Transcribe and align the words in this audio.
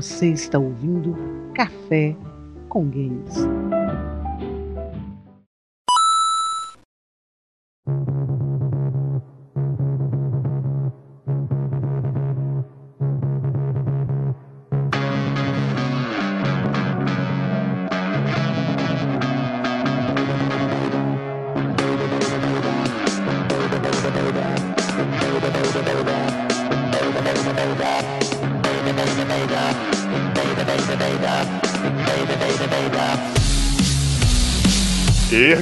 Você 0.00 0.28
está 0.28 0.60
ouvindo 0.60 1.16
Café 1.56 2.14
com 2.68 2.88
Games. 2.88 3.34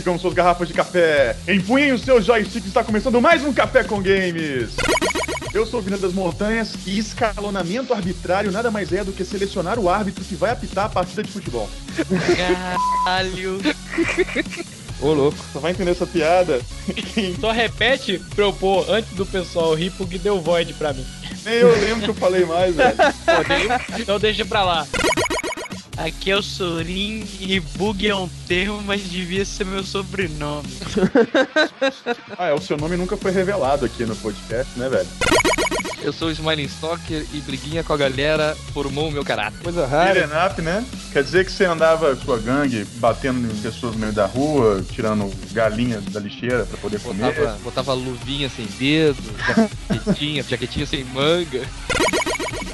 Ergam 0.07 0.21
suas 0.21 0.35
garrafas 0.35 0.69
de 0.69 0.75
café, 0.75 1.35
empunhem 1.49 1.91
os 1.91 2.03
seus 2.03 2.25
joysticks, 2.25 2.69
está 2.69 2.85
começando 2.85 3.21
mais 3.21 3.43
um 3.43 3.53
Café 3.53 3.83
com 3.83 4.01
Games. 4.01 4.77
Eu 5.53 5.67
sou 5.67 5.81
o 5.81 5.83
Vina 5.83 5.99
das 5.99 6.13
Montanhas 6.13 6.75
e 6.87 6.97
escalonamento 6.97 7.93
arbitrário 7.93 8.53
nada 8.53 8.71
mais 8.71 8.93
é 8.93 9.03
do 9.03 9.11
que 9.11 9.25
selecionar 9.25 9.81
o 9.81 9.91
árbitro 9.91 10.25
que 10.25 10.37
vai 10.37 10.53
apitar 10.53 10.85
a 10.85 10.89
partida 10.89 11.25
de 11.25 11.33
futebol. 11.33 11.69
Caralho. 13.05 13.59
Ô 15.01 15.13
louco, 15.13 15.39
só 15.53 15.59
vai 15.59 15.73
entender 15.73 15.91
essa 15.91 16.07
piada. 16.07 16.61
Só 17.41 17.51
repete 17.51 18.23
pra 18.33 18.45
eu 18.45 18.53
pôr 18.53 18.89
antes 18.89 19.11
do 19.15 19.27
pessoal 19.27 19.75
rir 19.75 19.91
porque 19.99 20.19
deu 20.19 20.41
void 20.41 20.73
pra 20.75 20.93
mim. 20.93 21.05
Nem 21.45 21.55
eu 21.55 21.81
lembro 21.81 22.05
que 22.05 22.11
eu 22.11 22.15
falei 22.15 22.45
mais, 22.45 22.77
velho. 22.77 22.97
Então 23.99 24.21
deixa 24.21 24.45
pra 24.45 24.63
lá. 24.63 24.87
Aqui 25.97 26.31
é 26.31 26.37
o 26.37 26.43
Sorin 26.43 27.27
e 27.41 27.59
bug 27.59 28.07
é 28.07 28.15
um 28.15 28.29
termo, 28.47 28.83
mas 28.83 29.03
devia 29.03 29.45
ser 29.45 29.65
meu 29.65 29.83
sobrenome. 29.83 30.69
Ah, 32.39 32.49
é, 32.49 32.55
o 32.55 32.61
seu 32.61 32.77
nome 32.77 32.97
nunca 32.97 33.17
foi 33.17 33.31
revelado 33.31 33.87
aqui 33.87 34.05
no 34.05 34.15
podcast, 34.17 34.79
né, 34.79 34.89
velho? 34.89 35.09
Eu 36.03 36.13
sou 36.13 36.29
o 36.29 36.31
Smiling 36.31 36.65
Stalker 36.65 37.27
e 37.33 37.41
briguinha 37.41 37.83
com 37.83 37.93
a 37.93 37.97
galera 37.97 38.55
formou 38.73 39.09
o 39.09 39.11
meu 39.13 39.25
caráter. 39.25 39.59
Coisa 39.63 39.87
rara. 39.87 40.47
up, 40.47 40.61
né? 40.61 40.85
Quer 41.13 41.25
dizer 41.25 41.45
que 41.45 41.53
você 41.53 41.65
andava 41.65 42.15
com 42.17 42.33
a 42.33 42.39
gangue 42.39 42.85
batendo 42.97 43.51
em 43.51 43.57
pessoas 43.61 43.95
no 43.95 44.01
meio 44.01 44.13
da 44.13 44.27
rua, 44.27 44.85
tirando 44.93 45.33
galinha 45.53 46.01
da 46.11 46.21
lixeira 46.21 46.65
pra 46.67 46.77
poder 46.79 47.01
comer. 47.01 47.35
Botava, 47.35 47.59
botava 47.59 47.95
luvinha 47.95 48.51
sem 48.51 48.67
dedo, 48.67 49.23
jaquetinha, 49.89 50.43
jaquetinha 50.43 50.87
sem 50.87 51.05
manga. 51.05 51.67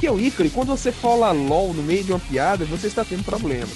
Que 0.02 0.06
é 0.08 0.10
o 0.10 0.18
Icari, 0.18 0.50
quando 0.50 0.76
você 0.76 0.90
fala 0.90 1.30
LOL 1.30 1.72
no 1.72 1.80
meio 1.80 2.02
de 2.02 2.10
uma 2.10 2.18
piada, 2.18 2.64
você 2.64 2.88
está 2.88 3.04
tendo 3.04 3.22
problema. 3.22 3.68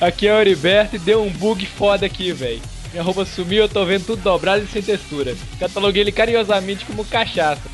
Aqui 0.00 0.28
é 0.28 0.32
o 0.32 0.40
Heriberto 0.40 0.94
e 0.94 0.98
deu 1.00 1.24
um 1.24 1.28
bug 1.28 1.66
foda 1.66 2.06
aqui, 2.06 2.30
velho. 2.30 2.62
Minha 2.92 3.02
roupa 3.02 3.24
sumiu, 3.24 3.64
eu 3.64 3.68
tô 3.68 3.84
vendo 3.84 4.06
tudo 4.06 4.22
dobrado 4.22 4.62
e 4.62 4.68
sem 4.68 4.80
textura. 4.80 5.36
Cataloguei 5.58 6.02
ele 6.02 6.12
carinhosamente 6.12 6.86
como 6.86 7.04
cachaça. 7.04 7.68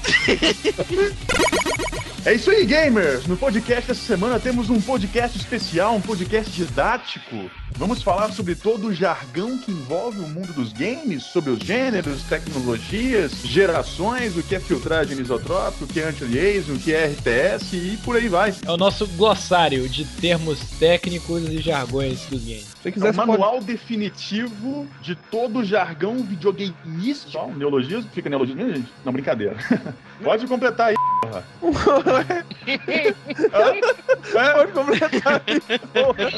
É 2.25 2.33
isso 2.33 2.51
aí, 2.51 2.65
gamers! 2.65 3.27
No 3.27 3.37
podcast 3.37 3.87
dessa 3.87 4.01
semana 4.01 4.41
temos 4.41 4.71
um 4.71 4.81
podcast 4.81 5.37
especial, 5.37 5.95
um 5.95 6.01
podcast 6.01 6.51
didático. 6.51 7.51
Vamos 7.77 8.03
falar 8.03 8.31
sobre 8.31 8.55
todo 8.55 8.87
o 8.87 8.95
jargão 8.95 9.59
que 9.59 9.73
envolve 9.73 10.21
o 10.21 10.29
mundo 10.29 10.53
dos 10.53 10.73
games, 10.73 11.25
sobre 11.25 11.51
os 11.51 11.59
gêneros, 11.59 12.23
tecnologias, 12.23 13.43
gerações, 13.45 14.37
o 14.37 14.43
que 14.45 14.55
é 14.55 14.61
filtragem 14.61 15.19
isotrópica, 15.19 15.85
o 15.85 15.89
que 15.89 15.99
é 15.99 16.09
anti-aliasing, 16.09 16.73
o 16.73 16.79
que 16.79 16.95
é 16.95 17.07
RTS 17.07 17.77
e 17.77 17.99
por 18.05 18.17
aí 18.17 18.29
vai. 18.29 18.55
É 18.65 18.71
o 18.71 18.77
nosso 18.77 19.09
glossário 19.09 19.89
de 19.89 20.05
termos 20.05 20.61
técnicos 20.79 21.49
e 21.49 21.59
jargões 21.59 22.27
dos 22.27 22.45
games. 22.45 22.75
Se 22.81 22.93
quiser, 22.93 23.09
é 23.09 23.11
o 23.11 23.17
manual 23.17 23.55
pode... 23.55 23.65
definitivo 23.67 24.87
de 25.03 25.17
todo 25.17 25.61
o 25.61 25.65
jargão 25.65 26.19
videogameístico. 26.19 27.33
Só 27.33 27.47
um 27.47 27.57
neologismo? 27.57 28.09
Fica 28.13 28.29
neologismo, 28.29 28.73
gente? 28.73 28.93
Não, 29.05 29.13
brincadeira. 29.13 29.57
pode 30.23 30.47
completar 30.47 30.89
aí, 30.89 30.95
porra. 31.21 31.45
Pode 34.33 34.73
completar 34.73 35.43
aí, 35.47 35.61
porra. 35.93 36.31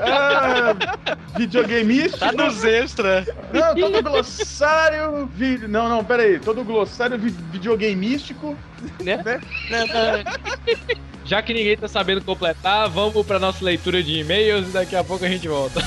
Ah, 0.00 0.73
videogameístico. 1.36 2.18
Tá 2.18 2.32
nos 2.32 2.64
extra. 2.64 3.26
Não, 3.52 3.74
todo 3.74 4.02
glossário. 4.02 5.26
Vi... 5.34 5.58
Não, 5.68 5.88
não, 5.88 6.04
pera 6.04 6.22
aí. 6.22 6.38
Todo 6.38 6.64
glossário 6.64 7.18
vi... 7.18 7.30
videogameístico. 7.50 8.56
Né? 9.02 9.16
né? 9.70 10.24
Já 11.24 11.42
que 11.42 11.54
ninguém 11.54 11.76
tá 11.76 11.88
sabendo 11.88 12.20
completar, 12.20 12.88
vamos 12.88 13.26
pra 13.26 13.38
nossa 13.38 13.64
leitura 13.64 14.02
de 14.02 14.20
e-mails 14.20 14.68
e 14.68 14.72
daqui 14.72 14.94
a 14.94 15.02
pouco 15.02 15.24
a 15.24 15.28
gente 15.28 15.48
volta. 15.48 15.80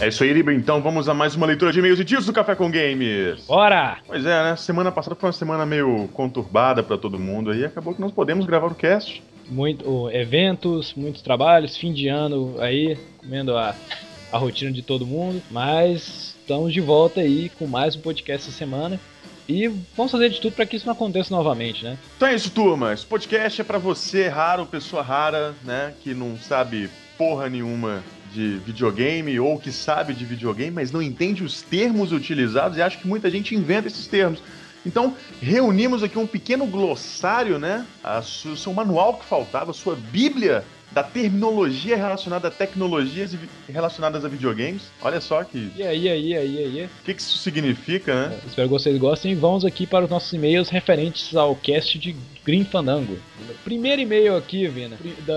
É 0.00 0.08
isso 0.08 0.24
aí, 0.24 0.32
Libre. 0.32 0.54
Então 0.54 0.80
vamos 0.80 1.10
a 1.10 1.14
mais 1.14 1.36
uma 1.36 1.46
leitura 1.46 1.70
de 1.70 1.78
e-mails 1.78 2.00
e 2.00 2.04
dias 2.04 2.24
do 2.24 2.32
Café 2.32 2.54
com 2.54 2.70
Games. 2.70 3.44
Bora! 3.46 3.98
Pois 4.06 4.24
é, 4.24 4.42
né? 4.44 4.56
Semana 4.56 4.90
passada 4.90 5.14
foi 5.14 5.26
uma 5.26 5.32
semana 5.34 5.66
meio 5.66 6.08
conturbada 6.14 6.82
para 6.82 6.96
todo 6.96 7.18
mundo 7.18 7.50
aí. 7.50 7.66
Acabou 7.66 7.94
que 7.94 8.00
nós 8.00 8.10
podemos 8.10 8.46
gravar 8.46 8.68
o 8.68 8.74
cast. 8.74 9.22
Muito 9.46 10.08
eventos, 10.10 10.94
muitos 10.94 11.20
trabalhos, 11.20 11.76
fim 11.76 11.92
de 11.92 12.08
ano 12.08 12.56
aí, 12.60 12.96
comendo 13.18 13.54
a, 13.54 13.74
a 14.32 14.38
rotina 14.38 14.72
de 14.72 14.80
todo 14.80 15.06
mundo. 15.06 15.42
Mas 15.50 16.34
estamos 16.40 16.72
de 16.72 16.80
volta 16.80 17.20
aí 17.20 17.50
com 17.58 17.66
mais 17.66 17.94
um 17.94 18.00
podcast 18.00 18.48
essa 18.48 18.56
semana. 18.56 18.98
E 19.46 19.68
vamos 19.94 20.12
fazer 20.12 20.30
de 20.30 20.40
tudo 20.40 20.54
para 20.54 20.64
que 20.64 20.76
isso 20.76 20.86
não 20.86 20.94
aconteça 20.94 21.34
novamente, 21.34 21.84
né? 21.84 21.98
Então 22.16 22.26
é 22.26 22.34
isso, 22.34 22.50
turma. 22.50 22.94
Esse 22.94 23.04
podcast 23.04 23.60
é 23.60 23.64
para 23.64 23.76
você, 23.76 24.28
raro, 24.28 24.64
pessoa 24.64 25.02
rara, 25.02 25.54
né? 25.62 25.92
Que 26.02 26.14
não 26.14 26.38
sabe 26.38 26.88
porra 27.18 27.50
nenhuma 27.50 28.02
de 28.32 28.58
videogame 28.64 29.38
ou 29.40 29.58
que 29.58 29.72
sabe 29.72 30.14
de 30.14 30.24
videogame, 30.24 30.70
mas 30.70 30.92
não 30.92 31.02
entende 31.02 31.42
os 31.42 31.62
termos 31.62 32.12
utilizados 32.12 32.78
e 32.78 32.82
acha 32.82 32.96
que 32.96 33.06
muita 33.06 33.30
gente 33.30 33.54
inventa 33.54 33.88
esses 33.88 34.06
termos. 34.06 34.42
Então, 34.84 35.14
reunimos 35.40 36.02
aqui 36.02 36.18
um 36.18 36.26
pequeno 36.26 36.66
glossário, 36.66 37.58
né? 37.58 37.86
o 38.04 38.56
seu 38.56 38.72
manual 38.72 39.14
que 39.14 39.26
faltava, 39.26 39.72
a 39.72 39.74
sua 39.74 39.94
bíblia 39.94 40.64
da 40.90 41.02
terminologia 41.02 41.96
relacionada 41.96 42.48
a 42.48 42.50
tecnologias 42.50 43.36
relacionadas 43.68 44.24
a 44.24 44.28
videogames. 44.28 44.82
Olha 45.02 45.20
só 45.20 45.44
que. 45.44 45.70
E 45.76 45.82
aí, 45.82 46.08
aí, 46.08 46.36
aí, 46.36 46.58
aí. 46.58 46.84
O 46.84 47.04
que, 47.04 47.14
que 47.14 47.20
isso 47.20 47.38
significa, 47.38 48.28
né? 48.28 48.38
É, 48.42 48.46
espero 48.48 48.68
que 48.68 48.72
vocês 48.72 48.98
gostem. 48.98 49.34
Vamos 49.34 49.64
aqui 49.64 49.86
para 49.86 50.04
os 50.04 50.10
nossos 50.10 50.32
e-mails 50.32 50.68
referentes 50.68 51.36
ao 51.36 51.54
cast 51.54 51.98
de 51.98 52.16
Green 52.44 52.64
Fandango. 52.64 53.16
Primeiro 53.64 54.02
e-mail 54.02 54.36
aqui, 54.36 54.66
Vina, 54.66 54.96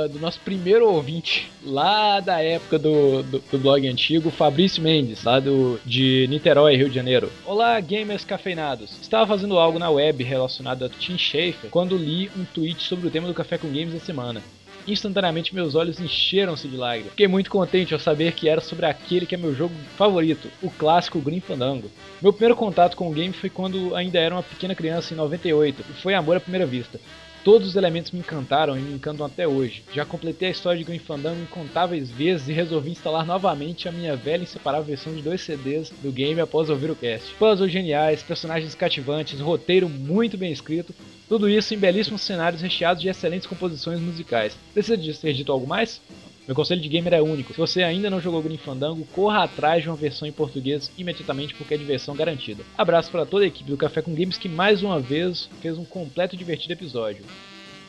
do 0.10 0.20
nosso 0.20 0.40
primeiro 0.40 0.90
ouvinte, 0.90 1.52
lá 1.64 2.20
da 2.20 2.42
época 2.42 2.80
do, 2.80 3.24
do, 3.24 3.40
do, 3.40 3.58
blog 3.60 3.88
antigo, 3.88 4.32
Fabrício 4.32 4.82
Mendes, 4.82 5.24
lá 5.24 5.40
do, 5.40 5.80
de 5.86 6.28
Niterói, 6.30 6.76
Rio 6.76 6.90
de 6.90 6.96
Janeiro. 6.96 7.32
Olá, 7.46 7.80
gamers 7.80 8.24
cafeinados. 8.24 8.98
Estava 9.02 9.28
fazendo 9.28 9.58
algo 9.58 9.78
na 9.78 9.90
web 9.90 10.24
relacionado 10.24 10.86
a 10.86 10.90
Tim 10.90 11.18
Schafer 11.18 11.70
quando 11.70 11.98
li 11.98 12.30
um 12.38 12.46
tweet 12.46 12.82
sobre 12.84 13.08
o 13.08 13.12
tema 13.12 13.28
do 13.28 13.34
Café 13.34 13.58
com 13.58 13.68
Games 13.68 13.94
da 13.94 14.00
semana. 14.00 14.42
Instantaneamente 14.88 15.56
meus 15.56 15.76
olhos 15.76 16.00
encheram-se 16.00 16.68
de 16.68 16.76
lágrimas. 16.76 17.12
Fiquei 17.12 17.28
muito 17.28 17.50
contente 17.50 17.94
ao 17.94 18.00
saber 18.00 18.34
que 18.34 18.50
era 18.50 18.60
sobre 18.60 18.86
aquele 18.86 19.26
que 19.26 19.36
é 19.36 19.38
meu 19.38 19.56
jogo 19.56 19.74
favorito, 19.98 20.50
o 20.62 20.70
clássico 20.70 21.20
Green 21.20 21.40
Fandango. 21.40 21.90
Meu 22.22 22.34
primeiro 22.34 22.56
contato 22.56 22.98
com 22.98 23.10
o 23.10 23.14
game 23.14 23.34
foi 23.34 23.50
quando 23.50 23.96
ainda 23.96 24.20
era 24.20 24.36
uma 24.36 24.44
pequena 24.44 24.76
criança 24.76 25.14
em 25.14 25.18
98, 25.18 25.84
e 25.90 26.02
foi 26.02 26.14
amor 26.14 26.38
à 26.38 26.40
primeira 26.40 26.66
vista. 26.66 27.00
Todos 27.44 27.68
os 27.68 27.76
elementos 27.76 28.12
me 28.12 28.20
encantaram 28.20 28.78
e 28.78 28.82
me 28.82 28.94
encantam 28.94 29.26
até 29.26 29.46
hoje. 29.46 29.84
Já 29.94 30.06
completei 30.06 30.48
a 30.48 30.52
história 30.52 30.78
de 30.78 30.86
Green 30.86 30.98
Fandango 30.98 31.42
incontáveis 31.42 32.10
vezes 32.10 32.48
e 32.48 32.54
resolvi 32.54 32.92
instalar 32.92 33.26
novamente 33.26 33.90
a 33.90 33.92
minha 33.92 34.16
velha 34.16 34.40
e 34.40 34.44
inseparável 34.44 34.86
versão 34.86 35.14
de 35.14 35.22
dois 35.22 35.42
CDs 35.42 35.92
do 36.02 36.10
game 36.10 36.40
após 36.40 36.70
ouvir 36.70 36.90
o 36.90 36.96
cast. 36.96 37.34
Puzzles 37.36 37.70
geniais, 37.70 38.24
personagens 38.24 38.74
cativantes, 38.76 39.42
roteiro 39.42 39.90
muito 39.90 40.38
bem 40.38 40.54
escrito, 40.54 40.96
tudo 41.28 41.50
isso 41.50 41.74
em 41.74 41.78
belíssimos 41.78 42.22
cenários 42.22 42.62
recheados 42.62 43.02
de 43.02 43.10
excelentes 43.10 43.48
composições 43.48 44.00
musicais. 44.00 44.58
Precisa 44.74 44.96
de 44.96 45.14
ser 45.14 45.34
dito 45.34 45.52
algo 45.52 45.68
mais? 45.68 46.00
Meu 46.46 46.54
conselho 46.54 46.82
de 46.82 46.90
gamer 46.90 47.14
é 47.14 47.22
único. 47.22 47.54
Se 47.54 47.60
você 47.60 47.84
ainda 47.84 48.10
não 48.10 48.20
jogou 48.20 48.42
Green 48.42 48.58
Fandango, 48.58 49.08
corra 49.14 49.44
atrás 49.44 49.82
de 49.82 49.88
uma 49.88 49.96
versão 49.96 50.28
em 50.28 50.32
português 50.32 50.92
imediatamente 50.98 51.54
porque 51.54 51.74
é 51.74 51.78
diversão 51.78 52.14
garantida. 52.18 52.64
Abraço 52.78 53.10
para 53.10 53.26
toda 53.26 53.46
a 53.46 53.48
equipe 53.48 53.70
do 53.70 53.78
Café 53.78 54.02
com 54.02 54.14
Games 54.14 54.38
que 54.38 54.50
mais 54.50 54.84
uma 54.84 55.00
vez 55.00 55.50
fez 55.62 55.78
um 55.78 55.86
completo 55.86 56.36
e 56.36 56.38
divertido 56.38 56.74
episódio. 56.74 57.24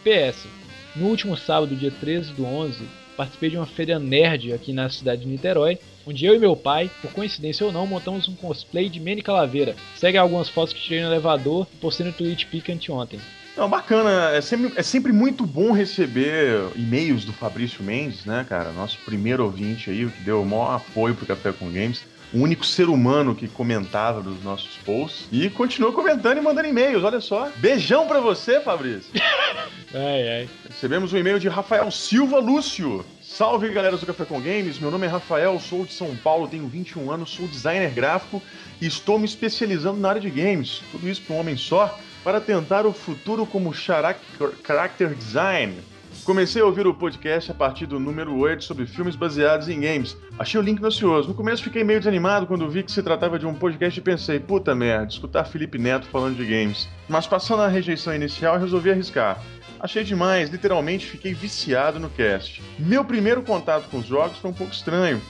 PS. 0.04 0.46
No 0.94 1.06
último 1.06 1.36
sábado, 1.36 1.74
dia 1.74 1.90
13 1.90 2.34
do 2.34 2.44
11, 2.44 2.84
participei 3.16 3.50
de 3.50 3.56
uma 3.56 3.66
feira 3.66 3.98
nerd 3.98 4.52
aqui 4.52 4.72
na 4.72 4.88
cidade 4.90 5.22
de 5.22 5.28
Niterói, 5.28 5.78
onde 6.06 6.26
eu 6.26 6.34
e 6.34 6.38
meu 6.38 6.54
pai, 6.54 6.90
por 7.00 7.10
coincidência 7.12 7.64
ou 7.64 7.72
não, 7.72 7.86
montamos 7.86 8.28
um 8.28 8.34
cosplay 8.34 8.88
de 8.88 9.00
Manny 9.00 9.22
Calaveira. 9.22 9.74
Segue 9.96 10.18
algumas 10.18 10.48
fotos 10.48 10.74
que 10.74 10.80
tirei 10.80 11.00
no 11.00 11.08
elevador 11.08 11.66
e 11.72 11.76
postei 11.78 12.06
no 12.06 12.12
Twitch 12.12 12.44
Pica 12.46 12.72
anteontem. 12.72 13.18
Não, 13.56 13.68
bacana. 13.68 14.30
É 14.30 14.40
sempre, 14.40 14.72
é 14.76 14.82
sempre 14.82 15.12
muito 15.12 15.46
bom 15.46 15.72
receber 15.72 16.70
e-mails 16.74 17.24
do 17.24 17.32
Fabrício 17.32 17.84
Mendes, 17.84 18.24
né, 18.24 18.44
cara? 18.48 18.72
Nosso 18.72 18.98
primeiro 19.04 19.44
ouvinte 19.44 19.90
aí, 19.90 20.06
que 20.06 20.22
deu 20.22 20.42
o 20.42 20.46
maior 20.46 20.76
apoio 20.76 21.14
pro 21.14 21.26
Café 21.26 21.52
com 21.52 21.70
Games. 21.70 22.04
O 22.34 22.38
único 22.38 22.66
ser 22.66 22.88
humano 22.88 23.34
que 23.34 23.46
comentava 23.46 24.20
nos 24.20 24.42
nossos 24.42 24.76
posts. 24.84 25.26
E 25.30 25.48
continua 25.50 25.92
comentando 25.92 26.38
e 26.38 26.40
mandando 26.40 26.68
e-mails, 26.68 27.04
olha 27.04 27.20
só. 27.20 27.48
Beijão 27.56 28.08
pra 28.08 28.18
você, 28.20 28.60
Fabrício. 28.60 29.10
Ai, 29.96 30.28
ai. 30.28 30.48
Recebemos 30.68 31.12
um 31.12 31.16
e-mail 31.18 31.38
de 31.38 31.48
Rafael 31.48 31.88
Silva 31.88 32.40
Lúcio. 32.40 33.04
Salve 33.22 33.68
galera 33.68 33.96
do 33.96 34.04
Café 34.04 34.24
com 34.24 34.40
Games, 34.40 34.80
meu 34.80 34.90
nome 34.90 35.06
é 35.06 35.08
Rafael, 35.08 35.60
sou 35.60 35.84
de 35.84 35.92
São 35.92 36.16
Paulo, 36.16 36.48
tenho 36.48 36.66
21 36.66 37.12
anos, 37.12 37.30
sou 37.30 37.46
designer 37.46 37.90
gráfico 37.90 38.42
e 38.80 38.86
estou 38.86 39.20
me 39.20 39.24
especializando 39.24 40.00
na 40.00 40.08
área 40.08 40.20
de 40.20 40.30
games. 40.30 40.82
Tudo 40.90 41.08
isso 41.08 41.22
para 41.22 41.36
um 41.36 41.38
homem 41.38 41.56
só, 41.56 41.96
para 42.24 42.40
tentar 42.40 42.86
o 42.86 42.92
futuro 42.92 43.46
como 43.46 43.72
charac- 43.72 44.18
character 44.66 45.14
design. 45.14 45.76
Comecei 46.24 46.62
a 46.62 46.64
ouvir 46.64 46.86
o 46.86 46.94
podcast 46.94 47.50
a 47.50 47.54
partir 47.54 47.84
do 47.84 48.00
número 48.00 48.34
8 48.34 48.64
sobre 48.64 48.86
filmes 48.86 49.14
baseados 49.14 49.68
em 49.68 49.78
games. 49.78 50.16
Achei 50.38 50.58
o 50.58 50.62
link 50.62 50.80
nocioso. 50.80 51.28
No 51.28 51.34
começo 51.34 51.62
fiquei 51.62 51.84
meio 51.84 51.98
desanimado 51.98 52.46
quando 52.46 52.66
vi 52.66 52.82
que 52.82 52.90
se 52.90 53.02
tratava 53.02 53.38
de 53.38 53.44
um 53.46 53.52
podcast 53.52 54.00
e 54.00 54.02
pensei, 54.02 54.40
puta 54.40 54.74
merda, 54.74 55.12
escutar 55.12 55.44
Felipe 55.44 55.78
Neto 55.78 56.06
falando 56.06 56.36
de 56.36 56.46
games. 56.46 56.88
Mas 57.10 57.26
passando 57.26 57.60
a 57.60 57.68
rejeição 57.68 58.14
inicial, 58.14 58.58
resolvi 58.58 58.90
arriscar. 58.90 59.38
Achei 59.78 60.02
demais, 60.02 60.48
literalmente 60.48 61.04
fiquei 61.04 61.34
viciado 61.34 62.00
no 62.00 62.08
cast. 62.08 62.62
Meu 62.78 63.04
primeiro 63.04 63.42
contato 63.42 63.90
com 63.90 63.98
os 63.98 64.06
jogos 64.06 64.38
foi 64.38 64.50
um 64.50 64.54
pouco 64.54 64.72
estranho. 64.72 65.20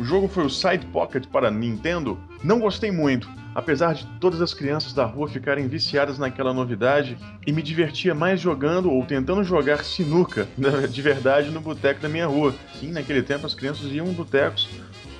O 0.00 0.02
jogo 0.02 0.26
foi 0.26 0.44
o 0.44 0.50
Side 0.50 0.84
Pocket 0.86 1.26
para 1.28 1.48
Nintendo. 1.48 2.18
Não 2.42 2.58
gostei 2.58 2.90
muito, 2.90 3.30
apesar 3.54 3.94
de 3.94 4.06
todas 4.20 4.40
as 4.40 4.54
crianças 4.54 4.92
da 4.92 5.04
rua 5.04 5.28
ficarem 5.28 5.68
viciadas 5.68 6.18
naquela 6.18 6.52
novidade 6.52 7.16
e 7.46 7.52
me 7.52 7.62
divertia 7.62 8.14
mais 8.14 8.40
jogando 8.40 8.90
ou 8.90 9.04
tentando 9.04 9.44
jogar 9.44 9.84
sinuca 9.84 10.48
de 10.90 11.02
verdade 11.02 11.50
no 11.50 11.60
boteco 11.60 12.00
da 12.00 12.08
minha 12.08 12.26
rua. 12.26 12.54
Sim, 12.78 12.92
naquele 12.92 13.22
tempo 13.22 13.46
as 13.46 13.54
crianças 13.54 13.90
iam 13.92 14.06
botecos 14.12 14.68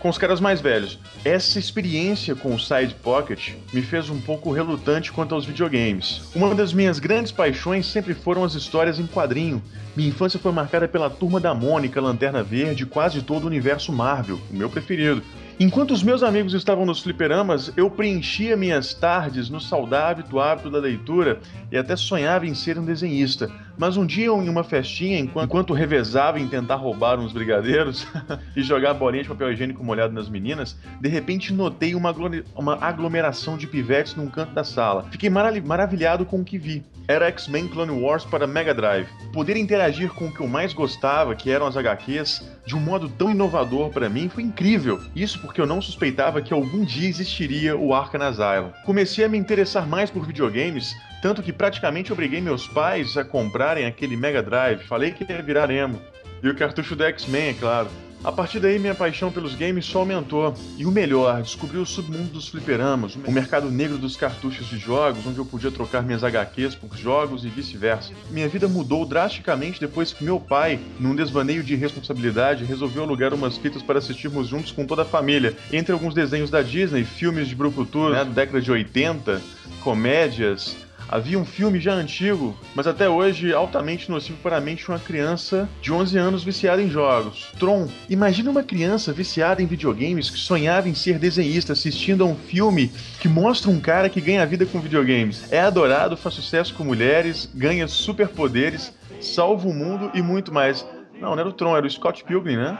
com 0.01 0.09
os 0.09 0.19
caras 0.19 0.41
mais 0.41 0.61
velhos. 0.61 0.99
Essa 1.25 1.59
experiência 1.59 2.35
com 2.35 2.55
o 2.55 2.59
Side 2.59 2.97
Pocket 3.03 3.53
me 3.73 3.83
fez 3.83 4.09
um 4.09 4.19
pouco 4.19 4.51
relutante 4.51 5.13
quanto 5.13 5.35
aos 5.35 5.45
videogames. 5.45 6.23
Uma 6.35 6.55
das 6.55 6.73
minhas 6.73 6.99
grandes 6.99 7.31
paixões 7.31 7.87
sempre 7.87 8.15
foram 8.15 8.43
as 8.43 8.55
histórias 8.55 8.99
em 8.99 9.07
quadrinho. 9.07 9.63
Minha 9.95 10.09
infância 10.09 10.41
foi 10.41 10.53
marcada 10.53 10.89
pela 10.89 11.11
Turma 11.11 11.39
da 11.39 11.55
Mônica, 11.55 12.01
Lanterna 12.01 12.43
Verde 12.43 12.85
e 12.85 12.87
quase 12.87 13.23
todo 13.23 13.45
o 13.45 13.47
universo 13.47 13.93
Marvel, 13.93 14.41
o 14.51 14.57
meu 14.57 14.71
preferido. 14.71 15.23
Enquanto 15.63 15.91
os 15.91 16.03
meus 16.03 16.23
amigos 16.23 16.55
estavam 16.55 16.87
nos 16.87 17.01
fliperamas, 17.01 17.71
eu 17.77 17.91
preenchia 17.91 18.57
minhas 18.57 18.95
tardes 18.95 19.51
no 19.51 19.61
saudável 19.61 20.41
hábito 20.41 20.71
da 20.71 20.79
leitura 20.79 21.39
e 21.71 21.77
até 21.77 21.95
sonhava 21.97 22.47
em 22.47 22.55
ser 22.55 22.79
um 22.79 22.85
desenhista. 22.87 23.53
Mas 23.79 23.97
um 23.97 24.05
dia, 24.05 24.27
em 24.27 24.49
uma 24.49 24.63
festinha, 24.65 25.19
enquanto, 25.19 25.47
enquanto 25.47 25.73
revezava 25.73 26.39
em 26.39 26.47
tentar 26.47 26.77
roubar 26.77 27.19
uns 27.19 27.33
brigadeiros 27.33 28.07
e 28.55 28.63
jogar 28.63 28.95
bolinha 28.95 29.23
de 29.23 29.29
papel 29.29 29.53
higiênico 29.53 29.83
molhado 29.83 30.13
nas 30.13 30.29
meninas, 30.29 30.77
de 31.01 31.09
repente 31.09 31.53
notei 31.53 31.95
uma, 31.95 32.15
uma 32.55 32.79
aglomeração 32.85 33.57
de 33.57 33.67
pivetes 33.67 34.15
num 34.15 34.29
canto 34.29 34.53
da 34.53 34.65
sala. 34.65 35.07
Fiquei 35.11 35.31
marav- 35.31 35.65
maravilhado 35.65 36.25
com 36.27 36.41
o 36.41 36.45
que 36.45 36.59
vi. 36.59 36.85
Era 37.09 37.27
X-Men 37.27 37.67
Clone 37.67 37.91
Wars 38.03 38.25
para 38.25 38.47
Mega 38.47 38.73
Drive. 38.73 39.09
Poder 39.33 39.57
interagir 39.57 40.11
com 40.11 40.27
o 40.27 40.33
que 40.33 40.41
eu 40.41 40.47
mais 40.47 40.73
gostava, 40.73 41.35
que 41.35 41.51
eram 41.51 41.67
as 41.67 41.77
HQs, 41.77 42.49
de 42.65 42.77
um 42.77 42.81
modo 42.81 43.09
tão 43.09 43.31
inovador 43.31 43.91
para 43.91 44.09
mim, 44.09 44.29
foi 44.29 44.45
incrível. 44.45 45.01
Isso 45.17 45.41
porque 45.41 45.61
eu 45.61 45.67
não 45.67 45.83
suspeitava 45.83 46.41
que 46.41 46.53
algum 46.55 46.85
dia 46.85 47.09
existiria 47.09 47.77
o 47.77 47.93
Arkham 47.93 48.23
Asylum. 48.23 48.71
Comecei 48.85 49.25
a 49.25 49.29
me 49.29 49.37
interessar 49.39 49.89
mais 49.89 50.09
por 50.09 50.25
videogames, 50.25 50.95
tanto 51.23 51.43
que 51.43 51.53
praticamente 51.53 52.13
obriguei 52.13 52.41
meus 52.41 52.67
pais 52.67 53.17
a 53.17 53.25
comprarem 53.25 53.87
aquele 53.87 54.17
Mega 54.17 54.43
Drive. 54.43 54.85
Falei 54.85 55.13
que 55.13 55.31
ia 55.31 55.43
virar 55.43 55.71
emo. 55.71 56.01
E 56.43 56.49
o 56.49 56.55
cartucho 56.55 56.97
do 56.97 57.05
X-Men, 57.05 57.51
é 57.51 57.55
claro. 57.55 57.91
A 58.23 58.31
partir 58.31 58.61
daí, 58.61 58.79
minha 58.79 58.95
paixão 58.95 59.33
pelos 59.33 59.55
games 59.55 59.87
só 59.87 60.01
aumentou. 60.01 60.55
E 60.77 60.85
o 60.85 60.91
melhor, 60.91 61.41
descobri 61.41 61.79
o 61.79 61.87
submundo 61.87 62.29
dos 62.31 62.49
fliperamas, 62.49 63.15
o 63.15 63.33
mercado 63.33 63.71
negro 63.71 63.97
dos 63.97 64.15
cartuchos 64.15 64.69
de 64.69 64.77
jogos, 64.77 65.27
onde 65.27 65.39
eu 65.39 65.45
podia 65.47 65.71
trocar 65.71 66.03
minhas 66.03 66.23
HQs 66.23 66.75
por 66.75 66.95
jogos 66.95 67.47
e 67.47 67.49
vice-versa. 67.49 68.13
Minha 68.31 68.47
vida 68.47 68.69
mudou 68.69 69.07
drasticamente 69.07 69.81
depois 69.81 70.13
que 70.13 70.23
meu 70.23 70.39
pai, 70.39 70.79
num 70.99 71.17
desvaneio 71.17 71.63
de 71.63 71.75
responsabilidade, 71.75 72.65
resolveu 72.65 73.05
alugar 73.05 73.33
umas 73.33 73.57
fitas 73.57 73.83
para 73.83 73.99
assistirmos 73.99 74.49
juntos 74.49 74.71
com 74.71 74.85
toda 74.85 75.01
a 75.01 75.07
família. 75.07 75.57
Entre 75.73 75.91
alguns 75.91 76.13
desenhos 76.13 76.51
da 76.51 76.61
Disney, 76.61 77.05
filmes 77.05 77.49
de 77.49 77.55
Brucutu, 77.55 78.11
né, 78.11 78.19
da 78.19 78.25
década 78.25 78.61
de 78.61 78.71
80, 78.71 79.41
comédias, 79.83 80.77
Havia 81.13 81.37
um 81.37 81.45
filme 81.45 81.81
já 81.81 81.93
antigo, 81.93 82.57
mas 82.73 82.87
até 82.87 83.09
hoje 83.09 83.53
altamente 83.53 84.09
nocivo 84.09 84.39
para 84.41 84.59
a 84.59 84.61
mente 84.61 84.85
de 84.85 84.91
uma 84.91 84.99
criança 85.01 85.69
de 85.83 85.93
11 85.93 86.17
anos 86.17 86.45
viciada 86.45 86.81
em 86.81 86.89
jogos. 86.89 87.49
Tron. 87.59 87.89
Imagina 88.09 88.49
uma 88.49 88.63
criança 88.63 89.13
viciada 89.13 89.61
em 89.61 89.67
videogames 89.67 90.31
que 90.31 90.39
sonhava 90.39 90.89
em 90.89 90.95
ser 90.95 91.19
desenhista 91.19 91.73
assistindo 91.73 92.23
a 92.23 92.29
um 92.29 92.37
filme 92.37 92.93
que 93.19 93.27
mostra 93.27 93.73
um 93.73 93.81
cara 93.81 94.09
que 94.09 94.21
ganha 94.21 94.47
vida 94.47 94.65
com 94.65 94.79
videogames. 94.79 95.53
É 95.53 95.59
adorado, 95.59 96.17
faz 96.17 96.37
sucesso 96.37 96.73
com 96.75 96.85
mulheres, 96.85 97.51
ganha 97.53 97.89
superpoderes, 97.89 98.95
salva 99.21 99.69
o 99.69 99.75
mundo 99.75 100.13
e 100.15 100.23
muito 100.23 100.55
mais. 100.55 100.87
Não, 101.21 101.33
não 101.33 101.41
era 101.41 101.49
o 101.49 101.53
Tron, 101.53 101.77
era 101.77 101.87
o 101.87 101.91
Scott 101.91 102.23
Pilgrim, 102.23 102.57
né? 102.57 102.79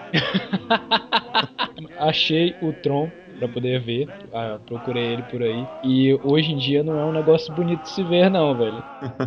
Achei 1.99 2.55
o 2.63 2.73
Tron 2.73 3.11
pra 3.41 3.49
poder 3.49 3.81
ver, 3.81 4.09
ah, 4.35 4.59
procurei 4.67 5.15
ele 5.15 5.23
por 5.23 5.43
aí. 5.43 5.67
E 5.83 6.15
hoje 6.23 6.53
em 6.53 6.59
dia 6.59 6.83
não 6.83 6.99
é 6.99 7.05
um 7.05 7.13
negócio 7.13 7.53
bonito 7.55 7.83
de 7.83 7.89
se 7.89 8.03
ver, 8.03 8.31
não, 8.31 8.55
velho. 8.57 8.83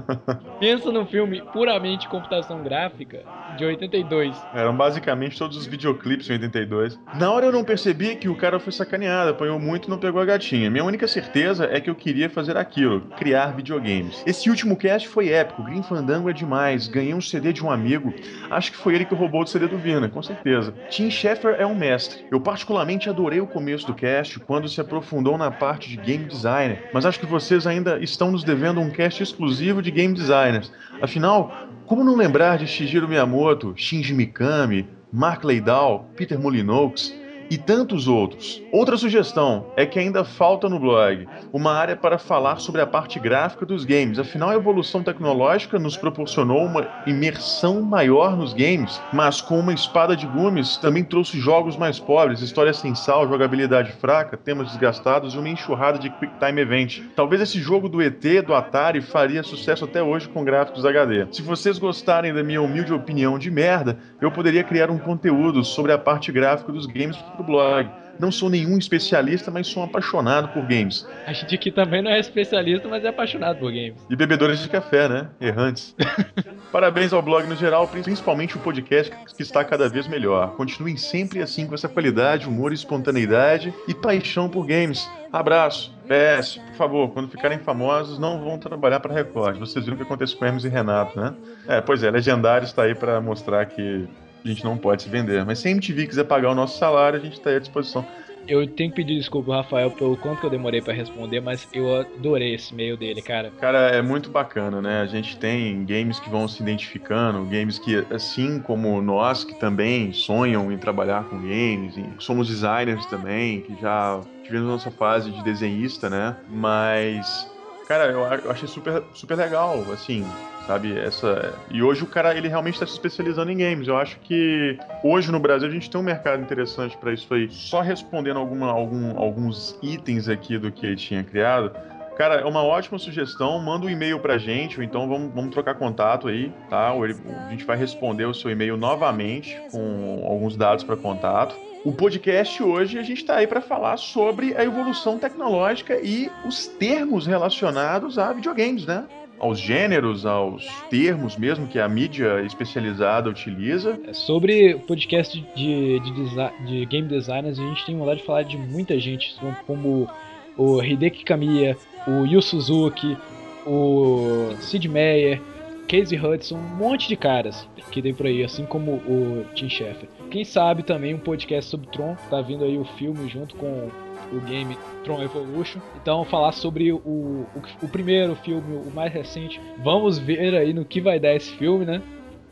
Pensa 0.60 0.92
num 0.92 1.06
filme 1.06 1.42
puramente 1.52 2.08
computação 2.08 2.62
gráfica 2.62 3.24
de 3.58 3.66
82. 3.66 4.36
Eram 4.54 4.76
basicamente 4.76 5.38
todos 5.38 5.58
os 5.58 5.66
videoclipes 5.66 6.30
em 6.30 6.34
82. 6.34 7.00
Na 7.16 7.32
hora 7.32 7.48
eu 7.48 7.52
não 7.52 7.64
percebi 7.64 8.16
que 8.16 8.30
o 8.30 8.36
cara 8.36 8.60
foi 8.60 8.72
sacaneado, 8.72 9.32
apanhou 9.32 9.60
muito 9.60 9.88
e 9.88 9.90
não 9.90 9.98
pegou 9.98 10.22
a 10.22 10.26
gatinha. 10.26 10.70
Minha 10.70 10.84
única 10.84 11.08
certeza 11.08 11.66
é 11.66 11.80
que 11.80 11.90
eu 11.90 11.96
queria 11.96 12.30
fazer 12.30 12.56
aquilo, 12.56 13.02
criar 13.18 13.56
videogames. 13.56 14.24
Esse 14.26 14.50
último 14.50 14.78
cast 14.78 15.08
foi 15.08 15.30
épico, 15.30 15.64
Green 15.64 15.84
Fandango 15.84 16.30
é 16.30 16.34
demais. 16.34 16.88
Ganhei 16.88 17.14
um 17.14 17.22
CD 17.22 17.52
de 17.52 17.64
um 17.64 17.72
amigo, 17.72 18.14
acho 18.52 18.72
que 18.72 18.78
foi 18.78 18.94
ele 18.94 19.06
que 19.06 19.16
roubou 19.16 19.42
o 19.42 19.48
CD 19.48 19.68
do 19.68 19.78
Vina, 19.78 20.08
com 20.08 20.22
certeza. 20.22 20.74
Tim 20.90 21.10
Schafer 21.10 21.56
é 21.58 21.66
um 21.66 21.76
mestre. 21.76 22.26
Eu 22.32 22.40
particularmente 22.40 23.10
adorei 23.10 23.40
o 23.40 23.48
começo 23.48 23.88
do 23.88 23.94
cast 23.94 24.03
quando 24.46 24.68
se 24.68 24.82
aprofundou 24.82 25.38
na 25.38 25.50
parte 25.50 25.90
de 25.90 25.96
game 25.96 26.26
designer, 26.26 26.90
mas 26.94 27.06
acho 27.06 27.20
que 27.20 27.26
vocês 27.26 27.66
ainda 27.66 28.00
estão 28.00 28.32
nos 28.32 28.44
devendo 28.44 28.82
um 28.82 28.90
cast 28.90 29.24
exclusivo 29.24 29.82
de 29.82 29.92
game 29.92 30.14
designers. 30.14 30.72
Afinal, 31.02 31.70
como 31.86 32.04
não 32.04 32.16
lembrar 32.16 32.58
de 32.58 32.68
Shigeru 32.68 33.08
Miyamoto, 33.08 33.74
Shinji 33.78 34.14
Mikami, 34.14 34.86
Mark 35.12 35.46
Leidal, 35.46 36.10
Peter 36.18 36.38
Molyneux 36.38 37.14
e 37.54 37.58
tantos 37.60 38.08
outros. 38.08 38.64
Outra 38.72 38.98
sugestão 38.98 39.68
é 39.78 39.86
que 39.86 40.00
ainda 40.00 40.24
falta 40.24 40.68
no 40.68 40.80
blog 40.80 41.28
uma 41.52 41.72
área 41.72 41.96
para 41.96 42.18
falar 42.18 42.58
sobre 42.58 42.82
a 42.82 42.88
parte 42.88 43.20
gráfica 43.20 43.64
dos 43.64 43.86
games. 43.86 44.18
Afinal, 44.18 44.50
a 44.50 44.56
evolução 44.56 45.04
tecnológica 45.04 45.78
nos 45.78 45.96
proporcionou 45.96 46.66
uma 46.66 46.88
imersão 47.06 47.84
maior 47.84 48.36
nos 48.36 48.54
games, 48.54 49.00
mas 49.14 49.40
com 49.40 49.60
uma 49.60 49.72
espada 49.72 50.16
de 50.16 50.26
gumes 50.26 50.78
também 50.78 51.04
trouxe 51.04 51.40
jogos 51.40 51.78
mais 51.78 52.00
pobres, 52.00 52.42
história 52.42 52.74
sem 52.74 52.96
sal, 52.96 53.28
jogabilidade 53.28 53.92
fraca, 53.92 54.36
temas 54.36 54.70
desgastados 54.70 55.36
e 55.36 55.38
uma 55.38 55.50
enxurrada 55.50 56.00
de 56.00 56.10
Quick 56.10 56.34
Time 56.40 56.60
Event. 56.60 57.02
Talvez 57.16 57.40
esse 57.40 57.60
jogo 57.60 57.88
do 57.88 58.02
ET, 58.02 58.24
do 58.48 58.56
Atari, 58.56 59.00
faria 59.00 59.44
sucesso 59.44 59.86
até 59.86 60.02
hoje 60.02 60.28
com 60.28 60.44
gráficos 60.44 60.88
HD. 60.88 61.28
Se 61.32 61.44
vocês 61.44 61.78
gostarem 61.78 62.34
da 62.34 62.42
minha 62.42 62.64
humilde 62.64 62.92
opinião 62.92 63.38
de 63.38 63.52
merda, 63.52 64.00
eu 64.20 64.32
poderia 64.32 64.64
criar 64.64 64.90
um 64.90 64.98
conteúdo 64.98 65.64
sobre 65.64 65.92
a 65.92 66.00
parte 66.00 66.32
gráfica 66.32 66.72
dos 66.72 66.88
games 66.88 67.16
blog. 67.44 67.90
Não 68.20 68.32
sou 68.32 68.50
nenhum 68.50 68.78
especialista, 68.78 69.50
mas 69.50 69.68
sou 69.68 69.82
um 69.82 69.86
apaixonado 69.86 70.50
por 70.50 70.62
games. 70.64 71.08
A 71.26 71.34
gente 71.34 71.56
aqui 71.56 71.72
também 71.72 72.02
não 72.02 72.12
é 72.12 72.20
especialista, 72.20 72.88
mas 72.88 73.04
é 73.04 73.08
apaixonado 73.08 73.60
por 73.60 73.72
games. 73.72 73.96
E 74.10 74.16
bebedores 74.16 74.60
de 74.60 74.70
café, 74.70 75.10
né? 75.10 75.30
Errantes. 75.42 75.96
Parabéns 76.72 77.14
ao 77.14 77.22
blog 77.22 77.48
no 77.48 77.56
geral, 77.56 77.88
principalmente 77.88 78.56
o 78.56 78.60
podcast 78.60 79.14
que 79.36 79.42
está 79.42 79.64
cada 79.64 79.90
vez 79.90 80.08
melhor. 80.08 80.56
Continuem 80.56 80.98
sempre 80.98 81.42
assim 81.42 81.68
com 81.68 81.76
essa 81.76 81.90
qualidade, 81.90 82.48
humor, 82.48 82.72
espontaneidade 82.72 83.74
e 83.88 83.94
paixão 83.94 84.48
por 84.50 84.66
games. 84.66 85.10
Abraço. 85.32 85.94
PS, 86.04 86.58
por 86.58 86.76
favor, 86.76 87.10
quando 87.10 87.30
ficarem 87.30 87.58
famosos, 87.60 88.20
não 88.20 88.44
vão 88.44 88.58
trabalhar 88.58 89.00
para 89.00 89.14
Record. 89.14 89.58
Vocês 89.58 89.86
viram 89.86 89.96
o 89.96 89.98
que 89.98 90.04
aconteceu 90.04 90.38
com 90.38 90.46
Hermes 90.46 90.66
e 90.66 90.70
Renato, 90.70 91.20
né? 91.20 91.34
É, 91.68 91.82
pois 91.82 92.04
é, 92.04 92.12
Legendário 92.12 92.66
está 92.66 92.84
aí 92.84 92.94
para 92.94 93.22
mostrar 93.22 93.66
que 93.66 94.08
a 94.44 94.48
gente 94.48 94.64
não 94.64 94.78
pode 94.78 95.04
se 95.04 95.10
vender. 95.10 95.46
Mas 95.46 95.60
se 95.60 95.68
a 95.68 95.72
MTV 95.72 96.08
quiser 96.08 96.26
pagar 96.26 96.52
o 96.52 96.56
nosso 96.56 96.78
salário, 96.78 97.20
a 97.20 97.22
gente 97.22 97.34
está 97.34 97.50
aí 97.50 97.56
à 97.56 97.60
disposição. 97.60 98.06
Eu 98.46 98.68
tenho 98.68 98.90
que 98.90 98.98
pedir 98.98 99.18
desculpa 99.18 99.56
Rafael 99.56 99.90
pelo 99.92 100.18
quanto 100.18 100.42
que 100.42 100.46
eu 100.46 100.50
demorei 100.50 100.82
pra 100.82 100.94
responder, 100.94 101.40
mas 101.40 101.66
eu 101.74 101.96
adorei 101.96 102.56
esse 102.56 102.74
e-mail 102.74 102.98
dele, 102.98 103.22
cara. 103.22 103.52
Cara, 103.52 103.78
é 103.90 104.02
muito 104.02 104.30
bacana, 104.30 104.82
né? 104.82 105.02
A 105.02 105.06
gente 105.06 105.38
tem 105.38 105.86
games 105.86 106.20
que 106.20 106.30
vão 106.30 106.46
se 106.46 106.62
identificando, 106.62 107.46
games 107.46 107.80
que, 107.80 108.06
assim 108.10 108.60
como 108.60 109.02
nós, 109.02 109.46
que 109.46 109.58
também 109.58 110.12
sonham 110.12 110.70
em 110.72 110.78
trabalhar 110.78 111.24
com 111.30 111.38
games, 111.38 111.96
e 111.96 112.06
somos 112.20 112.50
designers 112.50 113.06
também, 113.06 113.62
que 113.62 113.80
já 113.80 114.20
tivemos 114.44 114.68
nossa 114.68 114.92
fase 114.92 115.32
de 115.32 115.42
desenhista, 115.42 116.10
né? 116.10 116.36
Mas 116.50 117.50
Cara, 117.88 118.06
eu 118.06 118.50
achei 118.50 118.68
super, 118.68 119.04
super 119.14 119.36
legal, 119.36 119.86
assim, 119.92 120.26
sabe? 120.68 120.98
Essa. 120.98 121.54
E 121.70 121.82
hoje 121.82 122.04
o 122.04 122.08
cara, 122.08 122.36
ele 122.36 122.48
realmente 122.48 122.76
está 122.76 122.86
se 122.86 122.94
especializando 122.94 123.52
em 123.52 123.58
games. 123.58 123.88
Eu 123.88 123.98
acho 123.98 124.18
que 124.20 124.78
hoje 125.04 125.32
no 125.32 125.40
Brasil 125.40 125.68
a 125.68 125.72
gente 125.72 125.90
tem 125.90 126.00
um 126.00 126.04
mercado 126.04 126.42
interessante 126.42 126.98
para 126.98 127.14
isso 127.14 127.34
aí. 127.34 127.50
Só 127.50 127.82
respondendo 127.82 128.38
alguma, 128.40 128.68
algum, 128.72 129.18
alguns 129.20 129.78
itens 129.82 130.28
aqui 130.30 130.58
do 130.58 130.72
que 130.72 130.86
ele 130.86 130.96
tinha 130.96 131.24
criado. 131.24 131.72
Cara, 132.18 132.36
é 132.36 132.46
uma 132.46 132.64
ótima 132.64 133.00
sugestão. 133.00 133.60
Manda 133.60 133.86
um 133.86 133.90
e-mail 133.90 134.20
pra 134.20 134.38
gente, 134.38 134.78
ou 134.78 134.84
então 134.84 135.08
vamos, 135.08 135.34
vamos 135.34 135.52
trocar 135.52 135.74
contato 135.76 136.28
aí, 136.28 136.52
tá? 136.70 136.94
Ele- 136.96 137.16
a 137.48 137.50
gente 137.50 137.66
vai 137.66 137.76
responder 137.76 138.26
o 138.26 138.34
seu 138.34 138.52
e-mail 138.52 138.78
novamente 138.78 139.60
com 139.72 140.24
alguns 140.28 140.56
dados 140.56 140.84
para 140.84 140.96
contato. 140.96 141.56
O 141.84 141.92
podcast 141.92 142.64
hoje 142.64 142.98
a 142.98 143.04
gente 143.04 143.18
está 143.22 143.38
aí 143.38 143.48
para 143.48 143.60
falar 143.62 143.98
sobre 143.98 144.56
a 144.56 144.64
evolução 144.64 145.18
tecnológica 145.20 146.00
e 146.02 146.32
os 146.46 146.66
termos 146.68 147.26
relacionados 147.26 148.18
a 148.18 148.32
videogames, 148.32 148.86
né? 148.86 149.04
Aos 149.40 149.60
gêneros, 149.60 150.26
aos 150.26 150.66
termos 150.90 151.36
mesmo 151.36 151.68
que 151.68 151.80
a 151.80 151.90
mídia 151.90 152.42
especializada 152.44 153.30
utiliza. 153.30 154.00
É, 154.08 154.14
Sobre 154.14 154.74
o 154.76 154.80
podcast 154.80 155.38
de, 155.56 156.00
de, 156.00 156.66
de 156.66 156.86
game 156.86 157.08
designers, 157.08 157.60
a 157.60 157.64
gente 157.64 157.86
tem 157.86 157.98
vontade 157.98 158.20
de 158.22 158.26
falar 158.26 158.44
de 158.44 158.58
muita 158.58 158.98
gente, 159.00 159.36
como 159.68 160.10
o 160.58 160.82
Hideki 160.82 161.26
Kamiya, 161.26 161.76
o 162.08 162.26
Yu 162.26 162.42
Suzuki, 162.42 163.18
o 163.66 164.54
Sid 164.60 164.88
Meier, 164.88 165.42
Casey 165.88 166.20
Hudson, 166.20 166.58
um 166.58 166.76
monte 166.76 167.08
de 167.08 167.16
caras 167.16 167.68
que 167.92 168.02
tem 168.02 168.14
por 168.14 168.26
aí, 168.26 168.44
assim 168.44 168.66
como 168.66 168.94
o 168.94 169.46
Tim 169.54 169.70
Schafer. 169.70 170.10
Quem 170.32 170.44
sabe 170.44 170.84
também 170.84 171.14
um 171.14 171.20
podcast 171.20 171.70
sobre 171.70 171.88
Tron, 171.88 172.16
tá 172.30 172.42
vindo 172.42 172.64
aí 172.64 172.78
o 172.78 172.86
filme 172.86 173.30
junto 173.30 173.56
com 173.56 173.90
o 174.36 174.42
game 174.42 174.78
Tron 175.04 175.22
Evolution. 175.22 175.80
Então 176.02 176.24
falar 176.26 176.52
sobre 176.52 176.92
o, 176.92 176.98
o, 176.98 177.48
o 177.82 177.88
primeiro 177.88 178.36
filme, 178.36 178.76
o 178.76 178.92
mais 178.92 179.12
recente. 179.14 179.60
Vamos 179.84 180.18
ver 180.18 180.56
aí 180.56 180.74
no 180.74 180.86
que 180.86 181.00
vai 181.00 181.20
dar 181.20 181.34
esse 181.36 181.52
filme, 181.52 181.86
né? 181.86 182.02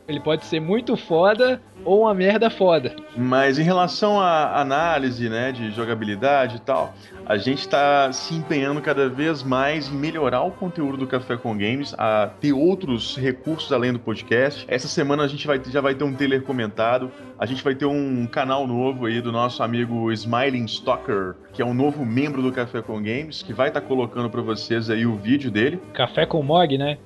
Ele 0.08 0.20
pode 0.20 0.44
ser 0.44 0.60
muito 0.60 0.96
foda 0.96 1.62
ou 1.84 2.02
uma 2.02 2.14
merda 2.14 2.50
foda. 2.50 2.94
Mas 3.16 3.58
em 3.58 3.62
relação 3.62 4.20
à 4.20 4.60
análise, 4.60 5.28
né, 5.28 5.52
de 5.52 5.70
jogabilidade 5.70 6.56
e 6.56 6.60
tal, 6.60 6.92
a 7.32 7.38
gente 7.38 7.60
está 7.60 8.12
se 8.12 8.34
empenhando 8.34 8.82
cada 8.82 9.08
vez 9.08 9.42
mais 9.42 9.88
em 9.88 9.96
melhorar 9.96 10.42
o 10.42 10.50
conteúdo 10.50 10.98
do 10.98 11.06
Café 11.06 11.34
com 11.34 11.56
Games, 11.56 11.94
a 11.96 12.30
ter 12.38 12.52
outros 12.52 13.16
recursos 13.16 13.72
além 13.72 13.90
do 13.90 13.98
podcast. 13.98 14.66
Essa 14.68 14.86
semana 14.86 15.22
a 15.22 15.26
gente 15.26 15.46
vai, 15.46 15.58
já 15.66 15.80
vai 15.80 15.94
ter 15.94 16.04
um 16.04 16.12
trailer 16.12 16.42
comentado, 16.42 17.10
a 17.38 17.46
gente 17.46 17.64
vai 17.64 17.74
ter 17.74 17.86
um 17.86 18.26
canal 18.26 18.66
novo 18.66 19.06
aí 19.06 19.22
do 19.22 19.32
nosso 19.32 19.62
amigo 19.62 20.12
Smiling 20.12 20.66
Stalker, 20.66 21.34
que 21.54 21.62
é 21.62 21.64
um 21.64 21.72
novo 21.72 22.04
membro 22.04 22.42
do 22.42 22.52
Café 22.52 22.82
com 22.82 22.96
Games, 22.96 23.42
que 23.42 23.54
vai 23.54 23.68
estar 23.68 23.80
colocando 23.80 24.28
para 24.28 24.42
vocês 24.42 24.90
aí 24.90 25.06
o 25.06 25.16
vídeo 25.16 25.50
dele. 25.50 25.80
Café 25.94 26.26
com 26.26 26.42
Mog, 26.42 26.76
né? 26.76 26.98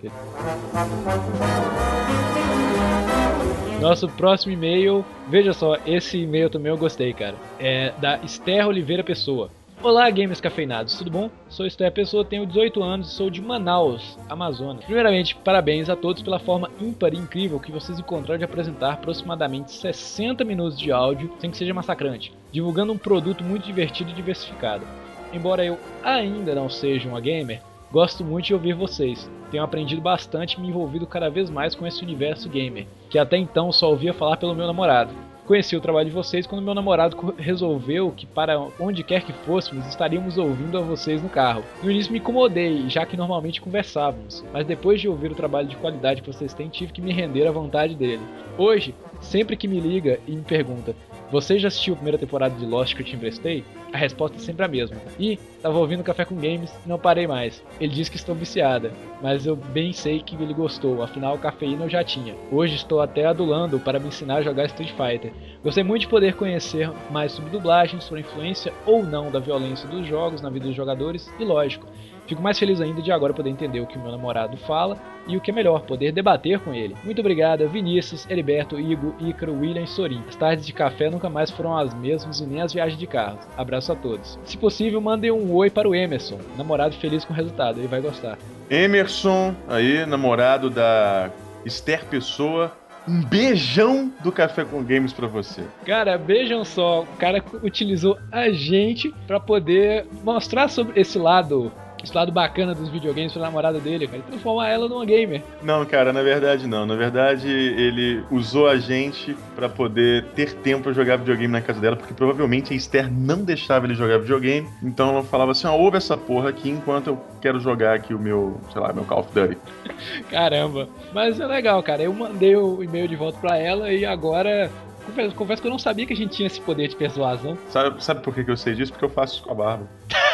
Nosso 3.80 4.08
próximo 4.08 4.52
e-mail, 4.52 5.04
veja 5.28 5.52
só, 5.52 5.76
esse 5.86 6.18
e-mail 6.18 6.50
também 6.50 6.72
eu 6.72 6.76
gostei, 6.76 7.12
cara. 7.12 7.36
É 7.60 7.92
da 8.00 8.18
Esther 8.24 8.66
Oliveira 8.66 9.04
Pessoa. 9.04 9.50
Olá, 9.82 10.08
gamers 10.10 10.40
cafeinados, 10.40 10.96
tudo 10.96 11.10
bom? 11.10 11.30
Sou 11.48 11.66
Esther 11.66 11.92
Pessoa, 11.92 12.24
tenho 12.24 12.46
18 12.46 12.82
anos 12.82 13.08
e 13.08 13.14
sou 13.14 13.28
de 13.28 13.42
Manaus, 13.42 14.18
Amazonas. 14.28 14.84
Primeiramente, 14.84 15.36
parabéns 15.36 15.90
a 15.90 15.94
todos 15.94 16.22
pela 16.22 16.38
forma 16.38 16.70
ímpar 16.80 17.12
e 17.12 17.18
incrível 17.18 17.60
que 17.60 17.70
vocês 17.70 17.98
encontraram 17.98 18.38
de 18.38 18.44
apresentar 18.44 18.94
aproximadamente 18.94 19.70
60 19.72 20.42
minutos 20.44 20.78
de 20.78 20.90
áudio 20.90 21.32
sem 21.38 21.50
que 21.50 21.56
seja 21.56 21.74
massacrante, 21.74 22.32
divulgando 22.50 22.92
um 22.92 22.98
produto 22.98 23.44
muito 23.44 23.66
divertido 23.66 24.10
e 24.10 24.14
diversificado. 24.14 24.86
Embora 25.32 25.64
eu 25.64 25.78
ainda 26.02 26.54
não 26.54 26.68
seja 26.68 27.08
uma 27.08 27.20
gamer, 27.20 27.60
Gosto 27.92 28.24
muito 28.24 28.46
de 28.46 28.54
ouvir 28.54 28.74
vocês. 28.74 29.30
Tenho 29.50 29.62
aprendido 29.62 30.00
bastante 30.00 30.54
e 30.54 30.60
me 30.60 30.68
envolvido 30.68 31.06
cada 31.06 31.30
vez 31.30 31.48
mais 31.48 31.74
com 31.74 31.86
esse 31.86 32.02
universo 32.02 32.48
gamer, 32.48 32.86
que 33.08 33.18
até 33.18 33.36
então 33.36 33.70
só 33.70 33.88
ouvia 33.88 34.12
falar 34.12 34.36
pelo 34.36 34.56
meu 34.56 34.66
namorado. 34.66 35.14
Conheci 35.46 35.76
o 35.76 35.80
trabalho 35.80 36.08
de 36.08 36.14
vocês 36.14 36.44
quando 36.44 36.64
meu 36.64 36.74
namorado 36.74 37.32
resolveu 37.38 38.10
que 38.10 38.26
para 38.26 38.58
onde 38.80 39.04
quer 39.04 39.22
que 39.22 39.32
fôssemos 39.32 39.86
estaríamos 39.86 40.36
ouvindo 40.36 40.76
a 40.76 40.80
vocês 40.80 41.22
no 41.22 41.28
carro. 41.28 41.62
No 41.80 41.88
início 41.88 42.12
me 42.12 42.18
incomodei, 42.18 42.88
já 42.88 43.06
que 43.06 43.16
normalmente 43.16 43.60
conversávamos, 43.60 44.44
mas 44.52 44.66
depois 44.66 45.00
de 45.00 45.08
ouvir 45.08 45.30
o 45.30 45.36
trabalho 45.36 45.68
de 45.68 45.76
qualidade 45.76 46.20
que 46.20 46.32
vocês 46.32 46.52
têm, 46.52 46.68
tive 46.68 46.92
que 46.92 47.00
me 47.00 47.12
render 47.12 47.46
à 47.46 47.52
vontade 47.52 47.94
dele. 47.94 48.22
Hoje, 48.58 48.92
sempre 49.20 49.56
que 49.56 49.68
me 49.68 49.78
liga 49.78 50.18
e 50.26 50.32
me 50.32 50.42
pergunta: 50.42 50.96
Você 51.30 51.60
já 51.60 51.68
assistiu 51.68 51.94
a 51.94 51.96
primeira 51.96 52.18
temporada 52.18 52.56
de 52.56 52.66
Lost 52.66 52.96
que 52.96 53.02
eu 53.02 53.06
te 53.06 53.14
emprestei? 53.14 53.62
A 53.96 53.98
resposta 53.98 54.36
é 54.36 54.40
sempre 54.40 54.62
a 54.62 54.68
mesma. 54.68 54.98
E 55.18 55.38
tava 55.62 55.78
ouvindo 55.78 56.04
Café 56.04 56.26
com 56.26 56.34
Games 56.34 56.70
e 56.84 56.86
não 56.86 56.98
parei 56.98 57.26
mais. 57.26 57.64
Ele 57.80 57.94
disse 57.94 58.10
que 58.10 58.18
estou 58.18 58.34
viciada, 58.34 58.92
mas 59.22 59.46
eu 59.46 59.56
bem 59.56 59.90
sei 59.90 60.20
que 60.20 60.34
ele 60.34 60.52
gostou, 60.52 61.02
afinal 61.02 61.38
cafeína 61.38 61.86
eu 61.86 61.88
já 61.88 62.04
tinha. 62.04 62.34
Hoje 62.52 62.74
estou 62.74 63.00
até 63.00 63.24
adulando 63.24 63.80
para 63.80 63.98
me 63.98 64.08
ensinar 64.08 64.36
a 64.36 64.42
jogar 64.42 64.66
Street 64.66 64.90
Fighter. 64.90 65.32
Gostei 65.64 65.82
muito 65.82 66.02
de 66.02 66.08
poder 66.08 66.34
conhecer 66.34 66.90
mais 67.10 67.32
sobre 67.32 67.50
dublagem, 67.50 67.98
sobre 67.98 68.22
a 68.22 68.26
influência 68.26 68.70
ou 68.84 69.02
não 69.02 69.30
da 69.30 69.38
violência 69.38 69.88
dos 69.88 70.06
jogos 70.06 70.42
na 70.42 70.50
vida 70.50 70.66
dos 70.66 70.76
jogadores 70.76 71.32
e 71.40 71.44
lógico. 71.44 71.86
Fico 72.26 72.42
mais 72.42 72.58
feliz 72.58 72.80
ainda 72.80 73.00
de 73.00 73.12
agora 73.12 73.32
poder 73.32 73.50
entender 73.50 73.80
o 73.80 73.86
que 73.86 73.96
o 73.96 74.00
meu 74.00 74.10
namorado 74.10 74.56
fala 74.56 74.96
e 75.26 75.36
o 75.36 75.40
que 75.40 75.50
é 75.50 75.54
melhor, 75.54 75.82
poder 75.82 76.12
debater 76.12 76.58
com 76.60 76.72
ele. 76.72 76.96
Muito 77.04 77.20
obrigada, 77.20 77.66
Vinícius, 77.66 78.28
Heriberto, 78.28 78.78
Igor, 78.78 79.14
Ícaro, 79.20 79.58
William 79.58 79.82
e 79.82 79.86
Sorin. 79.86 80.22
As 80.28 80.36
tardes 80.36 80.66
de 80.66 80.72
café 80.72 81.10
nunca 81.10 81.28
mais 81.28 81.50
foram 81.50 81.76
as 81.76 81.92
mesmas 81.94 82.40
e 82.40 82.46
nem 82.46 82.60
as 82.60 82.72
viagens 82.72 82.98
de 82.98 83.06
carro. 83.06 83.38
Abraço 83.56 83.92
a 83.92 83.96
todos. 83.96 84.38
Se 84.44 84.56
possível, 84.56 85.00
mandem 85.00 85.30
um 85.30 85.52
oi 85.52 85.70
para 85.70 85.88
o 85.88 85.94
Emerson, 85.94 86.38
namorado 86.56 86.94
feliz 86.96 87.24
com 87.24 87.32
o 87.32 87.36
resultado, 87.36 87.78
ele 87.78 87.88
vai 87.88 88.00
gostar. 88.00 88.38
Emerson, 88.70 89.54
aí, 89.68 90.04
namorado 90.06 90.70
da 90.70 91.30
Esther 91.64 92.04
Pessoa. 92.06 92.72
Um 93.08 93.22
beijão 93.22 94.12
do 94.24 94.32
Café 94.32 94.64
com 94.64 94.82
Games 94.82 95.12
pra 95.12 95.28
você. 95.28 95.62
Cara, 95.84 96.16
vejam 96.16 96.64
só, 96.64 97.02
o 97.02 97.16
cara 97.18 97.42
utilizou 97.62 98.18
a 98.32 98.50
gente 98.50 99.14
para 99.28 99.38
poder 99.38 100.06
mostrar 100.24 100.68
sobre 100.68 101.00
esse 101.00 101.16
lado, 101.16 101.70
esse 102.02 102.14
lado 102.14 102.30
bacana 102.30 102.74
dos 102.74 102.88
videogames 102.88 103.32
pra 103.32 103.42
namorada 103.42 103.80
dele, 103.80 104.06
cara, 104.06 104.18
e 104.18 104.22
transformar 104.22 104.68
ela 104.68 104.88
numa 104.88 105.04
gamer. 105.04 105.42
Não, 105.62 105.84
cara, 105.84 106.12
na 106.12 106.22
verdade 106.22 106.66
não. 106.66 106.86
Na 106.86 106.94
verdade, 106.94 107.48
ele 107.48 108.22
usou 108.30 108.68
a 108.68 108.76
gente 108.76 109.36
pra 109.54 109.68
poder 109.68 110.24
ter 110.34 110.54
tempo 110.54 110.84
pra 110.84 110.92
jogar 110.92 111.16
videogame 111.16 111.52
na 111.52 111.60
casa 111.60 111.80
dela, 111.80 111.96
porque 111.96 112.14
provavelmente 112.14 112.72
a 112.72 112.76
Esther 112.76 113.10
não 113.10 113.42
deixava 113.42 113.86
ele 113.86 113.94
jogar 113.94 114.18
videogame. 114.18 114.68
Então 114.82 115.10
ela 115.10 115.22
falava 115.22 115.52
assim: 115.52 115.66
ó, 115.66 115.76
ouve 115.76 115.96
essa 115.96 116.16
porra 116.16 116.50
aqui 116.50 116.70
enquanto 116.70 117.08
eu 117.08 117.20
quero 117.40 117.58
jogar 117.60 117.94
aqui 117.94 118.14
o 118.14 118.18
meu, 118.18 118.60
sei 118.72 118.80
lá, 118.80 118.92
meu 118.92 119.04
Call 119.04 119.20
of 119.20 119.32
Duty. 119.32 119.56
Caramba. 120.30 120.88
Mas 121.12 121.40
é 121.40 121.46
legal, 121.46 121.82
cara. 121.82 122.02
Eu 122.02 122.12
mandei 122.12 122.56
o 122.56 122.82
e-mail 122.82 123.08
de 123.08 123.16
volta 123.16 123.38
pra 123.38 123.56
ela 123.56 123.92
e 123.92 124.04
agora. 124.04 124.70
Confesso, 125.06 125.34
confesso 125.36 125.62
que 125.62 125.68
eu 125.68 125.72
não 125.72 125.78
sabia 125.78 126.04
que 126.04 126.12
a 126.12 126.16
gente 126.16 126.34
tinha 126.34 126.48
esse 126.48 126.60
poder 126.60 126.88
de 126.88 126.96
persuasão. 126.96 127.56
Sabe, 127.68 128.02
sabe 128.02 128.20
por 128.22 128.34
que 128.34 128.42
que 128.42 128.50
eu 128.50 128.56
sei 128.56 128.74
disso? 128.74 128.90
Porque 128.90 129.04
eu 129.04 129.08
faço 129.08 129.34
isso 129.34 129.44
com 129.44 129.52
a 129.52 129.54
barba. 129.54 129.88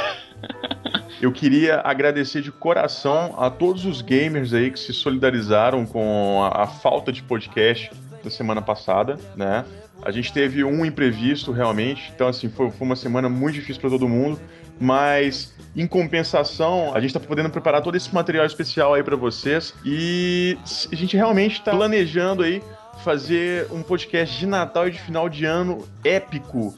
Eu 1.20 1.30
queria 1.30 1.80
agradecer 1.84 2.42
de 2.42 2.50
coração 2.50 3.36
a 3.38 3.48
todos 3.48 3.84
os 3.84 4.02
gamers 4.02 4.52
aí 4.52 4.70
que 4.70 4.78
se 4.78 4.92
solidarizaram 4.92 5.86
com 5.86 6.42
a, 6.42 6.64
a 6.64 6.66
falta 6.66 7.12
de 7.12 7.22
podcast 7.22 7.92
da 8.24 8.30
semana 8.30 8.60
passada, 8.60 9.16
né? 9.36 9.64
A 10.04 10.10
gente 10.10 10.32
teve 10.32 10.64
um 10.64 10.84
imprevisto 10.84 11.52
realmente, 11.52 12.10
então 12.12 12.26
assim, 12.26 12.48
foi, 12.48 12.70
foi 12.72 12.86
uma 12.86 12.96
semana 12.96 13.28
muito 13.28 13.54
difícil 13.54 13.80
para 13.80 13.90
todo 13.90 14.08
mundo, 14.08 14.40
mas 14.80 15.54
em 15.76 15.86
compensação, 15.86 16.92
a 16.92 17.00
gente 17.00 17.14
tá 17.14 17.20
podendo 17.20 17.48
preparar 17.50 17.82
todo 17.82 17.96
esse 17.96 18.12
material 18.12 18.44
especial 18.44 18.94
aí 18.94 19.02
para 19.02 19.16
vocês. 19.16 19.72
E 19.84 20.58
a 20.90 20.96
gente 20.96 21.16
realmente 21.16 21.62
tá 21.62 21.70
planejando 21.70 22.42
aí 22.42 22.60
fazer 23.04 23.68
um 23.70 23.82
podcast 23.82 24.38
de 24.38 24.46
Natal 24.46 24.88
e 24.88 24.90
de 24.90 25.00
final 25.00 25.28
de 25.28 25.44
ano 25.44 25.86
épico 26.04 26.74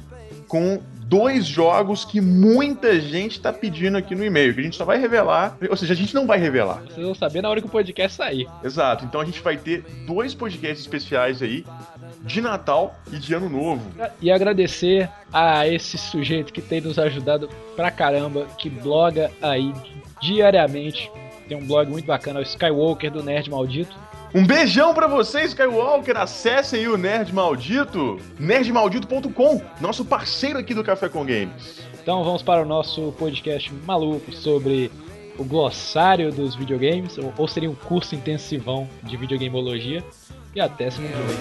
com 0.47 0.81
dois 1.09 1.47
jogos 1.47 2.05
que 2.05 2.21
muita 2.21 3.01
gente 3.01 3.41
tá 3.41 3.53
pedindo 3.53 3.97
aqui 3.97 4.15
no 4.15 4.25
e-mail, 4.25 4.55
que 4.55 4.61
a 4.61 4.63
gente 4.63 4.77
só 4.77 4.85
vai 4.85 4.99
revelar, 4.99 5.57
ou 5.69 5.77
seja, 5.77 5.93
a 5.93 5.97
gente 5.97 6.15
não 6.15 6.27
vai 6.27 6.39
revelar. 6.39 6.83
Vocês 6.83 7.05
vão 7.05 7.15
saber 7.15 7.43
na 7.43 7.51
hora 7.51 7.61
que 7.61 7.67
o 7.67 7.71
podcast 7.71 8.17
sair. 8.17 8.49
Exato. 8.63 9.05
Então 9.05 9.21
a 9.21 9.25
gente 9.25 9.41
vai 9.41 9.57
ter 9.57 9.85
dois 10.07 10.35
podcasts 10.35 10.81
especiais 10.81 11.43
aí 11.43 11.65
de 12.23 12.41
Natal 12.41 12.99
e 13.13 13.17
de 13.17 13.35
Ano 13.35 13.49
Novo. 13.49 13.83
E 14.21 14.31
agradecer 14.31 15.09
a 15.33 15.69
esse 15.69 15.99
sujeito 15.99 16.53
que 16.53 16.63
tem 16.63 16.81
nos 16.81 16.99
ajudado 16.99 17.49
pra 17.77 17.91
caramba, 17.91 18.47
que 18.59 18.71
bloga 18.71 19.31
aí 19.43 19.73
diariamente. 20.21 21.11
Tem 21.49 21.57
um 21.57 21.67
blog 21.67 21.91
muito 21.91 22.07
bacana, 22.07 22.41
o 22.41 22.43
Skywalker 22.43 23.11
do 23.11 23.23
Nerd 23.23 23.51
Maldito. 23.51 23.95
Um 24.35 24.45
beijão 24.45 24.93
pra 24.93 25.07
vocês, 25.07 25.51
Skywalker. 25.51 26.17
Acessem 26.17 26.81
aí 26.81 26.89
o 26.89 26.97
Nerd 26.97 27.33
Maldito, 27.33 28.19
nerdmaldito.com, 28.37 29.63
nosso 29.81 30.05
parceiro 30.05 30.59
aqui 30.59 30.75
do 30.75 30.83
Café 30.83 31.09
com 31.09 31.25
Games. 31.25 31.79
Então 32.03 32.25
vamos 32.25 32.43
para 32.43 32.63
o 32.63 32.65
nosso 32.65 33.15
podcast 33.17 33.73
maluco 33.87 34.33
sobre 34.33 34.91
o 35.39 35.45
glossário 35.45 36.33
dos 36.33 36.57
videogames, 36.57 37.17
ou, 37.17 37.33
ou 37.39 37.47
seria 37.47 37.71
um 37.71 37.77
curso 37.77 38.17
intensivão 38.17 38.91
de 39.05 39.17
videogameologia. 39.17 40.05
E 40.53 40.61
até 40.61 40.91
semana 40.91 41.15
que 41.15 41.23
vem. 41.23 41.37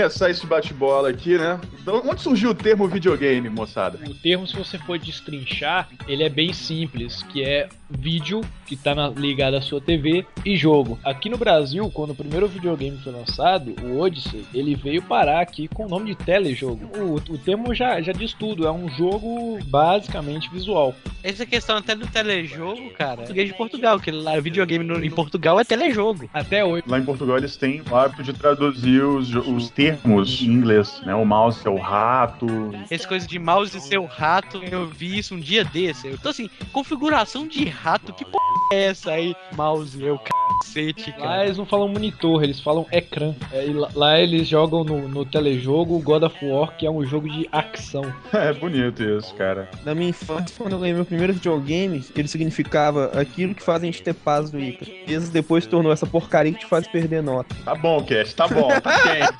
Começar 0.00 0.30
esse 0.30 0.46
bate-bola 0.46 1.10
aqui, 1.10 1.36
né? 1.36 1.60
Então, 1.80 2.02
onde 2.06 2.22
surgiu 2.22 2.50
o 2.50 2.54
termo 2.54 2.88
videogame, 2.88 3.50
moçada? 3.50 3.98
O 4.08 4.14
termo, 4.14 4.46
se 4.46 4.56
você 4.56 4.78
for 4.78 4.98
destrinchar, 4.98 5.90
ele 6.08 6.22
é 6.22 6.28
bem 6.28 6.54
simples, 6.54 7.22
que 7.24 7.44
é 7.44 7.68
vídeo 7.90 8.40
que 8.66 8.74
está 8.74 8.94
ligado 9.16 9.54
à 9.56 9.60
sua 9.60 9.80
TV 9.80 10.24
e 10.44 10.56
jogo. 10.56 10.98
Aqui 11.04 11.28
no 11.28 11.36
Brasil, 11.36 11.90
quando 11.92 12.10
o 12.10 12.14
primeiro 12.14 12.46
videogame 12.46 12.96
foi 12.98 13.12
lançado, 13.12 13.74
o 13.82 13.98
Odyssey, 14.00 14.44
ele 14.54 14.74
veio 14.74 15.02
parar 15.02 15.40
aqui 15.40 15.66
com 15.68 15.86
o 15.86 15.88
nome 15.88 16.10
de 16.10 16.14
telejogo. 16.14 16.88
O, 16.98 17.14
o 17.16 17.38
termo 17.38 17.74
já, 17.74 18.00
já 18.00 18.12
diz 18.12 18.32
tudo, 18.32 18.66
é 18.66 18.70
um 18.72 18.88
jogo 18.90 19.58
basicamente 19.66 20.50
visual. 20.50 20.94
Essa 21.22 21.44
questão 21.44 21.76
até 21.76 21.94
do 21.94 22.06
telejogo, 22.06 22.90
cara, 22.90 23.16
português 23.18 23.48
de 23.48 23.54
Portugal, 23.54 23.98
que 24.00 24.10
lá 24.10 24.38
videogame 24.40 24.84
no- 24.84 25.04
em 25.04 25.10
Portugal 25.10 25.58
é 25.60 25.64
telejogo. 25.64 26.30
Até 26.32 26.64
hoje. 26.64 26.84
Lá 26.86 26.98
em 26.98 27.04
Portugal 27.04 27.36
eles 27.38 27.56
têm 27.56 27.82
o 27.90 27.96
hábito 27.96 28.22
de 28.22 28.32
traduzir 28.32 29.02
os, 29.02 29.34
os 29.34 29.68
termos 29.70 30.40
em 30.42 30.46
inglês, 30.46 31.00
né? 31.04 31.14
O 31.14 31.24
mouse 31.24 31.60
é 31.66 31.70
o 31.70 31.76
rato. 31.76 32.46
Essa 32.90 33.06
coisa 33.06 33.26
de 33.26 33.38
mouse 33.38 33.76
e 33.76 33.80
seu 33.80 34.04
rato, 34.06 34.62
eu 34.64 34.86
vi 34.86 35.18
isso 35.18 35.34
um 35.34 35.40
dia 35.40 35.64
desse. 35.64 36.08
Então, 36.08 36.30
assim, 36.30 36.48
configuração 36.72 37.46
de 37.46 37.64
rato, 37.82 38.12
que 38.12 38.24
porra 38.24 38.40
é 38.72 38.84
essa 38.84 39.12
aí? 39.12 39.34
Mouse, 39.56 40.00
eu 40.02 40.18
cacete, 40.18 41.10
Lá 41.18 41.26
cara. 41.26 41.44
eles 41.44 41.58
não 41.58 41.64
falam 41.66 41.88
monitor, 41.88 42.42
eles 42.42 42.60
falam 42.60 42.86
ecrã. 42.92 43.34
É, 43.52 43.66
e 43.66 43.72
lá, 43.72 43.88
lá 43.94 44.20
eles 44.20 44.46
jogam 44.46 44.84
no, 44.84 45.08
no 45.08 45.24
telejogo 45.24 45.98
God 46.00 46.22
of 46.24 46.36
War, 46.44 46.76
que 46.76 46.86
é 46.86 46.90
um 46.90 47.04
jogo 47.04 47.28
de 47.28 47.48
ação. 47.50 48.02
É 48.32 48.52
bonito 48.52 49.02
isso, 49.02 49.34
cara. 49.34 49.68
Na 49.84 49.94
minha 49.94 50.10
infância, 50.10 50.54
quando 50.56 50.72
eu 50.72 50.78
ganhei 50.78 50.94
meu 50.94 51.04
primeiro 51.04 51.32
videogame, 51.32 52.04
ele 52.16 52.28
significava 52.28 53.06
aquilo 53.18 53.54
que 53.54 53.62
faz 53.62 53.82
a 53.82 53.86
gente 53.86 54.02
ter 54.02 54.14
paz 54.14 54.50
do 54.50 54.58
Ica. 54.60 54.86
Meses 55.06 55.30
depois 55.30 55.66
tornou 55.66 55.92
essa 55.92 56.06
porcaria 56.06 56.52
que 56.52 56.60
te 56.60 56.66
faz 56.66 56.86
perder 56.86 57.22
nota. 57.22 57.54
Tá 57.64 57.74
bom, 57.74 58.02
Cash, 58.04 58.34
tá 58.34 58.46
bom, 58.48 58.68
tá 58.80 59.00
quente. 59.02 59.30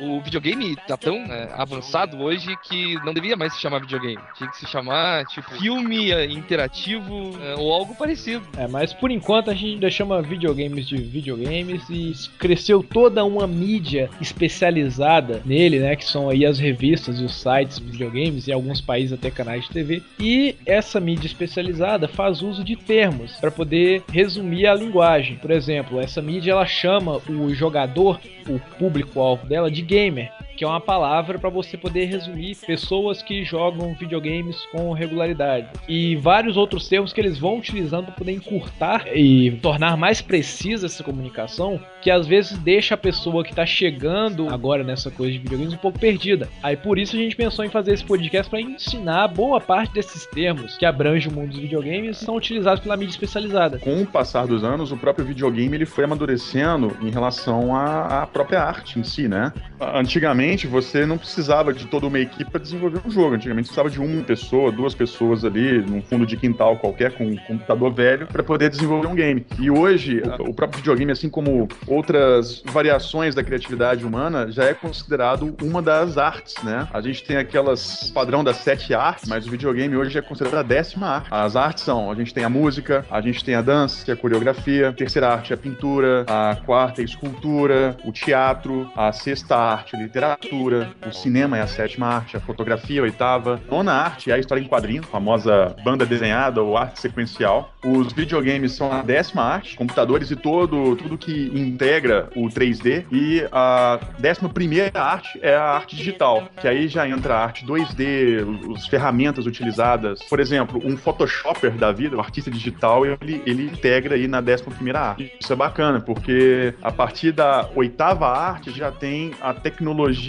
O 0.00 0.20
videogame 0.20 0.76
tá 0.88 0.96
tão 0.96 1.16
é, 1.16 1.50
avançado 1.54 2.20
hoje 2.20 2.56
que 2.64 2.94
não 3.04 3.14
devia 3.14 3.36
mais 3.36 3.54
se 3.54 3.60
chamar 3.60 3.80
videogame. 3.80 4.18
Tinha 4.36 4.50
que 4.50 4.58
se 4.58 4.66
chamar, 4.66 5.24
tipo, 5.26 5.50
filme 5.58 6.10
é, 6.10 6.26
interativo 6.26 7.32
é, 7.40 7.54
ou 7.54 7.72
algo 7.72 7.94
parecido. 7.94 8.46
É, 8.56 8.66
mas 8.66 8.92
por 8.92 9.10
enquanto 9.10 9.50
a 9.50 9.54
gente 9.54 9.74
ainda 9.74 9.90
chama 9.90 10.20
videogames 10.20 10.86
de 10.88 10.96
videogames 10.96 11.88
e 11.88 12.12
cresceu 12.38 12.82
toda 12.82 13.24
uma 13.24 13.46
mídia 13.46 14.10
especializada 14.20 15.42
nele, 15.44 15.78
né? 15.78 15.96
Que 15.96 16.04
são 16.04 16.28
aí 16.28 16.44
as 16.44 16.58
revistas 16.58 17.20
e 17.20 17.24
os 17.24 17.40
sites 17.40 17.78
de 17.78 17.90
videogames 17.90 18.46
e 18.46 18.52
alguns 18.52 18.80
países 18.80 19.12
até 19.12 19.30
canais 19.30 19.64
de 19.64 19.70
TV. 19.70 20.02
E 20.18 20.56
essa 20.66 20.98
mídia 20.98 21.26
especializada 21.26 22.08
faz 22.08 22.42
uso 22.42 22.64
de 22.64 22.76
termos 22.76 23.32
para 23.36 23.50
poder 23.50 24.02
resumir 24.12 24.66
a 24.66 24.74
linguagem. 24.74 25.36
Por 25.36 25.50
exemplo, 25.50 26.00
essa 26.00 26.20
mídia 26.20 26.52
ela 26.52 26.66
chama 26.66 27.20
o 27.28 27.54
jogador, 27.54 28.20
o 28.48 28.60
público-alvo 29.06 29.46
dela, 29.46 29.70
de 29.70 29.82
gamer 29.82 30.30
que 30.56 30.64
é 30.64 30.66
uma 30.66 30.80
palavra 30.80 31.38
para 31.38 31.50
você 31.50 31.76
poder 31.76 32.06
resumir 32.06 32.56
pessoas 32.56 33.22
que 33.22 33.44
jogam 33.44 33.94
videogames 33.94 34.64
com 34.72 34.92
regularidade. 34.92 35.68
E 35.88 36.16
vários 36.16 36.56
outros 36.56 36.88
termos 36.88 37.12
que 37.12 37.20
eles 37.20 37.38
vão 37.38 37.58
utilizando 37.58 38.06
para 38.06 38.14
poder 38.14 38.32
encurtar 38.32 39.06
e 39.14 39.52
tornar 39.62 39.96
mais 39.96 40.20
precisa 40.20 40.86
essa 40.86 41.02
comunicação, 41.02 41.80
que 42.00 42.10
às 42.10 42.26
vezes 42.26 42.58
deixa 42.58 42.94
a 42.94 42.98
pessoa 42.98 43.42
que 43.42 43.50
está 43.50 43.66
chegando 43.66 44.48
agora 44.48 44.84
nessa 44.84 45.10
coisa 45.10 45.32
de 45.32 45.38
videogames 45.38 45.74
um 45.74 45.78
pouco 45.78 45.98
perdida. 45.98 46.48
Aí 46.62 46.76
por 46.76 46.98
isso 46.98 47.16
a 47.16 47.18
gente 47.18 47.36
pensou 47.36 47.64
em 47.64 47.68
fazer 47.68 47.92
esse 47.92 48.04
podcast 48.04 48.48
para 48.48 48.60
ensinar 48.60 49.28
boa 49.28 49.60
parte 49.60 49.94
desses 49.94 50.26
termos 50.26 50.76
que 50.76 50.86
abrange 50.86 51.28
o 51.28 51.32
mundo 51.32 51.50
dos 51.50 51.58
videogames 51.58 52.18
são 52.18 52.36
utilizados 52.36 52.82
pela 52.82 52.96
mídia 52.96 53.12
especializada. 53.12 53.78
Com 53.78 54.02
o 54.02 54.06
passar 54.06 54.46
dos 54.46 54.64
anos, 54.64 54.92
o 54.92 54.96
próprio 54.96 55.24
videogame 55.24 55.76
ele 55.76 55.86
foi 55.86 56.04
amadurecendo 56.04 56.96
em 57.00 57.10
relação 57.10 57.74
à, 57.74 58.22
à 58.22 58.26
própria 58.26 58.62
arte 58.62 58.98
em 58.98 59.04
si, 59.04 59.28
né? 59.28 59.52
Antigamente 59.80 60.43
você 60.66 61.06
não 61.06 61.16
precisava 61.16 61.72
de 61.72 61.86
toda 61.86 62.06
uma 62.06 62.18
equipe 62.18 62.50
para 62.50 62.60
desenvolver 62.60 63.00
um 63.04 63.10
jogo. 63.10 63.34
Antigamente 63.34 63.66
precisava 63.66 63.88
de 63.88 64.00
uma 64.00 64.22
pessoa, 64.22 64.70
duas 64.70 64.94
pessoas 64.94 65.44
ali 65.44 65.78
num 65.80 66.02
fundo 66.02 66.26
de 66.26 66.36
quintal 66.36 66.76
qualquer 66.76 67.12
com 67.12 67.24
um 67.24 67.36
computador 67.36 67.92
velho 67.92 68.26
para 68.26 68.42
poder 68.42 68.68
desenvolver 68.68 69.08
um 69.08 69.14
game. 69.14 69.46
E 69.58 69.70
hoje 69.70 70.22
o, 70.40 70.52
próprio 70.52 70.78
videogame, 70.78 71.12
assim 71.12 71.28
como 71.28 71.66
outras 71.86 72.62
variações 72.66 73.34
da 73.34 73.42
criatividade 73.42 74.04
humana, 74.04 74.50
já 74.50 74.64
é 74.64 74.74
considerado 74.74 75.56
uma 75.62 75.80
das 75.80 76.18
artes, 76.18 76.54
né? 76.62 76.88
A 76.92 77.00
gente 77.00 77.24
tem 77.24 77.36
aquelas 77.36 78.10
padrão 78.10 78.44
das 78.44 78.58
sete 78.58 78.92
artes, 78.92 79.28
mas 79.28 79.46
o 79.46 79.50
videogame 79.50 79.96
hoje 79.96 80.18
é 80.18 80.22
considerado 80.22 80.58
a 80.58 80.62
décima 80.62 81.08
arte. 81.08 81.28
As 81.30 81.56
artes 81.56 81.84
são, 81.84 82.10
a 82.10 82.14
gente 82.14 82.34
tem 82.34 82.44
a 82.44 82.50
música, 82.50 83.04
a 83.10 83.20
gente 83.20 83.44
tem 83.44 83.54
a 83.54 83.62
dança, 83.62 84.12
a 84.12 84.16
coreografia, 84.16 84.90
a 84.90 84.92
terceira 84.92 85.28
arte 85.28 85.52
é 85.52 85.54
a 85.54 85.58
pintura, 85.58 86.24
a 86.28 86.56
quarta 86.64 87.00
é 87.00 87.02
a 87.02 87.04
escultura, 87.04 87.96
o 88.04 88.12
teatro, 88.12 88.90
a 88.94 89.10
sexta 89.12 89.56
arte 89.56 89.96
a 89.96 89.98
literatura, 89.98 90.33
o 90.52 91.12
cinema 91.12 91.58
é 91.58 91.62
a 91.62 91.66
sétima 91.66 92.06
arte, 92.06 92.36
a 92.36 92.40
fotografia 92.40 92.98
é 92.98 93.00
a 93.00 93.04
oitava, 93.04 93.60
nona 93.70 93.92
arte 93.92 94.30
é 94.30 94.34
a 94.34 94.38
história 94.38 94.60
em 94.62 94.66
quadrinho, 94.66 95.02
a 95.02 95.06
famosa 95.06 95.74
banda 95.84 96.04
desenhada 96.04 96.62
ou 96.62 96.76
arte 96.76 97.00
sequencial. 97.00 97.72
Os 97.84 98.12
videogames 98.12 98.72
são 98.72 98.90
a 98.90 99.02
décima 99.02 99.42
arte, 99.42 99.76
computadores 99.76 100.30
e 100.30 100.36
todo, 100.36 100.96
tudo 100.96 101.18
que 101.18 101.50
integra 101.54 102.28
o 102.34 102.48
3D. 102.48 103.04
E 103.12 103.46
a 103.52 104.00
décima 104.18 104.48
primeira 104.48 105.00
arte 105.00 105.38
é 105.42 105.54
a 105.54 105.64
arte 105.64 105.94
digital, 105.96 106.48
que 106.60 106.66
aí 106.66 106.88
já 106.88 107.08
entra 107.08 107.34
a 107.34 107.42
arte 107.42 107.64
2D, 107.66 108.74
as 108.74 108.86
ferramentas 108.86 109.46
utilizadas. 109.46 110.22
Por 110.24 110.40
exemplo, 110.40 110.80
um 110.84 110.96
photoshopper 110.96 111.72
da 111.72 111.92
vida, 111.92 112.16
o 112.16 112.20
artista 112.20 112.50
digital, 112.50 113.04
ele, 113.04 113.42
ele 113.46 113.64
integra 113.64 114.14
aí 114.14 114.26
na 114.26 114.40
décima 114.40 114.74
primeira 114.74 115.00
arte. 115.00 115.32
Isso 115.38 115.52
é 115.52 115.56
bacana, 115.56 116.00
porque 116.00 116.74
a 116.82 116.90
partir 116.90 117.32
da 117.32 117.68
oitava 117.74 118.28
arte 118.28 118.70
já 118.70 118.90
tem 118.90 119.32
a 119.40 119.52
tecnologia 119.52 120.23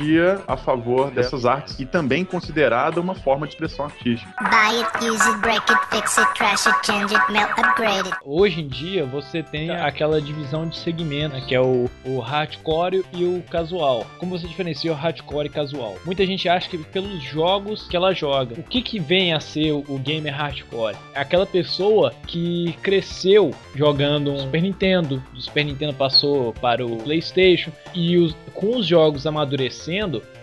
a 0.47 0.57
favor 0.57 1.09
dessas 1.11 1.45
artes 1.45 1.79
e 1.79 1.85
também 1.85 2.23
considerada 2.25 2.99
uma 3.01 3.15
forma 3.15 3.45
de 3.47 3.53
expressão 3.53 3.85
artística. 3.85 4.29
Buy 4.41 4.79
it, 4.83 5.05
use 5.09 5.21
it, 5.29 5.39
break 5.39 5.71
it, 5.71 5.81
fix 5.89 6.17
it, 6.17 6.33
trash 6.35 6.67
it, 6.67 6.77
change 6.85 7.15
it, 7.15 7.31
melt, 7.31 7.51
upgrade 7.57 8.07
it. 8.07 8.17
Hoje 8.23 8.61
em 8.61 8.67
dia 8.67 9.05
você 9.05 9.41
tem 9.43 9.69
aquela 9.71 10.21
divisão 10.21 10.67
de 10.67 10.77
segmentos, 10.77 11.39
né, 11.39 11.45
que 11.47 11.55
é 11.55 11.61
o, 11.61 11.89
o 12.03 12.19
hardcore 12.19 13.03
e 13.13 13.23
o 13.23 13.43
casual. 13.49 14.05
Como 14.17 14.37
você 14.37 14.47
diferencia 14.47 14.91
o 14.91 14.95
hardcore 14.95 15.47
e 15.47 15.49
casual? 15.49 15.95
Muita 16.05 16.25
gente 16.25 16.47
acha 16.49 16.69
que 16.69 16.77
pelos 16.77 17.23
jogos 17.23 17.87
que 17.87 17.95
ela 17.95 18.13
joga. 18.13 18.59
O 18.59 18.63
que 18.63 18.81
que 18.81 18.99
vem 18.99 19.33
a 19.33 19.39
ser 19.39 19.71
o, 19.71 19.83
o 19.87 19.97
gamer 19.99 20.33
hardcore? 20.35 20.95
É 21.13 21.19
aquela 21.19 21.45
pessoa 21.45 22.13
que 22.27 22.73
cresceu 22.81 23.51
jogando 23.75 24.31
um 24.31 24.39
Super 24.39 24.61
Nintendo, 24.61 25.21
do 25.33 25.41
Super 25.41 25.65
Nintendo 25.65 25.93
passou 25.93 26.53
para 26.53 26.85
o 26.85 26.97
PlayStation 26.97 27.71
e 27.93 28.17
os- 28.17 28.35
com 28.53 28.77
os 28.77 28.85
jogos 28.87 29.25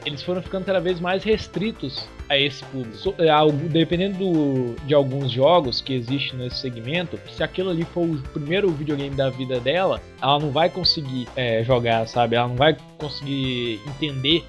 eles 0.07 0.23
foram 0.23 0.43
ficando 0.43 0.65
cada 0.65 0.81
vez 0.81 1.01
mais 1.01 1.23
restritos 1.25 2.07
a 2.29 2.39
esse 2.39 2.65
público. 2.65 3.15
É, 3.19 3.53
Dependendo 3.69 4.19
do- 4.19 4.75
de 4.87 4.95
alguns 4.95 5.31
jogos 5.31 5.81
que 5.81 5.93
existem 5.95 6.39
nesse 6.39 6.57
segmento, 6.59 7.19
se 7.31 7.43
aquilo 7.43 7.71
ali 7.71 7.85
for 7.85 8.05
o 8.05 8.17
primeiro 8.33 8.71
videogame 8.71 9.15
da 9.15 9.29
vida 9.31 9.59
dela, 9.61 10.01
ela 10.21 10.39
não 10.39 10.51
vai 10.51 10.69
conseguir 10.71 11.27
é, 11.37 11.63
jogar, 11.65 12.07
sabe? 12.07 12.37
Ela 12.37 12.49
não 12.49 12.57
vai 12.57 12.77
conseguir 12.99 13.81
entender 13.87 14.45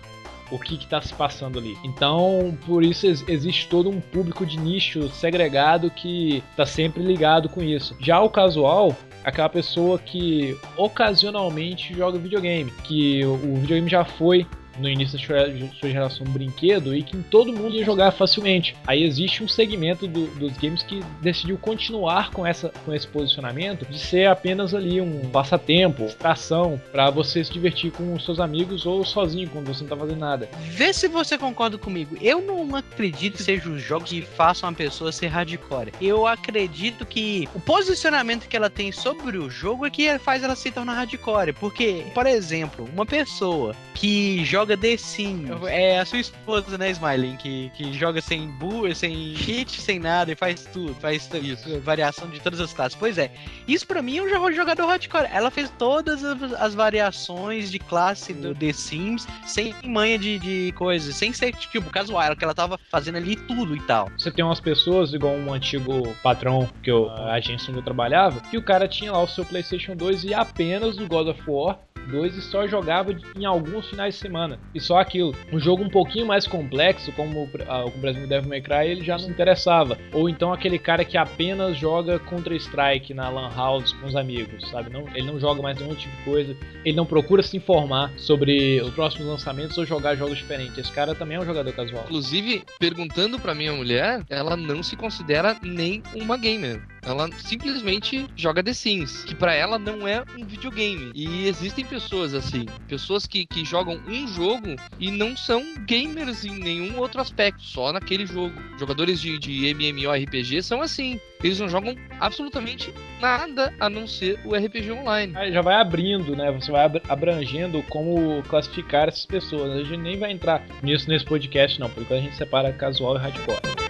o 0.51 0.59
que 0.59 0.75
está 0.75 1.01
se 1.01 1.11
passando 1.13 1.57
ali. 1.57 1.75
Então, 1.83 2.55
por 2.65 2.83
isso 2.83 3.07
ex- 3.07 3.23
existe 3.27 3.67
todo 3.67 3.89
um 3.89 3.99
público 3.99 4.45
de 4.45 4.59
nicho 4.59 5.09
segregado 5.09 5.89
que 5.89 6.43
está 6.51 6.65
sempre 6.65 7.01
ligado 7.01 7.49
com 7.49 7.63
isso. 7.63 7.95
Já 7.99 8.21
o 8.21 8.29
casual 8.29 8.95
aquela 9.23 9.49
pessoa 9.49 9.97
que 9.97 10.55
ocasionalmente 10.77 11.93
joga 11.93 12.19
videogame, 12.19 12.71
que 12.83 13.23
o 13.25 13.55
videogame 13.55 13.89
já 13.89 14.03
foi 14.05 14.45
no 14.79 14.87
início 14.89 15.17
da 15.19 15.25
sua- 15.25 15.89
geração 15.89 16.25
um 16.27 16.31
brinquedo 16.31 16.95
e 16.95 17.03
que 17.03 17.17
todo 17.23 17.53
mundo 17.53 17.75
ia 17.75 17.85
jogar 17.85 18.11
facilmente. 18.11 18.75
Aí 18.87 19.03
existe 19.03 19.43
um 19.43 19.47
segmento 19.47 20.07
do- 20.07 20.27
dos 20.35 20.53
games 20.57 20.81
que 20.83 21.01
decidiu 21.21 21.57
continuar 21.57 22.31
com, 22.31 22.45
essa, 22.45 22.69
com 22.85 22.93
esse 22.93 23.07
posicionamento 23.07 23.85
de 23.85 23.99
ser 23.99 24.27
apenas 24.27 24.73
ali 24.73 24.99
um 25.01 25.29
passatempo, 25.29 26.05
distração, 26.05 26.81
para 26.91 27.09
você 27.09 27.43
se 27.43 27.51
divertir 27.51 27.91
com 27.91 28.13
os 28.13 28.23
seus 28.23 28.39
amigos 28.39 28.85
ou 28.85 29.03
sozinho 29.03 29.49
quando 29.49 29.67
você 29.67 29.81
não 29.83 29.89
tá 29.89 29.97
fazendo 29.97 30.19
nada. 30.19 30.49
Vê 30.69 30.93
se 30.93 31.07
você 31.07 31.37
concorda 31.37 31.77
comigo. 31.77 32.15
Eu 32.21 32.41
não 32.41 32.75
acredito 32.75 33.37
que 33.37 33.43
sejam 33.43 33.73
os 33.73 33.81
jogos 33.81 34.09
que 34.09 34.21
façam 34.21 34.69
a 34.69 34.73
pessoa 34.73 35.11
ser 35.11 35.27
hardcore. 35.27 35.91
Eu 36.01 36.25
acredito 36.25 37.05
que 37.05 37.47
o 37.53 37.59
posicionamento 37.59 38.47
que 38.47 38.55
ela 38.55 38.69
tem 38.69 38.91
sobre 38.91 39.37
o 39.37 39.49
jogo 39.49 39.85
é 39.85 39.89
que 39.89 40.17
faz 40.19 40.43
ela 40.43 40.55
se 40.55 40.71
tornar 40.71 40.93
hardcore. 40.93 41.53
Porque, 41.53 42.05
por 42.13 42.25
exemplo, 42.25 42.87
uma 42.93 43.05
pessoa 43.05 43.75
que 43.93 44.43
joga 44.45 44.62
joga 44.63 44.77
The 44.77 44.95
Sims. 44.95 45.49
É 45.67 45.99
a 45.99 46.05
sua 46.05 46.19
esposa, 46.19 46.77
né, 46.77 46.89
Smiling, 46.91 47.35
que, 47.35 47.69
que 47.75 47.91
joga 47.93 48.21
sem 48.21 48.47
bu, 48.47 48.93
sem 48.95 49.33
hit, 49.33 49.81
sem 49.81 49.99
nada 49.99 50.31
e 50.31 50.35
faz 50.35 50.63
tudo. 50.71 50.95
Faz 50.95 51.29
isso. 51.33 51.81
variação 51.81 52.29
de 52.29 52.39
todas 52.39 52.61
as 52.61 52.71
classes. 52.71 52.97
Pois 52.97 53.17
é, 53.17 53.29
isso 53.67 53.85
pra 53.85 54.01
mim 54.01 54.19
é 54.19 54.39
um 54.39 54.51
jogador 54.53 54.85
hardcore. 54.85 55.27
Ela 55.31 55.51
fez 55.51 55.69
todas 55.77 56.23
as, 56.23 56.53
as 56.53 56.73
variações 56.73 57.69
de 57.69 57.77
classe 57.77 58.33
do 58.33 58.55
The 58.55 58.71
Sims 58.71 59.27
sem 59.45 59.75
manha 59.83 60.17
de, 60.17 60.39
de 60.39 60.71
coisas, 60.77 61.13
sem 61.15 61.33
ser 61.33 61.53
tipo 61.53 61.89
casual, 61.89 62.35
que 62.35 62.43
ela 62.43 62.53
tava 62.53 62.79
fazendo 62.89 63.17
ali 63.17 63.35
tudo 63.35 63.75
e 63.75 63.81
tal. 63.81 64.09
Você 64.17 64.31
tem 64.31 64.45
umas 64.45 64.61
pessoas, 64.61 65.13
igual 65.13 65.33
um 65.33 65.53
antigo 65.53 66.15
patrão 66.23 66.69
que 66.81 66.89
eu, 66.89 67.09
a 67.09 67.33
agência 67.33 67.69
onde 67.69 67.79
eu 67.79 67.83
trabalhava, 67.83 68.39
que 68.49 68.57
o 68.57 68.63
cara 68.63 68.87
tinha 68.87 69.11
lá 69.11 69.21
o 69.21 69.27
seu 69.27 69.43
PlayStation 69.43 69.95
2 69.95 70.23
e 70.23 70.33
apenas 70.33 70.97
o 70.97 71.07
God 71.07 71.27
of 71.27 71.41
War 71.45 71.79
2 72.07 72.37
e 72.37 72.41
só 72.41 72.67
jogava 72.67 73.15
em 73.37 73.45
alguns 73.45 73.89
finais 73.89 74.15
de 74.15 74.21
semana. 74.21 74.59
E 74.73 74.79
só 74.79 74.99
aquilo. 74.99 75.35
Um 75.51 75.59
jogo 75.59 75.83
um 75.83 75.89
pouquinho 75.89 76.25
mais 76.25 76.47
complexo, 76.47 77.11
como 77.13 77.43
o 77.43 77.99
Brasil 77.99 78.27
Devil 78.27 78.49
May 78.49 78.61
Cry, 78.61 78.87
ele 78.87 79.03
já 79.03 79.17
não 79.17 79.29
interessava. 79.29 79.97
Ou 80.11 80.29
então 80.29 80.53
aquele 80.53 80.79
cara 80.79 81.05
que 81.05 81.17
apenas 81.17 81.77
joga 81.77 82.19
Counter-Strike 82.19 83.13
na 83.13 83.29
Lan 83.29 83.49
House 83.55 83.93
com 83.93 84.07
os 84.07 84.15
amigos, 84.15 84.69
sabe? 84.69 84.89
Não, 84.89 85.07
ele 85.13 85.25
não 85.25 85.39
joga 85.39 85.61
mais 85.61 85.79
nenhum 85.79 85.95
tipo 85.95 86.15
de 86.17 86.23
coisa. 86.23 86.57
Ele 86.85 86.95
não 86.95 87.05
procura 87.05 87.43
se 87.43 87.57
informar 87.57 88.11
sobre 88.17 88.81
os 88.81 88.93
próximos 88.93 89.27
lançamentos 89.27 89.77
ou 89.77 89.85
jogar 89.85 90.15
jogos 90.15 90.37
diferentes. 90.37 90.77
Esse 90.77 90.91
cara 90.91 91.15
também 91.15 91.37
é 91.37 91.39
um 91.39 91.45
jogador 91.45 91.73
casual. 91.73 92.03
Inclusive, 92.05 92.63
perguntando 92.79 93.39
pra 93.39 93.55
minha 93.55 93.73
mulher, 93.73 94.23
ela 94.29 94.55
não 94.55 94.83
se 94.83 94.95
considera 94.95 95.57
nem 95.63 96.01
uma 96.15 96.37
gamer. 96.37 96.81
Ela 97.05 97.29
simplesmente 97.37 98.27
joga 98.35 98.63
The 98.63 98.73
Sims, 98.73 99.23
que 99.25 99.35
para 99.35 99.53
ela 99.53 99.77
não 99.77 100.07
é 100.07 100.23
um 100.37 100.45
videogame. 100.45 101.11
E 101.13 101.47
existem 101.47 101.85
pessoas 101.85 102.33
assim, 102.33 102.65
pessoas 102.87 103.25
que, 103.25 103.45
que 103.45 103.65
jogam 103.65 103.99
um 104.07 104.27
jogo 104.27 104.75
e 104.99 105.11
não 105.11 105.35
são 105.35 105.63
gamers 105.85 106.45
em 106.45 106.57
nenhum 106.57 106.97
outro 106.99 107.21
aspecto, 107.21 107.61
só 107.61 107.91
naquele 107.91 108.25
jogo. 108.25 108.53
Jogadores 108.79 109.19
de, 109.19 109.37
de 109.37 109.73
MMORPG 109.73 110.61
são 110.61 110.81
assim. 110.81 111.19
Eles 111.43 111.59
não 111.59 111.67
jogam 111.67 111.93
absolutamente 112.21 112.93
nada 113.19 113.73
a 113.77 113.89
não 113.89 114.07
ser 114.07 114.39
o 114.45 114.55
RPG 114.55 114.91
online. 114.91 115.33
Aí 115.35 115.51
já 115.51 115.61
vai 115.61 115.75
abrindo, 115.75 116.35
né? 116.37 116.49
Você 116.53 116.71
vai 116.71 116.89
abrangendo 117.09 117.83
como 117.89 118.41
classificar 118.43 119.09
essas 119.09 119.25
pessoas. 119.25 119.71
A 119.71 119.83
gente 119.83 119.97
nem 119.97 120.17
vai 120.17 120.31
entrar 120.31 120.65
nisso 120.81 121.09
nesse 121.09 121.25
podcast, 121.25 121.79
não, 121.79 121.89
porque 121.89 122.13
a 122.13 122.21
gente 122.21 122.37
separa 122.37 122.71
casual 122.71 123.17
e 123.17 123.19
hardcore. 123.19 123.82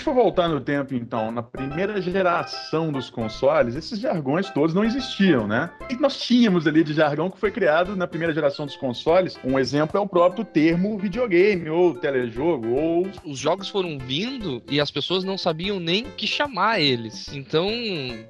Gente 0.00 0.04
for 0.04 0.14
voltar 0.14 0.48
no 0.48 0.60
tempo, 0.60 0.94
então, 0.94 1.30
na 1.30 1.42
primeira 1.42 2.00
geração 2.00 2.90
dos 2.90 3.10
consoles, 3.10 3.76
esses 3.76 4.00
jargões 4.00 4.48
todos 4.48 4.74
não 4.74 4.82
existiam, 4.82 5.46
né? 5.46 5.70
E 5.90 5.96
nós 5.96 6.18
tínhamos 6.18 6.66
ali 6.66 6.82
de 6.82 6.94
jargão 6.94 7.30
que 7.30 7.38
foi 7.38 7.50
criado 7.50 7.94
na 7.94 8.06
primeira 8.06 8.32
geração 8.32 8.64
dos 8.64 8.76
consoles. 8.76 9.38
Um 9.44 9.58
exemplo 9.58 9.98
é 9.98 10.00
o 10.00 10.08
próprio 10.08 10.42
termo 10.42 10.98
videogame, 10.98 11.68
ou 11.68 11.94
telejogo, 11.94 12.68
ou. 12.68 13.06
Os 13.26 13.38
jogos 13.38 13.68
foram 13.68 13.98
vindo 13.98 14.62
e 14.70 14.80
as 14.80 14.90
pessoas 14.90 15.22
não 15.22 15.36
sabiam 15.36 15.78
nem 15.78 16.04
o 16.04 16.12
que 16.12 16.26
chamar 16.26 16.80
eles. 16.80 17.28
Então, 17.34 17.68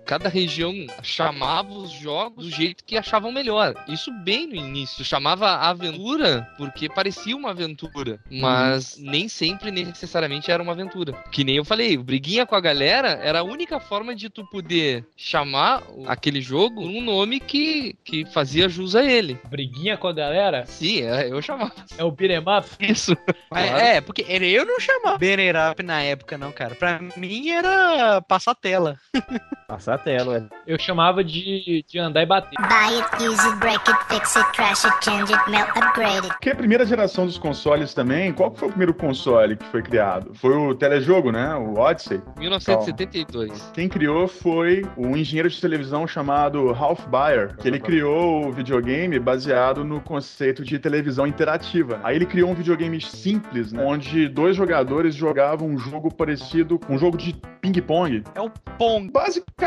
cada 0.04 0.28
região 0.28 0.74
chamava 1.02 1.72
os 1.72 1.90
jogos 1.92 2.46
do 2.46 2.50
jeito 2.50 2.84
que 2.84 2.96
achavam 2.96 3.30
melhor. 3.30 3.74
Isso 3.86 4.10
bem 4.24 4.48
no 4.48 4.56
início. 4.56 5.04
Chamava 5.04 5.48
aventura 5.56 6.48
porque 6.56 6.88
parecia 6.88 7.36
uma 7.36 7.50
aventura, 7.50 8.18
mas 8.28 8.96
uhum. 8.96 9.10
nem 9.10 9.28
sempre 9.28 9.70
necessariamente 9.70 10.50
era 10.50 10.62
uma 10.62 10.72
aventura. 10.72 11.12
Que 11.30 11.44
nem 11.44 11.59
eu 11.60 11.64
falei, 11.64 11.96
o 11.96 12.02
briguinha 12.02 12.46
com 12.46 12.54
a 12.54 12.60
galera 12.60 13.20
era 13.22 13.40
a 13.40 13.42
única 13.42 13.78
forma 13.78 14.14
de 14.14 14.30
tu 14.30 14.44
poder 14.46 15.04
chamar 15.16 15.82
aquele 16.06 16.40
jogo 16.40 16.80
um 16.80 17.02
nome 17.02 17.38
que, 17.38 17.94
que 18.02 18.24
fazia 18.24 18.68
jus 18.68 18.96
a 18.96 19.04
ele. 19.04 19.38
Briguinha 19.44 19.96
com 19.96 20.08
a 20.08 20.12
galera? 20.12 20.64
Sim, 20.66 21.02
é, 21.02 21.30
eu 21.30 21.40
chamava. 21.42 21.72
É 21.98 22.04
o 22.04 22.10
beat'em 22.10 22.38
up? 22.38 22.66
Isso. 22.80 23.14
Claro. 23.50 23.76
É, 23.76 24.00
porque 24.00 24.24
eu 24.28 24.64
não 24.64 24.80
chamava 24.80 25.18
beat'em 25.18 25.50
up 25.70 25.82
na 25.82 26.02
época, 26.02 26.38
não, 26.38 26.50
cara. 26.50 26.74
Pra 26.74 26.98
mim 27.16 27.50
era 27.50 28.22
passar 28.22 28.54
tela. 28.54 28.98
passar 29.70 29.98
tela, 29.98 30.38
é. 30.38 30.72
Eu 30.72 30.78
chamava 30.78 31.22
de, 31.22 31.84
de 31.86 31.98
andar 31.98 32.22
e 32.22 32.26
bater. 32.26 32.56
Buy 32.58 33.00
it, 33.00 33.24
use 33.24 33.40
it, 33.46 33.58
break 33.60 33.88
it, 33.88 34.04
fix 34.08 34.36
it, 34.36 34.52
trash 34.52 34.84
it, 34.84 35.04
change 35.04 35.32
it, 35.32 35.50
melt, 35.50 35.68
upgrade 35.76 36.24
it. 36.24 36.28
Porque 36.28 36.50
a 36.50 36.56
primeira 36.56 36.84
geração 36.84 37.24
dos 37.24 37.38
consoles 37.38 37.94
também, 37.94 38.32
qual 38.32 38.52
foi 38.52 38.66
o 38.68 38.70
primeiro 38.70 38.92
console 38.92 39.56
que 39.56 39.64
foi 39.66 39.82
criado? 39.82 40.34
Foi 40.34 40.56
o 40.56 40.74
telejogo, 40.74 41.30
né? 41.30 41.54
O 41.54 41.78
Odyssey. 41.78 42.20
1972. 42.38 43.50
Então, 43.52 43.72
quem 43.72 43.88
criou 43.88 44.26
foi 44.26 44.84
um 44.96 45.16
engenheiro 45.16 45.48
de 45.48 45.60
televisão 45.60 46.06
chamado 46.06 46.72
Ralph 46.72 47.06
Baer, 47.06 47.56
que 47.56 47.68
ele 47.68 47.78
criou 47.78 48.48
o 48.48 48.52
videogame 48.52 49.18
baseado 49.20 49.84
no 49.84 50.00
conceito 50.00 50.64
de 50.64 50.78
televisão 50.78 51.26
interativa. 51.26 52.00
Aí 52.02 52.16
ele 52.16 52.26
criou 52.26 52.50
um 52.50 52.54
videogame 52.54 53.00
simples, 53.00 53.72
né, 53.72 53.84
onde 53.84 54.28
dois 54.28 54.56
jogadores 54.56 55.14
jogavam 55.14 55.68
um 55.68 55.78
jogo 55.78 56.12
parecido 56.12 56.78
com 56.78 56.94
um 56.94 56.98
jogo 56.98 57.16
de 57.16 57.34
ping-pong. 57.60 58.24
É 58.34 58.40
o 58.40 58.50
Pong. 58.78 59.10
Basicamente, 59.10 59.59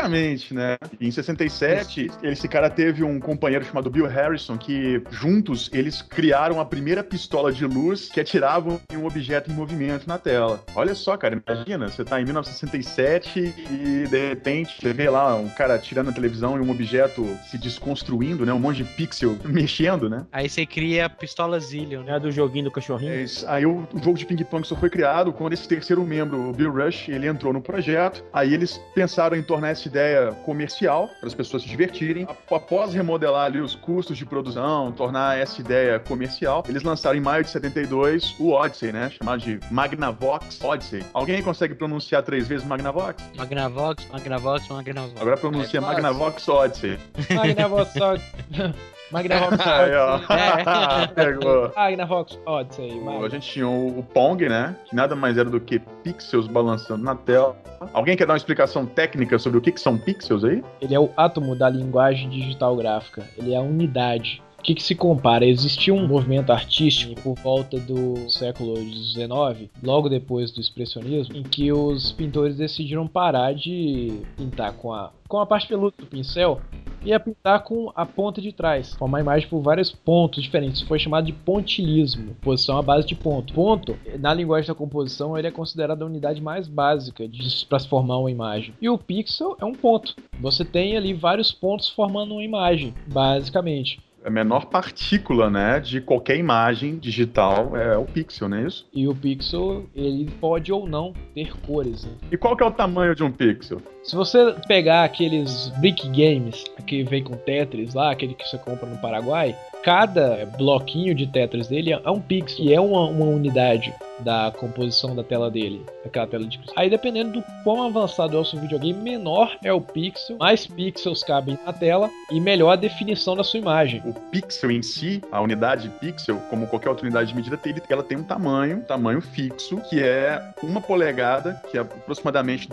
né? 0.52 0.76
Em 1.00 1.10
67, 1.10 2.10
esse 2.22 2.48
cara 2.48 2.68
teve 2.68 3.04
um 3.04 3.20
companheiro 3.20 3.64
chamado 3.64 3.90
Bill 3.90 4.06
Harrison 4.06 4.58
que 4.58 5.02
juntos 5.10 5.70
eles 5.72 6.02
criaram 6.02 6.60
a 6.60 6.64
primeira 6.64 7.04
pistola 7.04 7.52
de 7.52 7.64
luz 7.64 8.08
que 8.08 8.20
atirava 8.20 8.80
um 8.92 9.06
objeto 9.06 9.50
em 9.50 9.54
movimento 9.54 10.06
na 10.08 10.18
tela. 10.18 10.64
Olha 10.74 10.94
só, 10.94 11.16
cara, 11.16 11.40
imagina, 11.46 11.88
você 11.88 12.04
tá 12.04 12.20
em 12.20 12.24
1967 12.24 13.54
e 13.70 14.08
de 14.08 14.28
repente 14.28 14.80
você 14.80 14.92
vê 14.92 15.08
lá 15.08 15.36
um 15.36 15.48
cara 15.48 15.78
tirando 15.78 16.10
a 16.10 16.12
televisão 16.12 16.56
e 16.56 16.60
um 16.60 16.70
objeto 16.70 17.24
se 17.50 17.58
desconstruindo, 17.58 18.44
né? 18.44 18.52
Um 18.52 18.58
monte 18.58 18.78
de 18.78 18.84
pixel 18.84 19.36
mexendo, 19.44 20.10
né? 20.10 20.26
Aí 20.32 20.48
você 20.48 20.66
cria 20.66 21.06
a 21.06 21.08
pistola 21.08 21.60
Zillion, 21.60 22.02
né? 22.02 22.18
do 22.24 22.30
joguinho 22.30 22.64
do 22.64 22.70
cachorrinho. 22.70 23.12
É. 23.12 23.24
Aí 23.46 23.66
o, 23.66 23.86
jogo 24.02 24.18
de 24.18 24.26
ping-pong 24.26 24.66
só 24.66 24.74
foi 24.74 24.90
criado 24.90 25.32
quando 25.32 25.52
esse 25.52 25.68
terceiro 25.68 26.04
membro, 26.04 26.48
o 26.48 26.52
Bill 26.52 26.72
Rush, 26.72 27.08
ele 27.08 27.26
entrou 27.26 27.52
no 27.52 27.60
projeto. 27.60 28.24
Aí 28.32 28.54
eles 28.54 28.80
pensaram 28.94 29.36
em 29.36 29.42
tornar 29.42 29.70
essa 29.84 29.88
ideia 29.88 30.32
comercial 30.44 31.10
para 31.20 31.28
as 31.28 31.34
pessoas 31.34 31.62
se 31.62 31.68
divertirem. 31.68 32.26
Após 32.50 32.94
remodelar 32.94 33.46
ali 33.46 33.60
os 33.60 33.74
custos 33.74 34.16
de 34.16 34.24
produção, 34.24 34.92
tornar 34.92 35.38
essa 35.38 35.60
ideia 35.60 35.98
comercial, 35.98 36.64
eles 36.68 36.82
lançaram 36.82 37.18
em 37.18 37.20
maio 37.20 37.44
de 37.44 37.50
72 37.50 38.34
o 38.38 38.50
Odyssey, 38.50 38.92
né? 38.92 39.10
Chamado 39.10 39.40
de 39.40 39.60
Magnavox 39.70 40.62
Odyssey. 40.62 41.04
Alguém 41.12 41.42
consegue 41.42 41.74
pronunciar 41.74 42.22
três 42.22 42.48
vezes 42.48 42.66
Magnavox? 42.66 43.22
Magnavox, 43.36 44.06
Magnavox, 44.10 44.68
Magnavox. 44.68 45.20
Agora 45.20 45.36
pronuncia 45.36 45.78
é 45.78 45.80
Magnavox 45.80 46.48
Odyssey. 46.48 46.98
Magnavox 47.30 47.96
Odyssey. 47.96 48.74
Magnavox 49.10 49.58
Odyssey. 49.66 51.14
Pegou. 51.14 51.72
Magnavox 51.74 52.38
Odyssey. 52.46 52.90
A 53.24 53.28
gente 53.28 53.48
tinha 53.48 53.68
o, 53.68 54.02
Pong, 54.14 54.48
né? 54.48 54.76
Que 54.86 54.96
nada 54.96 55.14
mais 55.14 55.38
era 55.38 55.48
do 55.48 55.60
que 55.60 55.78
pixels 56.02 56.46
balançando 56.46 57.02
na 57.02 57.14
tela. 57.14 57.56
Alguém 57.92 58.16
quer 58.16 58.26
dar 58.26 58.32
uma 58.32 58.38
explicação 58.38 58.86
técnica 58.86 59.38
sobre 59.38 59.58
o 59.58 59.60
que, 59.60 59.72
que 59.72 59.80
são 59.80 59.98
pixels 59.98 60.44
aí? 60.44 60.62
Ele 60.80 60.94
é 60.94 61.00
o 61.00 61.10
átomo 61.16 61.54
da 61.54 61.68
linguagem 61.68 62.28
digital 62.30 62.76
gráfica. 62.76 63.22
Ele 63.36 63.52
é 63.52 63.56
a 63.56 63.60
unidade 63.60 64.42
que, 64.64 64.74
que 64.74 64.82
se 64.82 64.94
compara? 64.94 65.44
Existia 65.44 65.92
um 65.92 66.06
movimento 66.08 66.50
artístico 66.50 67.14
por 67.20 67.34
volta 67.36 67.78
do 67.78 68.28
século 68.30 68.76
XIX, 68.76 69.70
logo 69.82 70.08
depois 70.08 70.50
do 70.50 70.60
expressionismo, 70.60 71.36
em 71.36 71.42
que 71.42 71.70
os 71.70 72.12
pintores 72.12 72.56
decidiram 72.56 73.06
parar 73.06 73.54
de 73.54 74.22
pintar 74.36 74.72
com 74.72 74.92
a, 74.92 75.12
com 75.28 75.38
a 75.38 75.46
parte 75.46 75.68
peluda 75.68 75.94
do 75.98 76.06
pincel 76.06 76.60
e 77.04 77.12
a 77.12 77.20
pintar 77.20 77.62
com 77.64 77.92
a 77.94 78.06
ponta 78.06 78.40
de 78.40 78.52
trás, 78.52 78.94
formar 78.94 79.18
a 79.18 79.20
imagem 79.20 79.48
por 79.48 79.60
vários 79.60 79.92
pontos 79.92 80.42
diferentes. 80.42 80.78
Isso 80.78 80.88
foi 80.88 80.98
chamado 80.98 81.26
de 81.26 81.32
pontilismo, 81.32 82.34
posição 82.40 82.78
à 82.78 82.82
base 82.82 83.06
de 83.06 83.14
ponto. 83.14 83.52
Ponto, 83.52 83.96
na 84.18 84.32
linguagem 84.32 84.68
da 84.68 84.74
composição, 84.74 85.36
ele 85.36 85.48
é 85.48 85.50
considerado 85.50 86.02
a 86.02 86.06
unidade 86.06 86.40
mais 86.40 86.66
básica 86.66 87.24
para 87.68 87.78
se 87.78 87.88
formar 87.88 88.18
uma 88.18 88.30
imagem. 88.30 88.74
E 88.80 88.88
o 88.88 88.98
pixel 88.98 89.56
é 89.60 89.64
um 89.64 89.72
ponto. 89.72 90.14
Você 90.40 90.64
tem 90.64 90.96
ali 90.96 91.12
vários 91.12 91.52
pontos 91.52 91.88
formando 91.88 92.32
uma 92.32 92.42
imagem, 92.42 92.94
basicamente 93.06 94.00
a 94.24 94.30
menor 94.30 94.66
partícula, 94.66 95.50
né, 95.50 95.78
de 95.78 96.00
qualquer 96.00 96.38
imagem 96.38 96.96
digital 96.96 97.76
é 97.76 97.96
o 97.96 98.06
pixel, 98.06 98.48
não 98.48 98.56
é 98.56 98.66
isso? 98.66 98.88
E 98.92 99.06
o 99.06 99.14
pixel, 99.14 99.84
ele 99.94 100.30
pode 100.40 100.72
ou 100.72 100.88
não 100.88 101.12
ter 101.34 101.54
cores. 101.58 102.06
Né? 102.06 102.12
E 102.32 102.36
qual 102.38 102.56
que 102.56 102.62
é 102.62 102.66
o 102.66 102.70
tamanho 102.70 103.14
de 103.14 103.22
um 103.22 103.30
pixel? 103.30 103.82
Se 104.04 104.14
você 104.14 104.54
pegar 104.68 105.02
aqueles 105.02 105.68
brick 105.78 106.06
games 106.08 106.62
que 106.86 107.02
vem 107.04 107.24
com 107.24 107.36
Tetris 107.38 107.94
lá, 107.94 108.10
aquele 108.10 108.34
que 108.34 108.46
você 108.46 108.58
compra 108.58 108.86
no 108.86 108.98
Paraguai, 108.98 109.56
cada 109.82 110.44
bloquinho 110.58 111.14
de 111.14 111.26
Tetris 111.26 111.68
dele 111.68 111.92
é 111.92 112.10
um 112.10 112.20
pixel, 112.20 112.64
e 112.66 112.74
é 112.74 112.80
uma, 112.80 113.06
uma 113.06 113.24
unidade 113.24 113.94
da 114.20 114.52
composição 114.56 115.14
da 115.14 115.24
tela 115.24 115.50
dele, 115.50 115.84
aquela 116.04 116.26
tela 116.26 116.44
de. 116.46 116.60
Aí 116.76 116.88
dependendo 116.88 117.32
do 117.32 117.44
quão 117.64 117.82
avançado 117.82 118.36
é 118.36 118.40
o 118.40 118.44
seu 118.44 118.60
videogame, 118.60 119.00
menor 119.00 119.56
é 119.62 119.72
o 119.72 119.80
pixel, 119.80 120.36
mais 120.38 120.66
pixels 120.66 121.22
cabem 121.22 121.58
na 121.64 121.72
tela 121.72 122.10
e 122.30 122.40
melhor 122.40 122.70
a 122.70 122.76
definição 122.76 123.34
da 123.34 123.42
sua 123.42 123.58
imagem. 123.58 124.02
O 124.04 124.12
pixel 124.12 124.70
em 124.70 124.82
si, 124.82 125.20
a 125.32 125.40
unidade 125.40 125.90
pixel, 126.00 126.38
como 126.50 126.66
qualquer 126.66 126.90
outra 126.90 127.04
unidade 127.04 127.30
de 127.30 127.34
medida, 127.34 127.58
ela 127.88 128.02
tem 128.02 128.18
um 128.18 128.22
tamanho, 128.22 128.78
um 128.78 128.82
tamanho 128.82 129.20
fixo, 129.20 129.80
que 129.88 130.02
é 130.02 130.40
uma 130.62 130.80
polegada, 130.80 131.60
que 131.70 131.78
é 131.78 131.80
aproximadamente 131.80 132.68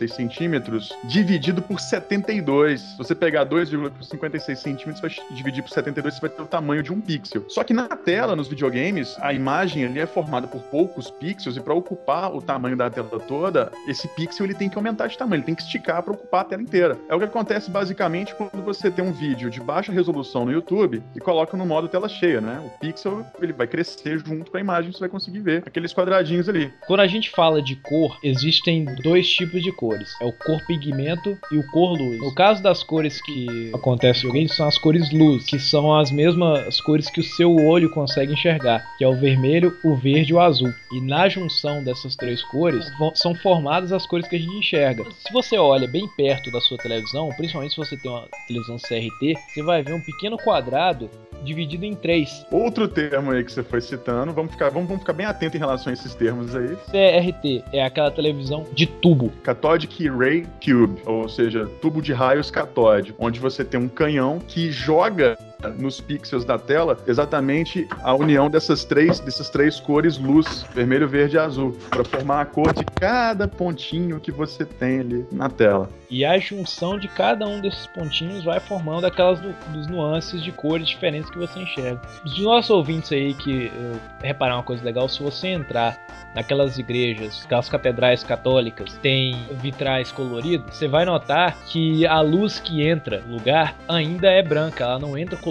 2,56 0.00 0.08
centímetros, 0.08 0.92
dividido 1.04 1.60
por 1.62 1.80
72. 1.80 2.80
Se 2.80 2.98
você 2.98 3.14
pegar 3.14 3.46
2,56 3.46 4.56
centímetros, 4.56 5.00
vai 5.00 5.10
dividir 5.30 5.62
por 5.62 5.70
72, 5.70 6.14
você 6.14 6.20
vai 6.20 6.30
ter 6.30 6.42
o 6.42 6.46
tamanho 6.46 6.82
de 6.82 6.92
um 6.92 7.00
pixel. 7.00 7.44
Só 7.48 7.62
que 7.62 7.74
na 7.74 7.88
tela, 7.88 8.34
nos 8.34 8.48
videogames, 8.48 9.16
a 9.20 9.32
imagem 9.32 9.84
ali 9.84 10.00
é 10.00 10.06
formada 10.06 10.46
por 10.46 10.62
poucos 10.62 11.10
pixels 11.10 11.56
e 11.56 11.60
para 11.60 11.74
ocupar 11.74 12.34
o 12.34 12.40
tamanho 12.40 12.76
da 12.76 12.88
tela 12.88 13.08
toda, 13.20 13.70
esse 13.86 14.08
pixel 14.08 14.46
ele 14.46 14.54
tem 14.54 14.68
que 14.68 14.76
aumentar 14.76 15.08
de 15.08 15.18
tamanho, 15.18 15.40
ele 15.40 15.46
tem 15.46 15.54
que 15.54 15.62
esticar 15.62 16.02
para 16.02 16.12
ocupar 16.12 16.42
a 16.42 16.44
tela 16.44 16.62
inteira. 16.62 16.98
É 17.08 17.14
o 17.14 17.18
que 17.18 17.24
acontece 17.24 17.70
basicamente 17.70 18.34
quando 18.34 18.62
você 18.62 18.90
tem 18.90 19.04
um 19.04 19.12
vídeo 19.12 19.50
de 19.50 19.60
baixa 19.60 19.92
resolução 19.92 20.44
no 20.44 20.52
YouTube 20.52 21.02
e 21.14 21.20
coloca 21.20 21.56
no 21.56 21.66
modo 21.66 21.88
tela 21.88 22.08
cheia, 22.08 22.40
né? 22.40 22.60
O 22.64 22.78
pixel 22.78 23.24
ele 23.40 23.52
vai 23.52 23.66
crescer 23.66 24.18
junto 24.18 24.50
com 24.50 24.56
a 24.56 24.60
imagem, 24.60 24.92
você 24.92 25.00
vai 25.00 25.08
conseguir 25.08 25.40
ver 25.40 25.62
aqueles 25.66 25.92
quadradinhos 25.92 26.48
ali. 26.48 26.72
Quando 26.86 27.00
a 27.00 27.06
gente 27.06 27.30
fala 27.30 27.62
de 27.62 27.76
cor, 27.76 28.18
existem 28.22 28.84
dois 29.02 29.28
tipos 29.28 29.62
de 29.62 29.72
cores. 29.90 30.14
É 30.20 30.24
o 30.24 30.32
cor 30.32 30.60
pigmento 30.66 31.36
e 31.50 31.58
o 31.58 31.66
cor 31.66 31.98
luz. 31.98 32.18
No 32.18 32.34
caso 32.34 32.62
das 32.62 32.82
cores 32.82 33.20
que 33.20 33.70
acontecem 33.74 34.30
no 34.30 34.48
são 34.48 34.68
as 34.68 34.78
cores 34.78 35.10
luz, 35.12 35.44
que 35.46 35.58
são 35.58 35.96
as 35.96 36.10
mesmas 36.10 36.80
cores 36.80 37.10
que 37.10 37.20
o 37.20 37.24
seu 37.24 37.54
olho 37.56 37.90
consegue 37.90 38.32
enxergar, 38.32 38.84
que 38.96 39.04
é 39.04 39.08
o 39.08 39.14
vermelho, 39.16 39.76
o 39.84 39.94
verde 39.94 40.32
e 40.32 40.34
o 40.34 40.40
azul. 40.40 40.72
E 40.92 41.00
na 41.00 41.28
junção 41.28 41.82
dessas 41.82 42.14
três 42.16 42.42
cores, 42.44 42.86
vão- 42.98 43.14
são 43.14 43.34
formadas 43.34 43.92
as 43.92 44.06
cores 44.06 44.28
que 44.28 44.36
a 44.36 44.38
gente 44.38 44.54
enxerga. 44.56 45.04
Se 45.26 45.32
você 45.32 45.56
olha 45.58 45.88
bem 45.88 46.06
perto 46.16 46.50
da 46.50 46.60
sua 46.60 46.78
televisão, 46.78 47.28
principalmente 47.36 47.72
se 47.72 47.76
você 47.76 47.96
tem 47.96 48.10
uma 48.10 48.26
televisão 48.46 48.76
CRT, 48.78 49.34
você 49.48 49.62
vai 49.62 49.82
ver 49.82 49.94
um 49.94 50.00
pequeno 50.00 50.36
quadrado 50.36 51.08
dividido 51.42 51.84
em 51.84 51.94
três. 51.94 52.46
Outro 52.50 52.88
termo 52.88 53.30
aí 53.30 53.44
que 53.44 53.52
você 53.52 53.62
foi 53.62 53.80
citando, 53.80 54.32
vamos 54.32 54.52
ficar, 54.52 54.70
vamos, 54.70 54.88
vamos 54.88 55.02
ficar 55.02 55.12
bem 55.12 55.26
atentos 55.26 55.56
em 55.56 55.58
relação 55.58 55.90
a 55.90 55.94
esses 55.94 56.14
termos 56.14 56.54
aí. 56.54 56.76
CRT 56.90 57.64
é 57.72 57.84
aquela 57.84 58.10
televisão 58.10 58.66
de 58.72 58.86
tubo. 58.86 59.30
Cathodic 59.42 60.08
Ray 60.08 60.46
Tube, 60.60 61.00
ou 61.06 61.28
seja, 61.28 61.66
tubo 61.80 62.02
de 62.02 62.12
raios 62.12 62.50
catódico, 62.50 63.16
onde 63.24 63.40
você 63.40 63.64
tem 63.64 63.78
um 63.78 63.88
canhão 63.88 64.38
que 64.38 64.70
joga 64.70 65.36
nos 65.78 66.00
pixels 66.00 66.44
da 66.44 66.58
tela 66.58 66.96
exatamente 67.06 67.86
a 68.02 68.14
união 68.14 68.48
dessas 68.48 68.84
três 68.84 69.20
dessas 69.20 69.48
três 69.50 69.78
cores 69.80 70.18
luz, 70.18 70.64
vermelho, 70.74 71.08
verde 71.08 71.36
e 71.36 71.38
azul, 71.38 71.76
para 71.90 72.04
formar 72.04 72.40
a 72.40 72.44
cor 72.44 72.72
de 72.74 72.84
cada 72.84 73.46
pontinho 73.46 74.18
que 74.20 74.30
você 74.32 74.64
tem 74.64 75.00
ali 75.00 75.26
na 75.32 75.48
tela. 75.48 75.88
E 76.10 76.24
a 76.24 76.38
junção 76.38 76.98
de 76.98 77.06
cada 77.06 77.46
um 77.46 77.60
desses 77.60 77.86
pontinhos 77.86 78.44
vai 78.44 78.58
formando 78.58 79.06
aquelas 79.06 79.40
nu- 79.40 79.54
dos 79.72 79.86
nuances 79.86 80.42
de 80.42 80.50
cores 80.50 80.88
diferentes 80.88 81.30
que 81.30 81.38
você 81.38 81.60
enxerga. 81.60 82.00
Os 82.24 82.38
nossos 82.40 82.70
ouvintes 82.70 83.12
aí 83.12 83.34
que 83.34 83.66
eh, 83.66 83.96
repararam 84.22 84.58
uma 84.58 84.64
coisa 84.64 84.84
legal, 84.84 85.08
se 85.08 85.22
você 85.22 85.48
entrar 85.48 86.04
naquelas 86.34 86.78
igrejas, 86.78 87.42
aquelas 87.44 87.68
catedrais 87.68 88.22
católicas, 88.22 88.96
tem 89.02 89.36
vitrais 89.60 90.10
coloridos, 90.12 90.76
você 90.76 90.86
vai 90.88 91.04
notar 91.04 91.56
que 91.66 92.06
a 92.06 92.20
luz 92.20 92.58
que 92.60 92.86
entra 92.86 93.20
no 93.26 93.34
lugar 93.34 93.76
ainda 93.88 94.28
é 94.28 94.42
branca, 94.42 94.84
ela 94.84 94.98
não 94.98 95.16
entra 95.18 95.36
colorida. 95.36 95.49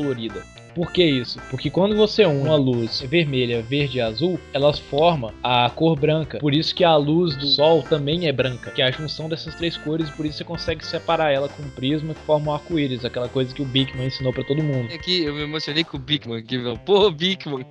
Por 0.74 0.92
que 0.92 1.04
isso? 1.04 1.40
Porque 1.50 1.70
quando 1.70 1.96
você 1.96 2.26
une 2.26 2.40
uma 2.40 2.56
luz 2.56 3.02
vermelha, 3.02 3.62
verde 3.62 3.98
e 3.98 4.02
azul, 4.02 4.40
elas 4.54 4.80
formam 4.80 5.34
a 5.44 5.70
cor 5.70 6.00
branca. 6.00 6.38
Por 6.40 6.54
isso 6.54 6.74
que 6.74 6.84
a 6.84 6.96
luz 6.96 7.36
do 7.36 7.46
sol 7.46 7.84
também 7.84 8.28
é 8.28 8.32
branca, 8.32 8.72
que 8.72 8.82
é 8.82 8.86
a 8.86 8.92
junção 8.92 9.28
dessas 9.28 9.56
três 9.56 9.76
cores, 9.76 10.10
por 10.12 10.26
isso 10.26 10.38
você 10.38 10.44
consegue 10.44 10.86
separar 10.86 11.32
ela 11.32 11.50
com 11.50 11.64
um 11.64 11.70
prisma 11.70 12.14
que 12.14 12.22
forma 12.22 12.52
um 12.52 12.54
arco-íris, 12.54 13.04
aquela 13.04 13.28
coisa 13.28 13.54
que 13.54 13.62
o 13.62 13.66
Bickman 13.66 14.08
ensinou 14.08 14.32
pra 14.32 14.44
todo 14.44 14.64
mundo. 14.64 14.90
É 14.92 14.98
que 14.98 15.24
eu 15.24 15.34
me 15.34 15.42
emocionei 15.42 15.84
com 15.84 15.98
o 15.98 16.00
Bigman 16.00 16.40
aqui, 16.40 16.58
meu. 16.58 16.78
Pô, 16.78 17.12
Bigman. 17.12 17.66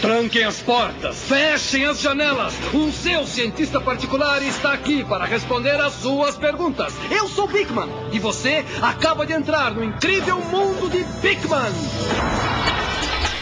Tranquem 0.00 0.44
as 0.44 0.60
portas, 0.60 1.22
fechem 1.22 1.84
as 1.86 2.00
janelas. 2.00 2.54
O 2.72 2.92
seu 2.92 3.26
cientista 3.26 3.80
particular 3.80 4.42
está 4.42 4.72
aqui 4.72 5.02
para 5.02 5.24
responder 5.24 5.80
às 5.80 5.94
suas 5.94 6.36
perguntas. 6.36 6.92
Eu 7.10 7.28
sou 7.28 7.48
Bigman 7.48 7.88
e 8.12 8.18
você 8.18 8.64
acaba 8.82 9.26
de 9.26 9.32
entrar 9.32 9.74
no 9.74 9.82
incrível 9.82 10.38
mundo 10.40 10.90
de 10.90 11.02
Bigman. 11.20 11.72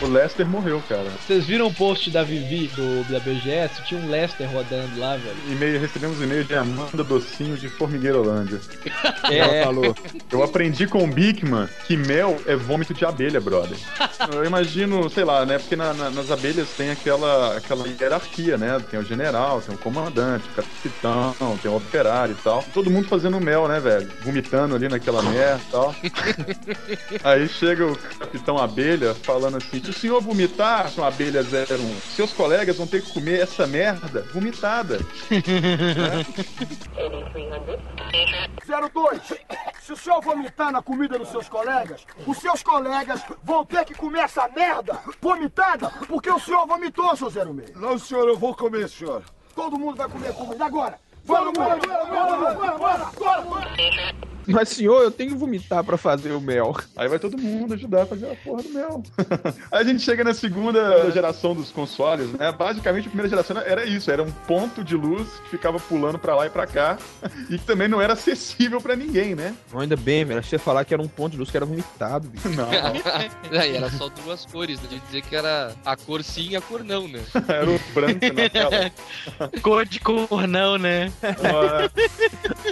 O 0.02 0.06
Lester 0.06 0.46
morreu, 0.46 0.82
cara. 0.88 1.06
Vocês 1.26 1.44
viram 1.46 1.66
o 1.68 1.72
post 1.74 2.10
da 2.10 2.22
Vivi 2.22 2.66
do 2.68 3.04
da 3.10 3.18
BGS? 3.20 3.82
Tinha 3.86 3.98
um 4.00 4.10
Lester 4.10 4.46
rodando 4.50 4.98
lá, 4.98 5.16
velho. 5.16 5.36
E-mail, 5.50 5.80
recebemos 5.80 6.20
e-mail 6.20 6.44
de 6.44 6.54
Amanda 6.54 7.02
Docinho 7.02 7.56
de 7.56 7.68
Formigueirolândia. 7.68 8.60
É. 9.30 9.38
Ela 9.38 9.64
falou: 9.64 9.96
Eu 10.30 10.42
aprendi 10.42 10.86
com 10.86 11.02
o 11.02 11.06
Bigman 11.06 11.66
que 11.86 11.96
mel 11.96 12.38
é 12.46 12.54
vômito 12.54 12.92
de 12.92 13.04
abelha, 13.06 13.40
brother. 13.40 13.76
Eu 14.34 14.44
imagino, 14.44 15.08
sei 15.08 15.24
lá, 15.24 15.46
né? 15.46 15.58
Porque 15.58 15.74
na- 15.76 15.94
na- 15.94 16.10
nas 16.10 16.30
abelhas 16.30 16.68
tem 16.76 16.90
aquela, 16.90 17.56
aquela 17.56 17.86
hierarquia, 17.88 18.58
né? 18.58 18.78
Tem 18.90 19.00
o 19.00 19.04
general, 19.04 19.62
tem 19.62 19.74
o 19.74 19.78
comandante, 19.78 20.46
o 20.50 20.52
capitão, 20.62 21.58
tem 21.62 21.70
o 21.70 21.76
operário 21.76 22.36
e 22.38 22.42
tal. 22.42 22.62
Todo 22.74 22.90
mundo 22.90 23.08
fazendo 23.08 23.40
mel, 23.40 23.66
né, 23.66 23.80
velho? 23.80 24.10
Vomitando 24.22 24.74
ali 24.74 24.88
naquela 24.90 25.22
merda 25.22 25.60
e 25.66 25.70
tal. 25.72 25.94
Aí 27.24 27.48
chega 27.48 27.86
o 27.86 27.96
capitão 28.18 28.58
abelha 28.58 29.14
falando 29.22 29.56
assim: 29.56 29.80
se 29.84 29.90
o 29.90 29.92
senhor 29.92 30.20
vomitar 30.22 30.90
com 30.92 31.04
a 31.04 31.08
abelha 31.08 31.42
01, 31.42 32.00
seus 32.16 32.32
colegas 32.32 32.76
vão 32.76 32.86
ter 32.86 33.02
que 33.02 33.12
comer 33.12 33.40
essa 33.40 33.66
merda 33.66 34.22
vomitada. 34.32 34.98
02. 38.66 39.20
Se 39.82 39.92
o 39.92 39.96
senhor 39.96 40.22
vomitar 40.22 40.72
na 40.72 40.80
comida 40.80 41.18
dos 41.18 41.28
seus 41.28 41.48
colegas, 41.48 42.06
os 42.26 42.38
seus 42.38 42.62
colegas 42.62 43.20
vão 43.42 43.66
ter 43.66 43.84
que 43.84 43.94
comer 43.94 44.20
essa 44.20 44.48
merda 44.48 44.98
vomitada 45.20 45.90
porque 46.08 46.30
o 46.30 46.40
senhor 46.40 46.66
vomitou, 46.66 47.14
seu 47.16 47.30
06. 47.30 47.76
Não, 47.76 47.98
senhor, 47.98 48.26
eu 48.26 48.38
vou 48.38 48.54
comer, 48.54 48.88
senhor. 48.88 49.22
Todo 49.54 49.78
mundo 49.78 49.96
vai 49.96 50.08
comer 50.08 50.32
comida 50.32 50.64
agora. 50.64 50.98
Bora, 51.26 51.52
bora, 51.52 51.76
bora, 51.76 52.04
bora, 52.06 52.36
bora, 52.36 52.78
bora, 52.78 53.04
bora, 53.18 53.42
bora. 53.42 54.33
Mas, 54.46 54.68
senhor, 54.70 55.02
eu 55.02 55.10
tenho 55.10 55.30
que 55.30 55.36
vomitar 55.36 55.82
pra 55.84 55.96
fazer 55.96 56.32
o 56.32 56.40
mel. 56.40 56.76
Aí 56.96 57.08
vai 57.08 57.18
todo 57.18 57.38
mundo 57.38 57.74
ajudar 57.74 58.02
a 58.02 58.06
fazer 58.06 58.30
a 58.30 58.34
porra 58.36 58.62
do 58.62 58.68
mel. 58.70 59.02
Aí 59.70 59.80
a 59.80 59.84
gente 59.84 60.02
chega 60.02 60.24
na 60.24 60.34
segunda 60.34 61.10
geração 61.10 61.54
dos 61.54 61.70
consoles, 61.70 62.32
né? 62.32 62.52
Basicamente, 62.52 63.06
a 63.06 63.10
primeira 63.10 63.28
geração 63.28 63.56
era 63.58 63.84
isso, 63.84 64.10
era 64.10 64.22
um 64.22 64.30
ponto 64.46 64.82
de 64.84 64.96
luz 64.96 65.28
que 65.44 65.50
ficava 65.50 65.78
pulando 65.78 66.18
pra 66.18 66.34
lá 66.34 66.46
e 66.46 66.50
pra 66.50 66.66
cá 66.66 66.98
e 67.50 67.58
que 67.58 67.64
também 67.64 67.88
não 67.88 68.00
era 68.00 68.12
acessível 68.12 68.80
pra 68.80 68.96
ninguém, 68.96 69.34
né? 69.34 69.54
Não, 69.72 69.80
ainda 69.80 69.96
bem, 69.96 70.24
velho. 70.24 70.40
Achei 70.40 70.58
falar 70.58 70.84
que 70.84 70.92
era 70.94 71.02
um 71.02 71.08
ponto 71.08 71.32
de 71.32 71.38
luz 71.38 71.50
que 71.50 71.56
era 71.56 71.66
vomitado, 71.66 72.28
bicho. 72.28 72.48
Não, 72.50 72.68
Aí 73.58 73.76
era 73.76 73.90
só 73.90 74.08
duas 74.08 74.44
cores, 74.46 74.80
né? 74.80 74.88
De 74.90 75.00
dizer 75.00 75.22
que 75.22 75.34
era 75.34 75.72
a 75.84 75.96
cor 75.96 76.22
sim 76.22 76.50
e 76.50 76.56
a 76.56 76.60
cor 76.60 76.84
não, 76.84 77.08
né? 77.08 77.20
era 77.48 77.70
o 77.70 77.80
branco 77.94 78.20
na 78.32 78.48
tela. 78.48 78.92
Cor 79.62 79.86
de 79.86 80.00
cor 80.00 80.46
não, 80.46 80.78
né? 80.78 81.12
Ó, 81.22 81.88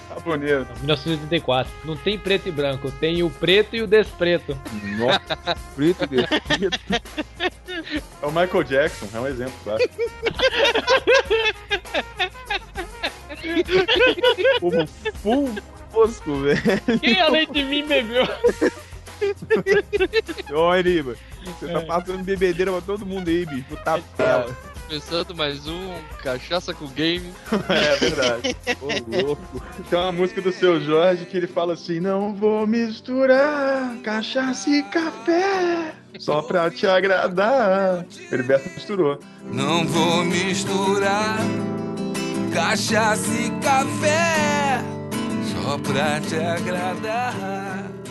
Tá 0.09 0.21
bonito. 0.25 0.67
1984. 0.81 1.62
Não 1.85 1.97
tem 1.97 2.19
preto 2.19 2.49
e 2.49 2.53
branco, 2.53 2.91
tem 2.91 3.23
o 3.23 3.31
preto 3.31 3.77
e 3.77 3.83
o 3.83 3.87
despreto. 3.87 4.59
Nossa, 4.99 5.57
frito 5.75 6.07
dele. 6.07 6.27
É 8.23 8.27
o 8.27 8.31
Michael 8.31 8.65
Jackson, 8.65 9.09
é 9.15 9.21
um 9.21 9.27
exemplo, 9.27 9.55
claro. 9.65 9.83
Como 14.61 14.87
full 15.23 15.51
fosco, 15.91 16.37
velho. 16.41 16.61
Quem 17.01 17.21
além 17.21 17.51
de 17.51 17.65
mim 17.65 17.87
bebeu? 17.87 18.27
Ó, 20.53 20.75
Eriba. 20.75 21.15
Você 21.45 21.73
tá 21.73 21.81
passando 21.83 22.25
bebedeira 22.25 22.71
pra 22.73 22.81
todo 22.81 23.07
mundo 23.07 23.29
aí, 23.29 23.45
bicho. 23.47 23.65
Puta 23.69 24.01
tela. 24.17 24.57
Começando 24.93 25.35
mais 25.35 25.67
um 25.67 25.95
Cachaça 26.23 26.75
com 26.75 26.87
Game. 26.89 27.33
É 27.71 27.97
verdade. 27.97 28.55
Ô, 28.79 29.27
louco. 29.27 29.63
Tem 29.89 29.99
uma 29.99 30.13
música 30.13 30.43
do 30.43 30.53
seu 30.53 30.79
Jorge 30.83 31.25
que 31.25 31.35
ele 31.35 31.47
fala 31.47 31.73
assim: 31.73 31.99
Não 31.99 32.35
vou 32.35 32.67
misturar 32.67 33.97
cachaça 34.03 34.69
e 34.69 34.83
café 34.83 35.95
só 36.19 36.43
pra 36.43 36.71
te 36.71 36.87
agradar. 36.87 38.05
Heriberto 38.31 38.69
misturou. 38.69 39.19
Não 39.51 39.87
vou 39.87 40.27
misturar 40.27 41.39
cachaça 42.53 43.33
e 43.33 43.51
café 43.63 44.85
só 45.55 45.79
pra 45.79 46.21
te 46.21 46.37
agradar. 46.37 48.02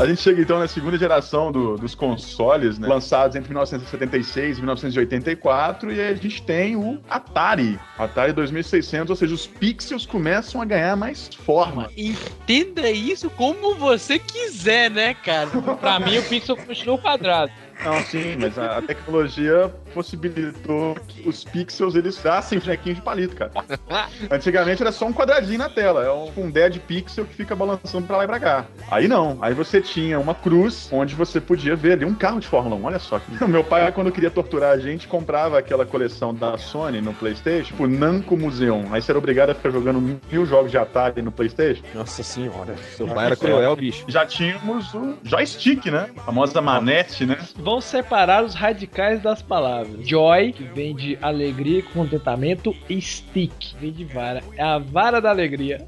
A 0.00 0.06
gente 0.06 0.22
chega 0.22 0.40
então 0.40 0.58
na 0.58 0.66
segunda 0.66 0.96
geração 0.96 1.52
do- 1.52 1.76
dos 1.76 1.94
consoles, 1.94 2.78
né, 2.78 2.88
lançados 2.88 3.36
entre 3.36 3.50
1976 3.50 4.56
e 4.56 4.60
1984, 4.60 5.92
e 5.92 6.00
a 6.00 6.14
gente 6.14 6.42
tem 6.42 6.74
o 6.74 6.98
Atari, 7.08 7.78
Atari 7.98 8.32
2600, 8.32 9.10
ou 9.10 9.16
seja, 9.16 9.34
os 9.34 9.46
pixels 9.46 10.06
começam 10.06 10.62
a 10.62 10.64
ganhar 10.64 10.96
mais 10.96 11.28
forma. 11.28 11.90
Entenda 11.94 12.90
isso 12.90 13.28
como 13.28 13.74
você 13.74 14.18
quiser, 14.18 14.90
né, 14.90 15.12
cara? 15.12 15.50
Pra 15.78 16.00
mim, 16.00 16.16
o 16.16 16.22
pixel 16.22 16.56
continua 16.56 16.96
quadrado. 16.96 17.52
Não, 17.84 18.00
sim, 18.02 18.36
mas 18.38 18.58
a, 18.58 18.78
a 18.78 18.82
tecnologia 18.82 19.72
possibilitou 19.94 20.96
que 21.08 21.28
os 21.28 21.44
pixels 21.44 21.94
eles 21.94 22.20
dassem 22.22 22.58
bonequinhos 22.58 22.98
de 22.98 23.04
palito, 23.04 23.34
cara. 23.34 23.52
Antigamente 24.30 24.82
era 24.82 24.92
só 24.92 25.06
um 25.06 25.12
quadradinho 25.12 25.58
na 25.58 25.68
tela, 25.68 26.04
é 26.04 26.12
um, 26.12 26.44
um 26.44 26.50
dead 26.50 26.78
pixel 26.80 27.24
que 27.24 27.34
fica 27.34 27.56
balançando 27.56 28.06
pra 28.06 28.18
lá 28.18 28.24
e 28.24 28.26
pra 28.26 28.40
cá. 28.40 28.66
Aí 28.90 29.08
não, 29.08 29.38
aí 29.40 29.54
você 29.54 29.80
tinha 29.80 30.18
uma 30.18 30.34
cruz 30.34 30.88
onde 30.92 31.14
você 31.14 31.40
podia 31.40 31.74
ver 31.74 31.92
ali 31.92 32.04
um 32.04 32.14
carro 32.14 32.40
de 32.40 32.46
Fórmula 32.46 32.76
1, 32.76 32.84
olha 32.84 32.98
só. 32.98 33.20
Meu 33.48 33.64
pai, 33.64 33.90
quando 33.92 34.12
queria 34.12 34.30
torturar 34.30 34.72
a 34.72 34.78
gente, 34.78 35.08
comprava 35.08 35.58
aquela 35.58 35.86
coleção 35.86 36.34
da 36.34 36.58
Sony 36.58 37.00
no 37.00 37.14
Playstation, 37.14 37.70
tipo 37.70 37.86
Namco 37.86 38.36
Museum. 38.36 38.88
Aí 38.92 39.00
você 39.00 39.12
era 39.12 39.18
obrigado 39.18 39.50
a 39.50 39.54
ficar 39.54 39.70
jogando 39.70 40.20
mil 40.30 40.46
jogos 40.46 40.70
de 40.70 40.78
Atari 40.78 41.22
no 41.22 41.32
Playstation. 41.32 41.82
Nossa 41.94 42.22
senhora, 42.22 42.76
seu 42.96 43.06
pai 43.08 43.26
era 43.26 43.36
cruel, 43.36 43.76
bicho. 43.76 44.04
Já 44.08 44.26
tínhamos 44.26 44.92
o 44.94 45.16
joystick, 45.22 45.86
né? 45.86 46.10
A 46.16 46.20
famosa 46.22 46.60
manete, 46.60 47.24
né? 47.26 47.38
Vamos 47.70 47.84
separar 47.84 48.42
os 48.42 48.52
radicais 48.52 49.22
das 49.22 49.42
palavras. 49.42 50.04
Joy, 50.04 50.52
que 50.52 50.64
vem 50.64 50.92
de 50.92 51.16
alegria 51.22 51.78
e 51.78 51.82
contentamento, 51.82 52.74
e 52.88 53.00
stick, 53.00 53.52
que 53.60 53.76
vem 53.76 53.92
de 53.92 54.04
vara. 54.06 54.42
É 54.56 54.62
a 54.64 54.78
vara 54.78 55.20
da 55.20 55.30
alegria. 55.30 55.78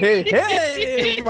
Hey, 0.00 0.24
hey. 0.26 1.22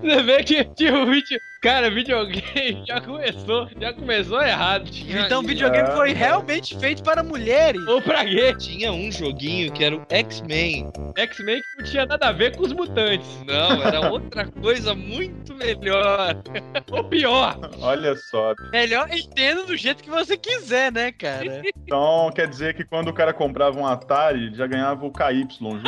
Você 0.00 0.22
vê 0.22 0.42
que 0.42 0.90
um 0.90 1.10
vídeo. 1.10 1.38
Cara, 1.60 1.90
videogame 1.90 2.82
já 2.88 3.02
começou, 3.02 3.68
já 3.78 3.92
começou 3.92 4.40
errado. 4.40 4.90
Então 5.06 5.40
o 5.40 5.46
videogame 5.46 5.90
foi 5.90 6.14
realmente 6.14 6.78
feito 6.78 7.02
para 7.02 7.22
mulheres. 7.22 7.86
Ou 7.86 8.00
pra 8.00 8.24
quê? 8.24 8.54
Tinha 8.56 8.90
um 8.90 9.12
joguinho 9.12 9.70
que 9.70 9.84
era 9.84 9.94
o 9.94 10.02
X-Men. 10.08 10.90
X-Men 11.18 11.60
que 11.60 11.78
não 11.78 11.84
tinha 11.84 12.06
nada 12.06 12.28
a 12.28 12.32
ver 12.32 12.56
com 12.56 12.62
os 12.62 12.72
mutantes. 12.72 13.28
Não, 13.46 13.82
era 13.82 14.10
outra 14.10 14.46
coisa 14.46 14.94
muito 14.94 15.54
melhor. 15.54 16.34
Ou 16.90 17.04
pior. 17.04 17.58
Olha 17.82 18.16
só. 18.16 18.54
Melhor 18.72 19.10
entenda 19.12 19.62
do 19.64 19.76
jeito 19.76 20.02
que 20.02 20.08
você 20.08 20.38
quiser, 20.38 20.90
né, 20.90 21.12
cara? 21.12 21.60
Então 21.90 22.30
quer 22.32 22.46
dizer 22.46 22.74
que 22.74 22.84
quando 22.84 23.08
o 23.08 23.12
cara 23.12 23.32
comprava 23.32 23.76
um 23.76 23.84
Atari, 23.84 24.54
já 24.54 24.64
ganhava 24.64 25.04
o 25.04 25.10
KY 25.10 25.48
junto. 25.58 25.82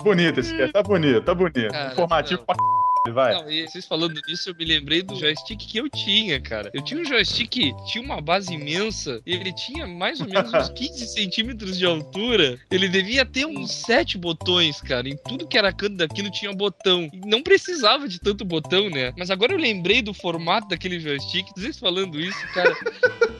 bonito 0.00 0.38
esse 0.38 0.56
cara, 0.56 0.72
tá 0.72 0.82
bonito, 0.82 1.20
tá 1.22 1.34
bonito. 1.34 1.72
Cara, 1.72 1.92
Informativo 1.92 2.44
não. 2.46 2.53
Pra 2.56 3.12
vai. 3.12 3.34
Não, 3.34 3.50
e 3.50 3.66
vocês 3.66 3.86
falando 3.86 4.20
disso, 4.22 4.50
eu 4.50 4.54
me 4.54 4.64
lembrei 4.64 5.02
do 5.02 5.14
joystick 5.14 5.58
que 5.58 5.78
eu 5.78 5.88
tinha, 5.88 6.40
cara. 6.40 6.70
Eu 6.74 6.82
tinha 6.82 7.00
um 7.00 7.04
joystick 7.04 7.48
que 7.48 7.74
tinha 7.86 8.02
uma 8.02 8.20
base 8.20 8.52
imensa, 8.52 9.22
e 9.24 9.32
ele 9.32 9.52
tinha 9.52 9.86
mais 9.86 10.20
ou 10.20 10.26
menos 10.26 10.52
uns 10.52 10.68
15 10.74 11.06
centímetros 11.08 11.78
de 11.78 11.86
altura. 11.86 12.58
Ele 12.70 12.88
devia 12.88 13.24
ter 13.24 13.46
uns 13.46 13.70
7 13.72 14.18
botões, 14.18 14.80
cara. 14.80 15.08
Em 15.08 15.16
tudo 15.16 15.46
que 15.46 15.58
era 15.58 15.72
canto 15.72 15.96
daquilo 15.96 16.30
tinha 16.30 16.52
botão. 16.52 17.10
E 17.12 17.26
não 17.26 17.42
precisava 17.42 18.08
de 18.08 18.18
tanto 18.18 18.44
botão, 18.44 18.90
né? 18.90 19.12
Mas 19.16 19.30
agora 19.30 19.52
eu 19.52 19.58
lembrei 19.58 20.02
do 20.02 20.12
formato 20.12 20.68
daquele 20.68 20.98
joystick. 20.98 21.46
Vocês 21.56 21.78
falando 21.78 22.20
isso, 22.20 22.46
cara. 22.52 22.74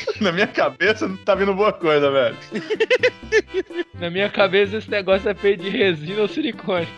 Na 0.20 0.32
minha 0.32 0.46
cabeça 0.46 1.08
não 1.08 1.16
tá 1.16 1.34
vindo 1.34 1.54
boa 1.54 1.72
coisa, 1.72 2.10
velho. 2.10 2.36
Na 3.98 4.10
minha 4.10 4.28
cabeça 4.30 4.76
esse 4.78 4.90
negócio 4.90 5.28
é 5.28 5.34
feito 5.34 5.62
de 5.62 5.68
resina 5.70 6.22
ou 6.22 6.28
silicone. 6.28 6.88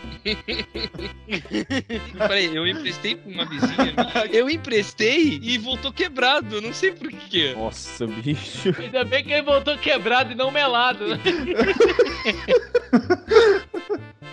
Peraí, 2.17 2.55
eu 2.55 2.65
emprestei 2.67 3.15
pra 3.15 3.31
uma 3.31 3.45
vizinha 3.45 3.77
minha. 3.77 3.93
Eu 4.31 4.49
emprestei 4.49 5.39
e 5.41 5.57
voltou 5.57 5.91
quebrado. 5.91 6.55
Eu 6.55 6.61
não 6.61 6.73
sei 6.73 6.91
por 6.91 7.11
quê. 7.11 7.53
Nossa, 7.57 8.07
bicho. 8.07 8.73
Ainda 8.79 9.03
bem 9.03 9.23
que 9.23 9.31
ele 9.33 9.41
voltou 9.43 9.77
quebrado 9.77 10.31
e 10.31 10.35
não 10.35 10.49
melado. 10.51 11.05
né? 11.07 11.19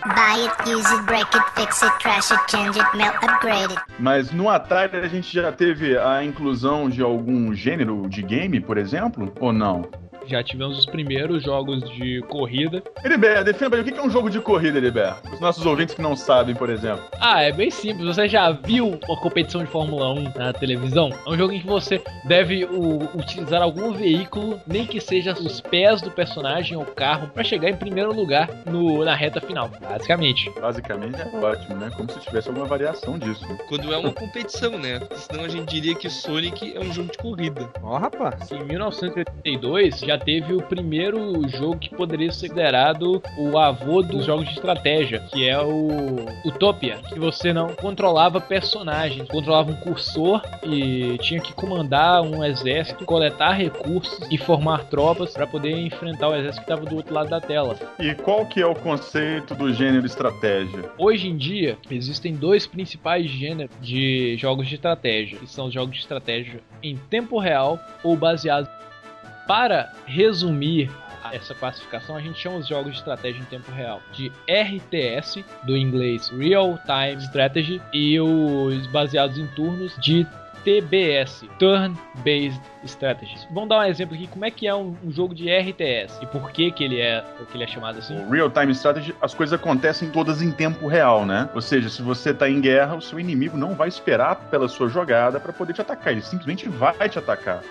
Buy 0.03 0.41
it, 0.47 0.67
use 0.67 0.87
it, 0.87 1.05
break 1.05 1.35
it, 1.35 1.45
fix 1.55 1.83
it, 1.83 1.93
trash 2.01 2.31
it, 2.33 2.41
change 2.49 2.79
it, 2.79 2.97
melt, 2.97 3.17
upgrade 3.23 3.71
it. 3.71 3.83
Mas 3.99 4.31
no 4.33 4.49
Atari 4.49 4.97
a 4.97 5.07
gente 5.07 5.33
já 5.35 5.53
teve 5.53 5.99
a 5.99 6.25
inclusão 6.25 6.89
de 6.89 7.03
algum 7.03 7.53
gênero 7.55 8.09
de 8.09 8.23
game, 8.23 8.60
por 8.63 8.79
exemplo? 8.79 9.33
Ou 9.41 9.53
não? 9.53 9.89
Já 10.27 10.43
tivemos 10.43 10.79
os 10.79 10.87
primeiros 10.87 11.43
jogos 11.43 11.81
de 11.91 12.21
corrida. 12.29 12.83
Heriber, 13.05 13.43
defina 13.45 13.71
pra 13.71 13.83
mim, 13.83 13.89
o 13.91 13.93
que 13.93 13.99
é 13.99 14.03
um 14.03 14.11
jogo 14.11 14.31
de 14.31 14.41
corrida, 14.41 14.79
Heriber? 14.79 15.15
Os 15.33 15.41
nossos 15.41 15.65
ouvintes 15.67 15.95
que 15.95 16.03
não 16.03 16.15
sabem, 16.15 16.55
por 16.55 16.71
exemplo. 16.71 17.03
Ah, 17.21 17.43
é 17.43 17.51
bem 17.53 17.71
simples. 17.71 18.07
Você 18.07 18.29
já 18.29 18.51
viu 18.53 18.99
uma 19.09 19.17
competição 19.21 19.63
de 19.65 19.71
Fórmula 19.71 20.13
1 20.13 20.33
na 20.37 20.53
televisão? 20.53 21.11
É 21.27 21.31
um 21.31 21.37
jogo 21.37 21.53
em 21.53 21.61
que 21.61 21.67
você 21.67 22.03
deve 22.27 22.65
o- 22.65 23.09
utilizar 23.19 23.63
algum 23.63 23.93
veículo, 23.93 24.61
nem 24.67 24.87
que 24.87 25.01
seja 25.01 25.33
os 25.33 25.61
pés 25.61 26.01
do 26.01 26.11
personagem 26.11 26.77
ou 26.77 26.85
carro, 26.85 27.29
pra 27.29 27.43
chegar 27.43 27.69
em 27.71 27.77
primeiro 27.77 28.13
lugar 28.13 28.49
no- 28.67 29.05
na 29.05 29.15
reta 29.15 29.41
final, 29.41 29.69
basicamente. 29.81 30.51
Basicamente 30.61 31.21
é 31.21 31.37
ótimo, 31.37 31.77
né? 31.77 31.91
Como 31.97 32.11
se 32.11 32.21
tivesse 32.21 32.49
alguma 32.49 32.67
variação 32.67 33.19
disso. 33.19 33.45
Quando 33.69 33.93
é 33.93 33.97
uma 33.97 34.13
competição, 34.13 34.79
né? 34.79 35.01
Senão 35.15 35.45
a 35.45 35.49
gente 35.49 35.69
diria 35.71 35.95
que 35.95 36.09
Sonic 36.11 36.77
é 36.77 36.81
um 36.81 36.93
jogo 36.93 37.11
de 37.11 37.19
corrida. 37.19 37.69
Ó, 37.83 37.97
rapaz. 37.99 38.51
Em 38.53 38.63
1982 38.65 40.01
já 40.11 40.19
teve 40.19 40.53
o 40.53 40.61
primeiro 40.61 41.49
jogo 41.49 41.79
que 41.79 41.89
poderia 41.89 42.31
ser 42.33 42.51
considerado 42.51 43.23
o 43.39 43.57
avô 43.57 44.03
dos 44.03 44.27
jogos 44.27 44.47
de 44.47 44.55
estratégia, 44.55 45.21
que 45.33 45.49
é 45.49 45.57
o 45.63 46.27
Utopia, 46.45 46.99
que 47.09 47.19
você 47.19 47.53
não 47.53 47.69
controlava 47.69 48.41
personagens, 48.41 49.29
controlava 49.29 49.71
um 49.71 49.77
cursor 49.77 50.43
e 50.65 51.17
tinha 51.19 51.41
que 51.41 51.53
comandar 51.53 52.23
um 52.23 52.45
exército, 52.45 53.05
coletar 53.05 53.53
recursos 53.53 54.19
e 54.33 54.37
formar 54.37 54.85
tropas 54.87 55.33
para 55.33 55.47
poder 55.47 55.79
enfrentar 55.79 56.29
o 56.29 56.35
exército 56.35 56.65
que 56.65 56.73
estava 56.73 56.91
do 56.91 56.97
outro 56.97 57.15
lado 57.15 57.31
da 57.31 57.41
tela. 57.41 57.77
E 58.01 58.15
qual 58.15 58.45
que 58.45 58.61
é 58.61 58.67
o 58.67 58.75
conceito 58.75 59.55
do 59.55 59.73
gênero 59.73 60.05
estratégia? 60.05 60.91
Hoje 60.99 61.29
em 61.29 61.37
dia, 61.37 61.79
existem 61.89 62.35
dois 62.35 62.67
principais 62.67 63.27
gêneros 63.31 63.75
de 63.81 64.37
jogos 64.39 64.67
de 64.67 64.75
estratégia, 64.75 65.39
que 65.39 65.47
são 65.47 65.67
os 65.67 65.75
jogos 65.75 65.95
de 65.95 66.01
estratégia 66.01 66.61
em 66.83 66.97
tempo 66.97 67.39
real 67.39 67.79
ou 68.03 68.17
baseados. 68.17 68.80
Para 69.51 69.91
resumir 70.07 70.89
essa 71.33 71.57
classificação, 71.57 72.15
a 72.15 72.21
gente 72.21 72.39
chama 72.39 72.59
os 72.59 72.69
jogos 72.69 72.93
de 72.93 72.99
estratégia 72.99 73.41
em 73.41 73.45
tempo 73.47 73.69
real 73.73 74.01
de 74.13 74.31
RTS, 74.49 75.45
do 75.65 75.77
inglês 75.77 76.29
Real 76.29 76.79
Time 76.87 77.21
Strategy, 77.25 77.83
e 77.93 78.21
os 78.21 78.87
baseados 78.87 79.39
em 79.39 79.49
turnos 79.49 79.97
de 79.99 80.25
TBS, 80.63 81.45
Turn 81.59 81.99
Based 82.25 82.63
Strategy. 82.85 83.49
Vamos 83.51 83.71
dar 83.71 83.81
um 83.81 83.83
exemplo 83.87 84.15
aqui, 84.15 84.29
como 84.29 84.45
é 84.45 84.53
que 84.53 84.69
é 84.69 84.75
um, 84.75 84.95
um 85.03 85.11
jogo 85.11 85.35
de 85.35 85.51
RTS 85.51 86.23
e 86.23 86.27
por 86.27 86.53
que 86.53 86.71
que 86.71 86.85
ele 86.85 87.01
é, 87.01 87.25
que 87.51 87.57
ele 87.57 87.65
é 87.65 87.67
chamado 87.67 87.99
assim? 87.99 88.17
O 88.21 88.31
Real 88.31 88.51
Time 88.51 88.71
Strategy, 88.71 89.13
as 89.21 89.35
coisas 89.35 89.59
acontecem 89.59 90.11
todas 90.11 90.41
em 90.41 90.53
tempo 90.53 90.87
real, 90.87 91.27
né? 91.27 91.51
Ou 91.57 91.61
seja, 91.61 91.89
se 91.89 92.03
você 92.03 92.33
tá 92.33 92.49
em 92.49 92.61
guerra, 92.61 92.95
o 92.95 93.03
seu 93.03 93.19
inimigo 93.19 93.57
não 93.57 93.75
vai 93.75 93.89
esperar 93.89 94.37
pela 94.49 94.69
sua 94.69 94.89
jogada 94.89 95.41
pra 95.41 95.53
poder 95.53 95.73
te 95.73 95.81
atacar, 95.81 96.13
ele 96.13 96.23
simplesmente 96.23 96.69
vai 96.69 97.09
te 97.09 97.19
atacar. 97.19 97.65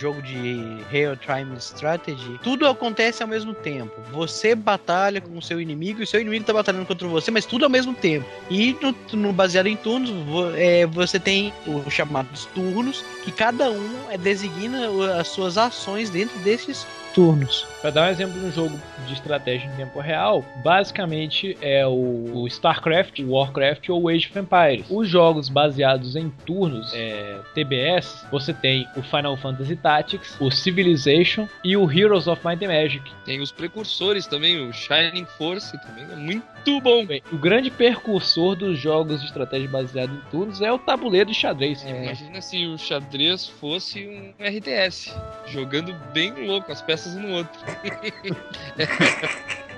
Jogo 0.00 0.22
de 0.22 0.78
Real 0.90 1.14
Time 1.14 1.56
Strategy, 1.58 2.40
tudo 2.42 2.66
acontece 2.66 3.22
ao 3.22 3.28
mesmo 3.28 3.52
tempo. 3.52 4.00
Você 4.10 4.54
batalha 4.54 5.20
com 5.20 5.36
o 5.36 5.42
seu 5.42 5.60
inimigo 5.60 6.00
e 6.00 6.04
o 6.04 6.06
seu 6.06 6.20
inimigo 6.20 6.44
tá 6.44 6.54
batalhando 6.54 6.86
contra 6.86 7.06
você, 7.06 7.30
mas 7.30 7.44
tudo 7.44 7.64
ao 7.64 7.70
mesmo 7.70 7.92
tempo. 7.92 8.24
E 8.48 8.74
no, 8.80 8.94
no 9.18 9.32
baseado 9.32 9.66
em 9.66 9.76
turnos, 9.76 10.08
vo- 10.10 10.54
é, 10.56 10.86
você 10.86 11.20
tem 11.20 11.52
os 11.66 11.92
chamados 11.92 12.46
turnos, 12.54 13.04
que 13.24 13.30
cada 13.30 13.70
um 13.70 14.10
é, 14.10 14.16
designa 14.16 14.88
as 15.20 15.28
suas 15.28 15.58
ações 15.58 16.08
dentro 16.08 16.38
desses 16.38 16.86
turnos. 17.14 17.66
Para 17.80 17.90
dar 17.90 18.08
um 18.08 18.10
exemplo 18.10 18.38
de 18.38 18.46
um 18.46 18.52
jogo 18.52 18.78
de 19.06 19.12
estratégia 19.12 19.66
em 19.66 19.76
tempo 19.76 20.00
real, 20.00 20.44
basicamente 20.62 21.56
é 21.60 21.86
o, 21.86 22.42
o 22.42 22.46
StarCraft, 22.46 23.20
o 23.20 23.30
Warcraft 23.32 23.88
ou 23.88 24.02
o 24.02 24.08
Age 24.08 24.28
of 24.28 24.38
Empires. 24.38 24.86
Os 24.90 25.08
jogos 25.08 25.48
baseados 25.48 26.16
em 26.16 26.30
turnos, 26.44 26.92
é, 26.94 27.38
TBS, 27.54 28.26
você 28.30 28.52
tem 28.52 28.86
o 28.96 29.02
Final 29.02 29.36
Fantasy 29.36 29.76
Tactics, 29.76 30.36
o 30.40 30.50
Civilization 30.50 31.48
e 31.64 31.76
o 31.76 31.90
Heroes 31.90 32.26
of 32.26 32.46
Might 32.46 32.64
and 32.64 32.68
Magic. 32.68 33.10
Tem 33.24 33.40
os 33.40 33.50
precursores 33.50 34.26
também, 34.26 34.68
o 34.68 34.72
Shining 34.72 35.26
Force 35.38 35.76
também 35.80 36.04
é 36.04 36.16
muito 36.16 36.80
bom. 36.80 37.06
Bem, 37.06 37.22
o 37.32 37.38
grande 37.38 37.70
percursor 37.70 38.54
dos 38.54 38.78
jogos 38.78 39.20
de 39.20 39.26
estratégia 39.26 39.68
baseado 39.68 40.14
em 40.14 40.30
turnos 40.30 40.60
é 40.60 40.70
o 40.70 40.78
tabuleiro 40.78 41.30
de 41.30 41.36
xadrez. 41.36 41.84
É, 41.84 42.04
Imagina 42.04 42.40
se 42.40 42.66
o 42.66 42.78
xadrez 42.78 43.48
fosse 43.48 44.06
um 44.06 44.44
RTS, 44.44 45.14
jogando 45.46 45.94
bem 46.12 46.46
louco, 46.46 46.70
as 46.70 46.82
peças 46.82 46.99
um 47.06 47.20
no 47.20 47.36
outro. 47.36 47.60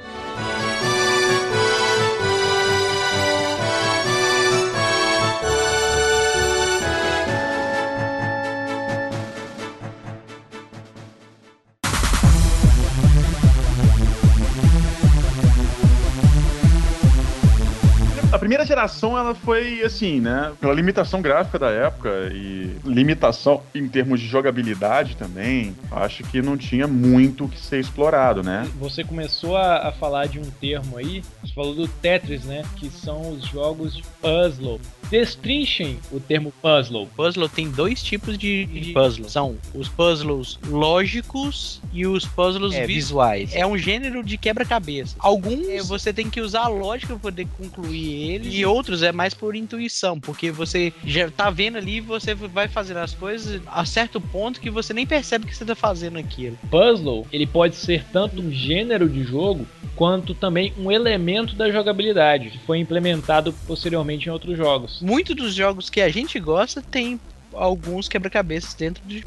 primeira 18.53 18.67
geração, 18.67 19.17
ela 19.17 19.35
foi 19.35 19.83
assim, 19.83 20.21
né? 20.21 20.53
Pela 20.61 20.75
limitação 20.75 21.23
gráfica 21.23 21.59
da 21.59 21.71
época 21.71 22.31
e 22.35 22.77
limitação 22.85 23.63
em 23.75 23.89
termos 23.89 24.21
de 24.21 24.27
jogabilidade 24.27 25.17
também, 25.17 25.75
acho 25.91 26.23
que 26.25 26.43
não 26.43 26.55
tinha 26.55 26.87
muito 26.87 27.49
que 27.49 27.59
ser 27.59 27.81
explorado, 27.81 28.43
né? 28.43 28.69
Você 28.79 29.03
começou 29.03 29.57
a, 29.57 29.89
a 29.89 29.93
falar 29.93 30.27
de 30.27 30.39
um 30.39 30.51
termo 30.61 30.99
aí, 30.99 31.23
você 31.41 31.55
falou 31.55 31.75
do 31.75 31.89
Tetris, 31.89 32.45
né? 32.45 32.63
Que 32.77 32.91
são 32.91 33.31
os 33.31 33.47
jogos 33.47 34.03
puzzle. 34.21 34.79
Destrinchem 35.13 35.99
o 36.11 36.19
termo 36.19 36.51
puzzle. 36.63 37.07
Puzzle 37.15 37.47
tem 37.47 37.71
dois 37.71 38.03
tipos 38.03 38.39
de, 38.39 38.65
de 38.65 38.95
puzzle. 38.95 39.29
São 39.29 39.59
os 39.75 39.87
puzzles 39.87 40.59
lógicos 40.67 41.83
e 41.93 42.07
os 42.07 42.25
puzzles 42.25 42.73
É, 42.73 42.87
visuais. 42.87 43.55
É 43.55 43.67
um 43.67 43.77
gênero 43.77 44.25
de 44.25 44.39
quebra-cabeça. 44.39 45.15
Alguns 45.19 45.69
é, 45.69 45.83
você 45.83 46.15
tem 46.15 46.31
que 46.31 46.41
usar 46.41 46.63
a 46.63 46.69
lógica 46.69 47.09
para 47.09 47.19
poder 47.19 47.47
concluir 47.59 48.31
eles 48.31 48.55
e 48.55 48.65
outros 48.65 49.03
é 49.03 49.13
mais 49.13 49.35
por 49.35 49.55
intuição, 49.55 50.19
porque 50.19 50.51
você 50.51 50.95
já 51.05 51.31
tá 51.31 51.51
vendo 51.51 51.77
ali 51.77 51.97
e 51.97 52.01
você 52.01 52.35
vai 52.35 52.67
fazendo 52.67 53.01
as 53.01 53.15
coisas 53.15 53.61
a 53.67 53.85
certo 53.85 54.19
ponto 54.19 54.63
que 54.63 54.71
você 54.71 54.95
nem 54.95 55.07
percebe 55.07 55.45
que 55.45 55.55
você 55.55 55.67
tá 55.67 55.75
fazendo 55.75 56.19
aquilo. 56.19 56.59
Puzzle, 56.71 57.27
ele 57.31 57.47
pode 57.47 57.77
ser 57.77 58.03
tanto 58.11 58.41
um 58.41 58.51
gênero 58.51 59.11
de 59.11 59.25
jogo 59.25 59.67
quanto 59.95 60.35
também 60.35 60.73
um 60.79 60.91
elemento 60.91 61.55
da 61.55 61.71
jogabilidade, 61.71 62.51
que 62.51 62.59
foi 62.61 62.79
implementado 62.79 63.53
posteriormente 63.67 64.27
em 64.27 64.33
outros 64.33 64.57
jogos. 64.57 65.02
Muitos 65.03 65.35
dos 65.35 65.55
jogos 65.55 65.91
que 65.91 66.01
a 66.01 66.09
gente 66.09 66.39
gosta 66.39 66.81
tem 66.81 67.21
alguns 67.53 68.09
quebra-cabeças 68.09 68.73
dentro 68.75 69.03
de 69.05 69.27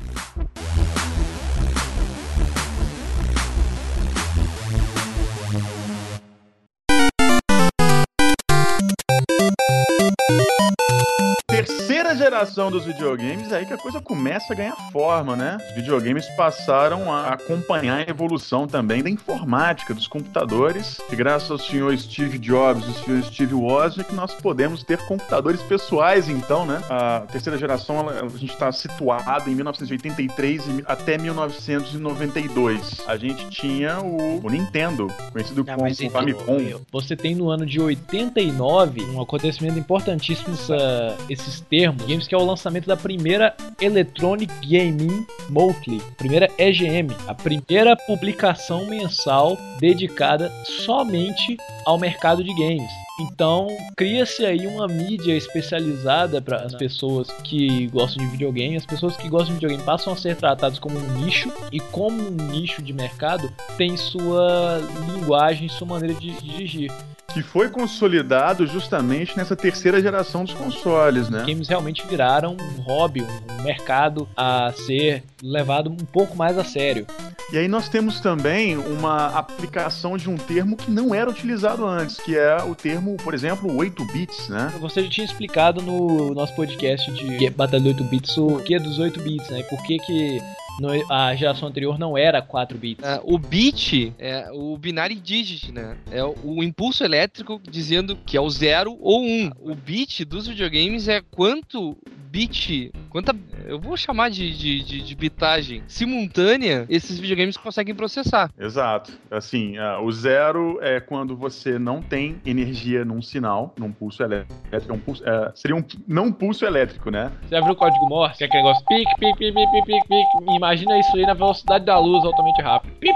geração 12.15 12.71
dos 12.71 12.85
videogames, 12.85 13.51
é 13.51 13.57
aí 13.57 13.65
que 13.65 13.73
a 13.73 13.77
coisa 13.77 13.99
começa 14.01 14.53
a 14.53 14.55
ganhar 14.55 14.75
forma, 14.91 15.35
né? 15.35 15.57
Os 15.69 15.75
videogames 15.75 16.25
passaram 16.35 17.11
a 17.11 17.29
acompanhar 17.33 17.97
a 18.07 18.09
evolução 18.09 18.67
também 18.67 19.03
da 19.03 19.09
informática, 19.09 19.93
dos 19.93 20.07
computadores, 20.07 20.99
e 21.11 21.15
graças 21.15 21.49
ao 21.51 21.57
senhor 21.57 21.97
Steve 21.97 22.37
Jobs 22.37 22.83
e 22.85 22.87
ao 22.87 22.93
senhor 23.03 23.23
Steve 23.23 23.53
Wozniak, 23.53 24.13
nós 24.15 24.33
podemos 24.33 24.83
ter 24.83 24.97
computadores 25.05 25.61
pessoais, 25.61 26.27
então, 26.29 26.65
né? 26.65 26.81
A 26.89 27.21
terceira 27.31 27.57
geração, 27.57 27.99
ela- 27.99 28.25
a 28.25 28.29
gente 28.37 28.53
está 28.53 28.71
situado 28.71 29.49
em 29.49 29.55
1983 29.55 30.65
e 30.67 30.83
até 30.85 31.17
1992. 31.17 33.01
A 33.07 33.17
gente 33.17 33.49
tinha 33.49 33.99
o, 33.99 34.45
o 34.45 34.49
Nintendo, 34.49 35.07
conhecido 35.31 35.63
Não, 35.63 35.73
como 35.75 35.81
mas 35.87 35.99
então, 35.99 36.11
Famicom. 36.19 36.81
Você 36.91 37.15
tem 37.15 37.35
no 37.35 37.49
ano 37.49 37.65
de 37.65 37.79
89 37.79 39.01
um 39.03 39.21
acontecimento 39.21 39.77
importantíssimo 39.77 40.53
essa- 40.53 41.15
esses 41.29 41.59
termos 41.61 42.04
games 42.05 42.27
que 42.27 42.35
é 42.35 42.37
o 42.37 42.45
lançamento 42.45 42.87
da 42.87 42.95
primeira 42.95 43.55
Electronic 43.81 44.53
Gaming 44.61 45.25
Monthly, 45.49 46.01
a 46.01 46.15
primeira 46.15 46.49
EGM, 46.57 47.09
a 47.27 47.33
primeira 47.33 47.95
publicação 47.95 48.85
mensal 48.87 49.57
dedicada 49.79 50.51
somente 50.85 51.57
ao 51.85 51.99
mercado 51.99 52.43
de 52.43 52.53
games. 52.53 52.91
Então, 53.19 53.67
cria-se 53.95 54.45
aí 54.45 54.67
uma 54.67 54.87
mídia 54.87 55.37
especializada 55.37 56.41
para 56.41 56.63
as 56.63 56.75
pessoas 56.75 57.29
que 57.43 57.87
gostam 57.87 58.25
de 58.25 58.31
videogame. 58.31 58.75
As 58.75 58.85
pessoas 58.85 59.15
que 59.15 59.29
gostam 59.29 59.49
de 59.49 59.53
videogame 59.53 59.83
passam 59.83 60.11
a 60.11 60.17
ser 60.17 60.35
tratadas 60.35 60.79
como 60.79 60.99
um 60.99 61.23
nicho 61.23 61.49
e 61.71 61.79
como 61.79 62.21
um 62.21 62.35
nicho 62.51 62.81
de 62.81 62.91
mercado 62.91 63.49
tem 63.77 63.95
sua 63.95 64.81
linguagem, 65.13 65.69
sua 65.69 65.87
maneira 65.87 66.13
de 66.19 66.31
dirigir. 66.41 66.91
que 67.33 67.41
foi 67.41 67.69
consolidado 67.69 68.65
justamente 68.65 69.35
nessa 69.35 69.57
terceira 69.57 70.01
geração 70.01 70.45
dos 70.45 70.53
consoles, 70.53 71.29
né? 71.29 71.43
Games 71.45 71.67
realmente 71.67 72.05
viraram 72.07 72.55
um 72.55 72.81
hobby, 72.81 73.23
um 73.59 73.63
mercado 73.63 74.27
a 74.37 74.71
ser 74.71 75.21
levado 75.43 75.89
um 75.89 75.97
pouco 75.97 76.35
mais 76.37 76.57
a 76.57 76.63
sério. 76.63 77.05
E 77.51 77.57
aí 77.57 77.67
nós 77.67 77.87
temos 77.89 78.19
também 78.19 78.75
uma 78.77 79.27
aplicação 79.37 80.17
de 80.17 80.29
um 80.29 80.35
termo 80.35 80.75
que 80.75 80.89
não 80.89 81.13
era 81.13 81.29
utilizado 81.29 81.85
antes, 81.85 82.17
que 82.17 82.35
é 82.35 82.57
o 82.63 82.73
termo, 82.73 83.04
por 83.15 83.33
exemplo, 83.33 83.75
8 83.75 84.03
bits, 84.05 84.49
né? 84.49 84.73
Você 84.79 85.03
já 85.03 85.09
tinha 85.09 85.25
explicado 85.25 85.81
no 85.81 86.33
nosso 86.33 86.55
podcast 86.55 87.11
de 87.11 87.49
Batalha 87.51 87.83
de 87.83 87.89
8 87.89 88.03
bits 88.05 88.37
o 88.37 88.57
que 88.57 88.79
dos 88.79 88.97
8 88.97 89.21
bits, 89.21 89.49
né? 89.49 89.61
Por 89.63 89.81
que, 89.83 89.99
que 89.99 90.41
no- 90.79 91.11
a 91.11 91.35
geração 91.35 91.67
anterior 91.67 91.97
não 91.99 92.17
era 92.17 92.41
4 92.41 92.77
bits. 92.77 93.03
É, 93.03 93.19
o 93.23 93.37
bit 93.37 94.13
é 94.19 94.49
o 94.51 94.77
binary 94.77 95.15
digit, 95.15 95.71
né? 95.71 95.97
É 96.11 96.23
o, 96.23 96.35
o 96.43 96.63
impulso 96.63 97.03
elétrico 97.03 97.61
dizendo 97.69 98.15
que 98.25 98.37
é 98.37 98.41
o 98.41 98.49
0 98.49 98.97
ou 98.99 99.21
1. 99.21 99.25
Um. 99.25 99.51
O 99.59 99.75
bit 99.75 100.23
dos 100.25 100.47
videogames 100.47 101.07
é 101.07 101.21
quanto 101.21 101.97
bit, 102.29 102.91
quanta, 103.09 103.33
eu 103.65 103.79
vou 103.79 103.95
chamar 103.95 104.29
de, 104.29 104.51
de, 104.57 104.83
de, 104.83 105.01
de 105.01 105.15
bitagem 105.15 105.81
simultânea 105.87 106.85
esses 106.89 107.17
videogames 107.17 107.55
conseguem 107.55 107.95
processar. 107.95 108.51
Exato. 108.59 109.13
Assim, 109.31 109.77
ah, 109.77 110.01
o 110.01 110.11
zero 110.11 110.77
é 110.81 110.99
quando 110.99 111.33
você 111.35 111.79
não 111.79 112.01
tem 112.01 112.41
energia 112.45 113.05
num 113.05 113.21
sinal, 113.21 113.73
num 113.79 113.89
pulso 113.89 114.21
elétrico. 114.21 114.53
É 114.71 114.93
um 114.93 114.99
pulso- 114.99 115.23
é, 115.25 115.51
seria 115.55 115.77
um 115.77 115.83
não 116.05 116.29
pulso 116.29 116.65
elétrico, 116.65 117.09
né? 117.09 117.31
Você 117.43 117.55
já 117.55 117.61
viu 117.61 117.71
o 117.71 117.75
código 117.75 118.05
Morse? 118.05 118.37
Que 118.37 118.43
é 118.43 118.47
aquele 118.47 118.63
negócio 118.63 118.85
pique, 118.85 119.15
pique, 119.17 119.37
pique, 119.37 119.53
pique, 119.53 119.81
pique, 119.85 120.07
pique. 120.07 120.45
Imagina 120.65 120.97
isso 120.97 121.15
aí 121.15 121.23
na 121.27 121.35
velocidade 121.35 121.85
da 121.85 121.99
luz 121.99 122.25
altamente 122.25 122.59
pique. 122.99 123.15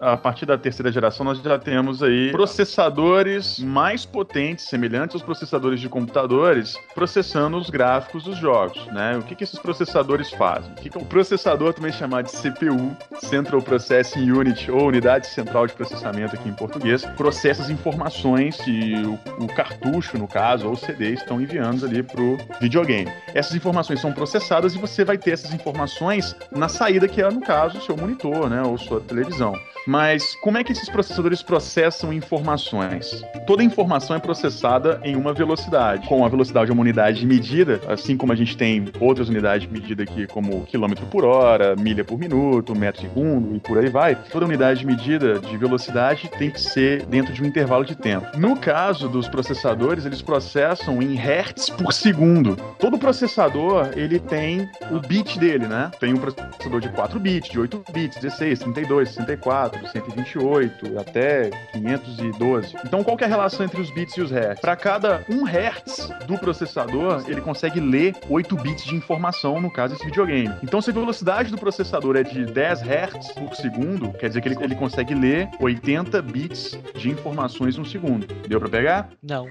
A 0.00 0.16
partir 0.16 0.46
da 0.46 0.58
terceira 0.58 0.90
geração, 0.90 1.24
nós 1.24 1.40
já 1.40 1.56
temos 1.60 2.02
aí 2.02 2.32
processadores 2.32 3.60
mais 3.60 4.04
potentes, 4.04 4.64
semelhantes 4.64 5.14
aos 5.14 5.22
processadores 5.22 5.80
de 5.80 5.88
computadores, 5.88 6.76
processando 6.92 7.56
os 7.56 7.70
gráficos 7.70 8.24
dos 8.24 8.36
jogos, 8.36 8.84
né? 8.86 9.16
O 9.16 9.22
que, 9.22 9.36
que 9.36 9.44
esses 9.44 9.60
processadores 9.60 10.32
fazem? 10.32 10.72
O 10.72 10.74
que, 10.74 10.90
que 10.90 10.98
o 10.98 11.04
processador 11.04 11.72
também 11.72 11.92
chamado 11.92 12.26
de 12.26 12.32
CPU, 12.32 12.96
Central 13.20 13.62
Processing 13.62 14.28
Unit, 14.32 14.72
ou 14.72 14.88
Unidade 14.88 15.28
Central 15.28 15.68
de 15.68 15.74
Processamento 15.74 16.34
aqui 16.34 16.48
em 16.48 16.54
português, 16.54 17.04
processa 17.16 17.62
as 17.62 17.70
informações 17.70 18.56
que 18.56 18.94
o, 19.04 19.44
o 19.44 19.46
cartucho, 19.46 20.18
no 20.18 20.26
caso, 20.26 20.66
ou 20.66 20.72
o 20.72 20.76
CD, 20.76 21.12
estão 21.12 21.40
enviando 21.40 21.86
ali 21.86 22.02
pro 22.02 22.38
videogame. 22.60 23.10
Essas 23.34 23.54
informações 23.54 24.00
são 24.00 24.12
processadas 24.12 24.74
e 24.74 24.78
você 24.78 25.04
vai 25.04 25.16
ter 25.16 25.30
essas 25.30 25.54
informações 25.54 26.34
na 26.50 26.68
saída, 26.68 27.08
que 27.08 27.20
é, 27.20 27.30
no 27.30 27.40
caso, 27.40 27.78
o 27.78 27.82
seu 27.82 27.96
monitor, 27.96 28.48
né? 28.48 28.62
Ou 28.62 28.78
sua 28.78 29.00
televisão. 29.00 29.54
Mas 29.86 30.34
como 30.36 30.58
é 30.58 30.64
que 30.64 30.72
esses 30.72 30.88
processadores 30.88 31.42
processam 31.42 32.12
informações? 32.12 33.24
Toda 33.46 33.64
informação 33.64 34.14
é 34.14 34.18
processada 34.18 35.00
em 35.02 35.16
uma 35.16 35.32
velocidade. 35.32 36.06
Com 36.06 36.24
a 36.24 36.28
velocidade 36.28 36.70
é 36.70 36.72
uma 36.72 36.82
unidade 36.82 37.20
de 37.20 37.26
medida, 37.26 37.80
assim 37.88 38.16
como 38.16 38.32
a 38.32 38.36
gente 38.36 38.56
tem 38.56 38.86
outras 39.00 39.28
unidades 39.28 39.66
de 39.66 39.72
medida 39.72 40.02
aqui, 40.02 40.26
como 40.26 40.64
quilômetro 40.66 41.06
por 41.06 41.24
hora, 41.24 41.74
milha 41.76 42.04
por 42.04 42.18
minuto, 42.18 42.74
metro 42.74 43.00
segundo 43.00 43.56
e 43.56 43.60
por 43.60 43.78
aí 43.78 43.88
vai. 43.88 44.14
Toda 44.14 44.44
unidade 44.44 44.80
de 44.80 44.86
medida 44.86 45.38
de 45.38 45.56
velocidade 45.56 46.30
tem 46.38 46.50
que 46.50 46.60
ser 46.60 47.04
dentro 47.06 47.32
de 47.32 47.42
um 47.42 47.46
intervalo 47.46 47.84
de 47.84 47.94
tempo. 47.94 48.26
No 48.38 48.56
caso 48.56 49.08
dos 49.08 49.28
processadores, 49.28 50.04
eles 50.04 50.20
processam 50.20 51.00
em 51.00 51.14
hertz 51.14 51.70
por 51.70 51.92
segundo. 51.92 52.56
Todo 52.78 52.98
processador, 52.98 53.90
ele 53.96 54.18
tem 54.18 54.68
o 54.90 55.00
bit 55.00 55.38
dele, 55.38 55.66
né? 55.66 55.90
Tem 55.98 56.12
um 56.12 56.18
processador 56.34 56.80
de 56.80 56.88
4 56.90 57.20
bits, 57.20 57.50
de 57.50 57.58
8 57.58 57.84
bits, 57.92 58.20
16, 58.20 58.58
32, 58.60 59.08
64, 59.10 59.88
128, 59.88 60.98
até 60.98 61.50
512. 61.72 62.76
Então, 62.84 63.02
qual 63.02 63.16
que 63.16 63.24
é 63.24 63.26
a 63.26 63.30
relação 63.30 63.64
entre 63.64 63.80
os 63.80 63.90
bits 63.90 64.16
e 64.16 64.20
os 64.20 64.30
hertz? 64.30 64.60
Para 64.60 64.76
cada 64.76 65.24
1 65.28 65.44
hertz 65.44 66.08
do 66.26 66.38
processador, 66.38 67.24
ele 67.26 67.40
consegue 67.40 67.80
ler 67.80 68.14
8 68.28 68.56
bits 68.56 68.84
de 68.84 68.94
informação, 68.94 69.60
no 69.60 69.70
caso 69.70 69.94
desse 69.94 70.06
videogame. 70.06 70.54
Então, 70.62 70.80
se 70.80 70.90
a 70.90 70.92
velocidade 70.92 71.50
do 71.50 71.58
processador 71.58 72.16
é 72.16 72.22
de 72.22 72.44
10 72.44 72.82
hertz 72.82 73.32
por 73.32 73.54
segundo, 73.54 74.12
quer 74.12 74.28
dizer 74.28 74.40
que 74.40 74.48
ele, 74.48 74.62
ele 74.62 74.74
consegue 74.74 75.14
ler 75.14 75.48
80 75.60 76.22
bits 76.22 76.78
de 76.94 77.10
informações 77.10 77.76
no 77.76 77.84
segundo. 77.84 78.26
Deu 78.48 78.60
para 78.60 78.68
pegar? 78.68 79.10
Não. 79.22 79.48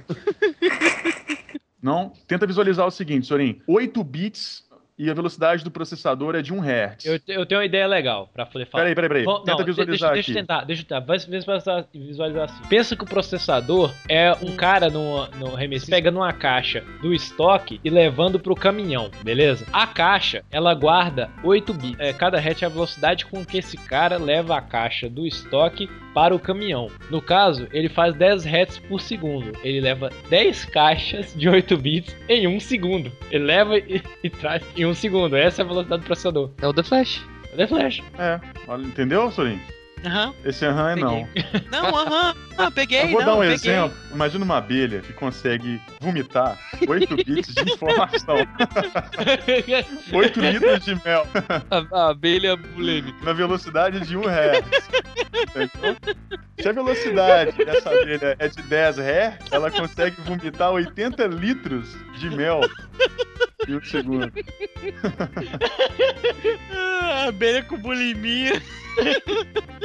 Não? 1.82 2.12
Tenta 2.28 2.46
visualizar 2.46 2.86
o 2.86 2.92
seguinte, 2.92 3.28
Sorin. 3.28 3.62
8 3.66 4.04
bits 4.04 4.69
e 5.00 5.10
a 5.10 5.14
velocidade 5.14 5.64
do 5.64 5.72
processador 5.72 6.36
é 6.36 6.42
de 6.42 6.54
1 6.54 6.60
Hz. 6.62 7.06
Eu, 7.06 7.20
eu 7.30 7.46
tenho 7.46 7.62
uma 7.62 7.66
ideia 7.66 7.88
legal 7.88 8.30
pra 8.34 8.46
poder 8.46 8.66
falar. 8.66 8.84
Peraí, 8.84 8.96
peraí, 8.96 9.08
peraí. 9.08 9.24
Vamos- 9.24 9.44
Tenta 9.46 9.58
não, 9.60 9.66
visualizar 9.66 10.12
deixa, 10.12 10.14
deixa 10.14 10.32
eu 10.32 10.34
aqui. 10.34 10.42
tentar, 10.42 10.66
deixa 10.66 10.82
eu 10.84 10.86
tentar. 10.86 11.86
Visualizar, 11.94 12.44
assim. 12.50 12.64
Pensa 12.68 12.96
que 12.98 13.04
o 13.04 13.08
processador 13.08 13.94
é 14.10 14.34
um 14.42 14.56
cara 14.58 14.90
no, 14.90 15.26
no 15.38 15.56
remesso 15.56 15.88
pegando 15.90 16.18
uma 16.18 16.34
caixa 16.34 16.84
do 17.02 17.14
estoque 17.14 17.80
e 17.84 17.90
levando 17.90 18.40
pro 18.40 18.54
caminhão, 18.56 19.10
beleza? 19.24 19.66
A 19.72 19.88
caixa, 19.88 20.44
ela 20.52 20.74
guarda 20.74 21.30
8 21.44 21.74
bits. 21.74 22.00
É, 22.00 22.12
cada 22.12 22.38
hertz 22.38 22.62
é 22.62 22.66
a 22.66 22.70
velocidade 22.70 23.26
com 23.26 23.46
que 23.46 23.58
esse 23.58 23.78
cara 23.78 24.18
leva 24.18 24.58
a 24.58 24.62
caixa 24.62 25.10
do 25.10 25.26
estoque 25.26 25.90
para 26.14 26.36
o 26.36 26.40
caminhão. 26.40 26.90
No 27.10 27.22
caso, 27.22 27.68
ele 27.72 27.88
faz 27.88 28.14
10 28.16 28.44
hertz 28.44 28.78
por 28.80 29.00
segundo. 29.00 29.54
Ele 29.64 29.80
leva 29.80 30.10
10 30.30 30.66
caixas 30.66 31.34
de 31.36 31.48
8 31.48 31.78
bits 31.78 32.16
em 32.28 32.48
um 32.48 32.60
segundo. 32.60 33.12
Ele 33.32 33.46
leva 33.46 33.78
e, 33.78 34.02
e 34.24 34.30
traz 34.30 34.64
em 34.76 34.89
um 34.90 34.96
segundo. 34.96 35.36
Essa 35.36 35.62
é 35.62 35.66
a 35.66 35.68
velocidade 35.68 36.02
do 36.02 36.06
processador. 36.06 36.52
É 36.62 36.68
o 36.68 36.74
The 36.74 36.84
Flash. 36.84 37.26
É 37.54 37.58
The 37.58 37.68
Flash. 37.68 38.02
É, 38.18 38.40
olha, 38.68 38.84
entendeu, 38.86 39.32
Sorin? 39.32 39.60
Aham. 40.06 40.34
Esse 40.46 40.66
aham 40.66 40.92
é 40.92 40.96
não. 40.96 41.28
Não, 41.70 41.94
aham. 41.98 42.34
Ah, 42.58 42.72
peguei, 42.72 43.04
Eu 43.04 43.08
vou 43.10 43.20
não, 43.20 43.26
dar 43.28 43.36
um 43.36 43.40
peguei. 43.40 43.56
exemplo. 43.56 43.98
Imagina 44.14 44.46
uma 44.46 44.58
abelha 44.58 45.02
que 45.02 45.12
consegue 45.12 45.82
vomitar 46.00 46.58
8 46.88 47.16
bits 47.26 47.54
de 47.54 47.74
informação. 47.74 48.38
8 50.14 50.40
litros 50.40 50.86
de 50.86 50.96
mel 51.06 51.28
A, 51.70 51.98
a 51.98 52.10
abelha 52.12 52.56
bulêmica. 52.56 53.18
na 53.26 53.34
velocidade 53.34 54.00
de 54.02 54.16
1 54.16 54.22
Hz. 54.22 54.90
Se 56.60 56.70
a 56.70 56.72
velocidade 56.72 57.58
dessa 57.66 57.90
abelha 57.90 58.36
é 58.40 58.48
de 58.48 58.62
10 58.64 58.98
ré, 58.98 59.38
ela 59.52 59.70
consegue 59.70 60.16
vomitar 60.22 60.72
80 60.72 61.28
litros 61.28 61.94
de 62.18 62.30
mel 62.30 62.62
em 63.68 63.76
um 63.76 63.84
segundo. 63.84 64.32
Ah, 66.72 67.26
abelha 67.28 67.64
com 67.64 67.78
bulimia. 67.78 68.62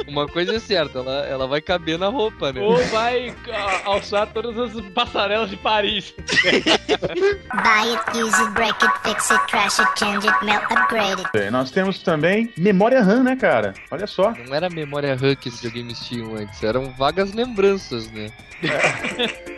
Uma 0.07 0.27
coisa 0.27 0.55
é 0.55 0.59
certa, 0.59 0.99
ela, 0.99 1.25
ela 1.25 1.47
vai 1.47 1.61
caber 1.61 1.97
na 1.97 2.07
roupa, 2.07 2.51
né? 2.51 2.61
Ou 2.61 2.77
vai 2.85 3.33
ah, 3.51 3.81
alçar 3.85 4.27
todas 4.27 4.57
as 4.57 4.81
passarelas 4.91 5.49
de 5.49 5.57
Paris. 5.57 6.13
Buy 6.43 7.95
it, 7.95 8.17
use 8.17 8.35
it, 8.41 8.51
break 8.53 8.83
it, 8.83 8.93
fix 9.03 9.31
it, 9.31 9.47
trash 9.47 9.79
it, 9.79 9.89
change 9.97 10.27
it, 10.27 10.45
melt, 10.45 10.63
upgrade 10.71 11.21
it. 11.21 11.29
É, 11.33 11.49
Nós 11.49 11.71
temos 11.71 11.99
também 12.03 12.51
memória 12.57 13.01
RAM, 13.01 13.23
né, 13.23 13.35
cara? 13.35 13.73
Olha 13.91 14.07
só. 14.07 14.33
Não 14.47 14.55
era 14.55 14.69
memória 14.69 15.15
RAM 15.15 15.35
que 15.35 15.49
esses 15.49 15.61
videogames 15.61 15.99
tinham 16.05 16.35
antes, 16.35 16.61
eram 16.63 16.91
vagas 16.91 17.33
lembranças, 17.33 18.09
né? 18.11 18.29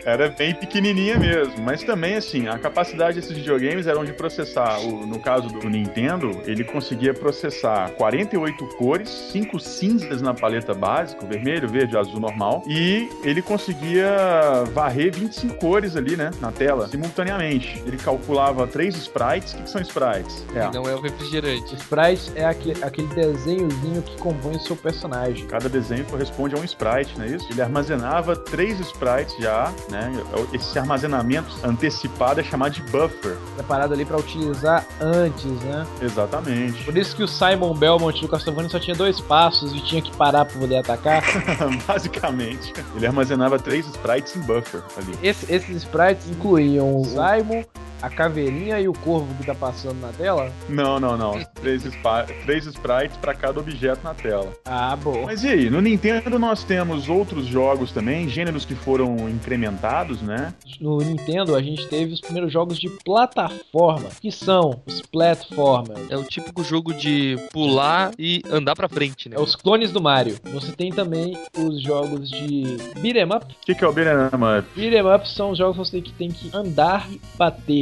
Era 0.04 0.28
bem 0.28 0.54
pequenininha 0.54 1.18
mesmo, 1.18 1.58
mas 1.62 1.82
também 1.82 2.16
assim, 2.16 2.48
a 2.48 2.58
capacidade 2.58 3.20
desses 3.20 3.36
videogames 3.36 3.86
eram 3.86 4.04
de 4.08 4.14
processar, 4.14 4.80
o- 4.80 5.06
no 5.06 5.18
caso 5.18 5.48
do 5.48 5.68
Nintendo, 5.68 6.30
ele 6.46 6.64
conseguia 6.64 7.12
processar 7.14 7.90
48 7.92 8.66
cores, 8.76 9.08
5 9.32 9.58
cinzas 9.60 10.20
na 10.22 10.34
paleta 10.34 10.74
básica, 10.74 11.24
vermelho, 11.26 11.68
verde, 11.68 11.96
azul 11.96 12.20
normal, 12.20 12.62
e 12.66 13.08
ele 13.22 13.42
conseguia 13.42 14.64
varrer 14.72 15.14
25 15.14 15.54
cores 15.56 15.96
ali, 15.96 16.16
né, 16.16 16.30
na 16.40 16.50
tela, 16.52 16.88
simultaneamente. 16.88 17.82
Ele 17.86 17.96
calculava 17.96 18.66
três 18.66 18.96
sprites, 18.96 19.52
o 19.52 19.56
que, 19.56 19.62
que 19.64 19.70
são 19.70 19.80
sprites? 19.82 20.44
E 20.54 20.74
não 20.74 20.84
é 20.88 20.94
o 20.94 21.00
refrigerante. 21.00 21.74
Sprite 21.76 22.32
é 22.34 22.44
aquele, 22.44 22.82
aquele 22.84 23.08
desenhozinho 23.08 24.02
que 24.02 24.16
compõe 24.18 24.56
o 24.56 24.60
seu 24.60 24.76
personagem. 24.76 25.46
Cada 25.46 25.68
desenho 25.68 26.04
corresponde 26.04 26.54
a 26.54 26.58
um 26.58 26.64
sprite, 26.64 27.16
não 27.18 27.24
é 27.24 27.28
isso? 27.28 27.46
Ele 27.50 27.60
armazenava 27.62 28.36
três 28.36 28.78
sprites 28.80 29.36
já, 29.38 29.72
né? 29.90 30.10
Esse 30.52 30.78
armazenamento 30.78 31.48
antecipado 31.64 32.40
é 32.40 32.44
chamado 32.44 32.72
de 32.72 32.82
buffer. 32.82 33.36
Preparado 33.54 33.92
ali 33.98 34.04
pra 34.04 34.16
utilizar 34.16 34.86
antes, 35.00 35.44
né? 35.62 35.84
Exatamente. 36.00 36.84
Por 36.84 36.96
isso 36.96 37.16
que 37.16 37.22
o 37.22 37.28
Simon 37.28 37.74
Belmont 37.74 38.20
do 38.20 38.28
Castlevania 38.28 38.70
só 38.70 38.78
tinha 38.78 38.94
dois 38.94 39.20
passos 39.20 39.74
e 39.74 39.80
tinha 39.80 40.00
que 40.00 40.14
parar 40.16 40.44
pra 40.44 40.58
poder 40.58 40.76
atacar. 40.78 41.22
Basicamente. 41.86 42.72
Ele 42.94 43.06
armazenava 43.06 43.58
três 43.58 43.86
sprites 43.86 44.36
em 44.36 44.40
buffer 44.40 44.82
ali. 44.96 45.18
Esse- 45.22 45.52
esses 45.52 45.76
sprites 45.82 46.28
incluíam 46.28 47.00
o 47.00 47.04
Simon, 47.04 47.64
a 48.02 48.08
caveirinha 48.08 48.80
e 48.80 48.88
o 48.88 48.92
corvo 48.92 49.32
que 49.34 49.44
tá 49.46 49.54
passando 49.54 50.00
na 50.00 50.08
tela. 50.08 50.52
Não, 50.68 50.98
não, 51.00 51.16
não. 51.16 51.40
Três, 51.54 51.82
spa- 51.82 52.26
três 52.44 52.66
sprites 52.66 53.16
para 53.16 53.34
cada 53.34 53.58
objeto 53.60 54.00
na 54.04 54.14
tela. 54.14 54.52
Ah, 54.64 54.96
bom. 54.96 55.24
Mas 55.26 55.42
e 55.44 55.48
aí, 55.48 55.70
no 55.70 55.80
Nintendo 55.80 56.38
nós 56.38 56.62
temos 56.64 57.08
outros 57.08 57.46
jogos 57.46 57.92
também, 57.92 58.28
gêneros 58.28 58.64
que 58.64 58.74
foram 58.74 59.28
incrementados, 59.28 60.22
né? 60.22 60.54
No 60.80 60.98
Nintendo 60.98 61.54
a 61.56 61.62
gente 61.62 61.86
teve 61.88 62.12
os 62.12 62.20
primeiros 62.20 62.52
jogos 62.52 62.78
de 62.78 62.88
plataforma, 63.04 64.08
que 64.20 64.30
são 64.30 64.80
os 64.86 65.00
platformers. 65.02 66.10
É 66.10 66.16
o 66.16 66.24
típico 66.24 66.62
jogo 66.64 66.92
de 66.94 67.36
pular 67.52 68.12
e 68.18 68.42
andar 68.50 68.74
pra 68.74 68.88
frente, 68.88 69.28
né? 69.28 69.36
É 69.36 69.40
os 69.40 69.54
clones 69.54 69.92
do 69.92 70.00
Mario. 70.00 70.36
Você 70.52 70.72
tem 70.72 70.90
também 70.90 71.36
os 71.56 71.82
jogos 71.82 72.28
de 72.30 72.76
beat'em 73.00 73.24
up. 73.24 73.44
O 73.46 73.66
que, 73.66 73.74
que 73.74 73.84
é 73.84 73.88
o 73.88 73.92
Beat'em 73.92 74.14
Up? 74.58 74.68
Beat'em 74.74 75.14
up 75.14 75.28
são 75.28 75.50
os 75.50 75.58
jogos 75.58 75.76
que 75.76 75.84
você 75.84 75.90
tem 75.92 76.02
que, 76.02 76.12
tem 76.12 76.30
que 76.30 76.50
andar 76.56 77.08
e 77.10 77.20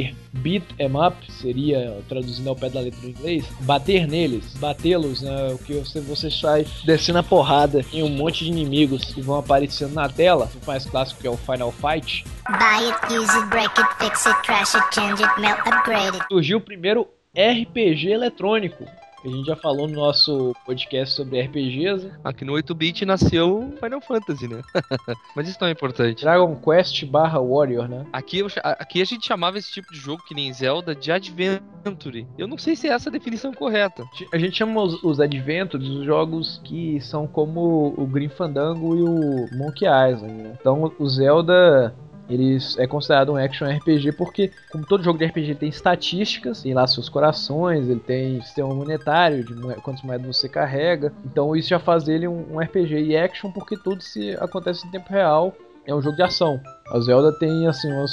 bater. 0.07 0.27
Beat 0.37 0.63
'em 0.79 0.95
up 0.95 1.15
seria, 1.31 1.99
traduzindo 2.07 2.49
ao 2.49 2.55
pé 2.55 2.69
da 2.69 2.79
letra 2.79 3.01
do 3.01 3.09
inglês, 3.09 3.45
bater 3.61 4.07
neles, 4.07 4.53
batê-los, 4.57 5.21
né? 5.21 5.53
O 5.53 5.57
que 5.57 5.73
você, 5.73 5.99
você 5.99 6.29
sai 6.29 6.65
descendo 6.85 7.19
a 7.19 7.23
porrada 7.23 7.83
em 7.91 8.03
um 8.03 8.09
monte 8.09 8.45
de 8.45 8.51
inimigos 8.51 9.13
que 9.13 9.21
vão 9.21 9.39
aparecendo 9.39 9.93
na 9.93 10.07
tela. 10.07 10.49
O 10.61 10.67
mais 10.67 10.85
clássico 10.85 11.21
que 11.21 11.27
é 11.27 11.31
o 11.31 11.37
Final 11.37 11.71
Fight. 11.71 12.23
Buy 12.47 12.85
it, 12.85 13.13
use 13.13 13.31
it, 13.37 13.49
break 13.49 13.71
it, 13.79 13.89
fix 13.99 14.25
it, 14.25 14.37
trash 14.43 14.75
it, 14.75 14.85
change 14.93 15.21
it, 15.23 15.41
melt, 15.41 15.59
upgrade 15.67 16.15
it. 16.15 16.25
Surgiu 16.31 16.59
o 16.59 16.61
primeiro 16.61 17.07
RPG 17.35 18.11
eletrônico. 18.11 18.85
A 19.27 19.29
gente 19.29 19.45
já 19.45 19.57
falou 19.57 19.89
no 19.89 19.95
nosso 19.95 20.55
podcast 20.65 21.13
sobre 21.13 21.41
RPGs. 21.41 22.05
né? 22.05 22.17
Aqui 22.23 22.45
no 22.45 22.53
8-bit 22.53 23.05
nasceu 23.05 23.73
Final 23.77 23.99
Fantasy, 23.99 24.47
né? 24.47 24.61
Mas 25.35 25.49
isso 25.49 25.57
não 25.59 25.67
é 25.67 25.71
importante. 25.71 26.23
Dragon 26.23 26.55
Quest 26.55 27.03
barra 27.05 27.41
Warrior, 27.41 27.89
né? 27.89 28.05
Aqui, 28.13 28.39
eu 28.39 28.47
aqui 28.63 29.01
a 29.01 29.05
gente 29.05 29.27
chamava 29.27 29.57
esse 29.57 29.69
tipo 29.69 29.91
de 29.91 29.99
jogo, 29.99 30.23
que 30.25 30.33
nem 30.33 30.51
Zelda, 30.53 30.95
de 30.95 31.11
Adventure. 31.11 32.25
Eu 32.37 32.47
não 32.47 32.57
sei 32.57 32.73
se 32.73 32.87
é 32.87 32.91
essa 32.91 33.09
a 33.09 33.11
definição 33.11 33.53
correta. 33.53 34.05
A 34.31 34.37
gente 34.37 34.57
chama 34.57 34.81
os, 34.81 35.03
os 35.03 35.19
Adventures 35.19 35.89
os 35.89 36.05
jogos 36.05 36.61
que 36.63 37.01
são 37.01 37.27
como 37.27 37.93
o 37.97 38.07
Grim 38.07 38.29
Fandango 38.29 38.95
e 38.95 39.01
o 39.01 39.57
Monkey 39.57 39.85
Island, 39.85 40.41
né? 40.41 40.57
Então 40.59 40.93
o 40.97 41.09
Zelda 41.09 41.93
ele 42.29 42.57
é 42.77 42.85
considerado 42.85 43.31
um 43.31 43.37
action 43.37 43.67
RPG 43.67 44.11
porque, 44.13 44.51
como 44.69 44.85
todo 44.85 45.03
jogo 45.03 45.17
de 45.17 45.25
RPG 45.25 45.55
tem 45.55 45.69
estatísticas, 45.69 46.61
tem 46.61 46.73
lá 46.73 46.85
seus 46.85 47.07
corações, 47.09 47.89
ele 47.89 47.99
tem 47.99 48.41
sistema 48.41 48.73
monetário 48.73 49.43
de 49.43 49.53
quantas 49.81 50.01
moedas 50.03 50.27
você 50.27 50.49
carrega. 50.49 51.13
Então 51.25 51.55
isso 51.55 51.69
já 51.69 51.79
faz 51.79 52.03
dele 52.03 52.27
um, 52.27 52.55
um 52.55 52.59
RPG 52.59 52.95
e 52.95 53.17
action 53.17 53.51
porque 53.51 53.77
tudo 53.77 54.01
se 54.01 54.31
acontece 54.39 54.85
em 54.87 54.91
tempo 54.91 55.09
real. 55.09 55.55
É 55.85 55.95
um 55.95 56.01
jogo 56.01 56.17
de 56.17 56.23
ação. 56.23 56.59
A 56.91 56.99
Zelda 56.99 57.31
tem 57.39 57.65
assim 57.65 57.89
umas, 57.91 58.11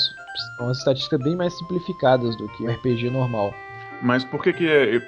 umas 0.60 0.78
estatísticas 0.78 1.20
bem 1.20 1.34
mais 1.34 1.56
simplificadas 1.58 2.36
do 2.36 2.48
que 2.50 2.62
o 2.62 2.70
RPG 2.70 3.10
normal. 3.10 3.52
Mas 4.00 4.22
por 4.22 4.42
que, 4.42 4.52
que 4.52 4.64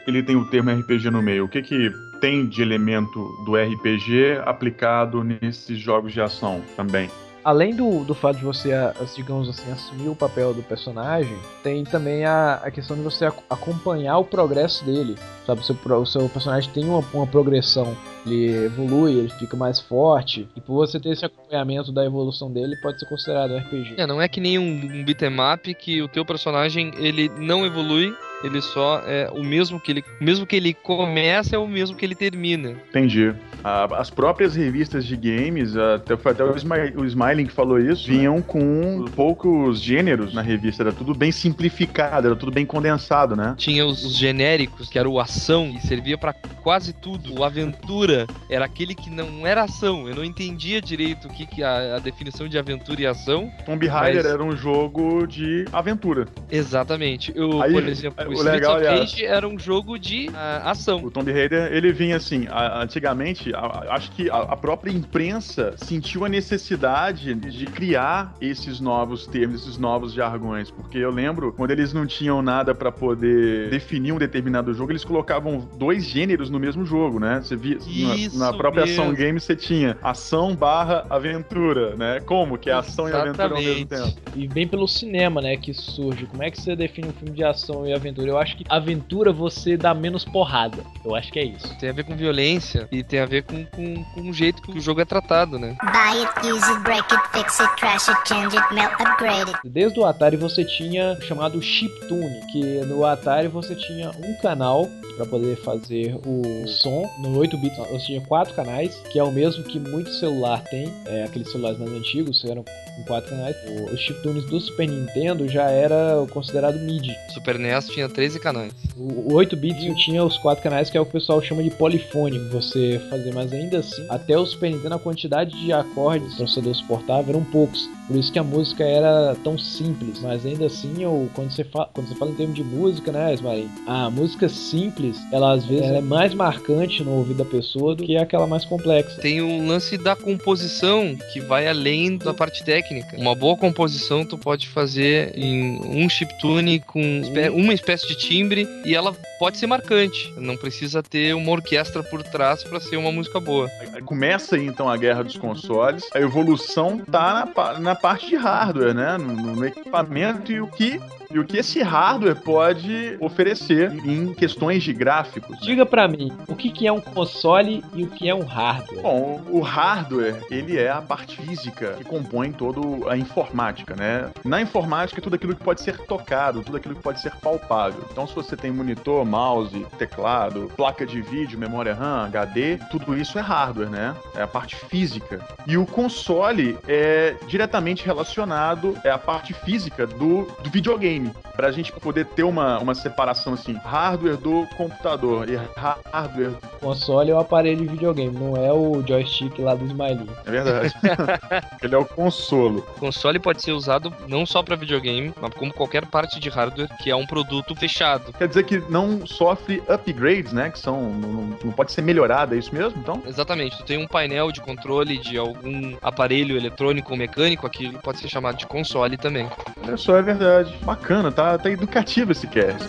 ele 0.07 0.23
tem 0.23 0.37
o 0.37 0.45
termo 0.47 0.71
RPG 0.71 1.11
no 1.11 1.23
meio? 1.23 1.45
O 1.45 1.49
que, 1.49 1.63
que 1.63 1.93
tem 2.21 2.49
de 2.49 2.63
elemento 2.63 3.21
do 3.45 3.55
RPG 3.55 4.41
aplicado 4.45 5.23
nesses 5.23 5.79
jogos 5.79 6.13
de 6.13 6.21
ação 6.21 6.63
também? 6.77 7.11
Além 7.47 7.77
do, 7.77 8.03
do 8.05 8.13
fato 8.13 8.39
de 8.39 8.45
você, 8.45 8.73
digamos 9.15 9.49
assim, 9.49 9.71
assumir 9.71 10.09
o 10.09 10.17
papel 10.17 10.53
do 10.53 10.65
personagem, 10.65 11.39
tem 11.63 11.85
também 11.85 12.25
a, 12.25 12.55
a 12.55 12.73
questão 12.73 12.97
de 12.97 13.03
você 13.03 13.27
ac- 13.27 13.39
acompanhar 13.49 14.19
o 14.19 14.25
progresso 14.25 14.85
dele. 14.85 15.15
Sabe, 15.47 15.61
o 15.61 15.65
seu, 15.65 15.77
o 15.77 16.07
seu 16.07 16.29
personagem 16.29 16.69
tem 16.73 16.85
uma, 16.85 17.05
uma 17.15 17.25
progressão. 17.25 17.97
Ele 18.27 18.65
evolui, 18.65 19.13
ele 19.13 19.29
fica 19.29 19.57
mais 19.57 19.79
forte. 19.79 20.49
E 20.57 20.61
por 20.61 20.75
você 20.75 20.99
ter 20.99 21.11
esse 21.11 21.25
acompanhamento 21.25 21.93
da 21.93 22.05
evolução 22.05 22.51
dele, 22.51 22.75
pode 22.83 22.99
ser 22.99 23.07
considerado 23.07 23.53
um 23.53 23.59
RPG. 23.59 23.95
É, 23.97 24.05
não 24.09 24.21
é 24.21 24.27
que 24.27 24.41
nem 24.41 24.59
um, 24.59 24.65
um 24.65 25.05
beat'em 25.05 25.37
up 25.55 25.73
que 25.75 26.03
o 26.03 26.09
teu 26.09 26.25
personagem 26.25 26.91
ele 26.99 27.29
não 27.39 27.65
evolui, 27.65 28.13
ele 28.45 28.61
só 28.61 29.03
é 29.07 29.29
o 29.33 29.43
mesmo 29.43 29.81
que 29.81 29.91
ele, 29.91 30.05
o 30.21 30.25
mesmo 30.25 30.47
que 30.47 30.57
ele 30.57 30.75
começa 30.75 31.57
é 31.57 31.59
o 31.59 31.67
mesmo 31.67 31.97
que 31.97 32.05
ele 32.05 32.15
termina. 32.15 32.75
Entendi. 32.89 33.33
Ah, 33.65 33.89
as 33.99 34.11
próprias 34.11 34.55
revistas 34.55 35.05
de 35.05 35.17
games, 35.17 35.77
até, 35.77 36.17
foi 36.17 36.33
até 36.33 36.45
o, 36.45 36.55
Smi- 36.57 36.93
o 36.97 37.05
Smiling 37.05 37.47
que 37.47 37.53
falou 37.53 37.81
isso, 37.81 38.07
vinham 38.07 38.41
com 38.41 39.07
poucos 39.17 39.81
gêneros 39.81 40.33
na 40.33 40.43
revista, 40.43 40.83
era 40.85 40.93
tudo 40.93 41.15
bem 41.15 41.33
simplificado, 41.33 42.27
era 42.29 42.37
tudo 42.37 42.53
bem 42.53 42.65
condensado, 42.65 43.35
né? 43.35 43.55
Tinha 43.57 43.85
os, 43.85 44.05
os 44.05 44.17
genéricos, 44.17 44.89
que 44.89 44.99
era 44.99 45.09
o 45.09 45.19
ação, 45.19 45.73
e 45.77 45.81
servia 45.81 46.17
pra 46.17 46.33
quase 46.63 46.93
tudo. 46.93 47.41
O 47.41 47.45
aventura 47.45 48.27
era 48.49 48.65
aquele 48.65 48.95
que 48.95 49.11
não 49.11 49.45
era 49.47 49.63
ação. 49.65 50.09
Eu 50.09 50.15
não 50.15 50.25
entendia 50.25 50.81
direito 50.81 51.27
o 51.27 51.31
que, 51.33 51.47
que 51.47 51.63
a, 51.63 51.97
a 51.97 51.99
definição 51.99 52.47
de 52.49 52.57
aventura 52.59 53.01
e 53.01 53.07
ação. 53.07 53.51
Tomb 53.65 53.87
Raider 53.87 54.23
Mas- 54.23 54.33
era 54.33 54.45
um 54.45 54.57
jogo 54.57 55.27
de 55.27 55.65
aventura. 55.73 56.27
Exatamente. 56.51 57.33
Eu, 57.35 57.63
Aí, 57.63 57.73
por 57.73 57.89
exemplo, 57.89 58.26
o 58.27 58.31
o 58.31 58.35
Streets 58.35 58.53
legal, 58.61 58.77
of 58.77 58.87
aliás- 58.87 59.01
Rage 59.13 59.25
era 59.25 59.49
um 59.49 59.59
jogo 59.59 59.99
de 59.99 60.31
ah, 60.35 60.71
ação. 60.71 61.03
O 61.05 61.11
Tomb 61.11 61.33
Raider, 61.33 61.73
ele 61.73 61.93
vinha 61.93 62.17
assim, 62.17 62.47
a- 62.49 62.83
antigamente, 62.83 63.53
a- 63.55 63.87
acho 63.91 64.11
que 64.13 64.31
a, 64.31 64.37
a 64.37 64.57
própria 64.57 64.91
imprensa 64.91 65.75
sentiu 65.77 66.25
a 66.25 66.29
necessidade 66.29 67.35
de 67.35 67.67
criar 67.67 68.35
esses 68.41 68.81
novos 68.81 69.27
termos, 69.27 69.63
esses 69.63 69.79
novos 69.79 70.13
jargões, 70.13 70.71
porque 70.71 70.99
eu 70.99 71.11
lembro 71.11 71.53
quando 71.53 71.71
eles 71.71 71.93
não 71.93 72.07
tinham 72.07 72.41
nada 72.43 72.75
pra 72.75 72.91
poder 72.93 73.71
definir 73.71 74.13
um 74.13 74.19
determinado 74.19 74.73
jogo, 74.75 74.93
eles 74.93 75.05
colocavam 75.05 75.69
dois 75.77 76.05
gêneros 76.05 76.51
no 76.51 76.59
mesmo 76.59 76.85
jogo, 76.85 77.19
né? 77.21 77.41
Você 77.43 77.57
via 77.57 77.77
Isso 77.77 78.39
na, 78.39 78.51
na 78.53 78.57
própria 78.57 78.85
ação 78.85 79.05
mesmo. 79.07 79.17
game 79.19 79.41
você 79.41 79.55
tinha 79.57 79.97
ação 80.03 80.55
barra 80.55 81.07
aventura, 81.11 81.95
né? 81.97 82.21
Como 82.25 82.57
que 82.59 82.71
é 82.71 82.73
ação 82.73 83.09
e 83.09 83.13
aventura 83.13 83.49
ao 83.55 83.55
mesmo 83.63 83.87
Exatamente. 83.91 84.15
tempo? 84.17 84.31
E 84.39 84.49
bem 84.49 84.67
pelo 84.67 84.87
cinema, 84.89 85.41
né, 85.41 85.57
que 85.57 85.73
surge. 85.75 86.27
Como 86.27 86.43
é 86.43 86.51
que 86.51 86.61
você 86.61 86.75
define 86.77 87.09
um 87.09 87.13
filme 87.13 87.35
de 87.35 87.45
ação 87.45 87.87
e 87.87 87.93
aventura? 87.93 88.16
Eu 88.17 88.39
acho 88.39 88.57
que 88.57 88.65
aventura 88.69 89.33
você 89.33 89.77
dá 89.77 89.95
menos 89.95 90.25
porrada. 90.25 90.83
Eu 91.05 91.15
acho 91.15 91.33
que 91.33 91.39
é 91.39 91.45
isso. 91.45 91.77
Tem 91.79 91.89
a 91.89 91.93
ver 91.93 92.05
com 92.05 92.17
violência 92.17 92.89
e 92.91 93.03
tem 93.03 93.21
a 93.21 93.27
ver 93.27 93.43
com, 93.45 93.65
com, 93.67 94.05
com 94.05 94.21
o 94.29 94.33
jeito 94.33 94.63
que 94.63 94.79
o 94.79 94.81
jogo 94.81 95.01
é 95.01 95.05
tratado, 95.05 95.59
né? 95.59 95.77
Buy 95.83 96.25
it, 96.25 96.53
use 96.53 96.65
it, 96.71 96.81
break 96.83 97.15
it, 97.15 97.29
fix 97.33 97.61
it, 97.61 97.77
trash 97.77 98.09
it, 98.09 98.29
change 98.29 98.57
it, 98.57 98.75
melt, 98.75 98.93
upgrade 99.01 99.51
it. 99.51 99.59
Desde 99.65 99.99
o 99.99 100.07
Atari 100.07 100.37
você 100.37 100.65
tinha 100.65 101.13
o 101.13 101.23
chamado 101.23 101.61
chiptune, 101.61 102.41
que 102.53 102.63
no 102.87 103.05
Atari 103.05 103.49
você 103.49 103.75
tinha 103.75 104.11
um 104.11 104.35
canal 104.41 104.89
para 105.17 105.27
poder 105.27 105.57
fazer 105.57 106.15
o 106.27 106.67
som 106.69 107.11
no 107.19 107.39
8 107.39 107.57
bits, 107.57 107.79
ou 107.79 108.01
seja, 108.01 108.21
quatro 108.23 108.55
canais, 108.55 108.95
que 109.11 109.19
é 109.19 109.23
o 109.23 109.33
mesmo 109.33 109.65
que 109.65 109.79
muito 109.81 110.13
celular 110.15 110.63
tem, 110.65 110.93
é, 111.07 111.25
aqueles 111.25 111.51
celulares 111.51 111.79
mais 111.79 111.91
antigos 111.91 112.45
eram 112.45 112.63
com 112.63 113.05
quatro 113.05 113.31
canais. 113.31 113.57
Os 113.93 114.01
chiptunes 114.01 114.45
do 114.45 114.61
Super 114.61 114.89
Nintendo 114.89 115.49
já 115.49 115.71
era 115.71 116.27
considerado 116.31 116.79
MIDI. 116.79 117.15
Super 117.33 117.59
NES 117.59 117.89
tinha 117.89 118.06
13 118.09 118.41
canais. 118.41 118.73
O, 118.97 119.33
o 119.33 119.35
8 119.35 119.57
bits 119.57 119.97
tinha 120.03 120.25
os 120.25 120.37
quatro 120.39 120.63
canais 120.63 120.91
que 120.91 120.97
é 120.97 121.01
o 121.01 121.05
que 121.05 121.11
o 121.11 121.13
pessoal 121.13 121.43
chama 121.43 121.63
de 121.63 121.71
polifônico, 121.71 122.49
você 122.51 123.01
fazer, 123.11 123.33
mas 123.33 123.53
ainda 123.53 123.79
assim, 123.79 124.07
até 124.09 124.37
o 124.39 124.47
Super 124.47 124.71
Nintendo 124.71 124.95
a 124.95 124.99
quantidade 124.99 125.59
de 125.59 125.73
acordes 125.73 126.29
que 126.29 126.35
o 126.35 126.37
processador 126.39 126.75
suportava 126.75 127.31
eram 127.31 127.45
poucos. 127.45 127.89
Por 128.07 128.17
isso 128.17 128.33
que 128.33 128.39
a 128.39 128.45
música 128.45 128.85
era 128.85 129.37
tão 129.43 129.59
simples, 129.59 130.21
mas 130.21 130.47
ainda 130.47 130.67
assim, 130.67 131.03
eu, 131.03 131.29
quando, 131.35 131.51
você 131.51 131.65
fala, 131.65 131.91
quando 131.93 132.09
você 132.09 132.15
fala 132.15 132.31
em 132.31 132.35
termos 132.35 132.55
de 132.55 132.63
música, 132.63 133.11
né, 133.11 133.35
Ismael? 133.35 133.67
A 133.87 134.09
música 134.09 134.49
simples, 134.49 135.17
ela 135.33 135.53
às 135.53 135.65
vezes 135.65 135.91
é 135.91 136.01
mais 136.01 136.33
marcante 136.33 137.03
no 137.03 137.13
ouvido 137.13 137.39
da 137.39 137.45
pessoa 137.45 137.97
do 137.97 138.05
que 138.05 138.17
aquela 138.17 138.47
mais 138.47 138.65
complexa. 138.65 139.21
Tem 139.21 139.41
o 139.41 139.67
lance 139.67 139.99
da 139.99 140.15
composição 140.15 141.17
que 141.33 141.41
vai 141.41 141.67
além 141.67 142.17
da 142.17 142.33
parte 142.33 142.65
técnica. 142.65 143.17
Uma 143.17 143.35
boa 143.35 143.57
composição 143.57 144.25
tu 144.25 144.39
pode 144.39 144.69
fazer 144.69 145.33
em 145.37 145.81
um 145.85 146.09
chiptune 146.09 146.81
com 146.81 147.23
uma 147.55 147.75
espécie 147.75 147.96
de 148.03 148.15
timbre 148.17 148.67
e 148.85 148.95
ela 148.95 149.15
pode 149.39 149.59
ser 149.59 149.67
marcante. 149.67 150.33
Não 150.37 150.57
precisa 150.57 151.03
ter 151.03 151.35
uma 151.35 151.51
orquestra 151.53 152.03
por 152.03 152.23
trás 152.23 152.65
para 152.65 152.81
ser 152.81 152.97
uma 152.97 153.13
música 153.13 153.39
boa. 153.39 153.69
Começa 154.05 154.57
aí 154.57 154.67
então 154.67 154.89
a 154.89 154.97
guerra 154.97 155.23
dos 155.25 155.37
consoles. 155.37 156.05
A 156.15 156.21
evolução 156.21 156.99
tá 156.99 157.49
na, 157.57 157.79
na 157.79 157.95
parte 157.95 158.29
de 158.29 158.37
hardware, 158.37 158.95
né? 158.95 159.17
No- 159.19 159.35
no 159.57 159.65
equipamento 159.67 160.51
e 160.53 160.61
o 160.61 160.67
que. 160.67 161.01
E 161.31 161.39
o 161.39 161.45
que 161.45 161.59
esse 161.59 161.83
hardware 161.83 162.37
pode 162.37 163.17
oferecer 163.21 163.93
em 164.05 164.33
questões 164.35 164.83
de 164.83 164.93
gráficos. 164.93 165.59
Diga 165.61 165.85
pra 165.85 166.07
mim, 166.09 166.33
o 166.47 166.55
que, 166.55 166.71
que 166.71 166.87
é 166.87 166.93
um 166.93 167.01
console 167.01 167.85
e 167.95 168.05
o 168.05 168.09
que 168.09 168.29
é 168.29 168.35
um 168.35 168.45
hardware? 168.45 169.03
Bom, 169.03 169.43
o 169.51 169.61
hardware, 169.61 170.41
ele 170.51 170.79
é 170.79 170.91
a 170.91 171.03
parte 171.03 171.37
física 171.37 171.95
que 171.95 172.05
compõe 172.05 172.53
toda 172.53 173.11
a 173.11 173.17
informática, 173.17 173.95
né? 173.97 174.31
Na 174.45 174.61
informática, 174.61 175.21
tudo 175.21 175.37
aquilo 175.37 175.55
que 175.55 175.63
pode 175.63 175.81
ser 175.81 175.99
tocado, 175.99 176.63
tudo 176.63 176.77
aquilo 176.77 176.95
que 176.95 177.03
pode 177.03 177.21
ser 177.21 177.35
palpável. 177.37 178.05
Então, 178.11 178.27
se 178.27 178.35
você 178.35 178.57
tem 178.57 178.71
monitor, 178.71 179.25
mouse, 179.25 179.87
teclado, 179.99 180.71
placa 180.77 181.07
de 181.07 181.21
vídeo, 181.23 181.59
memória 181.59 181.95
RAM, 181.95 182.27
HD, 182.27 182.79
tudo 182.91 183.17
isso 183.17 183.39
é 183.39 183.43
hardware, 183.43 183.91
né? 183.91 184.15
É 184.35 184.43
a 184.43 184.47
parte 184.47 184.77
física. 184.77 185.41
E 185.67 185.77
o 185.77 185.87
console 185.87 186.79
é 186.87 187.35
diretamente 187.47 188.05
relacionado 188.05 188.97
é 189.05 189.11
a 189.11 189.19
parte 189.19 189.53
física 189.53 190.07
do, 190.07 190.47
do 190.63 190.71
videogame. 190.71 191.16
Pra 191.55 191.71
gente 191.71 191.93
poder 191.93 192.27
ter 192.27 192.43
uma, 192.43 192.79
uma 192.79 192.95
separação 192.95 193.55
assim, 193.55 193.75
hardware 193.85 194.37
do 194.37 194.67
computador 194.77 195.49
e 195.49 195.57
hardware 195.77 196.53
Console 196.81 197.31
é 197.31 197.35
o 197.35 197.39
aparelho 197.39 197.79
de 197.79 197.89
videogame, 197.89 198.37
não 198.37 198.57
é 198.57 198.73
o 198.73 199.03
joystick 199.07 199.59
lá 199.59 199.75
do 199.75 199.85
Smiley. 199.87 200.29
É 200.45 200.51
verdade. 200.51 200.95
Ele 201.83 201.95
é 201.95 201.99
o 201.99 202.05
consolo. 202.05 202.87
O 202.97 203.01
console 203.01 203.39
pode 203.39 203.63
ser 203.63 203.73
usado 203.73 204.13
não 204.29 204.47
só 204.47 204.63
para 204.63 204.77
videogame, 204.77 205.33
mas 205.41 205.53
como 205.55 205.73
qualquer 205.73 206.07
parte 206.07 206.39
de 206.39 206.49
hardware 206.49 206.89
que 206.99 207.11
é 207.11 207.17
um 207.17 207.27
produto 207.27 207.75
fechado. 207.75 208.33
Quer 208.33 208.49
dizer 208.49 208.65
que 208.65 208.79
não 208.89 209.27
sofre 209.27 209.83
upgrades, 209.89 210.53
né? 210.53 210.71
Que 210.71 210.79
são. 210.79 211.11
Não, 211.11 211.59
não 211.65 211.73
pode 211.73 211.93
ser 211.93 212.03
melhorado, 212.03 212.55
é 212.55 212.59
isso 212.59 212.75
mesmo? 212.75 213.01
Então? 213.01 213.23
Exatamente, 213.27 213.79
tu 213.79 213.85
tem 213.85 213.99
um 213.99 214.07
painel 214.07 214.53
de 214.53 214.61
controle 214.61 215.19
de 215.19 215.37
algum 215.37 215.97
aparelho 216.03 216.57
eletrônico 216.57 217.13
ou 217.13 217.19
mecânico, 217.19 217.67
aquilo 217.67 217.99
pode 217.99 218.19
ser 218.19 218.29
chamado 218.29 218.57
de 218.57 218.67
console 218.67 219.17
também. 219.17 219.49
Olha 219.83 219.97
só, 219.97 220.17
é 220.17 220.23
verdade. 220.23 220.77
Bacana, 220.83 221.06
tá, 221.31 221.57
tá 221.57 221.71
educativo 221.71 222.33
esse 222.33 222.49
cast. 222.49 222.85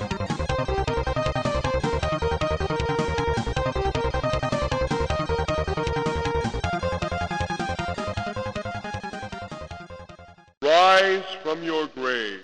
Rise 10.63 11.37
from 11.43 11.63
your 11.63 11.87
grave. 11.95 12.41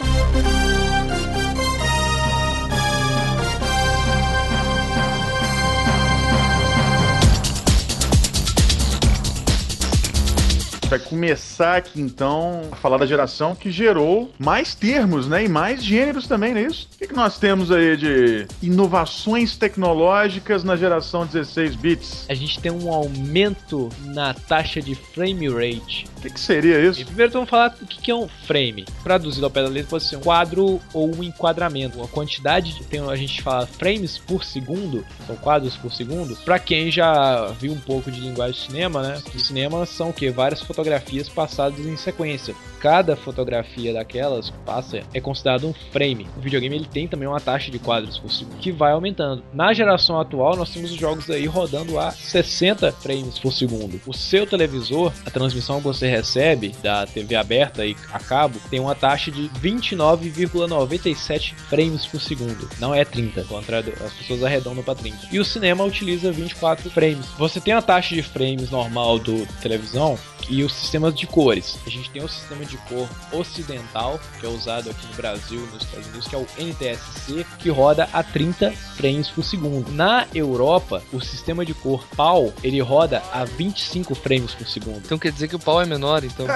Vai 10.94 11.00
começar 11.00 11.78
aqui 11.78 12.00
então 12.00 12.70
a 12.72 12.76
falar 12.76 12.98
da 12.98 13.06
geração 13.08 13.56
que 13.56 13.72
gerou 13.72 14.32
mais 14.38 14.76
termos, 14.76 15.28
né? 15.28 15.44
E 15.44 15.50
mais 15.50 15.84
gêneros 15.84 16.28
também, 16.28 16.54
não 16.54 16.60
é 16.62 16.66
isso? 16.66 16.88
O 16.94 16.98
que, 17.00 17.08
que 17.08 17.16
nós 17.16 17.40
temos 17.40 17.72
aí 17.72 17.98
de 17.98 18.48
inovações 18.62 19.58
tecnológicas 19.58 20.64
na 20.64 20.76
geração 20.76 21.26
16 21.26 21.76
bits? 21.78 22.26
A 22.30 22.36
gente 22.36 22.60
tem 22.60 22.72
um 22.72 22.94
aumento 22.94 23.90
na 24.06 24.36
taxa 24.36 24.84
de 24.84 24.94
frame 24.94 25.50
rate. 25.50 26.06
Que, 26.24 26.30
que 26.30 26.40
seria 26.40 26.80
E 26.80 26.90
isso? 26.90 27.06
primeiro 27.06 27.34
vamos 27.34 27.50
falar 27.50 27.76
o 27.82 27.86
que 27.86 28.02
que 28.02 28.10
é 28.10 28.16
um 28.16 28.30
frame. 28.30 28.86
Traduzido 29.04 29.46
ao 29.46 29.52
pé 29.52 29.62
da 29.62 29.68
letra 29.68 29.90
pode 29.90 30.06
ser 30.06 30.16
um 30.16 30.22
quadro 30.22 30.80
ou 30.94 31.14
um 31.14 31.22
enquadramento. 31.22 31.98
Uma 31.98 32.08
quantidade 32.08 32.74
de. 32.74 32.84
Tem, 32.86 33.02
a 33.02 33.16
gente 33.18 33.42
fala 33.42 33.68
frames 33.68 34.18
por 34.18 34.46
segundo, 34.46 35.06
são 35.28 35.36
quadros 35.36 35.76
por 35.76 35.92
segundo. 35.92 36.36
Pra 36.38 36.60
quem 36.60 36.90
já 36.90 37.48
viu 37.60 37.74
um 37.74 37.80
pouco 37.80 38.10
de 38.10 38.22
linguagem 38.22 38.54
de 38.56 38.68
cinema, 38.68 39.02
né? 39.02 39.22
De 39.34 39.44
cinema 39.44 39.86
são 39.86 40.12
o 40.12 40.14
quê? 40.14 40.32
Várias 40.32 40.62
fotografias 40.62 41.28
passadas 41.28 41.86
em 41.86 41.98
sequência. 41.98 42.56
Cada 42.80 43.16
fotografia 43.16 43.94
daquelas 43.94 44.50
que 44.50 44.58
passa 44.60 45.02
é 45.14 45.22
considerado 45.22 45.68
um 45.68 45.74
frame. 45.92 46.28
O 46.38 46.42
videogame 46.42 46.76
ele 46.76 46.86
tem 46.86 47.08
também 47.08 47.28
uma 47.28 47.40
taxa 47.40 47.72
de 47.72 47.80
quadros 47.80 48.18
por 48.18 48.30
segundo 48.32 48.58
que 48.58 48.72
vai 48.72 48.92
aumentando. 48.92 49.42
Na 49.54 49.74
geração 49.74 50.20
atual, 50.20 50.56
nós 50.56 50.70
temos 50.70 50.92
os 50.92 50.98
jogos 50.98 51.30
aí 51.30 51.46
rodando 51.46 51.98
a 51.98 52.12
60 52.12 52.92
frames 52.92 53.40
por 53.40 53.54
segundo. 53.54 54.02
O 54.06 54.14
seu 54.14 54.46
televisor, 54.46 55.14
a 55.26 55.32
transmissão 55.32 55.78
que 55.78 55.84
você 55.84 56.08
recebe 56.14 56.76
da 56.84 57.06
TV 57.06 57.36
aberta 57.36 57.86
e 57.86 57.96
a 58.12 58.20
cabo, 58.20 58.60
tem 58.70 58.80
uma 58.80 58.94
taxa 58.94 59.32
de 59.32 59.50
29,97 59.62 61.54
frames 61.70 62.06
por 62.06 62.22
segundo. 62.22 62.70
Não 62.80 62.94
é 62.94 63.04
30, 63.04 63.44
contra 63.46 63.80
as 63.80 64.14
pessoas 64.14 64.44
arredondam 64.44 64.84
para 64.84 64.96
30. 64.96 65.30
E 65.32 65.40
o 65.40 65.46
cinema 65.46 65.84
utiliza 65.84 66.32
24 66.32 66.90
frames. 66.92 67.26
Você 67.38 67.60
tem 67.60 67.74
a 67.74 67.82
taxa 67.82 68.14
de 68.14 68.22
frames 68.22 68.70
normal 68.70 69.18
do 69.18 69.46
televisão 69.62 70.18
e 70.50 70.64
os 70.64 70.74
sistemas 70.74 71.14
de 71.14 71.26
cores. 71.28 71.78
A 71.86 71.90
gente 71.90 72.10
tem 72.10 72.24
o 72.24 72.28
sistema 72.28 72.66
de 72.66 72.78
cor 72.78 73.08
ocidental, 73.32 74.20
que 74.40 74.46
é 74.46 74.50
usado 74.50 74.90
aqui 74.90 75.06
no 75.08 75.14
Brasil 75.14 75.60
e 75.60 75.74
nos 75.74 75.84
Estados 75.84 76.08
Unidos, 76.08 76.28
que 76.28 76.36
é 76.36 76.38
o 76.38 76.48
NTSC, 76.58 77.46
que 77.60 77.70
roda 77.70 78.10
a 78.12 78.24
30 78.24 78.72
frames 78.72 79.30
por 79.30 79.44
segundo. 79.44 79.92
Na 79.92 80.28
Europa, 80.34 81.02
o 81.12 81.22
sistema 81.22 81.66
de 81.66 81.74
cor 81.74 82.06
PAL, 82.16 82.54
ele 82.64 82.82
roda 82.82 83.22
a 83.32 83.46
25 83.46 84.16
frames 84.16 84.54
por 84.54 84.68
segundo. 84.68 85.02
Então 85.06 85.18
quer 85.18 85.32
dizer 85.32 85.48
que 85.48 85.56
o 85.56 85.60
pau 85.60 85.82
é 85.82 85.86
menor, 85.86 86.03
então. 86.24 86.46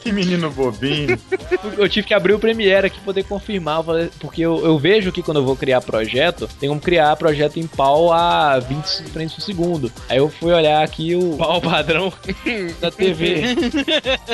Que 0.00 0.12
menino 0.12 0.50
bobinho. 0.50 1.18
Eu 1.76 1.88
tive 1.88 2.06
que 2.06 2.14
abrir 2.14 2.32
o 2.32 2.38
Premiere 2.38 2.86
aqui 2.86 2.96
pra 2.96 3.04
poder 3.06 3.24
confirmar, 3.24 3.82
porque 4.18 4.40
eu, 4.40 4.64
eu 4.64 4.78
vejo 4.78 5.12
que 5.12 5.22
quando 5.22 5.36
eu 5.38 5.44
vou 5.44 5.54
criar 5.54 5.82
projeto, 5.82 6.48
tem 6.58 6.68
como 6.68 6.80
criar 6.80 7.14
projeto 7.16 7.58
em 7.58 7.66
pau 7.66 8.10
a 8.12 8.58
25 8.58 9.10
frames 9.10 9.34
por 9.34 9.42
segundo. 9.42 9.92
Aí 10.08 10.16
eu 10.16 10.30
fui 10.30 10.52
olhar 10.52 10.82
aqui 10.82 11.14
o 11.14 11.36
pau 11.36 11.60
padrão 11.60 12.12
da 12.80 12.90
TV. 12.90 13.42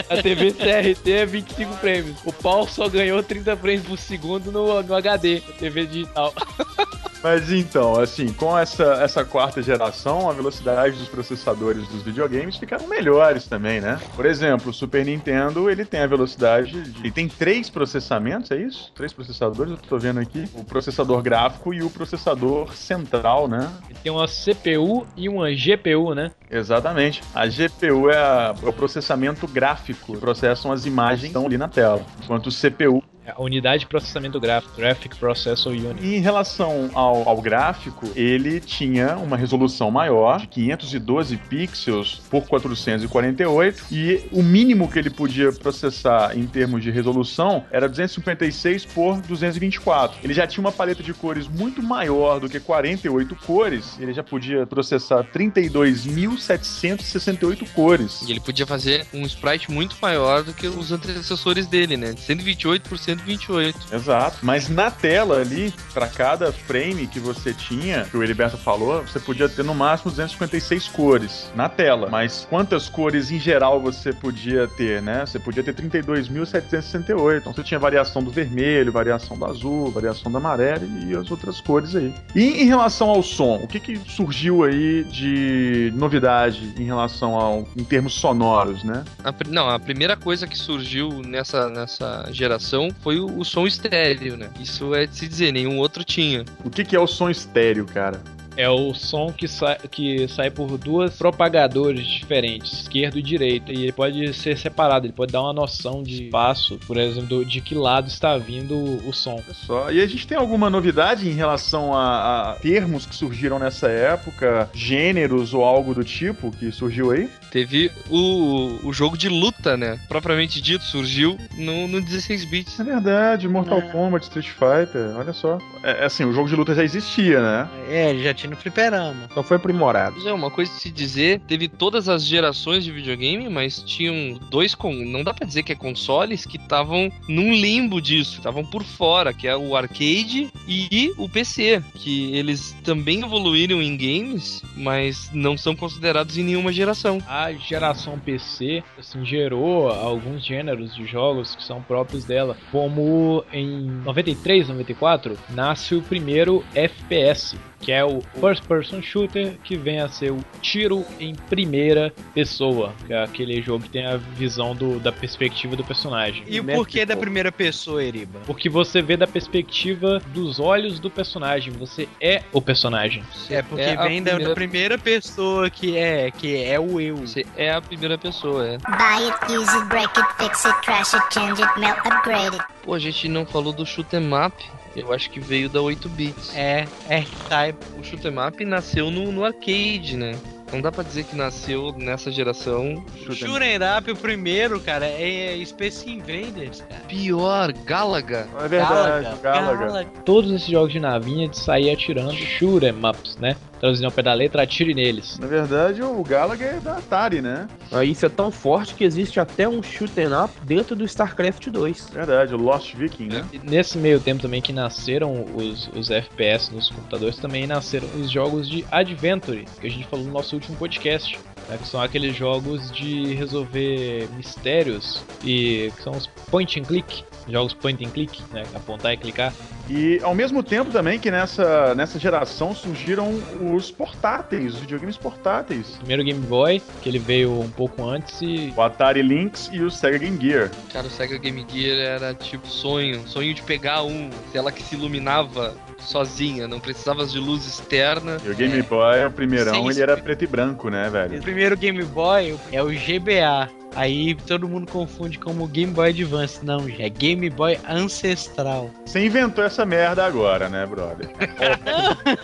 A 0.08 0.22
TV 0.22 0.52
CRT 0.52 1.10
é 1.10 1.26
25 1.26 1.72
frames. 1.74 2.14
O 2.24 2.32
pau 2.32 2.68
só 2.68 2.88
ganhou 2.88 3.22
30 3.22 3.56
frames 3.56 3.84
por 3.84 3.98
segundo 3.98 4.52
no, 4.52 4.82
no 4.82 4.94
HD, 4.94 5.42
na 5.46 5.54
TV 5.54 5.86
digital. 5.86 6.32
Mas 7.22 7.50
então, 7.50 7.98
assim, 7.98 8.32
com 8.32 8.56
essa, 8.56 8.84
essa 9.02 9.24
quarta 9.24 9.60
geração, 9.60 10.30
a 10.30 10.32
velocidade 10.32 10.96
dos 10.96 11.08
processadores 11.08 11.88
dos 11.88 12.02
videogames 12.02 12.56
ficaram 12.78 12.88
melhores 12.88 13.46
também, 13.46 13.80
né? 13.80 13.98
Por 14.14 14.26
exemplo, 14.26 14.70
o 14.70 14.72
Super 14.72 15.04
Nintendo, 15.04 15.68
ele 15.70 15.84
tem 15.84 16.00
a 16.00 16.06
velocidade 16.06 16.82
de... 16.82 17.00
Ele 17.00 17.10
tem 17.10 17.28
três 17.28 17.70
processamentos, 17.70 18.50
é 18.50 18.56
isso? 18.56 18.92
Três 18.94 19.12
processadores, 19.12 19.72
eu 19.72 19.78
tô 19.78 19.98
vendo 19.98 20.20
aqui. 20.20 20.48
O 20.54 20.64
processador 20.64 21.22
gráfico 21.22 21.72
e 21.72 21.82
o 21.82 21.90
processador 21.90 22.74
central, 22.74 23.48
né? 23.48 23.70
Tem 24.02 24.12
uma 24.12 24.26
CPU 24.26 25.06
e 25.16 25.28
uma 25.28 25.48
GPU, 25.50 26.14
né? 26.14 26.30
Exatamente. 26.50 27.22
A 27.34 27.46
GPU 27.46 28.10
é, 28.10 28.16
a- 28.16 28.54
é 28.62 28.68
o 28.68 28.72
processamento 28.72 29.46
gráfico, 29.46 30.16
processam 30.18 30.70
as 30.72 30.86
imagens 30.86 31.20
que 31.22 31.26
estão 31.28 31.46
ali 31.46 31.58
na 31.58 31.68
tela. 31.68 32.02
Enquanto 32.22 32.48
o 32.48 32.50
CPU 32.52 33.02
A 33.34 33.42
unidade 33.42 33.80
de 33.80 33.86
processamento 33.86 34.38
gráfico, 34.38 34.76
Graphic 34.76 35.16
Processor 35.16 35.72
Unit. 35.72 36.04
Em 36.04 36.20
relação 36.20 36.90
ao, 36.94 37.28
ao 37.28 37.40
gráfico, 37.40 38.08
ele 38.14 38.60
tinha 38.60 39.16
uma 39.16 39.36
resolução 39.36 39.90
maior, 39.90 40.40
de 40.40 40.46
512 40.46 41.36
pixels 41.36 42.20
por 42.30 42.46
448, 42.46 43.84
e 43.90 44.22
o 44.32 44.42
mínimo 44.42 44.90
que 44.90 44.98
ele 44.98 45.10
podia 45.10 45.52
processar 45.52 46.34
em 46.36 46.46
termos 46.46 46.82
de 46.82 46.90
resolução 46.90 47.64
era 47.70 47.88
256 47.88 48.84
por 48.86 49.20
224. 49.22 50.18
Ele 50.22 50.34
já 50.34 50.46
tinha 50.46 50.62
uma 50.62 50.72
paleta 50.72 51.02
de 51.02 51.14
cores 51.14 51.48
muito 51.48 51.82
maior 51.82 52.38
do 52.40 52.48
que 52.48 52.60
48 52.60 53.34
cores, 53.46 53.98
ele 53.98 54.12
já 54.12 54.22
podia 54.22 54.66
processar 54.66 55.24
32.768 55.24 57.66
cores. 57.74 58.22
E 58.22 58.30
ele 58.30 58.40
podia 58.40 58.66
fazer 58.66 59.06
um 59.12 59.22
sprite 59.22 59.70
muito 59.70 59.96
maior 60.00 60.42
do 60.42 60.52
que 60.52 60.66
os 60.66 60.92
antecessores 60.92 61.66
dele, 61.66 61.96
né? 61.96 62.14
128 62.16 62.88
por 62.88 62.98
128. 63.18 63.94
Exato. 63.94 64.38
Mas 64.42 64.68
na 64.68 64.90
tela 64.90 65.40
ali, 65.40 65.72
pra 65.92 66.06
cada 66.06 66.52
frame 66.52 67.06
que 67.06 67.20
você 67.20 67.52
tinha, 67.52 68.04
que 68.04 68.16
o 68.16 68.22
Heriberto 68.22 68.56
falou, 68.56 69.02
você 69.02 69.18
podia 69.18 69.48
ter 69.48 69.64
no 69.64 69.74
máximo 69.74 70.10
256 70.10 70.88
cores 70.88 71.50
na 71.54 71.68
tela. 71.68 72.08
Mas 72.10 72.46
quantas 72.48 72.88
cores 72.88 73.30
em 73.30 73.38
geral 73.38 73.80
você 73.80 74.12
podia 74.12 74.68
ter, 74.68 75.02
né? 75.02 75.24
Você 75.26 75.38
podia 75.38 75.62
ter 75.62 75.74
32.768. 75.74 77.38
Então 77.38 77.52
você 77.52 77.62
tinha 77.62 77.78
variação 77.78 78.22
do 78.22 78.30
vermelho, 78.30 78.92
variação 78.92 79.36
do 79.38 79.44
azul, 79.44 79.90
variação 79.90 80.30
do 80.30 80.38
amarelo 80.38 80.86
e 81.06 81.16
as 81.16 81.30
outras 81.30 81.60
cores 81.60 81.94
aí. 81.94 82.12
E 82.34 82.62
em 82.62 82.66
relação 82.66 83.08
ao 83.08 83.22
som, 83.22 83.56
o 83.56 83.66
que, 83.66 83.80
que 83.80 83.98
surgiu 84.10 84.64
aí 84.64 85.04
de 85.04 85.92
novidade 85.94 86.74
em 86.78 86.84
relação 86.84 87.34
ao 87.34 87.68
em 87.76 87.84
termos 87.84 88.14
sonoros, 88.14 88.82
né? 88.82 89.04
A 89.24 89.34
não, 89.48 89.68
a 89.68 89.78
primeira 89.78 90.16
coisa 90.16 90.46
que 90.46 90.56
surgiu 90.56 91.22
nessa, 91.22 91.68
nessa 91.68 92.28
geração 92.32 92.88
foi 93.06 93.20
o, 93.20 93.38
o 93.38 93.44
som 93.44 93.68
estéreo, 93.68 94.36
né? 94.36 94.50
Isso 94.58 94.92
é 94.92 95.06
de 95.06 95.14
se 95.14 95.28
dizer, 95.28 95.52
nenhum 95.52 95.78
outro 95.78 96.02
tinha. 96.02 96.44
O 96.64 96.68
que, 96.68 96.84
que 96.84 96.96
é 96.96 96.98
o 96.98 97.06
som 97.06 97.30
estéreo, 97.30 97.86
cara? 97.86 98.20
É 98.56 98.68
o 98.70 98.94
som 98.94 99.30
que 99.30 99.46
sai, 99.46 99.76
que 99.90 100.26
sai 100.28 100.50
por 100.50 100.78
duas 100.78 101.14
propagadores 101.14 102.06
diferentes, 102.06 102.72
esquerdo 102.72 103.18
e 103.18 103.22
direito. 103.22 103.70
E 103.70 103.82
ele 103.82 103.92
pode 103.92 104.32
ser 104.32 104.56
separado, 104.56 105.06
ele 105.06 105.12
pode 105.12 105.30
dar 105.30 105.42
uma 105.42 105.52
noção 105.52 106.02
de 106.02 106.24
espaço, 106.24 106.80
por 106.86 106.96
exemplo, 106.96 107.44
de 107.44 107.60
que 107.60 107.74
lado 107.74 108.08
está 108.08 108.38
vindo 108.38 108.74
o 109.06 109.12
som. 109.12 109.42
Só. 109.52 109.90
E 109.92 110.00
a 110.00 110.06
gente 110.06 110.26
tem 110.26 110.38
alguma 110.38 110.70
novidade 110.70 111.28
em 111.28 111.34
relação 111.34 111.94
a, 111.94 112.52
a 112.52 112.54
termos 112.54 113.04
que 113.04 113.14
surgiram 113.14 113.58
nessa 113.58 113.88
época, 113.88 114.70
gêneros 114.72 115.52
ou 115.52 115.62
algo 115.62 115.94
do 115.94 116.02
tipo 116.02 116.50
que 116.50 116.72
surgiu 116.72 117.10
aí? 117.10 117.28
Teve 117.50 117.90
o, 118.08 118.80
o 118.88 118.92
jogo 118.92 119.18
de 119.18 119.28
luta, 119.28 119.55
né? 119.74 119.98
Propriamente 120.06 120.60
dito, 120.60 120.84
surgiu 120.84 121.38
no, 121.56 121.88
no 121.88 122.02
16 122.02 122.44
bits. 122.44 122.78
É 122.78 122.84
verdade, 122.84 123.48
Mortal 123.48 123.80
Kombat, 123.90 124.24
Street 124.24 124.48
Fighter, 124.48 125.16
olha 125.16 125.32
só. 125.32 125.56
É, 125.82 126.02
é 126.02 126.04
assim, 126.04 126.24
o 126.24 126.32
jogo 126.32 126.48
de 126.48 126.54
luta 126.54 126.74
já 126.74 126.84
existia, 126.84 127.40
né? 127.40 127.68
É, 127.88 128.10
ele 128.10 128.22
já 128.22 128.34
tinha 128.34 128.50
no 128.50 128.56
fliperama. 128.56 129.28
Só 129.32 129.42
foi 129.42 129.56
aprimorado. 129.56 130.28
É, 130.28 130.32
uma 130.32 130.50
coisa 130.50 130.70
de 130.70 130.80
se 130.80 130.90
dizer, 130.90 131.40
teve 131.48 131.68
todas 131.68 132.08
as 132.08 132.22
gerações 132.24 132.84
de 132.84 132.92
videogame, 132.92 133.48
mas 133.48 133.82
tinham 133.82 134.38
dois 134.50 134.74
com, 134.74 134.92
não 134.92 135.24
dá 135.24 135.32
pra 135.32 135.46
dizer 135.46 135.62
que 135.62 135.72
é 135.72 135.76
consoles 135.76 136.44
que 136.44 136.58
estavam 136.58 137.10
num 137.26 137.54
limbo 137.54 138.00
disso, 138.00 138.36
estavam 138.36 138.64
por 138.64 138.84
fora, 138.84 139.32
que 139.32 139.48
é 139.48 139.56
o 139.56 139.74
arcade 139.74 140.50
e 140.68 141.14
o 141.16 141.28
PC, 141.28 141.82
que 141.94 142.36
eles 142.36 142.76
também 142.84 143.22
evoluíram 143.22 143.80
em 143.80 143.96
games, 143.96 144.62
mas 144.76 145.30
não 145.32 145.56
são 145.56 145.74
considerados 145.74 146.36
em 146.36 146.42
nenhuma 146.42 146.72
geração. 146.72 147.18
A 147.28 147.52
geração 147.52 148.18
PC 148.18 148.82
assim, 148.98 149.24
gerou 149.24 149.55
alguns 149.56 150.44
gêneros 150.44 150.94
de 150.94 151.06
jogos 151.06 151.54
que 151.54 151.64
são 151.64 151.82
próprios 151.82 152.24
dela, 152.24 152.56
como 152.70 153.44
em 153.52 153.86
93, 154.04 154.68
94, 154.68 155.36
nasce 155.50 155.94
o 155.94 156.02
primeiro 156.02 156.64
FPS, 156.74 157.56
que 157.80 157.92
é 157.92 158.04
o 158.04 158.20
First 158.40 158.64
Person 158.64 159.00
Shooter, 159.02 159.56
que 159.62 159.76
vem 159.76 160.00
a 160.00 160.08
ser 160.08 160.32
o 160.32 160.38
tiro 160.60 161.04
em 161.20 161.34
primeira 161.34 162.12
pessoa, 162.34 162.92
que 163.06 163.12
é 163.12 163.22
aquele 163.22 163.60
jogo 163.62 163.84
que 163.84 163.90
tem 163.90 164.06
a 164.06 164.16
visão 164.16 164.74
do- 164.74 164.98
da 164.98 165.12
perspectiva 165.12 165.76
do 165.76 165.84
personagem. 165.84 166.42
E 166.46 166.58
o 166.60 166.64
porquê 166.64 167.04
da 167.04 167.16
primeira 167.16 167.52
pessoa, 167.52 168.02
Eriba? 168.02 168.40
Porque 168.46 168.68
você 168.68 169.00
vê 169.02 169.16
da 169.16 169.26
perspectiva 169.26 170.20
dos 170.28 170.58
olhos 170.58 170.98
do 170.98 171.10
personagem, 171.10 171.72
você 171.72 172.08
é 172.20 172.42
o 172.52 172.60
personagem. 172.60 173.22
É 173.50 173.62
porque 173.62 173.82
É 173.84 173.96
vem 173.96 174.22
da, 174.22 174.32
da 174.32 174.36
primeira- 174.36 174.54
primeira 174.54 174.98
pessoa 174.98 175.70
que 175.70 175.96
é, 175.96 176.30
que 176.30 176.62
é 176.62 176.78
o 176.80 177.00
eu. 177.00 177.16
Você 177.16 177.44
é 177.56 177.72
a 177.72 177.80
primeira 177.80 178.16
pessoa, 178.18 178.66
é. 178.66 178.78
Buy 178.78 179.30
it, 179.30 179.52
use 179.56 179.70
it, 179.76 179.86
break 179.88 180.18
it, 180.18 180.28
fix 180.38 180.64
it, 180.64 180.80
trash 180.82 181.14
it, 181.14 181.24
change 181.32 181.62
it, 181.62 181.78
melt, 181.80 181.98
upgrade 182.06 182.54
it. 182.56 182.64
Pô, 182.82 182.94
a 182.94 182.98
gente 182.98 183.28
não 183.28 183.44
falou 183.44 183.72
do 183.72 183.84
shoot'em 183.84 184.28
up. 184.34 184.54
Eu 184.96 185.12
acho 185.12 185.30
que 185.30 185.38
veio 185.38 185.68
da 185.68 185.80
8 185.80 186.08
bits. 186.08 186.56
É, 186.56 186.86
é, 187.08 187.22
type. 187.48 187.78
O 187.98 188.02
shoot'em 188.02 188.38
up 188.38 188.64
nasceu 188.64 189.10
no, 189.10 189.30
no 189.30 189.44
arcade, 189.44 190.16
né? 190.16 190.34
Não 190.72 190.80
dá 190.80 190.90
pra 190.90 191.04
dizer 191.04 191.24
que 191.24 191.36
nasceu 191.36 191.94
nessa 191.96 192.30
geração. 192.30 193.04
Shooting 193.16 193.78
Up, 193.98 194.10
o 194.10 194.16
primeiro, 194.16 194.80
cara, 194.80 195.06
é 195.06 195.62
Space 195.64 196.10
Invaders, 196.10 196.80
cara. 196.80 197.02
Pior, 197.06 197.72
Galaga. 197.84 198.48
É 198.60 198.68
verdade, 198.68 199.36
o 199.36 199.38
Galaga. 199.42 199.86
Galaga. 199.86 200.10
Todos 200.24 200.50
esses 200.50 200.66
jogos 200.66 200.92
de 200.92 200.98
navinha 200.98 201.48
de 201.48 201.56
sair 201.56 201.90
atirando 201.90 202.34
shoot 202.34 202.84
'em 202.84 203.08
ups, 203.08 203.36
né? 203.36 203.56
Traduzindo 203.80 204.06
ao 204.06 204.12
pé 204.12 204.22
da 204.22 204.32
letra, 204.32 204.62
atire 204.62 204.94
neles. 204.94 205.38
Na 205.38 205.46
verdade, 205.46 206.02
o 206.02 206.22
Galaga 206.22 206.64
é 206.64 206.80
da 206.80 206.96
Atari, 206.96 207.40
né? 207.40 207.68
Aí 207.92 208.10
Isso 208.10 208.24
é 208.24 208.28
tão 208.28 208.50
forte 208.50 208.94
que 208.94 209.04
existe 209.04 209.38
até 209.38 209.68
um 209.68 209.82
shoot'em 209.82 210.32
up 210.32 210.52
dentro 210.64 210.96
do 210.96 211.04
StarCraft 211.04 211.68
2. 211.68 212.10
Verdade, 212.12 212.54
o 212.54 212.58
Lost 212.58 212.94
Viking, 212.94 213.28
né? 213.28 213.44
E 213.52 213.58
nesse 213.58 213.98
meio 213.98 214.18
tempo 214.20 214.42
também 214.42 214.62
que 214.62 214.72
nasceram 214.72 215.44
os, 215.54 215.88
os 215.88 216.10
FPS 216.10 216.72
nos 216.74 216.90
computadores, 216.90 217.36
também 217.36 217.66
nasceram 217.66 218.08
os 218.18 218.30
jogos 218.30 218.68
de 218.68 218.84
Adventure, 218.90 219.66
que 219.80 219.86
a 219.86 219.90
gente 219.90 220.06
falou 220.06 220.24
no 220.24 220.32
nosso 220.32 220.54
último 220.54 220.76
podcast. 220.76 221.38
Né, 221.68 221.78
que 221.78 221.88
são 221.88 222.00
aqueles 222.00 222.34
jogos 222.34 222.90
de 222.90 223.34
resolver 223.34 224.28
mistérios 224.36 225.22
e 225.44 225.92
que 225.96 226.02
são 226.02 226.12
os 226.12 226.26
point 226.50 226.78
and 226.78 226.84
click, 226.84 227.24
jogos 227.48 227.74
point 227.74 228.04
and 228.04 228.10
click, 228.10 228.42
né, 228.52 228.62
apontar 228.74 229.12
e 229.12 229.16
clicar. 229.16 229.52
E 229.88 230.20
ao 230.22 230.34
mesmo 230.34 230.62
tempo 230.62 230.90
também 230.90 231.18
que 231.18 231.30
nessa, 231.30 231.94
nessa 231.94 232.18
geração 232.18 232.74
surgiram 232.74 233.40
os 233.72 233.90
portáteis, 233.90 234.74
os 234.74 234.80
videogames 234.80 235.16
portáteis. 235.16 235.96
Primeiro 235.98 236.24
Game 236.24 236.40
Boy, 236.46 236.82
que 237.02 237.08
ele 237.08 237.20
veio 237.20 237.60
um 237.60 237.70
pouco 237.70 238.04
antes 238.04 238.40
e 238.42 238.72
O 238.76 238.82
Atari 238.82 239.22
Lynx 239.22 239.70
e 239.72 239.80
o 239.82 239.90
Sega 239.90 240.18
Game 240.18 240.38
Gear. 240.40 240.70
Cara, 240.92 241.06
o 241.06 241.10
Sega 241.10 241.38
Game 241.38 241.64
Gear 241.68 241.98
era 241.98 242.34
tipo 242.34 242.66
sonho. 242.66 243.26
Sonho 243.28 243.54
de 243.54 243.62
pegar 243.62 244.02
um. 244.02 244.28
Ela 244.52 244.72
que 244.72 244.82
se 244.82 244.96
iluminava 244.96 245.76
sozinha, 246.06 246.68
não 246.68 246.80
precisava 246.80 247.26
de 247.26 247.38
luz 247.38 247.66
externa. 247.66 248.38
E 248.44 248.48
o 248.48 248.54
Game 248.54 248.80
Boy, 248.82 249.24
o 249.26 249.30
primeirão, 249.30 249.90
ele 249.90 250.00
era 250.00 250.16
preto 250.16 250.44
e 250.44 250.46
branco, 250.46 250.88
né, 250.88 251.08
velho? 251.10 251.38
O 251.38 251.42
primeiro 251.42 251.76
Game 251.76 252.02
Boy 252.04 252.56
é 252.72 252.82
o 252.82 252.86
GBA. 252.86 253.85
Aí 253.96 254.34
todo 254.46 254.68
mundo 254.68 254.90
confunde 254.90 255.38
como 255.38 255.66
Game 255.66 255.92
Boy 255.92 256.10
Advance. 256.10 256.64
Não, 256.64 256.86
é 256.98 257.08
Game 257.08 257.48
Boy 257.50 257.78
Ancestral. 257.88 258.90
Você 259.06 259.24
inventou 259.24 259.64
essa 259.64 259.84
merda 259.86 260.24
agora, 260.24 260.68
né, 260.68 260.84
brother? 260.86 261.28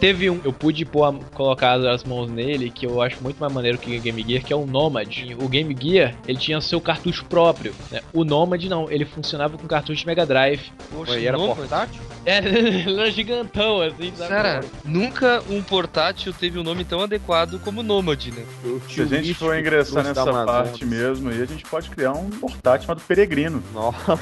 Teve 0.00 0.30
um, 0.30 0.40
eu 0.44 0.52
pude 0.52 0.84
pôr, 0.84 1.04
a- 1.04 1.14
colocar 1.34 1.74
as 1.88 2.04
mãos 2.04 2.30
nele, 2.30 2.70
que 2.70 2.86
eu 2.86 3.00
acho 3.00 3.22
muito 3.22 3.38
mais 3.38 3.52
maneiro 3.52 3.78
que 3.78 3.96
o 3.96 4.00
Game 4.00 4.22
Gear, 4.26 4.44
que 4.44 4.52
é 4.52 4.56
o 4.56 4.66
Nomad. 4.66 5.16
O 5.40 5.48
Game 5.48 5.76
Gear, 5.80 6.14
ele 6.26 6.38
tinha 6.38 6.60
seu 6.60 6.80
cartucho 6.80 7.24
próprio, 7.26 7.74
né? 7.90 8.00
O 8.12 8.24
Nomad 8.24 8.62
não, 8.64 8.90
ele 8.90 9.04
funcionava 9.04 9.56
com 9.56 9.66
cartucho 9.66 10.00
de 10.00 10.06
Mega 10.06 10.26
Drive. 10.26 10.70
Poxa, 10.90 11.18
E 11.18 11.26
era 11.26 11.36
Nomad. 11.38 11.56
portátil? 11.56 12.02
É, 12.24 12.38
ele 12.46 12.94
era 13.00 13.10
gigantão, 13.10 13.80
assim, 13.80 14.12
sabe? 14.16 14.28
Cara, 14.28 14.64
nunca 14.84 15.42
um 15.48 15.62
portátil 15.62 16.32
teve 16.32 16.58
um 16.58 16.62
nome 16.62 16.84
tão 16.84 17.00
adequado 17.00 17.58
como 17.60 17.82
Nomad, 17.82 18.26
né? 18.28 18.44
O 18.64 18.80
Se 18.88 19.02
a 19.02 19.06
gente 19.06 19.34
for 19.34 19.58
ingressar 19.58 20.04
nessa 20.04 20.22
Amazonas. 20.22 20.46
parte 20.46 20.84
mesmo 20.84 21.30
aí, 21.30 21.42
a 21.42 21.46
gente 21.46 21.64
pode 21.64 21.90
criar 21.90 22.12
um 22.12 22.30
portátil 22.30 22.86
chamado 22.86 23.02
Peregrino. 23.06 23.62
Nossa. 23.72 24.18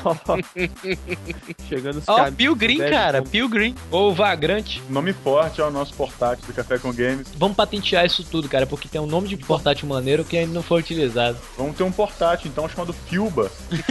Chegando 1.68 1.98
os 1.98 2.08
Ó, 2.08 2.16
caras. 2.16 2.34
Pilgrim, 2.34 2.78
cara, 2.78 3.22
Pilgrim. 3.22 3.74
Ou 3.90 4.14
Vagrante. 4.14 4.82
Nome 4.88 5.12
forte 5.12 5.60
é 5.60 5.64
o 5.64 5.70
nosso 5.70 5.94
portátil 5.94 6.46
do 6.46 6.52
Café 6.52 6.78
com 6.78 6.92
Games. 6.92 7.28
Vamos 7.36 7.56
patentear 7.56 8.04
isso 8.06 8.24
tudo, 8.24 8.48
cara, 8.48 8.66
porque 8.66 8.88
tem 8.88 9.00
um 9.00 9.06
nome 9.06 9.28
de 9.28 9.36
portátil 9.36 9.88
maneiro 9.88 10.24
que 10.24 10.36
ainda 10.36 10.52
não 10.52 10.62
foi 10.62 10.80
utilizado. 10.80 11.38
Vamos 11.56 11.76
ter 11.76 11.82
um 11.82 11.92
portátil, 11.92 12.50
então, 12.50 12.68
chamado 12.68 12.92
Filba. 12.92 13.50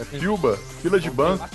É 0.00 0.04
Filba, 0.18 0.58
fila 0.80 0.98
de 0.98 1.10
banco. 1.10 1.46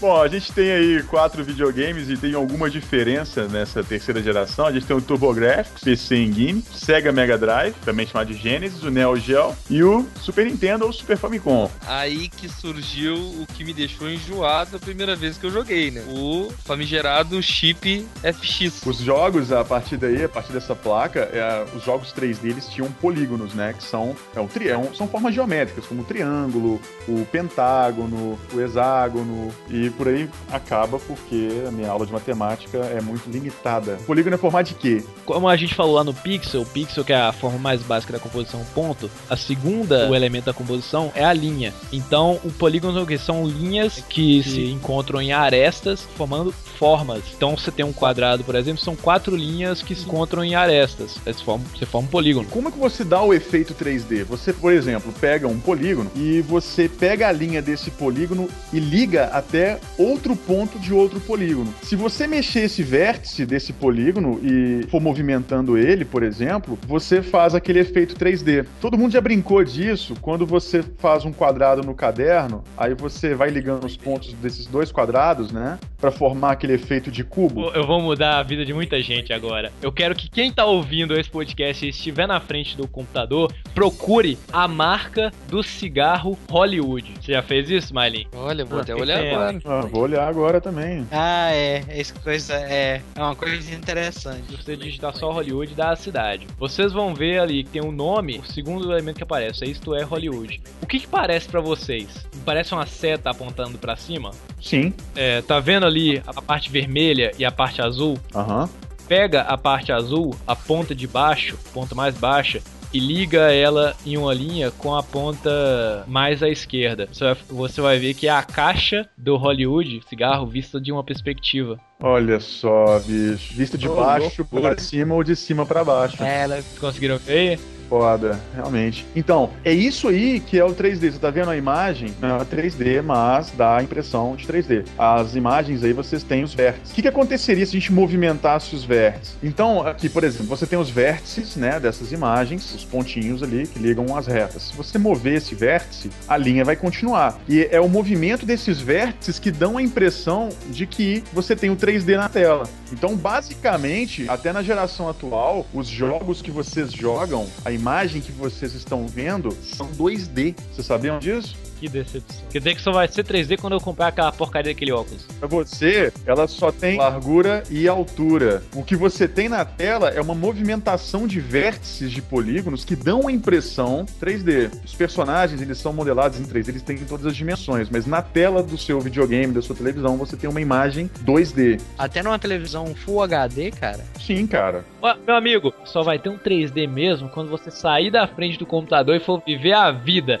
Bom, 0.00 0.20
a 0.20 0.26
gente 0.30 0.52
tem 0.52 0.70
aí 0.70 1.02
quatro 1.04 1.42
videogames 1.44 2.08
e 2.08 2.16
tem 2.16 2.34
alguma 2.34 2.70
diferença 2.70 3.46
nessa 3.48 3.82
terceira 3.82 4.22
geração. 4.22 4.66
A 4.66 4.72
gente 4.72 4.86
tem 4.86 4.96
o 4.96 5.00
TurboGrafx, 5.00 5.82
PC 5.82 6.16
Engine, 6.16 6.64
Sega 6.72 7.12
Mega 7.12 7.36
Drive, 7.36 7.74
também 7.84 8.06
chamado 8.06 8.28
de 8.28 8.34
Genesis, 8.34 8.82
o 8.82 8.90
Neo 8.90 9.16
Geo 9.16 9.54
e 9.68 9.82
o 9.82 10.06
Super 10.20 10.46
Nintendo 10.46 10.84
ou 10.86 10.92
Super 10.92 11.16
Famicom. 11.16 11.70
Aí 11.86 12.28
que 12.28 12.48
surgiu 12.48 13.14
o 13.16 13.46
que 13.54 13.64
me 13.64 13.72
deixou 13.72 14.08
enjoado 14.10 14.76
a 14.76 14.78
primeira 14.80 15.14
vez 15.16 15.36
que 15.36 15.44
eu 15.46 15.50
joguei, 15.50 15.90
né? 15.90 16.02
O 16.08 16.50
famigerado 16.64 17.42
chip 17.42 18.06
FX. 18.22 18.82
Os 18.86 18.98
jogos, 18.98 19.52
a 19.52 19.64
partir 19.64 19.96
daí, 19.96 20.24
a 20.24 20.28
partir 20.28 20.52
dessa 20.52 20.74
placa, 20.74 21.20
é, 21.32 21.64
os 21.76 21.84
jogos 21.84 22.12
3D 22.12 22.50
eles 22.50 22.66
tinham 22.68 22.90
polígonos, 22.92 23.54
né? 23.54 23.74
Que 23.76 23.82
são, 23.82 24.14
é 24.34 24.40
um 24.40 24.46
tri, 24.46 24.68
é 24.68 24.76
um- 24.78 24.94
são 24.94 25.06
formas 25.08 25.34
geométricas, 25.34 25.86
como 25.86 26.02
o 26.02 26.04
triângulo, 26.04 26.80
o 27.08 27.24
pentágono, 27.26 28.38
o 28.52 28.60
hexágono 28.60 29.52
e 29.68 29.90
por 29.90 30.08
aí 30.08 30.19
acaba 30.50 30.98
porque 30.98 31.48
a 31.66 31.70
minha 31.70 31.90
aula 31.90 32.06
de 32.06 32.12
matemática 32.12 32.78
é 32.78 33.00
muito 33.00 33.30
limitada. 33.30 33.98
O 34.00 34.04
polígono 34.04 34.34
é 34.34 34.38
formado 34.38 34.66
de 34.66 34.74
quê? 34.74 35.04
Como 35.24 35.48
a 35.48 35.56
gente 35.56 35.74
falou 35.74 35.94
lá 35.94 36.04
no 36.04 36.14
pixel, 36.14 36.62
o 36.62 36.66
pixel 36.66 37.04
que 37.04 37.12
é 37.12 37.20
a 37.20 37.32
forma 37.32 37.58
mais 37.58 37.82
básica 37.82 38.12
da 38.12 38.18
composição, 38.18 38.64
ponto. 38.74 39.10
A 39.28 39.36
segunda, 39.36 40.08
o 40.08 40.14
elemento 40.14 40.46
da 40.46 40.52
composição 40.52 41.12
é 41.14 41.24
a 41.24 41.32
linha. 41.32 41.72
Então, 41.92 42.40
o 42.44 42.50
polígono 42.50 43.06
que 43.06 43.18
são 43.18 43.46
linhas 43.46 44.02
que 44.08 44.42
se 44.42 44.66
encontram 44.66 45.20
em 45.20 45.32
arestas, 45.32 46.06
formando 46.16 46.54
formas. 46.80 47.22
Então, 47.36 47.54
você 47.54 47.70
tem 47.70 47.84
um 47.84 47.92
quadrado, 47.92 48.42
por 48.42 48.54
exemplo, 48.54 48.82
são 48.82 48.96
quatro 48.96 49.36
linhas 49.36 49.82
que 49.82 49.94
se 49.94 50.06
encontram 50.06 50.42
em 50.42 50.54
arestas. 50.54 51.18
Você 51.22 51.44
forma, 51.44 51.64
você 51.76 51.84
forma 51.84 52.08
um 52.08 52.10
polígono. 52.10 52.48
Como 52.48 52.68
é 52.68 52.70
que 52.70 52.78
você 52.78 53.04
dá 53.04 53.22
o 53.22 53.34
efeito 53.34 53.74
3D? 53.74 54.24
Você, 54.24 54.50
por 54.50 54.72
exemplo, 54.72 55.12
pega 55.20 55.46
um 55.46 55.60
polígono 55.60 56.10
e 56.16 56.40
você 56.40 56.88
pega 56.88 57.28
a 57.28 57.32
linha 57.32 57.60
desse 57.60 57.90
polígono 57.90 58.48
e 58.72 58.80
liga 58.80 59.26
até 59.26 59.78
outro 59.98 60.34
ponto 60.34 60.78
de 60.78 60.94
outro 60.94 61.20
polígono. 61.20 61.72
Se 61.82 61.94
você 61.94 62.26
mexer 62.26 62.60
esse 62.60 62.82
vértice 62.82 63.44
desse 63.44 63.74
polígono 63.74 64.40
e 64.42 64.86
for 64.88 65.02
movimentando 65.02 65.76
ele, 65.76 66.06
por 66.06 66.22
exemplo, 66.22 66.78
você 66.88 67.20
faz 67.20 67.54
aquele 67.54 67.80
efeito 67.80 68.14
3D. 68.14 68.64
Todo 68.80 68.96
mundo 68.96 69.12
já 69.12 69.20
brincou 69.20 69.62
disso 69.62 70.14
quando 70.22 70.46
você 70.46 70.82
faz 70.96 71.26
um 71.26 71.32
quadrado 71.32 71.82
no 71.82 71.94
caderno, 71.94 72.64
aí 72.74 72.94
você 72.94 73.34
vai 73.34 73.50
ligando 73.50 73.84
os 73.84 73.98
pontos 73.98 74.32
desses 74.34 74.64
dois 74.64 74.90
quadrados, 74.90 75.52
né, 75.52 75.78
Pra 75.98 76.10
formar 76.10 76.52
aquele 76.52 76.69
efeito 76.72 77.10
de 77.10 77.22
cubo. 77.24 77.70
Eu 77.70 77.86
vou 77.86 78.00
mudar 78.00 78.38
a 78.38 78.42
vida 78.42 78.64
de 78.64 78.72
muita 78.72 79.00
gente 79.02 79.32
agora. 79.32 79.72
Eu 79.82 79.92
quero 79.92 80.14
que 80.14 80.28
quem 80.28 80.52
tá 80.52 80.64
ouvindo 80.64 81.18
esse 81.18 81.30
podcast 81.30 81.84
e 81.84 81.88
estiver 81.90 82.26
na 82.26 82.40
frente 82.40 82.76
do 82.76 82.86
computador, 82.88 83.52
procure 83.74 84.38
a 84.52 84.66
marca 84.68 85.32
do 85.48 85.62
cigarro 85.62 86.38
Hollywood. 86.48 87.14
Você 87.20 87.32
já 87.32 87.42
fez 87.42 87.70
isso, 87.70 87.86
Smiley? 87.88 88.26
Olha, 88.34 88.64
vou 88.64 88.78
Ah, 88.78 88.82
até 88.82 88.94
olhar 88.94 89.24
é? 89.24 89.32
agora. 89.34 89.60
Ah, 89.64 89.80
vou 89.86 90.02
olhar 90.02 90.28
agora 90.28 90.60
também. 90.60 91.06
Ah, 91.10 91.50
é. 91.52 91.82
Essa 91.88 92.14
coisa 92.18 92.54
é, 92.54 93.00
é 93.14 93.20
uma 93.22 93.34
coisa 93.36 93.74
interessante. 93.74 94.42
Se 94.50 94.56
você 94.56 94.76
digitar 94.76 95.14
só 95.16 95.30
Hollywood, 95.32 95.74
dá 95.74 95.90
a 95.90 95.96
cidade. 95.96 96.46
Vocês 96.58 96.92
vão 96.92 97.14
ver 97.14 97.38
ali 97.40 97.64
que 97.64 97.70
tem 97.70 97.82
um 97.82 97.92
nome, 97.92 98.38
o 98.38 98.44
segundo 98.44 98.90
elemento 98.92 99.16
que 99.16 99.22
aparece, 99.22 99.64
isto 99.64 99.94
é 99.94 100.02
Hollywood. 100.02 100.60
O 100.82 100.86
que 100.86 100.98
que 101.00 101.06
parece 101.06 101.48
pra 101.48 101.60
vocês? 101.60 102.26
Parece 102.44 102.72
uma 102.74 102.86
seta 102.86 103.30
apontando 103.30 103.78
pra 103.78 103.96
cima? 103.96 104.30
Sim. 104.60 104.92
É, 105.14 105.40
tá 105.42 105.58
vendo 105.60 105.86
ali 105.86 106.20
a 106.26 106.42
parte 106.42 106.59
vermelha 106.68 107.30
e 107.38 107.44
a 107.44 107.52
parte 107.52 107.80
azul? 107.80 108.18
Aham. 108.34 108.68
Pega 109.06 109.42
a 109.42 109.56
parte 109.56 109.92
azul, 109.92 110.34
a 110.46 110.54
ponta 110.54 110.94
de 110.94 111.06
baixo, 111.06 111.56
ponta 111.72 111.94
mais 111.94 112.16
baixa, 112.16 112.60
e 112.92 112.98
liga 112.98 113.52
ela 113.52 113.96
em 114.04 114.16
uma 114.16 114.34
linha 114.34 114.70
com 114.70 114.94
a 114.94 115.02
ponta 115.02 116.04
mais 116.06 116.42
à 116.42 116.48
esquerda. 116.48 117.08
Você 117.12 117.24
vai, 117.24 117.36
você 117.48 117.80
vai 117.80 117.98
ver 117.98 118.14
que 118.14 118.26
é 118.26 118.30
a 118.30 118.42
caixa 118.42 119.08
do 119.16 119.36
Hollywood 119.36 120.00
cigarro 120.08 120.46
vista 120.46 120.80
de 120.80 120.90
uma 120.90 121.04
perspectiva. 121.04 121.78
Olha 122.02 122.40
só, 122.40 122.98
bicho. 123.00 123.54
Vista 123.54 123.78
de 123.78 123.88
Ô, 123.88 123.94
baixo 123.94 124.44
pra 124.44 124.76
cima 124.78 125.14
ou 125.14 125.22
de 125.22 125.36
cima 125.36 125.64
pra 125.64 125.84
baixo. 125.84 126.22
É, 126.22 126.42
ela 126.42 126.62
conseguiram 126.80 127.18
ver? 127.18 127.60
Foda, 127.90 128.38
realmente. 128.54 129.04
Então, 129.16 129.50
é 129.64 129.72
isso 129.72 130.06
aí 130.06 130.38
que 130.38 130.56
é 130.56 130.64
o 130.64 130.72
3D. 130.72 131.10
Você 131.10 131.18
tá 131.18 131.28
vendo 131.28 131.50
a 131.50 131.56
imagem? 131.56 132.14
Não 132.20 132.36
é 132.36 132.44
3D, 132.44 133.02
mas 133.02 133.50
dá 133.50 133.78
a 133.78 133.82
impressão 133.82 134.36
de 134.36 134.46
3D. 134.46 134.86
As 134.96 135.34
imagens 135.34 135.82
aí 135.82 135.92
vocês 135.92 136.22
têm 136.22 136.44
os 136.44 136.54
vértices. 136.54 136.92
O 136.92 136.94
que, 136.94 137.02
que 137.02 137.08
aconteceria 137.08 137.66
se 137.66 137.76
a 137.76 137.80
gente 137.80 137.92
movimentasse 137.92 138.76
os 138.76 138.84
vértices? 138.84 139.36
Então, 139.42 139.84
aqui, 139.84 140.08
por 140.08 140.22
exemplo, 140.22 140.46
você 140.46 140.66
tem 140.66 140.78
os 140.78 140.88
vértices, 140.88 141.56
né, 141.56 141.80
dessas 141.80 142.12
imagens, 142.12 142.72
os 142.72 142.84
pontinhos 142.84 143.42
ali 143.42 143.66
que 143.66 143.80
ligam 143.80 144.16
as 144.16 144.28
retas. 144.28 144.68
Se 144.68 144.76
você 144.76 144.96
mover 144.96 145.38
esse 145.38 145.56
vértice, 145.56 146.10
a 146.28 146.36
linha 146.36 146.64
vai 146.64 146.76
continuar. 146.76 147.40
E 147.48 147.68
é 147.72 147.80
o 147.80 147.88
movimento 147.88 148.46
desses 148.46 148.80
vértices 148.80 149.40
que 149.40 149.50
dão 149.50 149.76
a 149.76 149.82
impressão 149.82 150.48
de 150.68 150.86
que 150.86 151.24
você 151.32 151.56
tem 151.56 151.70
o 151.70 151.76
3D 151.76 152.16
na 152.16 152.28
tela. 152.28 152.68
Então, 152.92 153.16
basicamente, 153.16 154.26
até 154.28 154.52
na 154.52 154.62
geração 154.62 155.08
atual, 155.08 155.66
os 155.74 155.88
jogos 155.88 156.40
que 156.40 156.52
vocês 156.52 156.92
jogam, 156.92 157.48
a 157.64 157.72
imagem 157.72 157.79
que 158.20 158.30
vocês 158.32 158.74
estão 158.74 159.06
vendo, 159.06 159.50
são 159.62 159.90
2D. 159.92 160.54
Vocês 160.72 160.86
sabiam 160.86 161.18
disso? 161.18 161.56
Que 161.80 161.88
decepção. 161.88 162.44
Quer 162.50 162.58
dizer 162.58 162.74
que 162.74 162.82
só 162.82 162.92
vai 162.92 163.08
ser 163.08 163.24
3D 163.24 163.58
quando 163.58 163.72
eu 163.72 163.80
comprar 163.80 164.08
aquela 164.08 164.30
porcaria 164.30 164.74
daquele 164.74 164.92
óculos. 164.92 165.24
Pra 165.38 165.48
você, 165.48 166.12
ela 166.26 166.46
só 166.46 166.70
tem 166.70 166.98
largura 166.98 167.62
e 167.70 167.88
altura. 167.88 168.62
O 168.74 168.84
que 168.84 168.94
você 168.94 169.26
tem 169.26 169.48
na 169.48 169.64
tela 169.64 170.10
é 170.10 170.20
uma 170.20 170.34
movimentação 170.34 171.26
de 171.26 171.40
vértices 171.40 172.12
de 172.12 172.20
polígonos 172.20 172.84
que 172.84 172.94
dão 172.94 173.26
a 173.28 173.32
impressão 173.32 174.04
3D. 174.20 174.70
Os 174.84 174.94
personagens, 174.94 175.62
eles 175.62 175.78
são 175.78 175.90
modelados 175.90 176.38
em 176.38 176.44
3D, 176.44 176.68
eles 176.68 176.82
têm 176.82 176.98
todas 176.98 177.24
as 177.24 177.34
dimensões, 177.34 177.88
mas 177.88 178.04
na 178.04 178.20
tela 178.20 178.62
do 178.62 178.76
seu 178.76 179.00
videogame, 179.00 179.54
da 179.54 179.62
sua 179.62 179.74
televisão, 179.74 180.18
você 180.18 180.36
tem 180.36 180.50
uma 180.50 180.60
imagem 180.60 181.10
2D. 181.24 181.80
Até 181.96 182.22
numa 182.22 182.38
televisão 182.38 182.94
Full 182.94 183.22
HD, 183.22 183.70
cara. 183.70 184.04
Sim, 184.20 184.46
cara. 184.46 184.84
Ó, 185.00 185.14
meu 185.26 185.34
amigo, 185.34 185.72
só 185.86 186.02
vai 186.02 186.18
ter 186.18 186.28
um 186.28 186.36
3D 186.36 186.86
mesmo 186.86 187.30
quando 187.30 187.48
você 187.48 187.70
sair 187.70 188.10
da 188.10 188.26
frente 188.26 188.58
do 188.58 188.66
computador 188.66 189.16
e 189.16 189.20
for 189.20 189.42
viver 189.46 189.72
a 189.72 189.90
vida. 189.90 190.40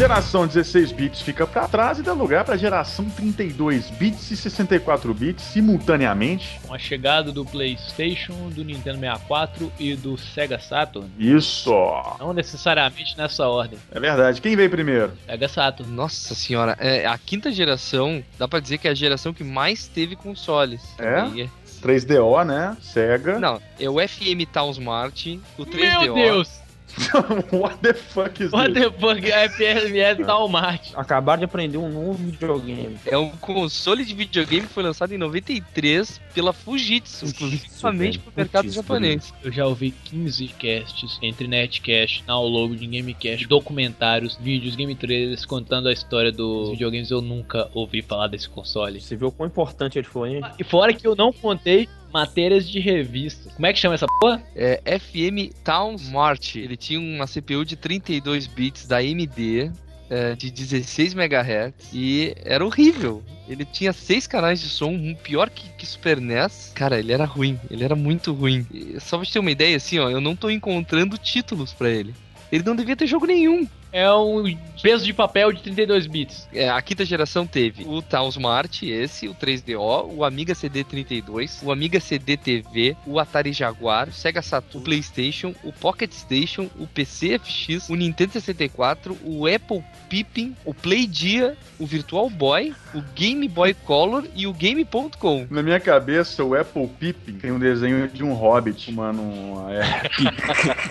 Geração 0.00 0.46
16 0.46 0.92
bits 0.92 1.20
fica 1.20 1.46
pra 1.46 1.68
trás 1.68 1.98
e 1.98 2.02
dá 2.02 2.14
lugar 2.14 2.42
pra 2.42 2.56
geração 2.56 3.04
32 3.10 3.90
bits 3.90 4.30
e 4.30 4.36
64 4.38 5.12
bits 5.12 5.44
simultaneamente. 5.44 6.58
Com 6.66 6.72
a 6.72 6.78
chegada 6.78 7.30
do 7.30 7.44
PlayStation, 7.44 8.48
do 8.48 8.64
Nintendo 8.64 8.98
64 8.98 9.70
e 9.78 9.94
do 9.94 10.16
Sega 10.16 10.58
Saturn. 10.58 11.06
Isso! 11.18 11.70
Não 12.18 12.32
necessariamente 12.32 13.14
nessa 13.18 13.46
ordem. 13.46 13.78
É 13.92 14.00
verdade. 14.00 14.40
Quem 14.40 14.56
veio 14.56 14.70
primeiro? 14.70 15.12
Sega 15.26 15.48
Saturn. 15.48 15.92
Nossa 15.92 16.34
senhora, 16.34 16.78
é, 16.80 17.04
a 17.04 17.18
quinta 17.18 17.52
geração, 17.52 18.24
dá 18.38 18.48
pra 18.48 18.58
dizer 18.58 18.78
que 18.78 18.88
é 18.88 18.92
a 18.92 18.94
geração 18.94 19.34
que 19.34 19.44
mais 19.44 19.86
teve 19.86 20.16
consoles. 20.16 20.80
É? 20.98 21.16
Também 21.16 21.50
3DO, 21.82 22.46
né? 22.46 22.74
Sega. 22.80 23.38
Não, 23.38 23.60
é 23.78 23.90
o 23.90 23.96
FM 23.96 24.48
Town 24.50 24.70
Smart, 24.70 25.38
o 25.58 25.66
3DO. 25.66 26.00
Meu 26.00 26.14
Deus! 26.14 26.69
What 27.52 27.78
the 27.82 27.94
fuck 27.94 28.42
is 28.42 28.52
What 28.52 28.72
this? 28.72 28.84
the 28.84 28.90
fuck 28.98 29.24
é 29.30 29.48
FMS 29.48 30.24
Talmart? 30.26 30.92
Acabaram 30.96 31.38
de 31.40 31.44
aprender 31.44 31.78
um 31.78 31.90
novo 31.90 32.14
videogame. 32.14 32.96
É 33.06 33.16
um 33.16 33.30
console 33.30 34.04
de 34.04 34.14
videogame 34.14 34.66
que 34.66 34.72
foi 34.72 34.82
lançado 34.82 35.12
em 35.12 35.18
93 35.18 36.20
pela 36.34 36.52
Fujitsu, 36.52 37.24
exclusivamente 37.26 38.18
pro 38.18 38.32
mercado 38.36 38.64
Fujitsu, 38.64 38.82
japonês. 38.82 39.34
Eu 39.42 39.52
já 39.52 39.66
ouvi 39.66 39.90
15 40.04 40.48
casts, 40.48 41.18
entre 41.22 41.46
netcast, 41.48 42.24
download, 42.26 42.86
gamecast, 42.86 43.46
documentários, 43.46 44.36
vídeos, 44.40 44.76
game 44.76 44.94
trailers, 44.94 45.44
contando 45.44 45.88
a 45.88 45.92
história 45.92 46.32
dos 46.32 46.70
videogames. 46.70 47.10
Eu 47.10 47.20
nunca 47.20 47.68
ouvi 47.74 48.02
falar 48.02 48.28
desse 48.28 48.48
console. 48.48 49.00
Você 49.00 49.16
viu 49.16 49.28
o 49.28 49.32
quão 49.32 49.46
importante 49.46 49.98
ele 49.98 50.06
foi, 50.06 50.36
hein? 50.36 50.42
E 50.58 50.64
fora 50.64 50.92
que 50.92 51.06
eu 51.06 51.16
não 51.16 51.32
contei 51.32 51.88
matérias 52.12 52.68
de 52.68 52.80
revista. 52.80 53.50
Como 53.50 53.66
é 53.66 53.72
que 53.72 53.78
chama 53.78 53.94
essa 53.94 54.06
porra? 54.20 54.42
É 54.54 54.98
FM 54.98 55.52
Town 55.64 55.94
Smart. 55.94 56.58
Ele 56.58 56.76
tinha 56.76 57.00
uma 57.00 57.26
CPU 57.26 57.64
de 57.64 57.76
32 57.76 58.46
bits 58.46 58.86
da 58.86 58.98
AMD. 58.98 59.70
é, 60.10 60.34
de 60.34 60.50
16 60.50 61.14
MHz 61.14 61.72
e 61.94 62.34
era 62.44 62.66
horrível. 62.66 63.22
Ele 63.48 63.64
tinha 63.64 63.92
seis 63.92 64.26
canais 64.26 64.60
de 64.60 64.68
som, 64.68 64.90
um 64.90 65.14
pior 65.14 65.48
que, 65.48 65.68
que 65.70 65.86
Super 65.86 66.20
NES. 66.20 66.72
Cara, 66.74 66.98
ele 66.98 67.12
era 67.12 67.24
ruim, 67.24 67.58
ele 67.70 67.84
era 67.84 67.94
muito 67.94 68.32
ruim. 68.32 68.66
E 68.72 69.00
só 69.00 69.16
pra 69.16 69.24
você 69.24 69.32
ter 69.34 69.38
uma 69.38 69.50
ideia, 69.50 69.76
assim, 69.76 69.98
ó, 69.98 70.10
eu 70.10 70.20
não 70.20 70.34
tô 70.34 70.50
encontrando 70.50 71.16
títulos 71.16 71.72
pra 71.72 71.88
ele. 71.88 72.12
Ele 72.50 72.64
não 72.64 72.74
devia 72.74 72.96
ter 72.96 73.06
jogo 73.06 73.26
nenhum. 73.26 73.66
É 73.92 74.10
um 74.12 74.44
peso 74.82 75.04
de 75.04 75.12
papel 75.12 75.52
de 75.52 75.62
32 75.62 76.06
bits. 76.06 76.48
É, 76.52 76.68
a 76.68 76.80
quinta 76.80 77.04
geração 77.04 77.46
teve 77.46 77.84
o 77.84 78.00
Town 78.00 78.28
Smart, 78.28 78.88
esse, 78.88 79.28
o 79.28 79.34
3DO, 79.34 80.14
o 80.14 80.24
Amiga 80.24 80.54
CD32, 80.54 81.62
o 81.62 81.72
Amiga 81.72 82.00
CD 82.00 82.36
TV, 82.36 82.96
o 83.06 83.18
Atari 83.18 83.52
Jaguar, 83.52 84.08
o 84.08 84.12
Sega 84.12 84.42
Saturn, 84.42 84.80
o 84.80 84.80
PlayStation, 84.80 85.54
o 85.64 85.72
Pocket 85.72 86.12
Station, 86.12 86.68
o 86.78 86.86
PC 86.86 87.38
FX, 87.38 87.88
o 87.88 87.94
Nintendo 87.94 88.32
64, 88.32 89.18
o 89.24 89.46
Apple 89.46 89.82
Pippin, 90.08 90.54
o 90.64 90.72
Playdia, 90.72 91.56
o 91.78 91.86
Virtual 91.86 92.28
Boy, 92.30 92.74
o 92.94 93.02
Game 93.14 93.46
Boy 93.48 93.74
Color 93.74 94.24
e 94.34 94.46
o 94.46 94.52
Game.com. 94.52 95.46
Na 95.50 95.62
minha 95.62 95.80
cabeça, 95.80 96.44
o 96.44 96.54
Apple 96.54 96.88
Pippin 96.98 97.34
tem 97.34 97.52
um 97.52 97.58
desenho 97.58 98.08
de 98.08 98.22
um 98.22 98.32
hobbit 98.32 98.86
fumando 98.86 99.20
uma 99.22 99.72
erva 99.72 100.10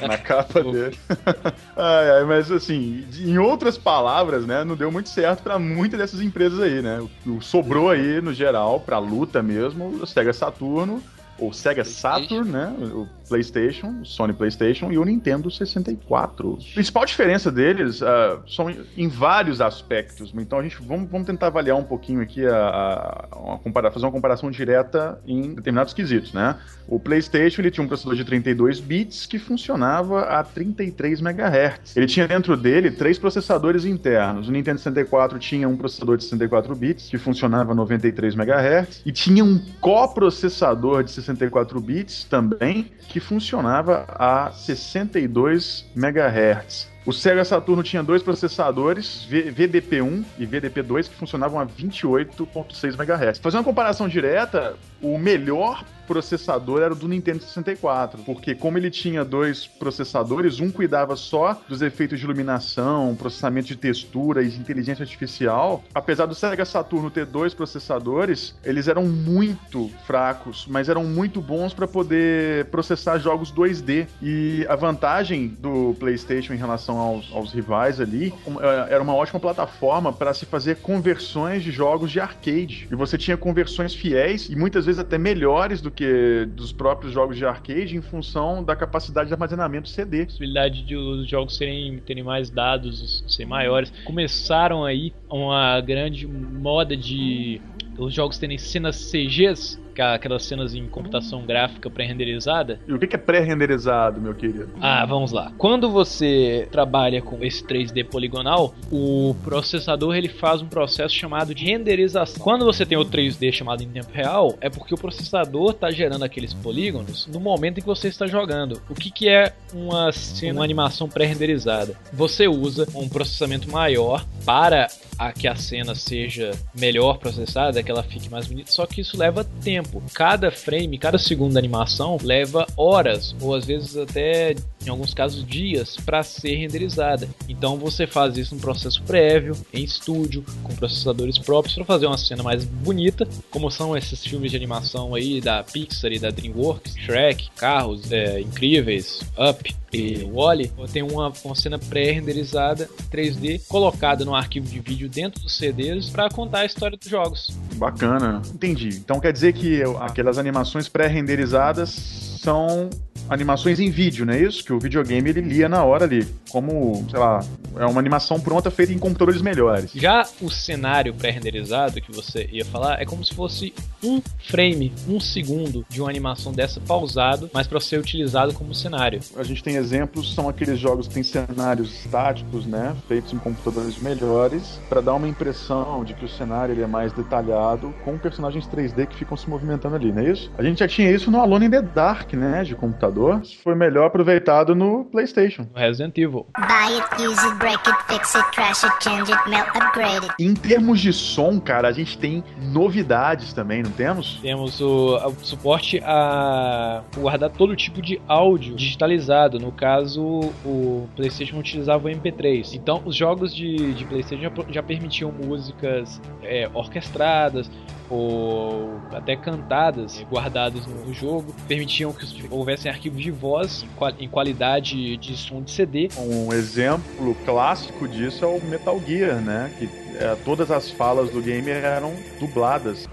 na 0.08 0.18
capa 0.18 0.64
dele. 0.64 0.98
ai, 1.76 2.12
ai, 2.12 2.24
mas 2.26 2.52
assim, 2.52 2.89
em 3.20 3.38
outras 3.38 3.78
palavras, 3.78 4.46
né, 4.46 4.64
não 4.64 4.76
deu 4.76 4.92
muito 4.92 5.10
certo 5.10 5.44
pra 5.44 5.60
muitas 5.60 6.00
dessas 6.00 6.22
empresas 6.22 6.60
aí, 6.60 6.82
né? 6.82 7.00
O, 7.26 7.38
o 7.38 7.42
sobrou 7.42 7.90
aí, 7.90 8.22
no 8.22 8.34
geral, 8.34 8.80
pra 8.80 8.98
luta 8.98 9.42
mesmo, 9.42 9.88
o 10.02 10.06
Sega 10.06 10.34
Saturno, 10.34 11.02
ou 11.38 11.54
Sega 11.54 11.86
Saturn, 11.86 12.50
né? 12.50 12.74
O 12.80 13.08
PlayStation, 13.30 14.04
Sony 14.04 14.34
PlayStation 14.34 14.92
e 14.92 14.98
o 14.98 15.06
Nintendo 15.06 15.50
64. 15.52 16.58
A 16.72 16.74
principal 16.74 17.06
diferença 17.06 17.52
deles 17.52 18.02
ah, 18.02 18.40
são 18.48 18.70
em- 18.98 19.08
vários 19.08 19.62
aspectos. 19.62 20.32
Então 20.36 20.60
a 20.60 20.64
gente 20.64 20.78
vamos, 20.82 21.10
vamos 21.10 21.28
tentar 21.28 21.48
avaliar 21.48 21.78
um 21.78 21.84
pouquinho 21.84 22.22
aqui 22.22 22.46
a, 22.46 22.58
a- 22.58 23.92
fazer 23.92 24.06
uma 24.06 24.12
comparação 24.12 24.50
direta 24.52 25.20
em 25.26 25.54
determinados 25.54 25.94
quesitos, 25.94 26.34
né? 26.34 26.56
O 26.88 27.00
PlayStation 27.00 27.62
ele 27.62 27.72
tinha 27.72 27.84
um 27.84 27.88
processador 27.88 28.16
de 28.18 28.26
32 28.26 28.80
bits 28.80 29.26
que 29.26 29.38
funcionava 29.38 30.22
a 30.24 30.44
33 30.44 31.22
MHz. 31.22 31.96
Ele 31.96 32.08
tinha 32.08 32.28
dentro 32.28 32.58
dele 32.58 32.92
três 32.92 33.18
processadores 33.20 33.86
internos. 33.86 34.48
O 34.48 34.52
Nintendo 34.52 34.80
64 34.80 35.38
tinha 35.40 35.70
um 35.70 35.78
processador 35.78 36.18
de 36.18 36.24
64 36.24 36.76
bits 36.76 37.10
que 37.10 37.18
funcionava 37.18 37.72
a 37.72 37.76
93 37.76 38.36
MHz 38.36 39.02
e 39.06 39.12
tinha 39.12 39.44
um 39.44 39.60
coprocessador 39.80 41.04
de 41.04 41.12
64 41.12 41.80
bits 41.80 42.24
também 42.24 42.92
que 43.08 43.19
funcionava 43.20 44.06
a 44.10 44.52
62 44.52 45.86
MHz. 45.96 46.90
O 47.06 47.14
Sega 47.14 47.44
Saturno 47.44 47.82
tinha 47.82 48.04
dois 48.04 48.22
processadores, 48.22 49.24
V- 49.24 49.52
VDP1 49.52 50.24
e 50.38 50.46
VDP2, 50.46 51.10
que 51.10 51.16
funcionavam 51.16 51.60
a 51.60 51.66
28.6 51.66 52.94
MHz. 53.00 53.40
Fazer 53.40 53.58
uma 53.58 53.64
comparação 53.64 54.08
direta, 54.08 54.76
o 55.02 55.18
melhor 55.18 55.84
processador 56.10 56.82
era 56.82 56.92
o 56.92 56.96
do 56.96 57.08
Nintendo 57.08 57.44
64, 57.44 58.24
porque 58.24 58.56
como 58.56 58.80
ele 58.80 58.90
tinha 58.90 59.24
dois 59.24 59.68
processadores, 59.68 60.60
um 60.60 60.72
cuidava 60.72 61.16
só 61.16 61.62
dos 61.70 61.84
efeitos 61.84 62.18
de 62.18 62.26
iluminação, 62.26 63.16
processamento 63.16 63.68
de 63.68 63.76
textura 63.76 64.42
e 64.42 64.50
de 64.50 64.60
inteligência 64.60 65.04
artificial, 65.04 65.84
apesar 65.94 66.26
do 66.26 66.34
Sega 66.34 66.66
Saturno 66.66 67.12
ter 67.12 67.28
dois 67.28 67.54
processadores, 67.54 68.56
eles 68.64 68.88
eram 68.88 69.06
muito 69.06 69.92
fracos, 70.08 70.66
mas 70.68 70.90
eram 70.90 71.04
muito 71.04 71.42
bons 71.42 71.76
para 71.76 71.88
poder 71.88 72.66
processar 72.66 73.20
jogos 73.20 73.54
2D. 73.54 74.08
E 74.20 74.66
a 74.68 74.76
vantagem 74.76 75.48
do 75.60 75.96
PlayStation 76.00 76.54
em 76.54 76.58
relação 76.58 76.98
aos, 76.98 77.32
aos 77.32 77.54
rivais 77.54 78.02
ali 78.02 78.34
eh, 78.48 78.88
era 78.90 79.04
uma 79.04 79.14
ótima 79.14 79.40
plataforma 79.40 80.12
para 80.12 80.34
se 80.34 80.48
fazer 80.48 80.78
conversões 80.78 81.64
de 81.64 81.72
jogos 81.72 82.12
de 82.12 82.20
arcade. 82.20 82.88
E 82.92 82.96
você 82.96 83.16
tinha 83.16 83.38
conversões 83.38 83.94
fiéis 83.94 84.50
e 84.50 84.56
muitas 84.56 84.88
vezes 84.88 85.00
até 85.00 85.20
melhores 85.20 85.82
do 85.82 85.92
que 86.00 86.48
dos 86.56 86.72
próprios 86.72 87.12
jogos 87.12 87.36
de 87.36 87.46
arcade 87.46 87.98
em 87.98 88.02
função 88.02 88.64
da 88.64 88.74
capacidade 88.74 89.28
de 89.28 89.34
armazenamento 89.34 89.90
CD. 89.90 90.24
possibilidade 90.24 90.82
de 90.84 90.96
os 90.96 91.28
jogos 91.28 91.58
serem 91.58 92.00
terem 92.00 92.24
mais 92.24 92.50
dados, 92.50 93.22
serem 93.28 93.50
maiores. 93.50 93.92
Começaram 94.06 94.86
aí 94.86 95.12
uma 95.30 95.82
grande 95.82 96.26
moda 96.26 96.96
de 96.96 97.60
os 97.98 98.14
jogos 98.14 98.38
terem 98.38 98.58
cenas 98.58 99.12
CGs, 99.12 99.78
é 100.02 100.16
aquelas 100.16 100.46
cenas 100.46 100.74
em 100.74 100.88
computação 100.88 101.46
gráfica 101.46 101.90
pré-renderizada. 101.90 102.80
E 102.88 102.94
o 102.94 103.00
que 103.00 103.08
que 103.08 103.16
é 103.16 103.20
pré-renderizado, 103.20 104.22
meu 104.22 104.34
querido? 104.34 104.70
Ah, 104.82 105.06
vamos 105.06 105.32
lá. 105.32 105.52
Quando 105.58 105.90
você 105.90 106.68
trabalha 106.72 107.22
com 107.22 107.44
esse 107.44 107.64
3D 107.64 108.06
poligonal, 108.06 108.74
o 108.92 109.36
processador 109.44 110.16
ele 110.16 110.30
faz 110.30 110.62
um 110.62 110.68
processo 110.68 111.14
chamado 111.16 111.54
de 111.54 111.66
renderização. 111.66 112.44
Quando 112.44 112.66
você 112.66 112.86
tem 112.86 112.98
o 112.98 113.06
3D 113.06 113.52
chamado 113.52 113.84
em 113.84 113.90
tempo 113.90 114.10
real, 114.12 114.56
é 114.62 114.70
porque 114.70 114.94
o 114.94 114.98
processador 114.98 115.72
está 115.72 115.92
gerando 115.92 116.24
aqueles 116.24 116.54
polígonos 116.54 117.28
no 117.28 117.40
momento 117.40 117.78
em 117.78 117.82
que 117.82 117.88
você 117.88 118.08
está 118.08 118.28
jogando. 118.28 118.82
O 118.90 118.94
que, 118.94 119.12
que 119.12 119.30
é 119.30 119.54
uma, 119.74 120.12
cena, 120.12 120.60
uma 120.60 120.64
animação 120.64 121.08
pré-renderizada? 121.08 121.96
Você 122.14 122.48
usa 122.48 122.88
um 122.96 123.08
processamento 123.08 123.70
maior 123.72 124.26
para 124.46 124.88
a 125.18 125.34
que 125.34 125.48
a 125.48 125.56
cena 125.56 125.94
seja 125.94 126.52
melhor 126.74 127.18
processada, 127.18 127.84
que 127.84 127.92
ela 127.92 128.04
fique 128.04 128.30
mais 128.30 128.48
bonita, 128.48 128.72
só 128.72 128.86
que 128.86 129.02
isso 129.02 129.18
leva 129.18 129.44
tempo. 129.44 129.89
Cada 130.14 130.52
frame, 130.52 130.98
cada 130.98 131.18
segundo 131.18 131.54
da 131.54 131.60
animação 131.60 132.18
leva 132.22 132.66
horas, 132.76 133.36
ou 133.42 133.56
às 133.56 133.66
vezes 133.66 133.98
até, 133.98 134.56
em 134.86 134.90
alguns 134.90 135.14
casos, 135.14 135.46
dias 135.46 135.98
para 135.98 136.24
ser 136.24 136.56
renderizada. 136.56 137.28
Então 137.48 137.78
você 137.78 138.06
faz 138.06 138.38
isso 138.38 138.56
num 138.56 138.62
processo 138.62 139.02
prévio, 139.04 139.56
em 139.74 139.84
estúdio, 139.84 140.44
com 140.64 140.76
processadores 140.76 141.38
próprios, 141.38 141.76
para 141.76 141.86
fazer 141.86 142.06
uma 142.08 142.18
cena 142.18 142.44
mais 142.44 142.64
bonita, 142.66 143.28
como 143.50 143.70
são 143.70 143.96
esses 143.98 144.24
filmes 144.24 144.52
de 144.52 144.58
animação 144.58 145.16
aí 145.16 145.42
da 145.42 145.64
Pixar 145.64 146.12
e 146.12 146.20
da 146.20 146.30
DreamWorks, 146.30 146.96
Shrek, 146.98 147.50
Carros 147.56 148.12
é, 148.12 148.40
Incríveis, 148.42 149.22
Up 149.38 149.76
e 149.92 150.24
Wally, 150.32 150.72
tem 150.92 151.02
uma, 151.02 151.32
uma 151.44 151.56
cena 151.56 151.80
pré-renderizada 151.80 152.90
3D 153.12 153.62
colocada 153.68 154.24
no 154.24 154.36
arquivo 154.36 154.68
de 154.68 154.80
vídeo 154.80 155.10
dentro 155.10 155.42
dos 155.42 155.58
CDs 155.58 156.10
para 156.10 156.30
contar 156.30 156.60
a 156.60 156.66
história 156.66 156.98
dos 156.98 157.10
jogos. 157.10 157.50
Bacana. 157.76 158.42
Entendi. 158.54 158.90
Então 158.90 159.20
quer 159.20 159.34
dizer 159.34 159.54
que 159.54 159.82
aquelas 160.00 160.38
animações 160.38 160.88
pré-renderizadas 160.88 161.90
são 161.90 162.90
animações 163.30 163.80
em 163.80 163.90
vídeo, 163.90 164.26
não 164.26 164.34
é 164.34 164.42
isso? 164.42 164.64
Que 164.64 164.74
o 164.74 164.80
videogame 164.80 165.30
ele 165.30 165.42
lia 165.42 165.70
na 165.70 165.84
hora 165.84 166.06
ali. 166.06 166.28
Como, 166.50 167.06
sei 167.10 167.20
lá, 167.20 167.40
é 167.78 167.86
uma 167.86 168.00
animação 168.00 168.40
pronta 168.40 168.72
feita 168.72 168.92
em 168.92 168.98
computadores 168.98 169.42
melhores. 169.42 169.92
Já 169.94 170.26
o 170.42 170.50
cenário 170.50 171.14
pré-renderizado 171.14 172.02
que 172.02 172.12
você 172.12 172.50
ia 172.52 172.66
falar 172.66 173.02
é 173.02 173.06
como 173.06 173.24
se 173.24 173.34
fosse 173.34 173.74
um 174.04 174.22
frame, 174.40 174.92
um 175.08 175.20
segundo 175.20 175.86
de 175.90 176.02
uma 176.02 176.10
animação 176.10 176.52
dessa 176.52 176.80
pausado, 176.80 177.50
mas 177.54 177.68
para 177.68 177.80
ser 177.80 178.00
utilizado 178.00 178.54
como 178.54 178.74
cenário. 178.74 179.20
A 179.38 179.44
gente 179.44 179.64
tem 179.64 179.76
exemplos, 179.76 180.34
são 180.34 180.50
aqueles 180.50 180.80
jogos 180.80 181.08
que 181.08 181.14
têm 181.14 181.24
cenários 181.24 181.94
estáticos, 181.94 182.66
né? 182.66 182.96
Feitos 183.08 183.34
em 183.34 183.38
computadores 183.38 184.00
melhores, 184.00 184.80
para 184.90 185.02
dar 185.02 185.14
uma 185.14 185.28
impressão 185.28 186.04
de 186.04 186.14
que 186.14 186.26
o 186.26 186.30
cenário 186.30 186.74
ele 186.74 186.82
é 186.82 186.88
mais 186.88 187.14
detalhado, 187.14 187.94
com 188.04 188.18
personagens 188.18 188.68
3D 188.68 189.08
que 189.08 189.18
ficam 189.18 189.38
se 189.38 189.50
movimentando 189.50 189.96
ali, 189.96 190.12
não 190.12 190.22
é 190.22 190.32
isso? 190.32 190.52
A 190.58 190.64
gente 190.64 190.80
já 190.80 190.88
tinha 190.88 191.12
isso 191.12 191.30
no 191.30 191.40
Alone 191.40 191.68
in 191.68 191.70
the 191.70 191.82
Dark, 191.82 192.34
né? 192.34 192.64
De 192.64 192.76
computador. 192.76 193.19
Isso 193.42 193.58
foi 193.62 193.76
melhor 193.76 194.06
aproveitado 194.06 194.74
no 194.74 195.06
PlayStation. 195.06 195.68
Resident 195.76 196.18
Evil. 196.18 196.48
Buy 196.58 196.96
it, 196.96 197.22
use 197.22 197.40
it, 197.46 197.58
break 197.60 197.80
it, 197.88 197.98
fix 198.08 198.36
it, 198.36 198.46
trash 198.52 198.84
it, 198.84 198.94
change 199.04 199.32
it, 199.32 199.50
melt, 199.50 199.68
upgrade 199.76 200.26
it. 200.26 200.34
Em 200.40 200.54
termos 200.54 201.02
de 201.02 201.12
som, 201.12 201.60
cara, 201.60 201.90
a 201.90 201.92
gente 201.92 202.18
tem 202.18 202.44
novidades 202.72 203.54
também, 203.54 203.84
não 203.84 203.92
temos? 203.92 204.40
Temos 204.42 204.80
o, 204.80 205.18
o 205.18 205.36
suporte 205.42 206.02
a 206.04 207.04
guardar 207.18 207.50
todo 207.50 207.76
tipo 207.76 208.02
de 208.02 208.22
áudio 208.28 208.76
digitalizado. 208.76 209.60
No 209.60 209.72
caso, 209.72 210.22
o 210.66 211.08
PlayStation 211.16 211.58
utilizava 211.58 212.08
o 212.08 212.12
MP3. 212.12 212.76
Então, 212.76 213.02
os 213.06 213.16
jogos 213.16 213.54
de, 213.54 213.94
de 213.94 214.06
PlayStation 214.06 214.44
já, 214.44 214.52
já 214.70 214.84
permitiam 214.84 215.32
músicas 215.32 216.22
é, 216.42 216.70
orquestradas 216.74 217.70
ou 218.10 219.00
até 219.12 219.36
cantadas, 219.36 220.26
guardadas 220.30 220.86
no, 220.88 221.06
no 221.06 221.14
jogo. 221.14 221.54
Permitiam 221.68 222.12
que 222.12 222.26
houvessem 222.50 222.92
arquivos 222.92 223.09
de 223.18 223.32
voz 223.32 223.84
em, 223.84 223.90
qual, 223.96 224.12
em 224.20 224.28
qualidade 224.28 225.18
de 225.18 225.38
som 225.38 225.62
de 225.62 225.72
CD. 225.72 226.10
Um 226.18 226.52
exemplo 226.54 227.36
clássico 227.46 228.08
disso 228.08 228.46
é 228.46 228.48
o 228.48 228.64
Metal 228.64 229.00
Gear, 229.06 229.42
né? 229.42 229.72
Que 229.78 229.90
é, 230.18 230.36
todas 230.44 230.70
as 230.72 230.92
falas 230.92 231.30
do 231.30 231.42
game 231.42 231.70
eram 231.70 232.14
dubladas. 232.40 233.08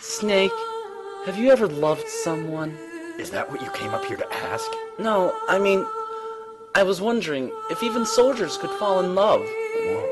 Snake, 0.00 0.54
have 1.26 1.38
you 1.38 1.50
ever 1.50 1.68
loved 1.68 2.08
someone? 2.08 2.72
Is 3.18 3.30
that 3.30 3.50
what 3.50 3.62
you 3.62 3.70
came 3.70 3.94
up 3.94 4.04
here 4.04 4.16
to 4.16 4.26
ask? 4.52 4.70
No, 4.98 5.32
I 5.48 5.58
mean, 5.58 5.84
I 6.74 6.82
was 6.82 7.00
wondering 7.00 7.52
if 7.70 7.82
even 7.82 8.04
soldiers 8.04 8.56
could 8.56 8.70
fall 8.72 9.00
in 9.00 9.14
love. 9.14 9.40
Whoa. 9.40 10.02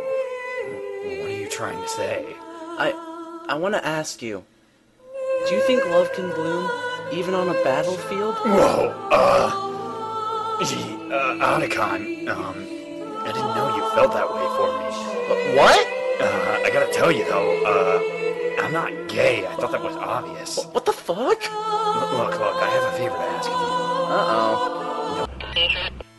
What 1.21 1.31
are 1.31 1.41
you 1.41 1.49
trying 1.49 1.81
to 1.83 1.89
say? 1.89 2.25
I 2.79 2.93
I 3.49 3.55
want 3.57 3.75
to 3.75 3.85
ask 3.85 4.23
you. 4.23 4.45
Do 5.49 5.55
you 5.57 5.61
think 5.67 5.85
love 5.87 6.13
can 6.13 6.31
bloom 6.31 6.71
even 7.13 7.35
on 7.35 7.49
a 7.49 7.55
battlefield? 7.65 8.35
Whoa, 8.37 8.93
uh 9.11 9.51
gee, 10.65 10.97
uh 11.11 11.37
Anacon, 11.41 12.29
um 12.29 12.57
I 13.25 13.31
didn't 13.33 13.55
know 13.55 13.69
you 13.77 13.85
felt 13.95 14.13
that 14.13 14.29
way 14.35 14.47
for 14.57 14.69
me. 14.79 15.57
What? 15.57 15.87
Uh 16.21 16.67
I 16.67 16.71
got 16.73 16.87
to 16.87 16.93
tell 16.93 17.13
you 17.13 17.25
though, 17.25 17.51
uh 17.65 18.01
I'm 18.63 18.73
not 18.73 18.91
gay. 19.09 19.47
I 19.47 19.55
thought 19.57 19.73
that 19.73 19.83
was 19.83 19.97
obvious. 19.97 20.59
What 20.73 20.85
the 20.85 20.93
fuck? 20.93 21.41
Look, 22.17 22.39
look, 22.39 22.57
I 22.63 22.69
have 22.71 22.85
a 22.85 22.97
favor 22.97 23.17
to 23.17 23.23
ask 23.37 23.51
of 23.51 23.61
you. 23.61 23.67
Uh-oh. 24.13 24.79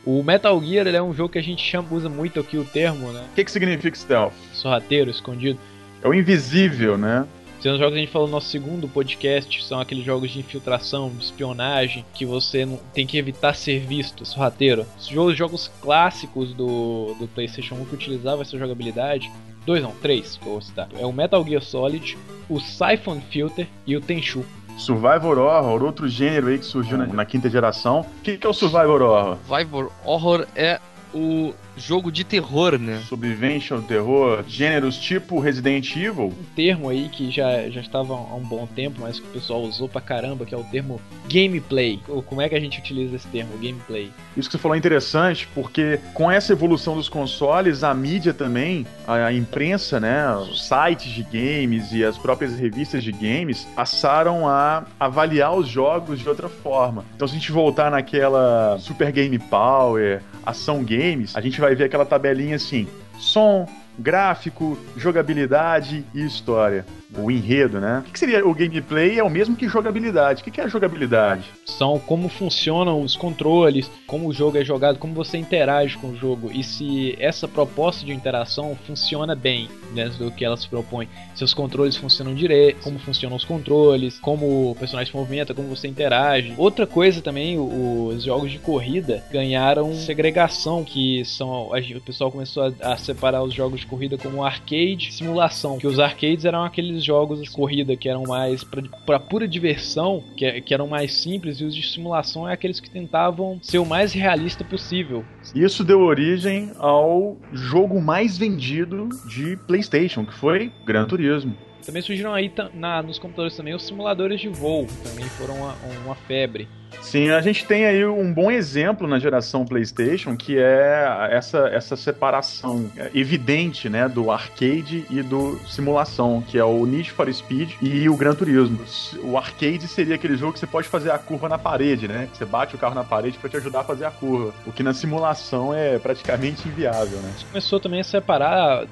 O 0.06 0.22
Metal 0.22 0.60
Gear 0.62 0.86
ele 0.86 0.98
é 0.98 1.02
um 1.02 1.14
jogo 1.14 1.30
que 1.30 1.39
a 1.39 1.41
gente 1.41 1.64
chama, 1.64 1.88
usa 1.91 2.10
muito 2.10 2.39
aqui 2.39 2.58
o 2.58 2.66
termo, 2.66 3.12
né? 3.14 3.26
O 3.32 3.36
que, 3.36 3.46
que 3.46 3.52
significa 3.52 3.96
stealth? 3.98 4.34
Sorrateiro, 4.52 5.10
escondido. 5.10 5.58
É 6.04 6.08
o 6.08 6.14
invisível, 6.14 6.98
né? 6.98 7.26
São 7.64 7.76
os 7.76 7.80
jogos 7.80 7.93
que 7.93 7.99
a 7.99 8.03
gente 8.03 8.11
falou 8.11 8.28
no 8.28 8.34
nosso 8.34 8.49
segundo 8.49 8.89
podcast, 8.89 9.64
são 9.64 9.80
aqueles 9.80 10.03
jogos 10.03 10.32
de 10.32 10.39
infiltração, 10.39 11.09
de 11.09 11.24
espionagem, 11.24 12.03
que 12.14 12.26
você 12.26 12.66
não, 12.66 12.78
tem 12.93 13.07
que 13.07 13.18
evitar 13.18 13.53
ser 13.53 13.80
visto, 13.80 14.26
sorrateiro. 14.26 14.86
Os 14.99 15.07
jogos, 15.07 15.38
jogos 15.38 15.72
clássicos 15.82 16.53
do, 16.53 17.16
do 17.18 17.26
PlayStation 17.26 17.76
1 17.76 17.86
que 17.86 17.95
utilizavam 17.95 18.41
essa 18.41 18.57
jogabilidade, 18.57 19.32
dois 19.66 19.82
não, 19.82 19.91
três 19.91 20.36
que 20.36 20.45
eu 20.45 20.51
vou 20.51 20.61
citar. 20.61 20.89
É 20.99 21.05
o 21.05 21.14
Metal 21.14 21.41
Gear 21.45 21.61
Solid, 21.61 22.18
o 22.49 22.59
Siphon 22.59 23.22
Filter 23.22 23.66
e 23.88 23.95
o 23.95 24.01
Tenchu. 24.01 24.43
Survivor 24.78 25.38
Horror, 25.38 25.84
outro 25.84 26.09
gênero 26.09 26.47
aí 26.47 26.59
que 26.59 26.66
surgiu 26.66 26.97
na, 26.97 27.07
na 27.07 27.24
quinta 27.24 27.49
geração. 27.49 28.01
O 28.01 28.24
que, 28.24 28.38
que 28.38 28.45
é 28.45 28.49
o 28.49 28.53
Survivor 28.53 29.01
Horror? 29.01 29.38
Survivor 29.47 29.89
Horror 30.03 30.45
é 30.53 30.82
o 31.14 31.53
jogo 31.78 32.12
de 32.12 32.24
terror, 32.24 32.78
né? 32.78 33.02
Sobrevivência 33.08 33.76
ao 33.76 33.82
terror, 33.82 34.44
gêneros 34.48 34.98
tipo 34.98 35.40
Resident 35.40 35.96
Evil. 35.96 36.28
Um 36.28 36.56
termo 36.56 36.90
aí 36.90 37.10
que 37.10 37.32
já, 37.32 37.70
já 37.70 37.82
estava 37.82 38.14
há 38.14 38.36
um 38.36 38.44
bom 38.44 38.68
tempo, 38.68 39.02
mas 39.02 39.20
que 39.20 39.28
o 39.28 39.32
pessoal 39.32 39.62
usou 39.62 39.88
pra 39.90 40.02
caramba, 40.02 40.46
que 40.46 40.54
é 40.54 40.58
o 40.58 40.64
termo 40.64 41.02
gameplay. 41.32 42.00
Ou 42.08 42.22
Como 42.22 42.42
é 42.42 42.50
que 42.50 42.56
a 42.56 42.60
gente 42.60 42.80
utiliza 42.80 43.16
esse 43.16 43.28
termo, 43.28 43.58
gameplay? 43.58 44.12
Isso 44.36 44.50
que 44.50 44.54
você 44.54 44.62
falou 44.62 44.76
é 44.76 44.78
interessante, 44.78 45.48
porque 45.54 46.00
com 46.14 46.30
essa 46.30 46.54
evolução 46.54 46.96
dos 46.96 47.10
consoles, 47.10 47.84
a 47.84 47.94
mídia 47.94 48.34
também, 48.34 48.86
a, 49.08 49.26
a 49.28 49.34
imprensa, 49.34 50.00
né, 50.00 50.36
os 50.36 50.68
sites 50.68 51.12
de 51.12 51.24
games 51.24 51.92
e 51.92 52.04
as 52.04 52.18
próprias 52.18 52.58
revistas 52.58 53.04
de 53.04 53.12
games 53.12 53.68
passaram 53.76 54.48
a 54.48 54.86
avaliar 55.00 55.56
os 55.56 55.68
jogos 55.68 56.20
de 56.20 56.28
outra 56.28 56.50
forma. 56.50 57.06
Então, 57.16 57.28
se 57.28 57.36
a 57.36 57.38
gente 57.38 57.52
voltar 57.52 57.92
naquela 57.92 58.78
Super 58.80 59.12
Game 59.12 59.38
Power, 59.40 60.22
Ação 60.46 60.84
Games, 60.84 61.36
a 61.36 61.42
gente 61.42 61.60
vai 61.64 61.76
ver 61.76 61.86
aquela 61.86 62.05
tabelinha 62.05 62.57
assim: 62.57 62.88
som, 63.18 63.66
gráfico, 63.97 64.78
jogabilidade 64.97 66.05
e 66.14 66.26
história. 66.26 66.86
O 67.16 67.30
enredo, 67.30 67.80
né? 67.80 68.03
O 68.07 68.11
que 68.11 68.18
seria 68.18 68.45
o 68.45 68.53
gameplay? 68.53 69.20
É 69.20 69.24
o 69.24 69.30
mesmo 69.30 69.55
que 69.55 69.68
jogabilidade. 69.68 70.41
O 70.41 70.43
que 70.43 70.51
que 70.51 70.59
é 70.59 70.64
a 70.64 70.68
jogabilidade? 70.68 71.45
São 71.66 71.99
como 71.99 72.28
funcionam 72.28 73.01
os 73.01 73.16
controles, 73.16 73.89
como 74.07 74.28
o 74.28 74.34
jogo 74.34 74.57
é 74.57 74.66
jogado, 74.66 74.97
como 74.97 75.14
você 75.14 75.38
interage 75.38 75.95
com 75.97 76.07
o 76.07 76.18
jogo 76.18 76.51
e 76.51 76.64
se 76.64 77.16
essa 77.20 77.47
proposta 77.47 78.03
de 78.03 78.11
interação 78.11 78.76
funciona 78.88 79.36
bem 79.36 79.70
dentro 79.94 80.26
do 80.26 80.32
que 80.32 80.44
ela 80.44 80.58
se 80.58 80.68
propõe. 80.68 81.08
Se 81.36 81.44
os 81.44 81.54
controles 81.54 81.96
funcionam 81.96 82.34
direito, 82.34 82.82
como 82.82 83.00
funcionam 83.00 83.38
os 83.38 83.46
controles, 83.46 84.20
como 84.20 84.72
o 84.72 84.76
personagem 84.76 85.12
se 85.12 85.18
movimenta, 85.18 85.54
como 85.54 85.68
você 85.68 85.88
interage. 85.88 86.54
Outra 86.58 86.86
coisa 86.86 87.22
também, 87.22 87.58
os 87.60 88.24
jogos 88.24 88.52
de 88.52 88.60
corrida 88.60 89.24
ganharam 89.32 89.94
segregação, 89.94 90.84
que 90.84 91.24
são 91.26 91.72
o 91.72 92.02
pessoal 92.02 92.32
começou 92.32 92.74
a, 92.82 92.98
separar 92.98 93.44
os 93.44 93.54
jogos 93.54 93.82
de 93.82 93.88
corrida 93.88 94.18
como 94.18 94.44
arcade 94.44 95.10
e 95.10 95.14
simulação, 95.14 95.78
que 95.78 95.88
os 95.88 96.00
arcades 96.00 96.46
eram 96.46 96.64
aqueles 96.64 97.04
jogos 97.04 97.41
de 97.41 97.50
corrida 97.50 97.96
que 97.96 98.10
eram 98.10 98.24
mais 98.24 98.64
pra 99.06 99.20
pura 99.20 99.48
diversão, 99.48 100.24
que, 100.36 100.62
que 100.62 100.74
eram 100.74 100.88
mais 100.88 101.14
simples, 101.14 101.60
e 101.60 101.66
os 101.66 101.76
de 101.76 101.86
simulação 101.88 102.48
é 102.48 102.54
aqueles 102.54 102.80
que 102.80 102.89
tentavam 102.89 103.60
ser 103.62 103.80
o 103.80 103.86
mais 103.86 104.14
realista 104.14 104.64
possível. 104.64 105.24
Isso 105.54 105.84
deu 105.84 106.02
origem 106.02 106.72
ao 106.78 107.38
jogo 107.52 108.02
mais 108.02 108.38
vendido 108.38 109.10
de 109.28 109.58
PlayStation, 109.68 109.83
que 110.26 110.34
foi 110.34 110.72
Gran 110.86 111.06
Turismo. 111.06 111.56
Também 111.86 112.02
surgiram 112.02 112.34
aí 112.34 112.52
na- 112.74 113.02
nos 113.04 113.20
computadores 113.20 113.58
também 113.58 113.74
os 113.74 113.84
simuladores 113.86 114.40
de 114.40 114.48
voo, 114.48 114.88
também 115.04 115.26
foram 115.26 115.56
uma, 115.56 115.76
uma 116.06 116.16
febre. 116.16 116.68
Sim, 117.02 117.30
a 117.30 117.41
gente 117.41 117.66
tem 117.66 117.86
aí 117.86 118.06
um 118.06 118.34
bom 118.34 118.50
exemplo 118.52 119.08
na 119.08 119.20
geração 119.20 119.66
PlayStation, 119.66 120.36
que 120.36 120.58
é 120.58 121.30
essa, 121.32 121.68
essa 121.70 121.96
separação 121.96 122.89
é, 122.98 123.12
evidente 123.14 123.89
né, 123.89 124.08
do 124.10 124.32
arcade 124.32 125.06
e 125.10 125.22
do 125.22 125.60
simulação, 125.68 126.41
que 126.41 126.58
é 126.58 126.64
o 126.64 126.86
Need 126.86 127.12
for 127.12 127.32
Speed 127.32 127.72
e 127.82 128.10
o 128.10 128.16
Gran 128.16 128.34
Turismo. 128.34 128.80
O 129.24 129.38
arcade 129.38 129.88
seria 129.88 130.16
aquele 130.16 130.36
jogo 130.36 130.54
que 130.54 130.60
você 130.60 130.68
pode 130.68 130.88
fazer 130.88 131.12
a 131.12 131.18
curva 131.18 131.48
na 131.48 131.58
parede, 131.58 132.08
né? 132.08 132.28
Que 132.32 132.38
você 132.38 132.46
bate 132.46 132.76
o 132.76 132.78
carro 132.78 132.96
na 132.96 133.04
parede 133.04 133.38
para 133.38 133.50
te 133.50 133.58
ajudar 133.58 133.82
a 133.82 133.84
fazer 133.84 134.06
a 134.06 134.12
curva. 134.12 134.54
O 134.66 134.72
que 134.72 134.84
na 134.84 134.94
simulação 134.94 135.74
é 135.74 135.98
praticamente 136.00 136.68
inviável, 136.68 137.20
né? 137.20 137.34
Começou 137.50 137.80
também 137.80 138.00
a 138.00 138.04
separar 138.04 138.86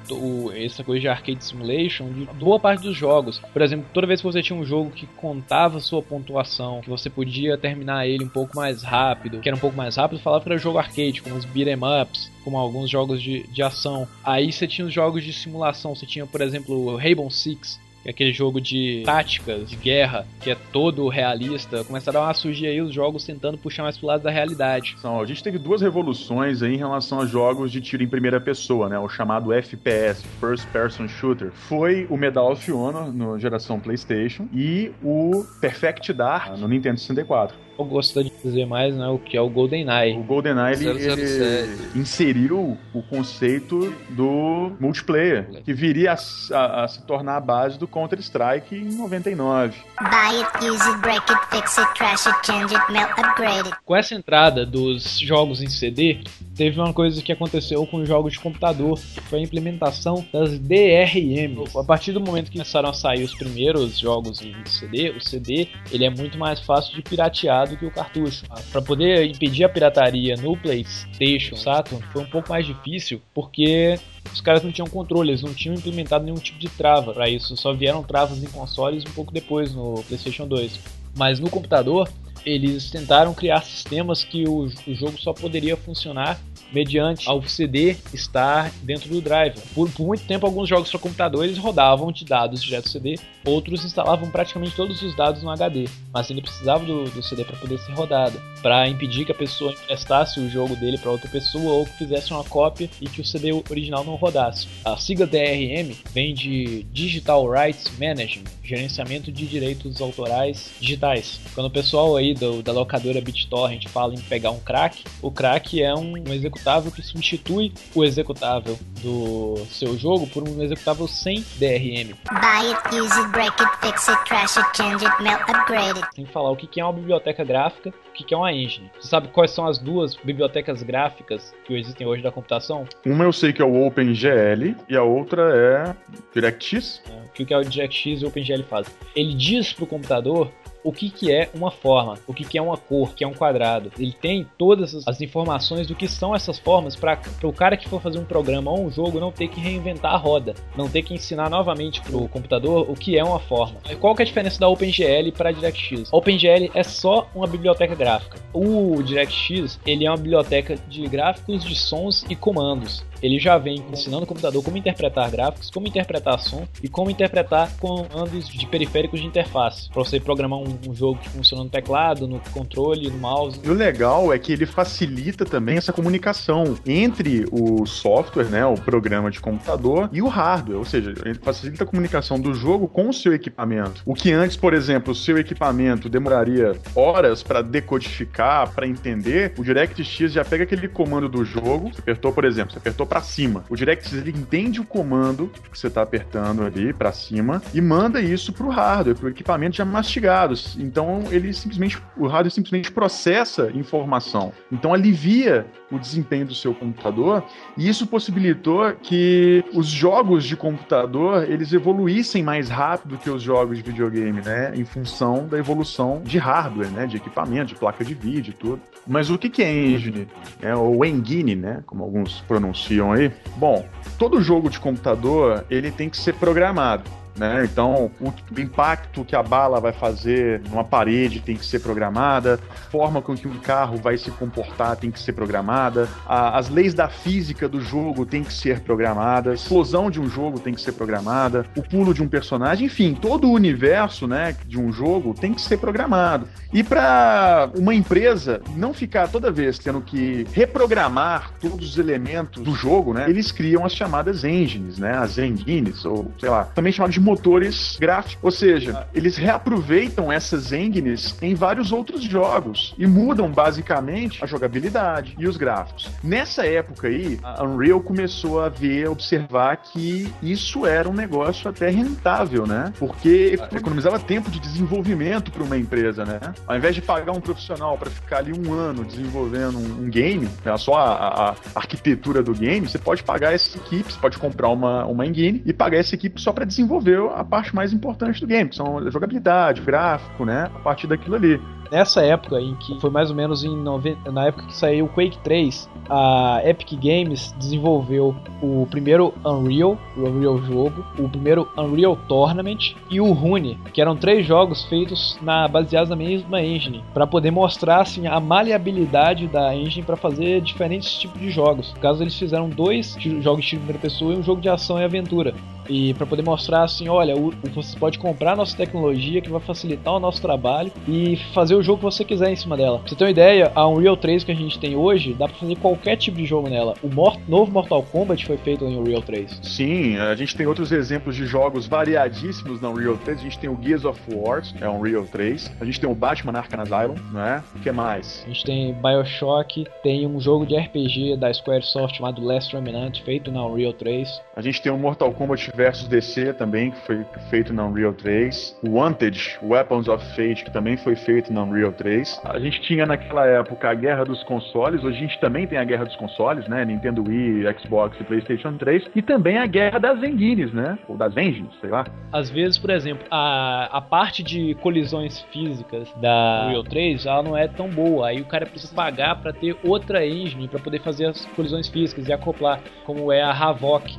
essa 0.54 0.84
coisa 0.84 1.00
de 1.00 1.08
arcade 1.08 1.44
simulation 1.44 2.08
de 2.10 2.24
boa 2.38 2.58
parte 2.58 2.82
dos 2.82 2.96
jogos. 2.96 3.40
Por 3.52 3.62
exemplo, 3.62 3.86
toda 3.92 4.06
vez 4.06 4.20
que 4.20 4.26
você 4.26 4.42
tinha 4.42 4.58
um 4.58 4.64
jogo 4.64 4.90
que 4.90 5.06
contava 5.06 5.80
sua 5.80 6.02
pontuação, 6.02 6.80
que 6.80 6.90
você 6.90 7.10
podia 7.10 7.56
terminar 7.58 7.91
ele 8.06 8.24
um 8.24 8.28
pouco 8.28 8.56
mais 8.56 8.82
rápido, 8.82 9.40
que 9.40 9.48
era 9.48 9.56
um 9.56 9.60
pouco 9.60 9.76
mais 9.76 9.96
rápido, 9.96 10.20
falava 10.20 10.42
que 10.42 10.50
era 10.50 10.58
jogo 10.58 10.78
arcade, 10.78 11.22
como 11.22 11.36
os 11.36 11.44
beat'em 11.44 11.78
ups, 12.02 12.30
como 12.44 12.56
alguns 12.56 12.90
jogos 12.90 13.22
de, 13.22 13.44
de 13.48 13.62
ação. 13.62 14.06
Aí 14.24 14.52
você 14.52 14.66
tinha 14.66 14.86
os 14.86 14.92
jogos 14.92 15.24
de 15.24 15.32
simulação, 15.32 15.94
você 15.94 16.06
tinha, 16.06 16.26
por 16.26 16.40
exemplo, 16.40 16.74
o 16.74 16.96
Rainbow 16.96 17.30
Six, 17.30 17.80
que 18.02 18.08
é 18.08 18.10
aquele 18.10 18.32
jogo 18.32 18.60
de 18.60 19.02
táticas, 19.04 19.70
de 19.70 19.76
guerra, 19.76 20.26
que 20.40 20.50
é 20.50 20.56
todo 20.72 21.08
realista. 21.08 21.84
Começaram 21.84 22.24
a 22.24 22.34
surgir 22.34 22.66
aí 22.66 22.80
os 22.80 22.92
jogos 22.92 23.24
tentando 23.24 23.56
puxar 23.56 23.84
mais 23.84 23.96
pro 23.96 24.08
lado 24.08 24.22
da 24.22 24.30
realidade. 24.30 24.96
Então, 24.98 25.20
a 25.20 25.26
gente 25.26 25.42
teve 25.42 25.58
duas 25.58 25.80
revoluções 25.80 26.62
aí 26.62 26.74
em 26.74 26.78
relação 26.78 27.20
a 27.20 27.26
jogos 27.26 27.70
de 27.70 27.80
tiro 27.80 28.02
em 28.02 28.08
primeira 28.08 28.40
pessoa, 28.40 28.88
né? 28.88 28.98
O 28.98 29.08
chamado 29.08 29.52
FPS, 29.52 30.24
First 30.40 30.66
Person 30.68 31.06
Shooter. 31.06 31.52
Foi 31.52 32.06
o 32.10 32.16
Medal 32.16 32.52
of 32.52 32.72
Honor 32.72 33.12
na 33.12 33.38
geração 33.38 33.78
PlayStation 33.78 34.48
e 34.52 34.90
o 35.02 35.44
Perfect 35.60 36.12
Dark 36.12 36.58
no 36.58 36.66
Nintendo 36.66 36.98
64. 36.98 37.56
Eu 37.78 37.84
gosto 37.86 38.22
de 38.22 38.30
dizer 38.44 38.66
mais, 38.66 38.94
né, 38.94 39.08
o 39.08 39.18
que 39.18 39.36
é 39.36 39.40
o 39.40 39.48
GoldenEye. 39.48 40.16
O 40.18 40.22
GoldenEye 40.22 40.74
ele, 40.74 40.88
ele 40.88 41.26
007. 41.26 41.98
inseriu 41.98 42.76
o 42.94 43.02
conceito 43.02 43.92
do 44.10 44.72
multiplayer, 44.78 45.62
que 45.64 45.72
viria 45.72 46.12
a, 46.12 46.56
a- 46.56 46.84
a 46.84 46.88
se 46.88 47.02
tornar 47.02 47.36
a 47.36 47.40
base 47.40 47.78
do 47.78 47.88
Counter-Strike 47.88 48.74
em 48.76 48.94
99. 48.96 49.74
Buy 50.00 50.42
it, 50.42 50.70
use 50.70 50.82
it, 50.88 50.98
break 51.00 51.22
it, 51.32 51.40
fix 51.50 51.78
it, 51.78 51.94
trash 51.94 52.26
it, 52.26 52.38
change 52.46 52.74
it, 52.74 52.92
melt, 52.92 53.10
upgrade 53.18 53.66
it. 53.68 53.76
Com 53.84 53.96
essa 53.96 54.14
entrada 54.14 54.64
dos 54.66 55.18
jogos 55.18 55.62
em 55.62 55.68
CD, 55.68 56.20
teve 56.54 56.78
uma 56.78 56.92
coisa 56.92 57.20
que 57.22 57.32
aconteceu 57.32 57.84
com 57.86 57.98
os 57.98 58.08
jogos 58.08 58.34
de 58.34 58.40
computador, 58.40 58.98
que 58.98 59.20
foi 59.22 59.38
a 59.40 59.42
implementação 59.42 60.24
das 60.32 60.58
DRM. 60.58 61.64
A 61.76 61.84
partir 61.84 62.12
do 62.12 62.20
momento 62.20 62.46
que 62.46 62.52
começaram 62.58 62.90
a 62.90 62.92
sair 62.94 63.24
os 63.24 63.34
primeiros 63.34 63.98
jogos 63.98 64.40
em 64.42 64.54
CD, 64.66 65.10
o 65.10 65.20
CD 65.20 65.68
ele 65.90 66.04
é 66.04 66.10
muito 66.10 66.36
mais 66.38 66.60
fácil 66.60 66.94
de 66.94 67.02
piratear 67.02 67.62
do 67.72 67.78
que 67.78 67.86
o 67.86 67.90
cartucho. 67.90 68.44
Para 68.70 68.82
poder 68.82 69.26
impedir 69.26 69.64
a 69.64 69.68
pirataria 69.68 70.36
no 70.36 70.56
PlayStation, 70.56 71.56
Saturn, 71.56 72.04
foi 72.12 72.22
um 72.22 72.30
pouco 72.30 72.50
mais 72.50 72.66
difícil 72.66 73.20
porque 73.34 73.98
os 74.32 74.40
caras 74.40 74.62
não 74.62 74.70
tinham 74.70 74.86
controle, 74.86 75.30
eles 75.30 75.42
não 75.42 75.52
tinham 75.52 75.74
implementado 75.74 76.24
nenhum 76.24 76.36
tipo 76.36 76.58
de 76.58 76.68
trava 76.68 77.12
para 77.12 77.28
isso, 77.28 77.56
só 77.56 77.72
vieram 77.72 78.02
travas 78.02 78.42
em 78.42 78.46
consoles 78.46 79.04
um 79.04 79.12
pouco 79.12 79.32
depois 79.32 79.74
no 79.74 80.02
PlayStation 80.04 80.46
2. 80.46 80.78
Mas 81.16 81.38
no 81.38 81.50
computador, 81.50 82.08
eles 82.44 82.90
tentaram 82.90 83.34
criar 83.34 83.62
sistemas 83.62 84.24
que 84.24 84.44
o, 84.46 84.70
o 84.86 84.94
jogo 84.94 85.18
só 85.18 85.32
poderia 85.32 85.76
funcionar 85.76 86.40
mediante 86.72 87.28
ao 87.28 87.42
CD 87.42 87.96
estar 88.12 88.72
dentro 88.82 89.08
do 89.10 89.20
drive. 89.20 89.60
Por, 89.74 89.90
por 89.90 90.06
muito 90.06 90.24
tempo, 90.24 90.46
alguns 90.46 90.68
jogos 90.68 90.90
para 90.90 90.98
computador 90.98 91.44
eles 91.44 91.58
rodavam 91.58 92.10
de 92.10 92.24
dados 92.24 92.62
direto 92.62 92.84
do 92.84 92.90
CD, 92.90 93.18
outros 93.44 93.84
instalavam 93.84 94.30
praticamente 94.30 94.74
todos 94.74 95.02
os 95.02 95.14
dados 95.14 95.42
no 95.42 95.50
HD, 95.50 95.86
mas 96.12 96.30
ele 96.30 96.40
precisava 96.40 96.84
do, 96.84 97.04
do 97.04 97.22
CD 97.22 97.44
para 97.44 97.56
poder 97.56 97.78
ser 97.78 97.92
rodado, 97.92 98.40
para 98.62 98.88
impedir 98.88 99.24
que 99.24 99.32
a 99.32 99.34
pessoa 99.34 99.72
emprestasse 99.72 100.40
o 100.40 100.48
jogo 100.48 100.74
dele 100.76 100.96
para 100.96 101.10
outra 101.10 101.28
pessoa 101.28 101.72
ou 101.72 101.84
que 101.84 101.98
fizesse 101.98 102.32
uma 102.32 102.44
cópia 102.44 102.88
e 103.00 103.06
que 103.06 103.20
o 103.20 103.24
CD 103.24 103.52
original 103.70 104.04
não 104.04 104.14
rodasse. 104.14 104.66
A 104.84 104.96
sigla 104.96 105.26
DRM 105.26 105.94
vem 106.12 106.34
de 106.34 106.84
Digital 106.84 107.48
Rights 107.50 107.92
Management, 107.98 108.50
gerenciamento 108.64 109.30
de 109.30 109.46
direitos 109.46 110.00
autorais 110.00 110.72
digitais. 110.80 111.40
Quando 111.54 111.66
o 111.66 111.70
pessoal 111.70 112.16
aí 112.16 112.31
do- 112.34 112.62
da 112.62 112.72
locadora 112.72 113.20
BitTorrent 113.20 113.88
fala 113.88 114.14
em 114.14 114.20
pegar 114.20 114.50
um 114.50 114.60
crack, 114.60 115.04
o 115.20 115.30
crack 115.30 115.82
é 115.82 115.94
um, 115.94 116.12
um 116.28 116.32
executável 116.32 116.90
que 116.90 117.02
substitui 117.02 117.72
o 117.94 118.04
executável 118.04 118.78
do 119.02 119.56
seu 119.66 119.96
jogo 119.98 120.26
por 120.28 120.48
um 120.48 120.62
executável 120.62 121.06
sem 121.08 121.44
DRM. 121.58 122.14
Buy 122.30 122.72
it, 122.72 122.96
use 123.00 123.12
it, 123.18 123.30
break 123.30 123.52
it, 123.62 123.72
fix 123.80 124.08
it, 124.08 124.24
trash 124.24 124.56
it, 124.56 124.68
change 124.76 125.04
it, 125.04 125.22
melt, 125.22 125.42
upgrade 125.48 125.98
it. 125.98 126.06
Tem 126.14 126.24
que 126.24 126.32
falar 126.32 126.50
o 126.50 126.56
que 126.56 126.80
é 126.80 126.84
uma 126.84 126.92
biblioteca 126.92 127.44
gráfica, 127.44 127.90
o 127.90 128.12
que 128.12 128.32
é 128.32 128.36
uma 128.36 128.52
engine. 128.52 128.90
Você 129.00 129.08
sabe 129.08 129.28
quais 129.28 129.50
são 129.50 129.66
as 129.66 129.78
duas 129.78 130.14
bibliotecas 130.16 130.82
gráficas 130.82 131.52
que 131.66 131.74
existem 131.74 132.06
hoje 132.06 132.22
da 132.22 132.30
computação? 132.30 132.86
Uma 133.04 133.24
eu 133.24 133.32
sei 133.32 133.52
que 133.52 133.60
é 133.60 133.64
o 133.64 133.86
OpenGL 133.86 134.76
e 134.88 134.96
a 134.96 135.02
outra 135.02 135.42
é 135.54 135.94
DirectX. 136.34 137.02
O 137.26 137.32
que 137.32 137.44
que 137.44 137.54
é 137.54 137.58
o 137.58 137.62
DirectX 137.64 138.22
e 138.22 138.24
o 138.24 138.28
OpenGL 138.28 138.62
fazem? 138.64 138.92
Ele 139.16 139.34
diz 139.34 139.72
pro 139.72 139.86
computador 139.86 140.50
o 140.84 140.92
que, 140.92 141.10
que 141.10 141.30
é 141.32 141.48
uma 141.54 141.70
forma, 141.70 142.18
o 142.26 142.34
que, 142.34 142.44
que 142.44 142.58
é 142.58 142.62
uma 142.62 142.76
cor, 142.76 143.08
o 143.10 143.12
que 143.14 143.24
é 143.24 143.26
um 143.26 143.32
quadrado. 143.34 143.90
Ele 143.98 144.12
tem 144.12 144.46
todas 144.58 144.94
as- 145.06 145.20
informações 145.20 145.86
do 145.86 145.94
que 145.94 146.08
são 146.08 146.34
essas 146.34 146.58
formas 146.58 146.96
para 146.96 147.18
o 147.44 147.52
cara 147.52 147.76
que 147.76 147.88
for 147.88 148.00
fazer 148.00 148.18
um 148.18 148.24
programa 148.24 148.70
ou 148.70 148.84
um 148.86 148.90
jogo 148.90 149.20
não 149.20 149.30
ter 149.30 149.48
que 149.48 149.60
reinventar 149.60 150.12
a 150.14 150.16
roda, 150.16 150.54
não 150.76 150.88
ter 150.88 151.02
que 151.02 151.14
ensinar 151.14 151.48
novamente 151.48 152.00
pro 152.00 152.26
computador 152.28 152.90
o 152.90 152.94
que 152.94 153.16
é 153.16 153.22
uma 153.24 153.38
forma. 153.38 153.80
Qual 154.00 154.14
que 154.14 154.22
é 154.22 154.24
a 154.24 154.26
diferença 154.26 154.58
da 154.58 154.68
OpenGL 154.68 155.30
para 155.36 155.52
DirectX? 155.52 156.12
A 156.12 156.16
OpenGL 156.16 156.70
é 156.74 156.82
só 156.82 157.28
uma 157.34 157.46
biblioteca 157.46 157.94
gráfica. 157.94 158.38
O 158.52 159.02
DirectX 159.02 159.78
ele 159.86 160.04
é 160.04 160.10
uma 160.10 160.16
biblioteca 160.16 160.76
de 160.88 161.06
gráficos, 161.06 161.64
de 161.64 161.76
sons 161.76 162.24
e 162.28 162.34
comandos. 162.34 163.04
Ele 163.22 163.38
já 163.38 163.56
vem 163.56 163.84
ensinando 163.92 164.24
o 164.24 164.26
computador 164.26 164.62
como 164.62 164.76
interpretar 164.76 165.30
gráficos, 165.30 165.70
como 165.70 165.86
interpretar 165.86 166.38
som 166.40 166.66
e 166.82 166.88
como 166.88 167.10
interpretar 167.10 167.70
comandos 167.78 168.48
de 168.48 168.66
periféricos 168.66 169.20
de 169.20 169.26
interface, 169.26 169.88
para 169.90 170.02
você 170.02 170.18
programar 170.18 170.58
um, 170.58 170.76
um 170.88 170.94
jogo 170.94 171.18
que 171.20 171.28
funciona 171.28 171.62
no 171.64 171.70
teclado, 171.70 172.26
no 172.26 172.40
controle, 172.52 173.08
no 173.10 173.18
mouse. 173.18 173.60
E 173.62 173.70
o 173.70 173.74
legal 173.74 174.32
é 174.32 174.38
que 174.38 174.52
ele 174.52 174.66
facilita 174.66 175.44
também 175.44 175.76
essa 175.76 175.92
comunicação 175.92 176.76
entre 176.86 177.46
o 177.50 177.86
software, 177.86 178.46
né, 178.46 178.66
o 178.66 178.74
programa 178.74 179.30
de 179.30 179.40
computador 179.40 180.08
e 180.12 180.20
o 180.20 180.28
hardware, 180.28 180.78
ou 180.78 180.84
seja, 180.84 181.14
ele 181.24 181.34
facilita 181.34 181.84
a 181.84 181.86
comunicação 181.86 182.40
do 182.40 182.54
jogo 182.54 182.88
com 182.88 183.08
o 183.08 183.12
seu 183.12 183.32
equipamento. 183.32 184.02
O 184.04 184.14
que 184.14 184.32
antes, 184.32 184.56
por 184.56 184.74
exemplo, 184.74 185.12
o 185.12 185.14
seu 185.14 185.38
equipamento 185.38 186.08
demoraria 186.08 186.72
horas 186.94 187.42
para 187.42 187.62
decodificar, 187.62 188.72
para 188.72 188.86
entender, 188.86 189.52
o 189.56 189.62
DirectX 189.62 190.32
já 190.32 190.44
pega 190.44 190.64
aquele 190.64 190.88
comando 190.88 191.28
do 191.28 191.44
jogo, 191.44 191.92
você 191.92 192.00
apertou, 192.00 192.32
por 192.32 192.44
exemplo, 192.44 192.72
você 192.72 192.78
apertou 192.78 193.06
para 193.12 193.20
cima. 193.20 193.62
O 193.68 193.76
DirectX 193.76 194.14
ele 194.14 194.30
entende 194.30 194.80
o 194.80 194.86
comando 194.86 195.50
que 195.70 195.78
você 195.78 195.88
está 195.88 196.00
apertando 196.00 196.62
ali 196.62 196.94
para 196.94 197.12
cima 197.12 197.60
e 197.74 197.80
manda 197.80 198.22
isso 198.22 198.54
pro 198.54 198.70
hardware, 198.70 199.14
pro 199.14 199.28
equipamento 199.28 199.76
já 199.76 199.84
mastigado. 199.84 200.54
Então 200.78 201.24
ele 201.30 201.52
simplesmente 201.52 201.98
o 202.16 202.26
hardware 202.26 202.50
simplesmente 202.50 202.90
processa 202.90 203.70
informação. 203.74 204.50
Então 204.72 204.94
alivia 204.94 205.66
o 205.90 205.98
desempenho 205.98 206.46
do 206.46 206.54
seu 206.54 206.74
computador 206.74 207.44
e 207.76 207.86
isso 207.86 208.06
possibilitou 208.06 208.94
que 208.94 209.62
os 209.74 209.88
jogos 209.88 210.44
de 210.44 210.56
computador 210.56 211.44
eles 211.50 211.70
evoluíssem 211.74 212.42
mais 212.42 212.70
rápido 212.70 213.18
que 213.18 213.28
os 213.28 213.42
jogos 213.42 213.76
de 213.76 213.82
videogame, 213.82 214.40
né? 214.40 214.72
Em 214.74 214.86
função 214.86 215.46
da 215.46 215.58
evolução 215.58 216.22
de 216.24 216.38
hardware, 216.38 216.90
né? 216.90 217.06
De 217.06 217.18
equipamento, 217.18 217.66
de 217.66 217.74
placa 217.74 218.02
de 218.02 218.14
vídeo 218.14 218.52
e 218.52 218.54
tudo. 218.54 218.80
Mas 219.06 219.28
o 219.28 219.36
que 219.36 219.62
é 219.62 219.70
engine? 219.70 220.26
É 220.62 220.74
o 220.74 221.04
engine, 221.04 221.54
né? 221.54 221.82
Como 221.84 222.02
alguns 222.02 222.40
pronunciam 222.48 223.01
aí. 223.10 223.32
Bom, 223.56 223.84
todo 224.18 224.42
jogo 224.42 224.68
de 224.68 224.78
computador 224.78 225.64
ele 225.70 225.90
tem 225.90 226.08
que 226.08 226.16
ser 226.16 226.34
programado. 226.34 227.21
Né? 227.36 227.64
Então, 227.64 228.10
o, 228.20 228.60
impacto 228.60 229.24
que 229.24 229.34
a 229.34 229.42
bala 229.42 229.80
vai 229.80 229.92
fazer 229.92 230.60
numa 230.68 230.84
parede 230.84 231.40
tem 231.40 231.56
que 231.56 231.64
ser 231.64 231.80
programada, 231.80 232.60
a 232.70 232.74
forma 232.90 233.22
com 233.22 233.34
que 233.34 233.48
um 233.48 233.58
carro 233.58 233.96
vai 233.96 234.18
se 234.18 234.30
comportar 234.30 234.96
tem 234.96 235.10
que 235.10 235.18
ser 235.18 235.32
programada, 235.32 236.08
a, 236.26 236.58
as 236.58 236.68
leis 236.68 236.92
da 236.92 237.08
física 237.08 237.68
do 237.68 237.80
jogo 237.80 238.26
tem 238.26 238.44
que 238.44 238.52
ser 238.52 238.80
programada, 238.80 239.50
a 239.50 239.54
explosão 239.54 240.10
de 240.10 240.20
um 240.20 240.28
jogo 240.28 240.60
tem 240.60 240.74
que 240.74 240.80
ser 240.80 240.92
programada, 240.92 241.64
o 241.74 241.82
pulo 241.82 242.12
de 242.12 242.22
um 242.22 242.28
personagem, 242.28 242.86
enfim, 242.86 243.14
todo 243.14 243.48
o 243.48 243.52
universo 243.52 244.26
né, 244.26 244.54
de 244.66 244.78
um 244.78 244.92
jogo 244.92 245.34
tem 245.34 245.54
que 245.54 245.62
ser 245.62 245.78
programado. 245.78 246.46
E 246.72 246.82
para 246.82 247.70
uma 247.74 247.94
empresa 247.94 248.60
não 248.76 248.92
ficar 248.92 249.28
toda 249.28 249.50
vez 249.50 249.78
tendo 249.78 250.00
que 250.02 250.46
reprogramar 250.52 251.52
todos 251.60 251.92
os 251.92 251.98
elementos 251.98 252.62
do 252.62 252.74
jogo, 252.74 253.14
né, 253.14 253.28
eles 253.28 253.50
criam 253.50 253.86
as 253.86 253.94
chamadas 253.94 254.44
engines, 254.44 254.98
né, 254.98 255.16
as 255.16 255.38
engines, 255.38 256.04
ou 256.04 256.30
sei 256.38 256.50
lá, 256.50 256.64
também 256.64 256.92
chamadas 256.92 257.14
de 257.14 257.21
motores 257.22 257.96
gráficos. 258.00 258.38
Ou 258.42 258.50
seja, 258.50 259.06
eles 259.14 259.36
reaproveitam 259.36 260.30
essas 260.30 260.72
engines 260.72 261.36
em 261.40 261.54
vários 261.54 261.92
outros 261.92 262.22
jogos 262.22 262.94
e 262.98 263.06
mudam 263.06 263.50
basicamente 263.50 264.42
a 264.42 264.46
jogabilidade 264.46 265.34
e 265.38 265.46
os 265.46 265.56
gráficos. 265.56 266.10
Nessa 266.22 266.66
época 266.66 267.08
aí, 267.08 267.38
a 267.42 267.64
Unreal 267.64 268.00
começou 268.00 268.60
a 268.60 268.68
ver, 268.68 269.08
observar 269.08 269.76
que 269.76 270.32
isso 270.42 270.86
era 270.86 271.08
um 271.08 271.14
negócio 271.14 271.68
até 271.68 271.88
rentável, 271.88 272.66
né? 272.66 272.92
Porque 272.98 273.58
economizava 273.74 274.18
tempo 274.18 274.50
de 274.50 274.58
desenvolvimento 274.60 275.50
para 275.50 275.62
uma 275.62 275.76
empresa, 275.76 276.24
né? 276.24 276.40
Ao 276.66 276.76
invés 276.76 276.94
de 276.94 277.02
pagar 277.02 277.32
um 277.32 277.40
profissional 277.40 277.96
para 277.96 278.10
ficar 278.10 278.38
ali 278.38 278.52
um 278.52 278.72
ano 278.72 279.04
desenvolvendo 279.04 279.78
um, 279.78 280.08
game, 280.08 280.48
né, 280.64 280.76
só 280.76 280.94
a, 280.94 281.50
a, 281.50 281.54
arquitetura 281.74 282.42
do 282.42 282.52
game, 282.52 282.86
você 282.86 282.98
pode 282.98 283.22
pagar 283.22 283.52
essa 283.52 283.76
equipe, 283.76 284.12
você 284.12 284.18
pode 284.18 284.38
comprar 284.38 284.68
uma, 284.68 285.04
uma 285.06 285.26
engine 285.26 285.62
e 285.64 285.72
pagar 285.72 285.98
essa 285.98 286.14
equipe 286.14 286.40
só 286.40 286.52
para 286.52 286.64
desenvolver 286.64 287.11
a 287.14 287.44
parte 287.44 287.74
mais 287.74 287.92
importante 287.92 288.40
do 288.40 288.46
game, 288.46 288.70
que 288.70 288.76
são 288.76 288.98
a 288.98 289.10
jogabilidade, 289.10 289.80
o 289.80 289.84
gráfico, 289.84 290.44
né? 290.44 290.70
A 290.74 290.78
partir 290.78 291.06
daquilo 291.06 291.36
ali. 291.36 291.60
Nessa 291.92 292.22
época, 292.22 292.58
em 292.58 292.74
que 292.76 292.98
foi 293.00 293.10
mais 293.10 293.28
ou 293.28 293.36
menos 293.36 293.64
em 293.64 293.76
nove... 293.76 294.16
na 294.24 294.46
época 294.46 294.66
que 294.66 294.74
saiu 294.74 295.04
o 295.04 295.08
Quake 295.10 295.36
3, 295.44 295.90
a 296.08 296.62
Epic 296.64 296.94
Games 296.94 297.54
desenvolveu 297.58 298.34
o 298.62 298.86
primeiro 298.90 299.34
Unreal, 299.44 299.98
o 300.16 300.20
Unreal 300.22 300.56
jogo, 300.62 301.04
o 301.18 301.28
primeiro 301.28 301.68
Unreal 301.76 302.16
Tournament 302.26 302.94
e 303.10 303.20
o 303.20 303.30
Rune, 303.32 303.78
que 303.92 304.00
eram 304.00 304.16
três 304.16 304.46
jogos 304.46 304.84
feitos 304.84 305.38
na 305.42 305.68
baseados 305.68 306.08
na 306.08 306.16
mesma 306.16 306.62
engine, 306.62 307.04
para 307.12 307.26
poder 307.26 307.50
mostrar 307.50 308.00
assim 308.00 308.26
a 308.26 308.40
maleabilidade 308.40 309.46
da 309.46 309.76
engine 309.76 310.06
para 310.06 310.16
fazer 310.16 310.62
diferentes 310.62 311.12
tipos 311.18 311.38
de 311.38 311.50
jogos. 311.50 311.92
No 311.92 312.00
caso, 312.00 312.22
eles 312.22 312.38
fizeram 312.38 312.70
dois 312.70 313.18
jogos 313.42 313.66
de 313.66 313.76
primeira 313.76 314.00
pessoa 314.00 314.32
e 314.32 314.38
um 314.38 314.42
jogo 314.42 314.62
de 314.62 314.68
ação 314.70 314.98
e 314.98 315.04
aventura. 315.04 315.54
E 315.88 316.14
para 316.14 316.26
poder 316.26 316.42
mostrar 316.42 316.84
assim, 316.84 317.08
olha, 317.08 317.36
o, 317.36 317.52
você 317.74 317.98
pode 317.98 318.18
comprar 318.18 318.56
nossa 318.56 318.76
tecnologia 318.76 319.40
que 319.40 319.50
vai 319.50 319.60
facilitar 319.60 320.14
o 320.14 320.20
nosso 320.20 320.40
trabalho 320.40 320.92
e 321.06 321.36
fazer 321.54 321.74
o 321.74 321.82
jogo 321.82 321.98
que 321.98 322.04
você 322.04 322.24
quiser 322.24 322.50
em 322.50 322.56
cima 322.56 322.76
dela. 322.76 322.98
Pra 322.98 323.08
você 323.08 323.16
ter 323.16 323.24
uma 323.24 323.30
ideia, 323.30 323.72
a 323.74 323.86
Unreal 323.86 324.16
3 324.16 324.44
que 324.44 324.52
a 324.52 324.54
gente 324.54 324.78
tem 324.78 324.96
hoje, 324.96 325.34
dá 325.34 325.48
pra 325.48 325.56
fazer 325.56 325.76
qualquer 325.76 326.16
tipo 326.16 326.36
de 326.36 326.46
jogo 326.46 326.68
nela. 326.68 326.94
O 327.02 327.08
novo 327.48 327.70
Mortal 327.70 328.02
Kombat 328.02 328.44
foi 328.46 328.56
feito 328.56 328.84
em 328.84 328.96
Unreal 328.96 329.22
3. 329.22 329.60
Sim, 329.62 330.16
a 330.16 330.34
gente 330.34 330.56
tem 330.56 330.66
outros 330.66 330.92
exemplos 330.92 331.36
de 331.36 331.46
jogos 331.46 331.86
variadíssimos 331.86 332.80
na 332.80 332.88
Unreal 332.88 333.16
3. 333.18 333.38
A 333.38 333.42
gente 333.42 333.58
tem 333.58 333.70
o 333.70 333.78
Gears 333.80 334.04
of 334.04 334.20
War, 334.32 334.62
é 334.80 334.88
Unreal 334.88 335.24
3. 335.24 335.72
A 335.80 335.84
gente 335.84 336.00
tem 336.00 336.08
o 336.08 336.14
Batman 336.14 336.58
Arkham 336.58 336.80
Asylum, 336.80 337.16
né? 337.32 337.62
O 337.74 337.80
que 337.80 337.90
mais? 337.90 338.42
A 338.44 338.48
gente 338.48 338.64
tem 338.64 338.92
BioShock, 338.94 339.86
tem 340.02 340.26
um 340.26 340.40
jogo 340.40 340.66
de 340.66 340.76
RPG 340.76 341.36
da 341.36 341.52
Squaresoft 341.52 342.16
chamado 342.16 342.44
Last 342.44 342.74
Remnant, 342.74 343.20
feito 343.22 343.50
na 343.50 343.64
Unreal 343.64 343.92
3. 343.92 344.28
A 344.56 344.60
gente 344.60 344.80
tem 344.80 344.92
o 344.92 344.98
Mortal 344.98 345.32
Kombat 345.32 345.71
vs 345.74 346.08
DC 346.08 346.52
também, 346.54 346.90
que 346.90 347.00
foi 347.06 347.24
feito 347.50 347.72
na 347.72 347.86
Unreal 347.86 348.12
3. 348.12 348.78
O 348.82 348.90
Wanted, 348.96 349.58
Weapons 349.62 350.08
of 350.08 350.24
Fate, 350.36 350.64
que 350.64 350.70
também 350.70 350.96
foi 350.96 351.16
feito 351.16 351.52
na 351.52 351.62
Unreal 351.62 351.92
3. 351.92 352.40
A 352.44 352.58
gente 352.58 352.80
tinha 352.82 353.06
naquela 353.06 353.46
época 353.46 353.90
a 353.90 353.94
guerra 353.94 354.24
dos 354.24 354.42
consoles, 354.44 355.02
hoje 355.02 355.16
a 355.16 355.20
gente 355.20 355.40
também 355.40 355.66
tem 355.66 355.78
a 355.78 355.84
guerra 355.84 356.04
dos 356.04 356.16
consoles, 356.16 356.66
né? 356.68 356.84
Nintendo 356.84 357.24
Wii, 357.26 357.64
Xbox 357.80 358.18
e 358.20 358.24
PlayStation 358.24 358.76
3. 358.76 359.04
E 359.14 359.22
também 359.22 359.58
a 359.58 359.66
guerra 359.66 359.98
das 359.98 360.22
engines, 360.22 360.72
né? 360.72 360.98
Ou 361.08 361.16
das 361.16 361.36
engines, 361.36 361.70
sei 361.80 361.90
lá. 361.90 362.06
Às 362.32 362.50
vezes, 362.50 362.78
por 362.78 362.90
exemplo, 362.90 363.26
a, 363.30 363.88
a 363.92 364.00
parte 364.00 364.42
de 364.42 364.74
colisões 364.76 365.40
físicas 365.52 366.12
da 366.20 366.64
Unreal 366.66 366.84
3, 366.84 367.26
ela 367.26 367.42
não 367.42 367.56
é 367.56 367.68
tão 367.68 367.88
boa. 367.88 368.28
Aí 368.28 368.40
o 368.40 368.44
cara 368.44 368.66
precisa 368.66 368.94
pagar 368.94 369.36
para 369.40 369.52
ter 369.52 369.76
outra 369.82 370.26
engine 370.26 370.68
para 370.68 370.78
poder 370.78 371.00
fazer 371.00 371.26
as 371.26 371.44
colisões 371.46 371.88
físicas 371.88 372.28
e 372.28 372.32
acoplar, 372.32 372.80
como 373.04 373.32
é 373.32 373.42
a 373.42 373.50
Havok. 373.50 374.18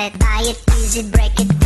it, 0.00 0.18
buy 0.18 0.42
it, 0.42 0.58
use 0.76 0.96
it, 0.96 1.10
break 1.10 1.40
it, 1.40 1.57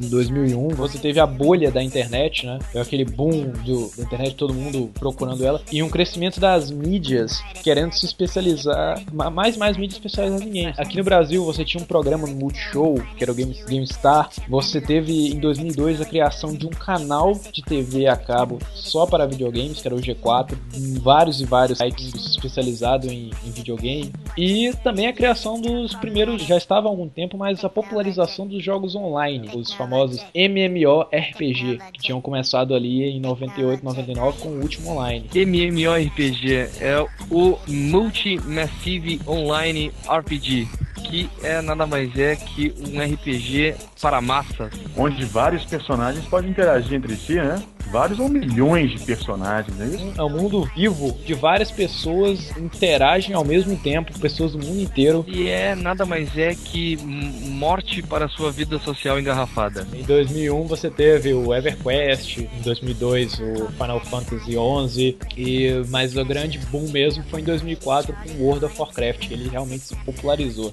Em 0.00 0.08
2001, 0.08 0.68
você 0.68 0.98
teve 0.98 1.18
a 1.18 1.26
bolha 1.26 1.70
da 1.70 1.82
internet, 1.82 2.46
né? 2.46 2.58
Foi 2.70 2.80
aquele 2.80 3.04
boom 3.04 3.48
do, 3.64 3.90
da 3.96 4.02
internet, 4.04 4.34
todo 4.36 4.54
mundo 4.54 4.90
procurando 4.94 5.44
ela. 5.44 5.60
E 5.72 5.82
um 5.82 5.88
crescimento 5.88 6.38
das 6.38 6.70
mídias 6.70 7.42
querendo 7.62 7.92
se 7.92 8.06
especializar, 8.06 9.02
mais 9.12 9.56
mais 9.56 9.76
mídias 9.76 9.94
especializadas 9.94 10.46
em 10.46 10.52
games. 10.52 10.78
Aqui 10.78 10.96
no 10.96 11.04
Brasil, 11.04 11.44
você 11.44 11.64
tinha 11.64 11.82
um 11.82 11.86
programa 11.86 12.26
no 12.26 12.36
Multishow, 12.36 12.94
que 13.16 13.24
era 13.24 13.32
o 13.32 13.34
Game, 13.34 13.54
GameStar. 13.68 14.30
Você 14.48 14.80
teve, 14.80 15.32
em 15.32 15.40
2002, 15.40 16.00
a 16.00 16.04
criação 16.04 16.54
de 16.54 16.66
um 16.66 16.70
canal 16.70 17.32
de 17.52 17.62
TV 17.62 18.06
a 18.06 18.16
cabo 18.16 18.58
só 18.74 19.06
para 19.06 19.26
videogames, 19.26 19.80
que 19.80 19.88
era 19.88 19.94
o 19.94 20.00
G4. 20.00 20.56
Vários 21.00 21.40
e 21.40 21.44
vários 21.44 21.78
sites 21.78 22.14
especializados 22.14 23.10
em, 23.10 23.30
em 23.44 23.50
videogame. 23.50 24.12
E 24.36 24.72
também 24.84 25.06
a 25.06 25.12
criação 25.12 25.60
dos 25.60 25.94
primeiros, 25.94 26.42
já 26.42 26.56
estava 26.56 26.86
há 26.86 26.90
algum 26.90 27.08
tempo, 27.08 27.36
mas 27.38 27.64
a 27.64 27.68
popularização 27.96 28.46
dos 28.46 28.62
jogos 28.62 28.94
online, 28.94 29.50
os 29.54 29.72
famosos 29.72 30.22
MMORPG, 30.34 31.78
que 31.94 32.00
tinham 32.00 32.20
começado 32.20 32.74
ali 32.74 33.04
em 33.04 33.18
98, 33.20 33.82
99 33.82 34.38
com 34.38 34.48
o 34.50 34.60
último 34.60 34.90
online. 34.90 35.24
MMORPG 35.34 36.68
é 36.80 37.06
o 37.30 37.58
Multi 37.66 38.38
Massive 38.38 39.20
Online 39.26 39.90
RPG 40.06 40.68
que 41.06 41.30
é 41.42 41.62
nada 41.62 41.86
mais 41.86 42.18
é 42.18 42.34
que 42.34 42.74
um 42.80 43.00
RPG 43.00 43.76
para 44.02 44.20
massas. 44.20 44.72
Onde 44.96 45.24
vários 45.24 45.64
personagens 45.64 46.24
podem 46.26 46.50
interagir 46.50 46.94
entre 46.94 47.14
si, 47.14 47.34
né? 47.34 47.62
Vários 47.90 48.18
ou 48.18 48.28
milhões 48.28 48.90
de 48.92 48.98
personagens, 49.00 49.80
é 49.80 49.86
isso? 49.86 50.12
É 50.18 50.22
um 50.22 50.30
mundo 50.30 50.68
vivo 50.74 51.16
de 51.24 51.34
várias 51.34 51.70
pessoas 51.70 52.56
interagem 52.56 53.34
ao 53.34 53.44
mesmo 53.44 53.76
tempo, 53.76 54.18
pessoas 54.18 54.52
do 54.52 54.64
mundo 54.64 54.80
inteiro. 54.80 55.24
E 55.28 55.48
é 55.48 55.74
nada 55.74 56.04
mais 56.04 56.36
é 56.36 56.54
que 56.54 56.96
morte 56.96 58.02
para 58.02 58.28
sua 58.28 58.50
vida 58.50 58.78
social 58.78 59.18
engarrafada. 59.18 59.86
Em 59.92 60.02
2001 60.02 60.64
você 60.64 60.90
teve 60.90 61.32
o 61.32 61.54
EverQuest, 61.54 62.38
em 62.38 62.62
2002 62.62 63.40
o 63.40 63.68
Final 63.72 64.00
Fantasy 64.00 64.52
XI, 64.52 65.18
e 65.36 65.82
mas 65.88 66.16
o 66.16 66.24
grande 66.24 66.58
boom 66.70 66.88
mesmo 66.90 67.24
foi 67.30 67.40
em 67.40 67.44
2004 67.44 68.14
com 68.14 68.30
o 68.30 68.46
World 68.46 68.64
of 68.64 68.78
Warcraft, 68.78 69.30
ele 69.30 69.48
realmente 69.48 69.84
se 69.84 69.96
popularizou. 69.96 70.72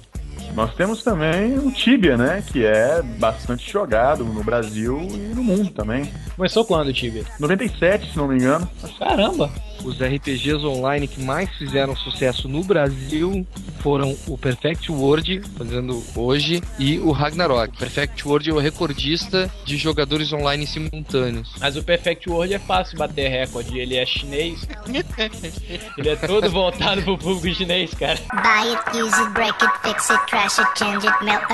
Nós 0.54 0.72
temos 0.74 1.02
também 1.02 1.58
o 1.58 1.70
Tibia, 1.72 2.16
né? 2.16 2.42
Que 2.46 2.64
é 2.64 3.02
bastante 3.02 3.70
jogado 3.70 4.24
no 4.24 4.44
Brasil 4.44 5.00
e 5.10 5.34
no 5.34 5.42
mundo 5.42 5.70
também. 5.70 6.08
Começou 6.36 6.64
quando, 6.64 6.92
Tibia? 6.92 7.24
97, 7.40 8.12
se 8.12 8.16
não 8.16 8.28
me 8.28 8.36
engano. 8.36 8.68
Caramba! 8.98 9.50
Os 9.84 10.00
RPGs 10.00 10.64
online 10.64 11.06
que 11.06 11.20
mais 11.20 11.50
fizeram 11.58 11.94
sucesso 11.94 12.48
no 12.48 12.62
Brasil 12.62 13.46
foram 13.80 14.16
o 14.26 14.38
Perfect 14.38 14.90
World, 14.90 15.42
fazendo 15.58 16.02
hoje, 16.16 16.62
e 16.78 16.98
o 17.00 17.10
Ragnarok. 17.10 17.76
Perfect 17.76 18.26
World 18.26 18.48
é 18.48 18.52
o 18.54 18.58
recordista 18.58 19.50
de 19.64 19.76
jogadores 19.76 20.32
online 20.32 20.66
simultâneos. 20.66 21.52
Mas 21.60 21.76
o 21.76 21.82
Perfect 21.82 22.30
World 22.30 22.54
é 22.54 22.58
fácil 22.58 22.96
bater 22.96 23.28
recorde, 23.28 23.78
ele 23.78 23.96
é 23.96 24.06
chinês. 24.06 24.66
ele 25.98 26.08
é 26.08 26.16
todo 26.16 26.48
voltado 26.50 27.02
pro 27.02 27.18
público 27.18 27.54
chinês, 27.54 27.92
cara. 27.92 28.18
Buy 28.32 28.74
it, 28.74 29.02
use 29.02 29.14
it, 29.20 29.32
break 29.34 29.62
it, 29.62 29.78
fix 29.82 30.10
it, 30.10 30.26
trash 30.26 30.43
change 30.48 31.06
it, 31.06 31.24
melt. 31.24 31.44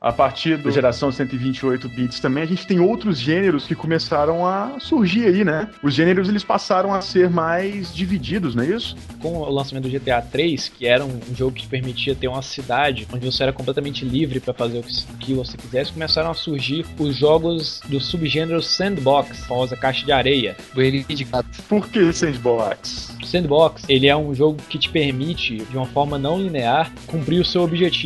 A 0.00 0.12
partir 0.12 0.56
da 0.56 0.70
geração 0.70 1.12
128 1.12 1.88
bits 1.88 2.20
também, 2.20 2.42
a 2.42 2.46
gente 2.46 2.66
tem 2.66 2.80
outros 2.80 3.18
gêneros 3.18 3.66
que 3.66 3.74
começaram 3.74 4.46
a 4.46 4.78
surgir 4.80 5.26
aí, 5.26 5.44
né? 5.44 5.70
Os 5.82 5.94
gêneros 5.94 6.28
eles 6.28 6.42
passaram 6.42 6.92
a 6.92 7.00
ser 7.00 7.28
mais 7.30 7.94
divididos, 7.94 8.54
não 8.54 8.62
é 8.62 8.68
isso? 8.68 8.96
Com 9.20 9.38
o 9.38 9.50
lançamento 9.50 9.88
do 9.88 9.90
GTA 9.90 10.22
3, 10.22 10.68
que 10.68 10.86
era 10.86 11.04
um 11.04 11.20
jogo 11.34 11.52
que 11.52 11.66
permitia 11.66 12.14
ter 12.14 12.28
uma 12.28 12.42
cidade 12.42 13.06
onde 13.12 13.24
você 13.24 13.42
era 13.42 13.52
completamente 13.52 14.04
livre 14.04 14.40
para 14.40 14.54
fazer 14.54 14.78
o 14.78 14.82
que, 15.18 15.34
você 15.34 15.56
quisesse, 15.56 15.92
começaram 15.92 16.30
a 16.30 16.34
surgir 16.34 16.86
os 16.98 17.16
jogos 17.16 17.80
do 17.86 18.00
subgênero 18.00 18.62
Sandbox, 18.62 19.42
a 19.42 19.46
famosa 19.46 19.76
caixa 19.76 20.04
de 20.04 20.12
areia. 20.12 20.56
Banheirinho 20.74 21.04
de 21.06 21.24
gato. 21.24 21.62
Por 21.68 21.88
que 21.88 22.12
Sandbox? 22.12 23.14
Sandbox, 23.24 23.84
ele 23.88 24.06
é 24.06 24.16
um 24.16 24.34
jogo 24.34 24.58
que 24.68 24.78
te 24.78 24.88
permite, 24.88 25.56
de 25.56 25.76
uma 25.76 25.86
forma 25.86 26.18
não 26.18 26.38
linear, 26.40 26.92
cumprir 27.06 27.40
o 27.40 27.44
seu 27.44 27.62
objetivo. 27.62 28.03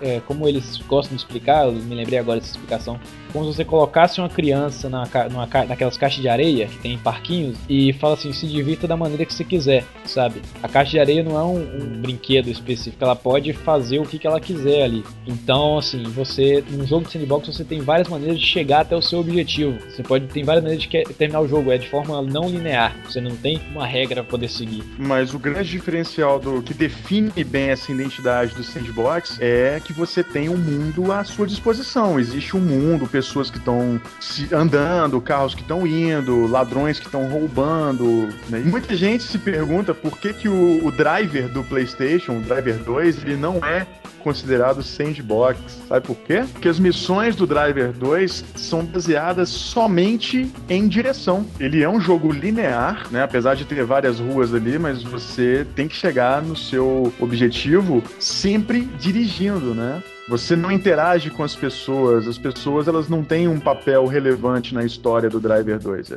É, 0.00 0.20
como 0.20 0.48
eles 0.48 0.78
gostam 0.86 1.16
de 1.16 1.22
explicar, 1.22 1.66
eu 1.66 1.72
me 1.72 1.94
lembrei 1.94 2.18
agora 2.18 2.40
dessa 2.40 2.52
explicação, 2.52 2.98
como 3.30 3.46
se 3.46 3.56
você 3.56 3.64
colocasse 3.64 4.20
uma 4.20 4.28
criança 4.28 4.88
na, 4.88 5.04
numa 5.30 5.48
naquelas 5.68 5.96
caixas 5.96 6.20
de 6.20 6.28
areia 6.28 6.66
que 6.66 6.78
tem 6.78 6.94
em 6.94 6.98
parquinhos 6.98 7.58
e 7.68 7.92
fala 7.94 8.14
assim, 8.14 8.32
se 8.32 8.46
divirta 8.46 8.86
da 8.86 8.96
maneira 8.96 9.24
que 9.24 9.32
você 9.32 9.44
quiser, 9.44 9.84
sabe? 10.04 10.42
A 10.62 10.68
caixa 10.68 10.92
de 10.92 11.00
areia 11.00 11.22
não 11.22 11.38
é 11.38 11.42
um, 11.42 11.58
um 11.58 12.00
brinquedo 12.00 12.48
específico, 12.48 13.02
ela 13.02 13.16
pode 13.16 13.52
fazer 13.52 13.98
o 13.98 14.04
que, 14.04 14.18
que 14.18 14.26
ela 14.26 14.40
quiser 14.40 14.84
ali. 14.84 15.04
Então, 15.26 15.78
assim, 15.78 16.02
você, 16.04 16.64
num 16.70 16.86
jogo 16.86 17.06
de 17.06 17.12
sandbox, 17.12 17.46
você 17.48 17.64
tem 17.64 17.80
várias 17.80 18.08
maneiras 18.08 18.38
de 18.38 18.46
chegar 18.46 18.80
até 18.80 18.96
o 18.96 19.02
seu 19.02 19.20
objetivo. 19.20 19.78
Você 19.88 20.02
pode 20.02 20.26
ter 20.26 20.42
várias 20.44 20.62
maneiras 20.62 20.84
de 20.84 21.04
terminar 21.14 21.40
o 21.40 21.48
jogo, 21.48 21.70
é 21.70 21.78
de 21.78 21.88
forma 21.88 22.20
não 22.22 22.48
linear. 22.48 22.96
Você 23.04 23.20
não 23.20 23.36
tem 23.36 23.60
uma 23.72 23.86
regra 23.86 24.22
pra 24.22 24.30
poder 24.30 24.48
seguir. 24.48 24.82
Mas 24.98 25.34
o 25.34 25.38
grande 25.38 25.70
diferencial 25.70 26.38
do 26.38 26.62
que 26.62 26.74
define 26.74 27.44
bem 27.44 27.70
essa 27.70 27.92
identidade 27.92 28.54
do 28.54 28.62
sandbox 28.62 29.38
é 29.40 29.80
que 29.84 29.92
você 29.92 30.22
tem 30.22 30.48
um 30.48 30.56
mundo 30.56 31.12
à 31.12 31.24
sua 31.24 31.46
disposição. 31.46 32.18
Existe 32.18 32.56
um 32.56 32.60
mundo, 32.60 33.06
pessoas 33.20 33.50
que 33.50 33.58
estão 33.58 34.00
andando, 34.50 35.20
carros 35.20 35.54
que 35.54 35.60
estão 35.60 35.86
indo, 35.86 36.46
ladrões 36.46 36.98
que 36.98 37.04
estão 37.06 37.28
roubando. 37.28 38.28
né? 38.48 38.62
E 38.64 38.68
muita 38.68 38.96
gente 38.96 39.22
se 39.22 39.38
pergunta 39.38 39.92
por 39.92 40.18
que, 40.18 40.32
que 40.32 40.48
o, 40.48 40.86
o 40.86 40.90
driver 40.90 41.48
do 41.48 41.62
PlayStation, 41.62 42.38
o 42.38 42.40
Driver 42.40 42.78
2, 42.78 43.22
ele 43.22 43.36
não 43.36 43.58
é 43.58 43.86
considerado 44.20 44.82
sandbox. 44.82 45.58
Sabe 45.88 46.06
por 46.06 46.16
quê? 46.16 46.44
Porque 46.52 46.68
as 46.68 46.78
missões 46.78 47.36
do 47.36 47.46
Driver 47.46 47.92
2 47.92 48.44
são 48.54 48.84
baseadas 48.84 49.48
somente 49.48 50.50
em 50.68 50.88
direção. 50.88 51.46
Ele 51.58 51.82
é 51.82 51.88
um 51.88 52.00
jogo 52.00 52.30
linear, 52.32 53.06
né? 53.10 53.22
Apesar 53.22 53.54
de 53.54 53.64
ter 53.64 53.84
várias 53.84 54.18
ruas 54.18 54.54
ali, 54.54 54.78
mas 54.78 55.02
você 55.02 55.66
tem 55.74 55.88
que 55.88 55.96
chegar 55.96 56.42
no 56.42 56.56
seu 56.56 57.12
objetivo 57.18 58.02
sempre 58.18 58.82
dirigindo, 58.98 59.74
né? 59.74 60.02
Você 60.30 60.54
não 60.54 60.70
interage 60.70 61.28
com 61.28 61.42
as 61.42 61.56
pessoas, 61.56 62.28
as 62.28 62.38
pessoas 62.38 62.86
elas 62.86 63.08
não 63.08 63.24
têm 63.24 63.48
um 63.48 63.58
papel 63.58 64.06
relevante 64.06 64.72
na 64.72 64.84
história 64.84 65.28
do 65.28 65.40
Driver 65.40 65.76
2. 65.76 66.12
É, 66.12 66.16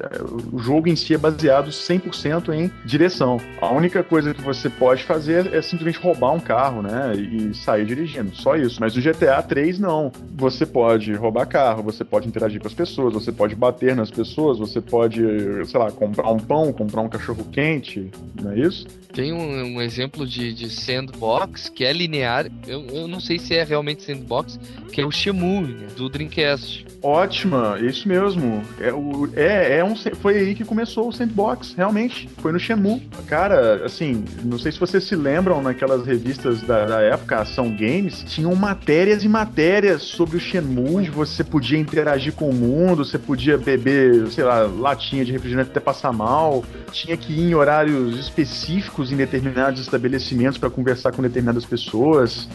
o 0.52 0.60
jogo 0.60 0.88
em 0.88 0.95
si 0.95 1.15
é 1.15 1.18
baseado 1.18 1.72
100% 1.72 2.53
em 2.53 2.69
direção. 2.85 3.41
A 3.60 3.72
única 3.72 4.03
coisa 4.03 4.31
que 4.31 4.41
você 4.44 4.69
pode 4.69 5.03
fazer 5.03 5.52
é 5.52 5.64
simplesmente 5.64 5.98
roubar 5.98 6.31
um 6.31 6.40
carro, 6.40 6.84
né, 6.84 7.15
e 7.15 7.56
sair 7.56 7.88
dirigindo, 7.88 8.35
só 8.35 8.56
isso. 8.56 8.80
Mas 8.80 8.95
no 8.95 9.02
GTA 9.02 9.41
3 9.41 9.80
não. 9.80 10.11
Você 10.35 10.64
pode 10.64 11.11
roubar 11.14 11.48
carro, 11.48 11.81
você 11.81 12.03
pode 12.03 12.27
interagir 12.27 12.61
com 12.61 12.68
as 12.68 12.73
pessoas, 12.76 13.15
você 13.15 13.31
pode 13.31 13.56
bater 13.56 13.95
nas 13.95 14.11
pessoas, 14.11 14.60
você 14.60 14.80
pode, 14.80 15.23
sei 15.65 15.80
lá, 15.80 15.91
comprar 15.91 16.30
um 16.30 16.38
pão, 16.38 16.72
comprar 16.72 17.02
um 17.02 17.10
cachorro 17.10 17.44
quente, 17.52 18.11
não 18.40 18.52
é 18.52 18.60
isso? 18.60 18.85
Tem 19.11 19.31
um, 19.31 19.76
um 19.76 19.81
exemplo 19.81 20.26
de, 20.26 20.53
de 20.53 20.69
sandbox 20.69 21.69
que 21.69 21.84
é 21.84 21.94
linear. 21.94 22.48
Eu, 22.68 22.85
eu 22.88 23.07
não 23.07 23.19
sei 23.19 23.38
se 23.38 23.56
é 23.56 23.64
realmente 23.64 24.02
sandbox, 24.03 24.59
que 24.91 25.01
é 25.01 25.05
o 25.05 25.11
Shemu, 25.11 25.61
né, 25.61 25.88
do 25.95 26.09
Dreamcast. 26.09 26.85
Ótima, 27.03 27.77
isso 27.81 28.07
mesmo. 28.07 28.63
É, 28.80 28.93
o, 28.93 29.30
é, 29.35 29.80
é 29.80 29.84
um, 29.84 29.93
foi 29.93 30.38
aí 30.38 30.55
que 30.55 30.63
começou 30.63 31.09
o 31.09 31.11
sandbox, 31.11 31.73
realmente. 31.75 32.30
Foi 32.38 32.53
no 32.53 32.59
Shenmue. 32.59 33.09
Cara, 33.27 33.85
assim, 33.85 34.23
não 34.41 34.57
sei 34.57 34.71
se 34.71 34.80
vocês 34.80 35.03
se 35.03 35.13
lembram 35.13 35.61
naquelas 35.61 36.05
revistas 36.05 36.61
da, 36.61 36.85
da 36.85 37.01
época, 37.01 37.41
Ação 37.41 37.69
Games, 37.69 38.23
tinham 38.25 38.55
matérias 38.55 39.25
e 39.25 39.27
matérias 39.27 40.01
sobre 40.03 40.38
o 40.38 40.39
Shenmue, 40.39 40.95
onde 40.95 41.11
você 41.11 41.43
podia 41.43 41.77
interagir 41.77 42.31
com 42.31 42.49
o 42.49 42.53
mundo, 42.53 43.03
você 43.03 43.19
podia 43.19 43.57
beber, 43.57 44.27
sei 44.31 44.45
lá, 44.45 44.61
latinha 44.61 45.25
de 45.25 45.34
refrigerante 45.34 45.71
até 45.71 45.81
passar 45.81 46.13
mal, 46.13 46.63
tinha 46.93 47.17
que 47.17 47.34
ir 47.34 47.49
em 47.49 47.53
horários 47.53 48.17
específicos 48.17 49.11
em 49.11 49.17
determinados 49.17 49.81
estabelecimentos 49.81 50.57
para 50.57 50.69
conversar 50.69 51.11
com 51.11 51.21
determinadas 51.21 51.65
pessoas. 51.65 52.47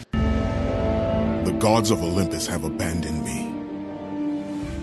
The 1.45 1.53
gods 1.53 1.89
of 1.89 2.03
Olympus 2.03 2.47
have 2.47 2.65
abandoned 2.65 3.23
me. 3.23 3.47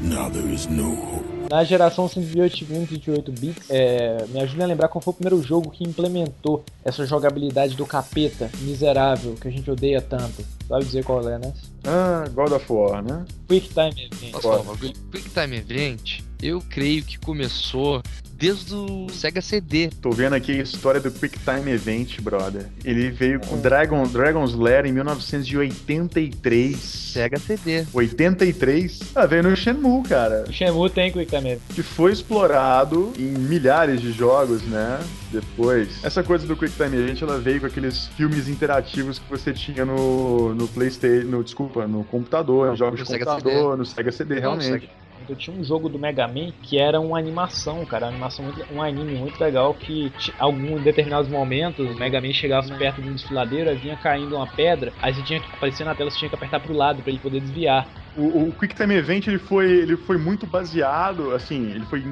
Now 0.03 0.29
there 0.31 0.49
is 0.53 0.67
no 0.67 0.95
hope. 0.95 1.27
Na 1.51 1.63
geração 1.63 2.09
128 2.09 2.65
128 2.65 3.33
bits, 3.33 3.71
é, 3.71 4.25
me 4.29 4.41
ajuda 4.41 4.65
a 4.65 4.67
lembrar 4.67 4.89
qual 4.89 5.01
foi 5.01 5.13
o 5.13 5.15
primeiro 5.15 5.43
jogo 5.43 5.71
que 5.71 5.85
implementou 5.85 6.65
essa 6.85 7.07
jogabilidade 7.07 7.77
do 7.77 7.87
capeta 7.87 8.51
miserável 8.63 9.35
que 9.35 9.47
a 9.47 9.51
gente 9.51 9.71
odeia 9.71 10.01
tanto. 10.01 10.45
Sabe 10.67 10.85
dizer 10.85 11.05
qual 11.05 11.21
é, 11.29 11.39
né? 11.39 11.53
Ah, 11.85 12.25
God 12.35 12.53
of 12.53 12.73
War, 12.73 13.03
né? 13.03 13.25
Quick 13.47 13.69
Time 13.69 14.11
Event. 14.11 14.33
Nossa, 14.33 14.77
Quick 15.11 15.31
Time 15.31 15.57
Event, 15.57 16.21
eu 16.43 16.61
creio 16.69 17.05
que 17.05 17.19
começou 17.19 18.03
desde 18.37 18.75
o 18.75 19.09
Sega 19.11 19.41
CD. 19.41 19.89
Tô 20.03 20.11
vendo 20.11 20.35
aqui 20.35 20.53
a 20.53 20.63
história 20.63 21.01
do 21.01 21.11
Quick 21.11 21.39
Time 21.39 21.71
Event, 21.73 22.21
brother. 22.21 22.67
Ele 22.85 23.11
veio 23.11 23.41
com 23.41 23.59
Dragon, 23.59 24.03
Dragon's 24.07 24.55
Lair 24.55 24.85
em 24.87 24.93
1983. 24.93 26.77
Sega 26.77 27.39
CD. 27.39 27.87
83? 27.93 29.01
Ah, 29.15 29.27
veio 29.27 29.43
no 29.43 29.57
Shenmue, 29.57 30.03
cara. 30.03 30.45
O 30.49 30.53
Shenmue 30.53 30.91
tem 30.91 31.11
Quick 31.11 31.31
Time 31.35 31.51
Event. 31.53 31.63
Que 31.75 31.83
foi 31.83 32.13
explorado 32.13 33.13
em 33.19 33.23
milhares 33.39 34.01
de 34.01 34.13
jogos, 34.13 34.63
né? 34.63 35.01
Depois. 35.33 36.05
Essa 36.05 36.23
coisa 36.23 36.47
do 36.47 36.57
Quick 36.57 36.77
Time 36.77 36.97
Event, 36.97 37.23
ela 37.23 37.39
veio 37.39 37.61
com 37.61 37.67
aqueles 37.67 38.07
filmes 38.09 38.49
interativos 38.49 39.19
que 39.19 39.29
você 39.31 39.53
tinha 39.53 39.85
no, 39.85 40.55
no 40.55 40.69
Playstation, 40.69 41.27
no, 41.27 41.43
desculpa, 41.43 41.87
no 41.87 42.05
computador, 42.05 42.73
em 42.73 42.77
jogos 42.77 43.01
No 43.01 43.07
de 43.07 43.11
Sega 43.13 43.25
computador, 43.25 43.63
CD. 43.71 43.77
no 43.77 43.85
Sega 43.87 44.13
CD, 44.13 44.35
Não, 44.37 44.41
realmente. 44.43 44.67
Sega. 44.69 45.06
Eu 45.29 45.37
tinha 45.37 45.57
um 45.57 45.65
jogo 45.65 45.89
do 45.89 45.99
Mega 45.99 46.27
Man 46.29 46.53
que 46.63 46.79
era 46.79 47.01
uma 47.01 47.19
animação, 47.19 47.85
cara, 47.85 48.07
uma 48.07 48.13
animação 48.13 48.45
muito, 48.45 48.65
um 48.73 48.81
anime 48.81 49.17
muito 49.17 49.41
legal 49.41 49.75
que 49.75 50.07
em 50.07 50.13
alguns 50.39 50.83
determinados 50.83 51.29
momentos 51.29 51.91
o 51.95 51.99
Mega 51.99 52.21
Man 52.21 52.33
chegava 52.33 52.67
perto 52.77 53.03
de 53.03 53.09
um 53.09 53.15
desfiladeiro, 53.15 53.71
aí 53.71 53.77
vinha 53.77 53.97
caindo 53.97 54.37
uma 54.37 54.47
pedra, 54.47 54.93
aí 55.03 55.13
você 55.13 55.23
tinha 55.23 55.41
que 55.41 55.47
aparecer 55.55 55.85
na 55.85 55.95
tela, 55.95 56.11
você 56.11 56.19
tinha 56.19 56.29
que 56.29 56.35
apertar 56.35 56.61
pro 56.61 56.73
lado 56.73 57.03
pra 57.03 57.11
ele 57.11 57.21
poder 57.21 57.41
desviar. 57.41 57.87
O, 58.17 58.49
o 58.49 58.53
Quick 58.53 58.75
Time 58.75 58.95
Event 58.95 59.27
ele 59.27 59.39
foi, 59.39 59.71
ele 59.71 59.97
foi 59.97 60.17
muito 60.17 60.47
baseado, 60.47 61.35
assim, 61.35 61.71
ele 61.71 61.85
foi 61.87 62.03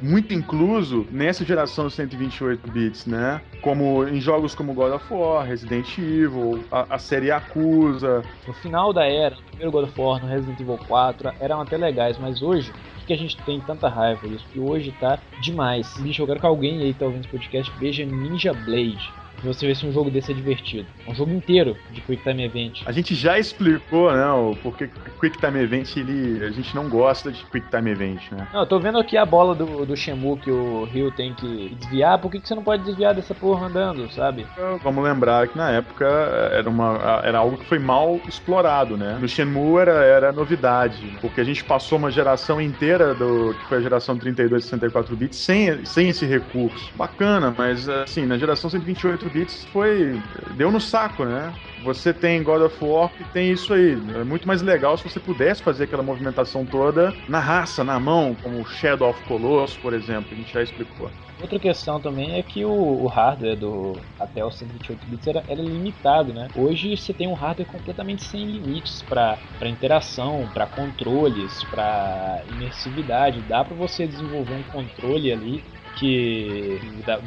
muito 0.00 0.32
incluso 0.32 1.06
nessa 1.10 1.44
geração 1.44 1.90
128 1.90 2.70
bits, 2.70 3.06
né? 3.06 3.40
Como 3.60 4.06
em 4.06 4.20
jogos 4.20 4.54
como 4.54 4.72
God 4.72 4.92
of 4.94 5.12
War, 5.12 5.46
Resident 5.46 5.98
Evil, 5.98 6.64
a, 6.70 6.94
a 6.94 6.98
série 6.98 7.26
Yakuza. 7.26 8.22
No 8.46 8.54
final 8.54 8.92
da 8.92 9.04
era, 9.04 9.34
no 9.34 9.42
primeiro 9.42 9.72
God 9.72 9.84
of 9.84 10.00
War, 10.00 10.22
no 10.22 10.28
Resident 10.28 10.60
Evil 10.60 10.78
4, 10.86 11.32
eram 11.40 11.60
até 11.60 11.76
legais, 11.76 12.18
mas 12.18 12.40
hoje, 12.42 12.72
que 13.08 13.12
a 13.14 13.16
gente 13.16 13.36
tem 13.38 13.58
tanta 13.60 13.88
raiva 13.88 14.28
disso? 14.28 14.44
Porque 14.44 14.60
hoje 14.60 14.94
tá 15.00 15.18
demais. 15.40 15.98
Bicho, 15.98 16.22
eu 16.22 16.26
quero 16.26 16.38
que 16.38 16.46
alguém 16.46 16.82
aí 16.82 16.92
que 16.92 16.98
tá 16.98 17.06
ouvindo 17.06 17.22
esse 17.22 17.30
podcast 17.30 17.72
veja 17.78 18.04
Ninja 18.04 18.52
Blade. 18.52 19.10
Você 19.42 19.66
ver 19.66 19.76
se 19.76 19.86
um 19.86 19.92
jogo 19.92 20.10
desse 20.10 20.32
é 20.32 20.34
divertido. 20.34 20.86
É 21.06 21.10
um 21.10 21.14
jogo 21.14 21.32
inteiro 21.32 21.76
de 21.90 22.00
Quick 22.00 22.22
Time 22.22 22.44
Event. 22.44 22.82
A 22.86 22.92
gente 22.92 23.14
já 23.14 23.38
explicou, 23.38 24.12
né, 24.12 24.30
o 24.30 24.56
porquê 24.62 24.88
Quick 25.20 25.38
Time 25.38 25.60
Event, 25.60 25.96
ele, 25.96 26.44
a 26.44 26.50
gente 26.50 26.74
não 26.74 26.88
gosta 26.88 27.30
de 27.30 27.44
Quick 27.44 27.68
Time 27.70 27.90
Event, 27.90 28.30
né? 28.30 28.48
Não, 28.52 28.60
eu 28.60 28.66
tô 28.66 28.78
vendo 28.78 28.98
aqui 28.98 29.16
a 29.16 29.24
bola 29.24 29.54
do, 29.54 29.84
do 29.86 29.96
Shenmue 29.96 30.38
que 30.38 30.50
o 30.50 30.84
Ryu 30.84 31.10
tem 31.12 31.34
que 31.34 31.74
desviar. 31.78 32.18
Por 32.18 32.30
que, 32.30 32.40
que 32.40 32.48
você 32.48 32.54
não 32.54 32.62
pode 32.62 32.84
desviar 32.84 33.14
dessa 33.14 33.34
porra 33.34 33.66
andando, 33.66 34.10
sabe? 34.12 34.46
Vamos 34.82 35.02
lembrar 35.04 35.48
que 35.48 35.56
na 35.56 35.70
época 35.70 36.06
era, 36.52 36.68
uma, 36.68 37.20
era 37.24 37.38
algo 37.38 37.56
que 37.56 37.64
foi 37.64 37.78
mal 37.78 38.20
explorado, 38.26 38.96
né? 38.96 39.18
No 39.20 39.28
Shenmue 39.28 39.80
era, 39.80 40.04
era 40.04 40.32
novidade, 40.32 41.16
porque 41.20 41.40
a 41.40 41.44
gente 41.44 41.64
passou 41.64 41.98
uma 41.98 42.10
geração 42.10 42.60
inteira 42.60 43.14
do 43.14 43.54
que 43.54 43.68
foi 43.68 43.78
a 43.78 43.80
geração 43.80 44.16
32 44.16 44.64
e 44.64 44.66
64 44.66 45.16
bits 45.16 45.38
sem, 45.38 45.84
sem 45.84 46.08
esse 46.08 46.26
recurso. 46.26 46.90
Bacana, 46.94 47.54
mas 47.56 47.88
assim, 47.88 48.26
na 48.26 48.38
geração 48.38 48.70
128 48.70 49.27
bits 49.28 49.64
foi 49.66 50.20
deu 50.56 50.70
no 50.70 50.80
saco, 50.80 51.24
né? 51.24 51.52
Você 51.84 52.12
tem 52.12 52.42
God 52.42 52.62
of 52.62 52.84
War 52.84 53.08
que 53.10 53.24
tem 53.24 53.52
isso 53.52 53.72
aí. 53.72 53.92
É 54.14 54.24
muito 54.24 54.46
mais 54.46 54.62
legal 54.62 54.96
se 54.96 55.04
você 55.04 55.20
pudesse 55.20 55.62
fazer 55.62 55.84
aquela 55.84 56.02
movimentação 56.02 56.64
toda 56.64 57.14
na 57.28 57.38
raça, 57.38 57.84
na 57.84 58.00
mão, 58.00 58.36
como 58.42 58.66
Shadow 58.66 59.08
of 59.08 59.22
Colossus, 59.22 59.76
por 59.76 59.94
exemplo, 59.94 60.28
a 60.32 60.34
gente 60.34 60.52
já 60.52 60.62
explicou. 60.62 61.10
Outra 61.40 61.58
questão 61.58 62.00
também 62.00 62.36
é 62.36 62.42
que 62.42 62.64
o, 62.64 62.70
o 62.70 63.06
hardware 63.06 63.56
do 63.56 63.96
até 64.18 64.44
os 64.44 64.58
128 64.58 65.06
bits 65.06 65.26
era, 65.28 65.44
era, 65.46 65.62
limitado, 65.62 66.32
né? 66.32 66.48
Hoje 66.56 66.96
você 66.96 67.12
tem 67.12 67.28
um 67.28 67.34
hardware 67.34 67.68
completamente 67.68 68.24
sem 68.24 68.44
limites 68.44 69.02
para 69.02 69.38
interação, 69.62 70.48
para 70.52 70.66
controles, 70.66 71.62
para 71.64 72.42
imersividade. 72.50 73.40
Dá 73.42 73.64
para 73.64 73.76
você 73.76 74.06
desenvolver 74.06 74.54
um 74.54 74.62
controle 74.64 75.32
ali 75.32 75.62
que 75.98 76.80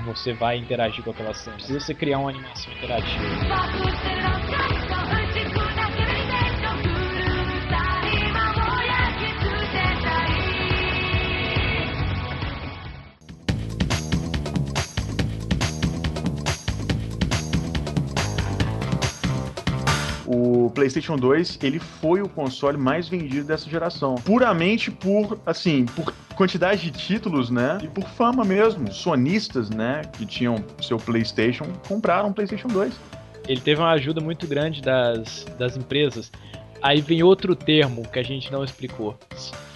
você 0.06 0.34
vai 0.34 0.58
interagir 0.58 1.04
com 1.04 1.12
aquela 1.12 1.34
cena. 1.34 1.56
Precisa 1.58 1.80
você 1.80 1.94
criar 1.94 2.20
uma 2.20 2.30
animação 2.30 2.72
interativa. 2.74 3.24
O 20.34 20.70
PlayStation 20.72 21.18
2 21.18 21.60
ele 21.62 21.80
foi 21.80 22.22
o 22.22 22.30
console 22.30 22.78
mais 22.78 23.10
vendido 23.10 23.46
dessa 23.46 23.70
geração, 23.70 24.16
puramente 24.16 24.90
por 24.90 25.40
assim, 25.46 25.86
por 25.86 26.14
quantidade 26.36 26.90
de 26.90 26.92
títulos, 26.92 27.50
né? 27.50 27.78
E 27.84 27.88
por 27.88 28.08
fama 28.10 28.46
mesmo. 28.46 28.92
Sonistas, 28.92 29.70
né, 29.70 30.04
que 30.18 30.26
tinham 30.26 30.64
seu 30.82 30.98
PlayStation, 30.98 31.66
compraram 31.88 32.30
um 32.30 32.34
PlayStation 32.34 32.68
2. 32.68 32.94
Ele 33.48 33.60
teve 33.60 33.82
uma 33.82 33.92
ajuda 33.92 34.22
muito 34.22 34.48
grande 34.48 34.82
das, 34.82 35.46
das 35.60 35.76
empresas. 35.76 36.32
Aí 36.82 37.02
vem 37.02 37.22
outro 37.22 37.56
termo 37.56 38.08
que 38.08 38.20
a 38.20 38.24
gente 38.24 38.52
não 38.52 38.64
explicou: 38.64 39.18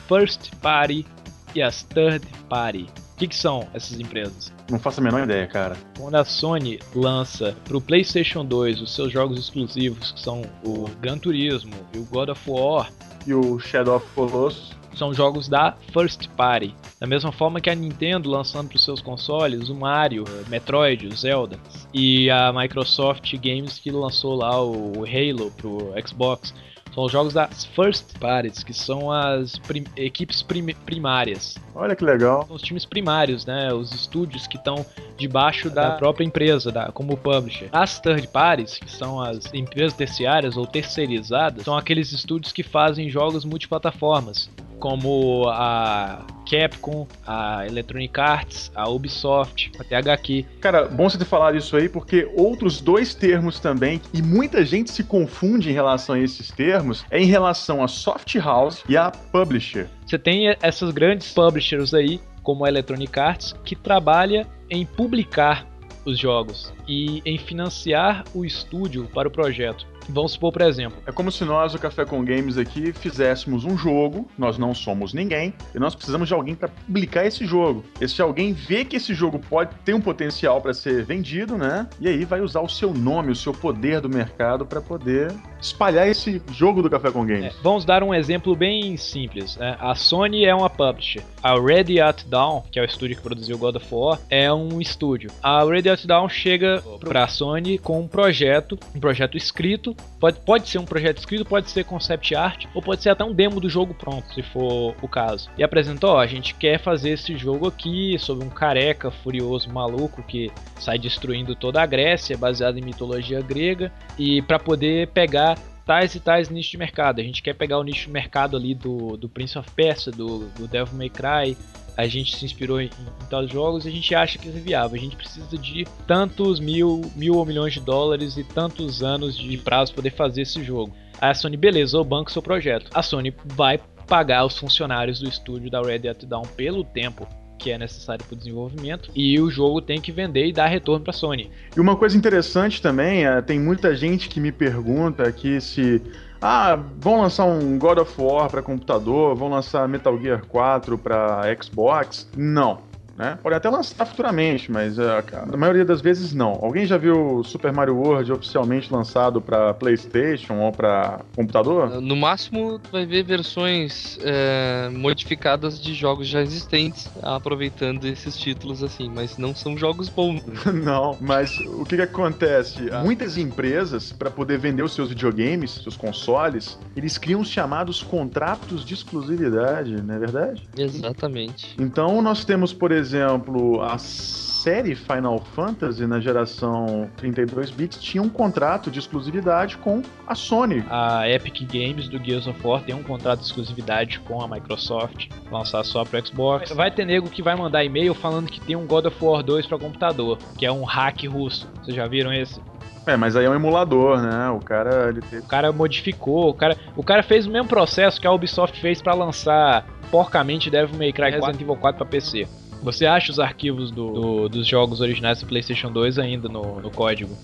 First 0.08 0.56
Party 0.62 1.06
e 1.54 1.62
as 1.62 1.84
Third 1.84 2.26
Party. 2.50 2.88
O 3.14 3.18
que, 3.18 3.28
que, 3.28 3.36
são 3.36 3.68
essas 3.74 4.00
empresas? 4.00 4.55
Não 4.70 4.80
faço 4.80 5.00
a 5.00 5.04
menor 5.04 5.24
ideia, 5.24 5.46
cara. 5.46 5.78
Quando 5.98 6.16
a 6.16 6.26
Sony 6.26 6.80
lança 6.94 7.56
para 7.64 7.78
o 7.78 7.82
PlayStation 7.82 8.44
2 8.44 8.82
os 8.82 8.96
seus 8.96 9.12
jogos 9.12 9.38
exclusivos, 9.38 10.12
que 10.12 10.20
são 10.20 10.42
o 10.64 10.90
Gran 11.00 11.18
Turismo 11.18 11.76
e 11.94 12.00
o 12.00 12.06
God 12.06 12.30
of 12.30 12.42
War, 12.50 12.92
e 13.28 13.34
o 13.34 13.60
Shadow 13.60 13.98
of 13.98 14.08
Colossus, 14.16 14.76
são 14.96 15.14
jogos 15.14 15.48
da 15.48 15.76
First 15.94 16.28
Party. 16.30 16.74
Da 17.00 17.06
mesma 17.06 17.32
forma 17.32 17.60
que 17.60 17.70
a 17.70 17.76
Nintendo 17.76 18.30
lançando 18.30 18.70
para 18.70 18.78
os 18.78 18.84
seus 18.84 19.02
consoles 19.02 19.70
o 19.70 19.76
Mario, 19.76 20.24
o 20.24 20.50
Metroid, 20.50 21.08
o 21.08 21.16
Zelda. 21.16 21.60
E 21.94 22.30
a 22.30 22.52
Microsoft 22.54 23.34
Games 23.36 23.78
que 23.78 23.92
lançou 23.92 24.36
lá 24.36 24.64
o 24.64 25.04
Halo 25.06 25.52
para 25.52 25.68
o 25.68 25.94
Xbox. 26.08 26.54
São 26.96 27.04
os 27.04 27.12
jogos 27.12 27.34
das 27.34 27.66
First 27.66 28.18
Parties, 28.20 28.64
que 28.64 28.74
são 28.74 29.12
as 29.12 29.60
prim 29.60 29.84
equipes 29.98 30.42
prim 30.42 30.74
primárias. 30.74 31.58
Olha 31.76 31.94
que 31.94 32.06
legal. 32.06 32.48
São 32.48 32.56
os 32.56 32.62
times 32.62 32.86
primários, 32.86 33.46
né? 33.46 33.74
Os 33.74 33.92
estúdios 33.94 34.48
que 34.48 34.56
estão 34.56 34.86
debaixo 35.18 35.70
da 35.70 35.92
própria 35.92 36.24
empresa, 36.24 36.72
da, 36.72 36.94
como 36.94 37.18
publisher. 37.18 37.68
As 37.74 38.00
third 38.00 38.26
parties, 38.30 38.78
que 38.78 38.90
são 38.90 39.22
as 39.22 39.54
empresas 39.54 39.92
terciárias 39.92 40.56
ou 40.56 40.66
terceirizadas, 40.66 41.66
são 41.66 41.78
aqueles 41.78 42.14
estúdios 42.14 42.54
que 42.54 42.64
fazem 42.64 43.10
jogos 43.10 43.44
multiplataformas 43.44 44.50
como 44.80 45.48
a 45.50 46.26
Capcom, 46.50 47.08
a 47.26 47.66
Electronic 47.66 48.20
Arts, 48.20 48.72
a 48.76 48.88
Ubisoft, 48.90 49.72
a 49.80 49.84
THQ. 49.84 50.46
Cara, 50.62 50.88
bom 50.88 51.10
você 51.10 51.18
ter 51.18 51.26
falado 51.26 51.58
isso 51.58 51.76
aí, 51.76 51.90
porque 51.90 52.30
outros 52.36 52.82
dois 52.82 53.16
termos 53.16 53.60
também, 53.60 54.02
e 54.14 54.22
muita 54.22 54.64
gente 54.64 54.92
se 54.92 55.04
confunde 55.04 55.70
em 55.70 55.74
relação 55.74 56.16
a 56.16 56.20
esses 56.20 56.52
termos, 56.52 57.06
é 57.10 57.20
em 57.20 57.26
relação 57.26 57.84
a 57.84 57.88
soft 57.88 58.36
house 58.36 58.84
e 58.88 58.96
a 58.96 59.12
publisher. 59.12 59.88
Você 60.06 60.20
tem 60.20 60.56
essas 60.62 60.92
grandes 60.92 61.32
publishers 61.34 61.94
aí, 61.94 62.20
como 62.44 62.64
a 62.64 62.70
Electronic 62.70 63.20
Arts, 63.20 63.56
que 63.64 63.76
trabalha 63.76 64.48
em 64.70 64.86
publicar 64.86 65.66
os 66.06 66.20
jogos 66.20 66.72
e 66.88 67.22
em 67.26 67.38
financiar 67.38 68.24
o 68.34 68.46
estúdio 68.46 69.10
para 69.14 69.28
o 69.28 69.32
projeto. 69.32 69.88
Vamos 70.10 70.34
supor, 70.34 70.52
por 70.52 70.62
exemplo. 70.62 70.98
É 71.06 71.12
como 71.12 71.32
se 71.32 71.44
nós, 71.44 71.74
o 71.74 71.80
Café 71.80 72.06
com 72.06 72.24
Games 72.24 72.58
aqui, 72.58 72.94
fizéssemos 72.94 73.66
um 73.66 73.78
jogo, 73.78 74.28
nós 74.38 74.58
não 74.58 74.74
somos 74.74 75.14
ninguém, 75.14 75.54
e 75.74 75.80
nós 75.80 75.96
precisamos 75.96 76.28
de 76.28 76.34
alguém 76.34 76.56
para 76.56 76.70
publicar 76.70 77.26
esse 77.26 77.46
jogo. 77.46 77.84
Esse 78.00 78.22
alguém 78.22 78.54
vê 78.54 78.86
que 78.86 78.96
esse 78.96 79.14
jogo 79.14 79.40
pode 79.40 79.74
ter 79.84 79.94
um 79.94 80.02
potencial 80.02 80.62
para 80.62 80.74
ser 80.74 81.04
vendido, 81.04 81.58
né? 81.58 81.88
E 82.00 82.08
aí 82.08 82.26
vai 82.26 82.42
usar 82.42 82.62
o 82.62 82.70
seu 82.70 82.94
nome, 82.94 83.32
o 83.32 83.36
seu 83.36 83.54
poder 83.54 84.02
do 84.02 84.10
mercado 84.10 84.66
para 84.66 84.82
poder 84.82 85.34
espalhar 85.62 86.08
esse 86.08 86.42
jogo 86.52 86.82
do 86.82 86.90
Café 86.90 87.12
com 87.12 87.26
Games. 87.26 87.46
É, 87.46 87.62
vamos 87.62 87.86
dar 87.86 88.04
um 88.04 88.14
exemplo 88.14 88.56
bem 88.56 88.96
simples. 88.98 89.58
Né? 89.58 89.76
A 89.80 89.96
Sony 89.96 90.46
é 90.46 90.54
uma 90.54 90.70
publisher. 90.70 91.24
A 91.42 91.60
Ready 91.60 92.00
At 92.00 92.24
Down, 92.26 92.64
que 92.72 92.80
é 92.80 92.82
o 92.82 92.86
estúdio 92.86 93.16
que 93.16 93.22
produziu 93.22 93.58
God 93.58 93.76
of 93.76 93.88
War, 93.92 94.20
é 94.30 94.52
um 94.54 94.80
estúdio. 94.80 95.32
A 95.42 95.64
Ready 95.64 95.90
At 95.90 96.06
Down 96.06 96.30
chega 96.30 96.84
para 97.00 97.24
a 97.24 97.28
Sony 97.28 97.78
com 97.78 98.00
um 98.00 98.08
projeto, 98.08 98.78
um 98.96 99.00
projeto 99.00 99.38
escrito 99.38 99.95
Pode, 100.20 100.40
pode 100.40 100.70
ser 100.70 100.80
um 100.80 100.86
projeto 100.86 101.18
escrito, 101.18 101.46
pode 101.46 101.70
ser 101.70 101.84
concept 101.84 102.34
art, 102.36 102.66
ou 102.74 102.82
pode 102.82 103.04
ser 103.04 103.10
até 103.10 103.24
um 103.24 103.34
demo 103.34 103.60
do 103.60 103.70
jogo 103.70 103.94
pronto, 103.94 104.34
se 104.34 104.42
for 104.42 104.96
o 105.02 105.08
caso. 105.08 105.50
E 105.58 105.64
apresentou, 105.64 106.12
ó, 106.12 106.20
a 106.20 106.28
gente 106.28 106.56
quer 106.56 106.80
fazer 106.80 107.12
esse 107.12 107.38
jogo 107.38 107.68
aqui 107.68 108.18
sobre 108.18 108.46
um 108.46 108.50
careca 108.50 109.12
furioso 109.12 109.70
maluco 109.70 110.24
que 110.24 110.52
sai 110.80 110.98
destruindo 110.98 111.54
toda 111.54 111.82
a 111.82 111.86
Grécia, 111.86 112.38
baseado 112.38 112.78
em 112.78 112.82
mitologia 112.82 113.42
grega, 113.42 113.92
e 114.18 114.42
para 114.42 114.58
poder 114.58 115.10
pegar 115.10 115.58
tais 115.86 116.16
e 116.16 116.20
tais 116.20 116.50
nichos 116.50 116.72
de 116.72 116.78
mercado. 116.78 117.20
A 117.22 117.24
gente 117.24 117.44
quer 117.44 117.54
pegar 117.54 117.78
o 117.78 117.84
nicho 117.84 118.08
de 118.08 118.12
mercado 118.12 118.58
ali 118.58 118.74
do, 118.74 119.16
do 119.18 119.30
Prince 119.30 119.58
of 119.58 119.70
Persia, 119.72 120.12
do, 120.12 120.48
do 120.50 120.68
Devil 120.68 120.98
May 120.98 121.10
Cry, 121.10 121.56
a 121.98 122.08
gente 122.08 122.36
se 122.36 122.46
inspirou 122.46 122.82
em, 122.82 122.86
em 122.86 123.26
tais 123.30 123.50
jogos 123.50 123.86
e 123.86 123.90
a 123.90 123.92
gente 123.92 124.14
acha 124.14 124.38
que 124.38 124.48
isso 124.48 124.58
é 124.58 124.62
viável. 124.62 124.98
A 124.98 125.02
gente 125.02 125.16
precisa 125.16 125.58
de 125.58 125.86
tantos 126.08 126.60
mil, 126.60 127.02
mil 127.16 127.36
ou 127.36 127.46
milhões 127.46 127.74
de 127.74 127.80
dólares 127.80 128.38
e 128.38 128.44
tantos 128.44 129.04
anos 129.04 129.38
de 129.38 129.58
prazo 129.58 129.94
para 129.94 130.02
poder 130.02 130.12
fazer 130.12 130.42
esse 130.42 130.64
jogo. 130.64 130.94
A 131.20 131.34
Sony, 131.34 131.56
beleza, 131.56 131.98
o 131.98 132.04
banco 132.04 132.32
seu 132.32 132.42
projeto. 132.42 132.90
A 132.94 133.02
Sony 133.02 133.34
vai 133.46 133.80
pagar 134.08 134.46
os 134.46 134.58
funcionários 134.58 135.20
do 135.20 135.28
estúdio 135.28 135.70
da 135.70 135.82
Red 135.82 136.00
Dead 136.00 136.26
Down 136.26 136.44
pelo 136.56 136.84
tempo 136.84 137.28
que 137.58 137.72
é 137.72 137.78
necessário 137.78 138.24
para 138.26 138.36
o 138.36 138.38
desenvolvimento 138.38 139.10
e 139.16 139.40
o 139.40 139.50
jogo 139.50 139.82
tem 139.82 140.00
que 140.00 140.12
vender 140.12 140.46
e 140.46 140.54
dar 140.54 140.68
retorno 140.68 141.04
para 141.04 141.12
a 141.12 141.14
Sony. 141.14 141.50
E 141.76 141.80
uma 141.80 141.96
coisa 141.96 142.16
interessante 142.16 142.82
também, 142.82 143.26
é, 143.26 143.42
tem 143.42 143.60
muita 143.60 143.96
gente 143.96 144.30
que 144.30 144.40
me 144.40 144.52
pergunta 144.52 145.24
aqui 145.24 145.60
se 145.60 146.02
ah, 146.42 146.78
vão 147.00 147.22
lançar 147.22 147.46
um 147.46 147.78
God 147.78 148.00
of 148.00 148.22
War 148.22 148.50
para 148.50 148.62
computador, 148.62 149.36
vão 149.36 149.50
lançar 149.50 149.88
Metal 149.88 150.18
Gear 150.20 150.46
4 150.48 150.98
para 150.98 151.44
Xbox. 151.62 152.28
Não 152.36 152.80
né? 153.18 153.38
Pode 153.42 153.56
até 153.56 153.70
lançar 153.70 154.06
futuramente, 154.06 154.72
mas 154.72 154.98
uh, 154.98 155.24
a 155.52 155.58
maioria 155.58 155.86
das 155.86 156.02
vezes 156.02 156.34
não. 156.34 156.60
Alguém 156.62 156.86
já 156.86 156.98
viu 156.98 157.44
Super 157.44 157.72
Mario 157.72 157.96
World 157.96 158.32
oficialmente 158.32 158.92
lançado 158.92 159.42
para 159.42 159.74
PlayStation 159.74 160.56
ou 160.56 160.72
para 160.72 161.22
computador? 161.36 162.02
No 162.02 162.16
máximo, 162.16 162.80
vai 162.92 163.06
ver 163.06 163.24
versões 163.24 164.20
é, 164.22 164.90
modificadas 164.92 165.82
de 165.82 165.94
jogos 165.94 166.28
já 166.28 166.42
existentes, 166.42 167.10
aproveitando 167.22 168.06
esses 168.06 168.38
títulos 168.38 168.84
assim, 168.84 169.10
mas 169.14 169.38
não 169.38 169.56
são 169.56 169.78
jogos 169.78 170.10
bons. 170.10 170.44
não, 170.74 171.18
mas 171.22 171.58
o 171.60 171.86
que, 171.86 171.96
que 171.96 172.02
acontece? 172.02 172.90
Muitas 173.04 173.38
empresas, 173.38 174.12
para 174.12 174.30
poder 174.30 174.58
vender 174.58 174.84
os 174.84 174.94
seus 174.94 175.10
videogames, 175.10 175.72
seus 175.84 175.96
consoles, 175.96 176.78
eles 176.96 177.18
criam 177.18 177.42
os 177.42 177.50
chamados 177.50 178.04
contratos 178.04 178.84
de 178.84 178.94
exclusividade, 178.94 180.02
não 180.02 180.16
é 180.16 180.20
verdade? 180.20 180.68
Exatamente. 180.78 181.76
Então 181.80 182.22
nós 182.22 182.44
temos, 182.44 182.74
por 182.74 182.92
exemplo, 182.92 183.05
exemplo, 183.06 183.82
a 183.84 183.98
série 184.00 184.96
Final 184.96 185.40
Fantasy 185.56 186.08
na 186.08 186.20
geração 186.20 187.08
32 187.18 187.70
bits 187.70 188.02
tinha 188.02 188.22
um 188.22 188.30
contrato 188.30 188.90
de 188.90 188.98
exclusividade 188.98 189.78
com 189.78 190.02
a 190.26 190.34
Sony. 190.34 190.84
A 190.90 191.30
Epic 191.30 191.62
Games 191.72 192.08
do 192.08 192.18
Gears 192.18 192.48
of 192.48 192.60
War 192.66 192.82
tem 192.82 192.96
um 192.96 193.04
contrato 193.04 193.42
de 193.42 193.46
exclusividade 193.46 194.20
com 194.22 194.42
a 194.42 194.48
Microsoft, 194.48 195.28
lançar 195.52 195.84
só 195.84 196.04
pro 196.04 196.26
Xbox. 196.26 196.72
Vai 196.72 196.90
ter 196.90 197.06
nego 197.06 197.30
que 197.30 197.44
vai 197.44 197.56
mandar 197.56 197.84
e-mail 197.84 198.16
falando 198.16 198.50
que 198.50 198.60
tem 198.60 198.76
um 198.76 198.88
God 198.88 199.06
of 199.06 199.24
War 199.24 199.44
2 199.44 199.68
para 199.68 199.78
computador, 199.78 200.40
que 200.58 200.66
é 200.66 200.72
um 200.72 200.84
hack 200.84 201.26
russo. 201.28 201.70
Vocês 201.84 201.96
já 201.96 202.08
viram 202.08 202.34
esse? 202.34 202.60
É, 203.06 203.16
mas 203.16 203.36
aí 203.36 203.46
é 203.46 203.50
um 203.50 203.54
emulador, 203.54 204.20
né? 204.20 204.50
O 204.50 204.60
cara, 204.60 205.10
ele 205.10 205.22
teve... 205.22 205.44
O 205.44 205.48
cara 205.48 205.72
modificou, 205.72 206.50
o 206.50 206.54
cara, 206.56 206.76
o 206.96 207.04
cara 207.04 207.22
fez 207.22 207.46
o 207.46 207.52
mesmo 207.52 207.68
processo 207.68 208.20
que 208.20 208.26
a 208.26 208.32
Ubisoft 208.32 208.82
fez 208.82 209.00
para 209.00 209.14
lançar 209.14 209.86
porcamente 210.10 210.72
Devil 210.72 210.98
May 210.98 211.14
Cry 211.14 211.30
Resident 211.30 211.62
Evil 211.62 211.76
4 211.76 212.00
para 212.00 212.08
PC. 212.08 212.48
Você 212.82 213.06
acha 213.06 213.32
os 213.32 213.40
arquivos 213.40 213.92
do, 213.92 214.12
do, 214.12 214.50
dos 214.50 214.68
jogos 214.68 215.02
originais 215.02 215.40
do 215.40 215.46
PlayStation 215.46 215.92
2 215.92 216.20
ainda 216.20 216.48
no, 216.48 216.80
no 216.82 216.92
código? 216.92 217.36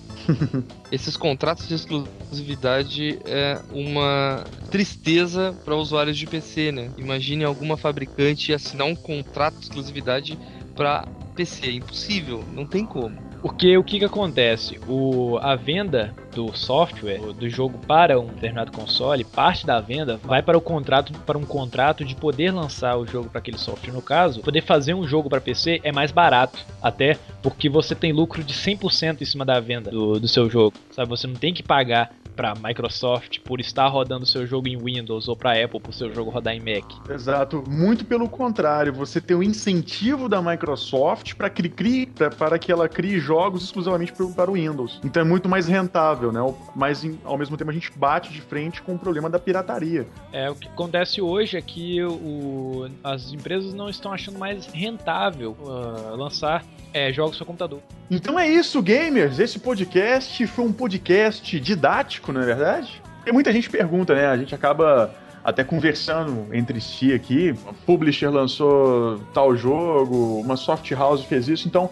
Esses 0.92 1.18
contratos 1.18 1.68
de 1.68 1.76
exclusividade 1.76 3.20
é 3.26 3.60
uma 3.72 4.44
tristeza 4.70 5.56
para 5.66 5.76
usuários 5.76 6.18
de 6.18 6.28
PC, 6.28 6.72
né? 6.72 6.92
Imagine 6.98 7.44
alguma 7.44 7.76
fabricante 7.76 8.54
assinar 8.54 8.88
um 8.88 8.96
contrato 8.96 9.56
de 9.56 9.64
exclusividade 9.64 10.38
para 10.76 11.08
PC. 11.36 11.68
É 11.68 11.72
impossível, 11.72 12.44
não 12.54 12.66
tem 12.66 12.86
como. 12.86 13.18
Porque 13.42 13.76
o 13.76 13.84
que, 13.84 14.00
que 14.00 14.06
acontece? 14.06 14.80
O, 14.88 15.38
a 15.42 15.56
venda 15.56 16.14
do 16.34 16.56
software, 16.56 17.20
do 17.34 17.50
jogo 17.50 17.78
para 17.86 18.20
um 18.20 18.28
determinado 18.28 18.72
console, 18.72 19.24
parte 19.24 19.66
da 19.66 19.80
venda 19.80 20.18
vai 20.24 20.42
para 20.42 20.58
o 20.58 20.62
contrato 20.62 21.14
para 21.26 21.38
um 21.38 21.46
contrato 21.46 22.04
de 22.04 22.16
poder 22.16 22.52
lançar 22.52 22.98
o 22.98 23.06
jogo 23.06 23.30
para 23.30 23.40
aquele 23.40 23.58
software. 23.58 23.94
No 23.94 24.02
caso, 24.02 24.42
poder 24.42 24.64
fazer 24.64 24.94
um 24.94 25.08
jogo 25.08 25.30
para 25.30 25.42
PC 25.42 25.82
é 25.84 25.92
mais 25.92 26.12
barato, 26.12 26.60
até 26.82 27.18
porque 27.42 27.70
você 27.70 27.94
tem 27.96 28.12
lucro 28.12 28.44
de 28.44 28.54
100% 28.54 29.22
em 29.22 29.26
cima 29.26 29.46
da 29.46 29.60
venda 29.60 29.92
do, 29.92 30.20
do 30.20 30.28
seu 30.28 30.50
jogo. 30.50 30.78
Sabe, 30.92 31.10
você 31.10 31.28
não 31.28 31.36
tem 31.36 31.54
que 31.54 31.64
pagar 31.64 32.12
para 32.36 32.54
Microsoft 32.56 33.40
por 33.40 33.60
estar 33.60 33.88
rodando 33.88 34.26
seu 34.26 34.46
jogo 34.46 34.68
em 34.68 34.78
Windows 34.78 35.28
ou 35.28 35.36
para 35.36 35.64
Apple 35.64 35.80
por 35.80 35.94
seu 35.94 36.14
jogo 36.14 36.30
rodar 36.30 36.54
em 36.54 36.60
Mac. 36.60 37.10
Exato, 37.10 37.64
muito 37.68 38.06
pelo 38.06 38.30
contrário, 38.30 38.94
você 38.94 39.20
tem 39.20 39.36
o 39.36 39.44
incentivo 39.44 40.28
da 40.28 40.42
Microsoft 40.42 41.36
para 41.36 41.50
cri 41.50 42.12
para 42.38 42.60
que 42.60 42.72
ela 42.72 42.88
crie 42.88 43.20
jogos 43.20 43.64
exclusivamente 43.64 44.14
para 44.14 44.50
o 44.50 44.54
Windows. 44.54 45.00
Então 45.04 45.22
é 45.22 45.26
muito 45.26 45.48
mais 45.48 45.68
rentável, 45.68 46.32
né? 46.32 46.40
Mas 46.76 47.06
ao 47.24 47.38
mesmo 47.38 47.58
tempo 47.58 47.72
a 47.72 47.74
gente 47.74 47.92
bate 47.96 48.32
de 48.32 48.42
frente 48.42 48.82
com 48.82 48.96
o 48.96 49.00
problema 49.00 49.30
da 49.30 49.40
pirataria. 49.40 50.08
É, 50.32 50.50
o 50.50 50.56
que 50.56 50.68
acontece 50.68 51.22
hoje 51.22 51.58
é 51.58 51.62
que 51.62 52.04
o, 52.04 52.88
as 53.04 53.32
empresas 53.32 53.74
não 53.74 53.90
estão 53.90 54.14
achando 54.14 54.38
mais 54.38 54.66
rentável 54.68 55.56
uh, 55.60 56.16
lançar 56.16 56.64
é, 56.94 57.12
jogos 57.12 57.38
para 57.38 57.46
computador. 57.46 57.80
Então 58.10 58.40
é 58.40 58.48
isso, 58.48 58.82
gamers. 58.82 59.40
Esse 59.40 59.60
podcast 59.60 60.46
foi 60.48 60.66
um 60.66 60.74
podcast 60.74 61.60
didático, 61.60 62.32
não 62.32 62.42
é 62.42 62.46
verdade? 62.46 63.02
Porque 63.18 63.32
muita 63.32 63.52
gente 63.52 63.70
pergunta, 63.70 64.16
né? 64.16 64.28
A 64.28 64.38
gente 64.38 64.54
acaba 64.54 65.14
até 65.44 65.64
conversando 65.64 66.48
entre 66.54 66.80
si 66.82 67.14
aqui. 67.14 67.56
A 67.68 67.74
publisher 67.86 68.30
lançou 68.30 69.20
tal 69.34 69.56
jogo, 69.56 70.40
uma 70.40 70.56
soft 70.56 70.90
house 70.92 71.24
fez 71.24 71.48
isso, 71.48 71.68
então 71.68 71.90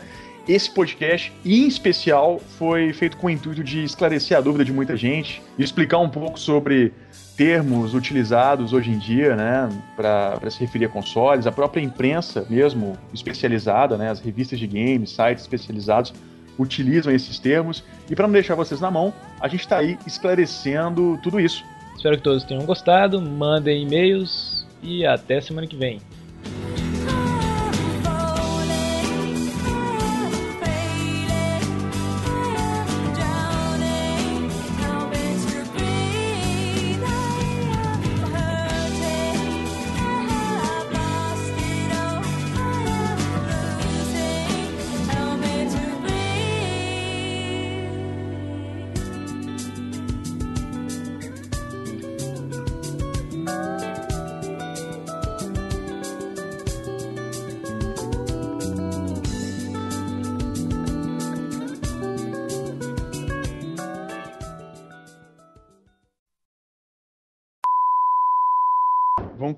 esse 0.47 0.71
podcast, 0.71 1.31
em 1.45 1.67
especial, 1.67 2.39
foi 2.57 2.91
feito 2.91 3.17
com 3.17 3.27
o 3.27 3.29
intuito 3.29 3.63
de 3.63 3.83
esclarecer 3.83 4.35
a 4.35 4.41
dúvida 4.41 4.65
de 4.65 4.73
muita 4.73 4.97
gente 4.97 5.43
e 5.57 5.63
explicar 5.63 5.99
um 5.99 6.09
pouco 6.09 6.39
sobre 6.39 6.91
termos 7.39 7.93
utilizados 7.93 8.73
hoje 8.73 8.91
em 8.91 8.97
dia, 8.97 9.33
né, 9.33 9.69
para 9.95 10.49
se 10.49 10.59
referir 10.59 10.83
a 10.83 10.89
consoles, 10.89 11.47
a 11.47 11.51
própria 11.53 11.79
imprensa 11.79 12.45
mesmo 12.49 12.97
especializada, 13.13 13.95
né, 13.95 14.09
as 14.09 14.19
revistas 14.19 14.59
de 14.59 14.67
games, 14.67 15.11
sites 15.11 15.43
especializados 15.43 16.13
utilizam 16.59 17.13
esses 17.13 17.39
termos. 17.39 17.81
E 18.09 18.15
para 18.15 18.27
não 18.27 18.33
deixar 18.33 18.55
vocês 18.55 18.81
na 18.81 18.91
mão, 18.91 19.13
a 19.39 19.47
gente 19.47 19.61
está 19.61 19.77
aí 19.77 19.97
esclarecendo 20.05 21.17
tudo 21.23 21.39
isso. 21.39 21.63
Espero 21.95 22.17
que 22.17 22.23
todos 22.23 22.43
tenham 22.43 22.65
gostado, 22.65 23.21
mandem 23.21 23.83
e-mails 23.83 24.67
e 24.83 25.05
até 25.05 25.39
semana 25.39 25.65
que 25.65 25.77
vem. 25.77 26.01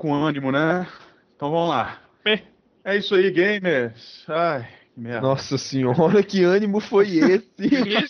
Com 0.01 0.15
ânimo, 0.15 0.51
né? 0.51 0.87
Então 1.35 1.51
vamos 1.51 1.69
lá. 1.69 2.01
É 2.83 2.97
isso 2.97 3.13
aí, 3.13 3.29
gamers. 3.29 4.25
Ai, 4.27 4.67
que 4.95 4.99
merda. 4.99 5.21
Nossa 5.21 5.59
senhora, 5.59 6.23
que 6.23 6.43
ânimo 6.43 6.79
foi 6.79 7.17
esse? 7.17 7.47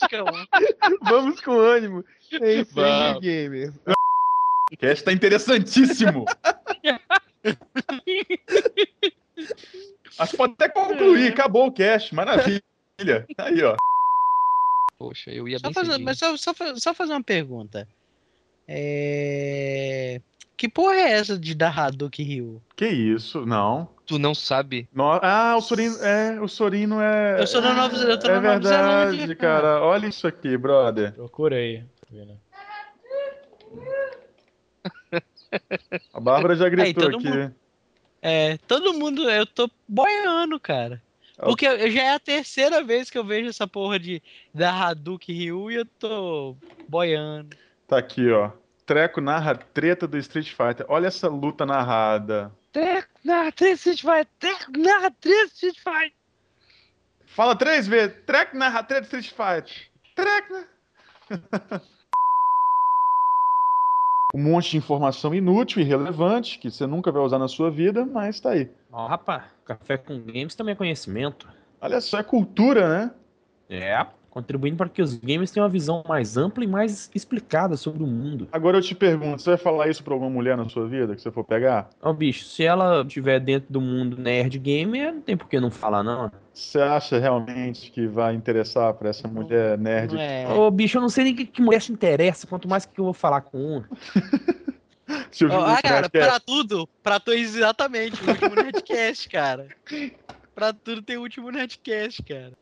Vamos 1.04 1.42
com 1.42 1.52
ânimo. 1.52 2.06
É 2.32 2.54
isso 2.54 2.80
aí, 2.80 3.20
gamers. 3.20 3.76
O 4.72 4.78
cast 4.78 5.04
tá 5.04 5.12
interessantíssimo. 5.12 6.24
Acho 10.18 10.32
que 10.32 10.38
pode 10.38 10.54
até 10.54 10.70
concluir. 10.70 11.34
Acabou 11.34 11.68
o 11.68 11.74
cast. 11.74 12.16
Maravilha. 12.16 12.62
Aí, 13.38 13.62
ó. 13.64 13.76
Poxa, 14.98 15.30
eu 15.30 15.46
ia 15.46 15.60
Só 15.60 15.68
bem 15.68 15.74
fazer, 15.74 16.16
só, 16.16 16.38
só, 16.38 16.54
só 16.78 16.94
fazer 16.94 17.12
uma 17.12 17.24
pergunta. 17.24 17.86
É... 18.66 20.22
Que 20.62 20.70
porra 20.70 20.94
é 20.94 21.14
essa 21.14 21.40
de 21.40 21.56
dar 21.56 21.76
Hadouken 21.76 22.24
Ryu? 22.24 22.62
Que 22.76 22.86
isso? 22.88 23.48
Não. 23.48 23.90
Tu 24.06 24.20
não 24.20 24.36
sabe? 24.36 24.88
No- 24.94 25.20
Ah, 25.20 25.56
o 25.58 25.62
Sorino 25.62 25.98
é. 26.04 26.40
O 26.40 26.48
Sorino 26.48 27.02
é. 27.02 27.42
Eu 27.42 27.48
sou 27.48 27.64
da 27.64 27.74
Nova 27.74 27.96
eu 27.98 28.20
tô 28.20 28.28
É 28.28 28.30
na 28.30 28.36
Nova 28.42 28.60
verdade, 28.60 28.68
Zelândia, 29.18 29.36
cara. 29.36 29.82
Olha 29.82 30.06
isso 30.06 30.28
aqui, 30.28 30.56
brother. 30.56 31.14
Procura 31.14 31.56
aí. 31.56 31.80
tá 32.00 32.08
vendo? 32.12 32.40
A 36.14 36.20
Bárbara 36.20 36.56
já 36.56 36.70
gritou 36.70 37.06
todo 37.06 37.16
aqui. 37.18 37.28
mundo- 37.28 37.56
É, 38.22 38.58
todo 38.68 38.94
mundo, 38.94 39.28
eu 39.32 39.48
tô 39.48 39.68
boiando, 39.88 40.60
cara. 40.60 41.02
Porque 41.38 41.66
eu- 41.66 41.90
já 41.90 42.04
é 42.04 42.14
a 42.14 42.20
terceira 42.20 42.84
vez 42.84 43.10
que 43.10 43.18
eu 43.18 43.24
vejo 43.26 43.50
essa 43.50 43.66
porra 43.66 43.98
de 43.98 44.22
da 44.54 44.72
Hadouken 44.72 45.36
Ryu 45.36 45.72
e 45.72 45.76
eu 45.78 45.86
tô 45.98 46.56
boiando. 46.88 47.58
Tá 47.88 47.98
aqui, 47.98 48.30
ó. 48.30 48.52
Treco 48.92 49.22
narra 49.22 49.56
treta 49.56 50.06
do 50.06 50.18
Street 50.18 50.50
Fighter. 50.52 50.86
Olha 50.90 51.08
essa 51.08 51.30
luta 51.30 51.66
narrada. 51.66 52.52
Treco 52.74 53.08
na 53.24 53.50
três 53.50 53.86
Street 53.86 54.02
Fighter! 54.02 54.28
Treco 54.38 54.72
na 54.78 55.10
três 55.10 55.54
Street 55.54 55.78
Fighter! 55.78 56.12
Fala 57.26 57.56
três 57.56 57.88
vezes. 57.88 58.18
Treco 58.26 58.58
narra 58.58 58.84
treta 58.84 59.08
do 59.08 59.18
Street 59.18 59.30
Fighter. 59.30 59.88
Treco. 60.14 60.54
na- 60.54 61.80
um 64.36 64.44
monte 64.44 64.72
de 64.72 64.78
informação 64.78 65.34
inútil 65.34 65.82
e 65.82 65.86
irrelevante 65.86 66.60
que 66.60 66.70
você 66.70 66.86
nunca 66.86 67.14
vai 67.14 67.22
usar 67.22 67.40
na 67.40 67.48
sua 67.48 67.72
vida, 67.72 68.06
mas 68.06 68.42
tá 68.42 68.50
aí. 68.50 68.70
Ó, 68.92 69.08
rapaz, 69.08 69.44
café 69.64 69.98
com 69.98 70.20
games 70.20 70.54
também 70.54 70.74
é 70.74 70.76
conhecimento. 70.76 71.48
Olha 71.80 72.02
só, 72.02 72.20
é 72.20 72.24
cultura, 72.24 72.90
né? 72.90 73.12
É, 73.70 74.06
contribuindo 74.32 74.78
para 74.78 74.90
que 74.90 75.02
os 75.02 75.14
games 75.16 75.52
tenham 75.52 75.66
uma 75.66 75.72
visão 75.72 76.04
mais 76.08 76.38
ampla 76.38 76.64
e 76.64 76.68
mais 76.68 77.12
explicada 77.14 77.76
sobre 77.76 78.02
o 78.02 78.08
mundo. 78.08 78.48
Agora 78.52 78.78
eu 78.78 78.82
te 78.82 78.96
pergunto, 78.96 79.42
você 79.42 79.52
vai 79.52 79.58
falar 79.58 79.90
isso 79.90 80.04
pra 80.04 80.14
alguma 80.14 80.32
mulher 80.32 80.58
na 80.58 80.68
sua 80.70 80.88
vida 80.88 81.16
que 81.16 81.22
você 81.22 81.30
for 81.30 81.44
pegar? 81.44 81.90
Ó, 82.02 82.12
bicho, 82.14 82.46
se 82.46 82.64
ela 82.64 83.02
estiver 83.02 83.40
dentro 83.42 83.72
do 83.72 83.82
mundo 83.82 84.18
nerd 84.18 84.58
gamer, 84.58 85.14
não 85.14 85.22
tem 85.22 85.36
por 85.36 85.50
que 85.50 85.60
não 85.60 85.70
falar, 85.70 86.02
não. 86.02 86.32
Você 86.54 86.80
acha 86.80 87.20
realmente 87.20 87.92
que 87.92 88.08
vai 88.08 88.34
interessar 88.34 88.94
pra 88.94 89.10
essa 89.10 89.28
mulher 89.28 89.78
nerd? 89.78 90.18
É. 90.18 90.48
Ô, 90.48 90.72
bicho, 90.72 90.98
eu 90.98 91.02
não 91.02 91.10
sei 91.10 91.26
nem 91.26 91.36
que, 91.36 91.46
que 91.46 91.62
mulher 91.62 91.82
se 91.82 91.92
interessa, 91.92 92.48
quanto 92.48 92.70
mais 92.70 92.86
que 92.86 93.00
eu 93.00 93.06
vou 93.06 93.14
falar 93.14 93.42
com 93.42 93.58
uma. 93.58 93.90
Ah, 95.52 95.74
esse 95.74 95.82
cara, 95.82 96.10
pra 96.10 96.40
tudo, 96.40 96.88
pra 97.04 97.20
tu 97.20 97.34
exatamente, 97.34 98.24
o 98.24 98.30
último 98.30 98.56
Nerdcast, 98.56 99.28
cara. 99.28 99.68
Pra 100.56 100.72
tudo 100.72 101.02
tem 101.02 101.18
o 101.18 101.22
último 101.22 101.52
Nerdcast, 101.52 102.24
cara. 102.24 102.54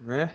Né? 0.00 0.30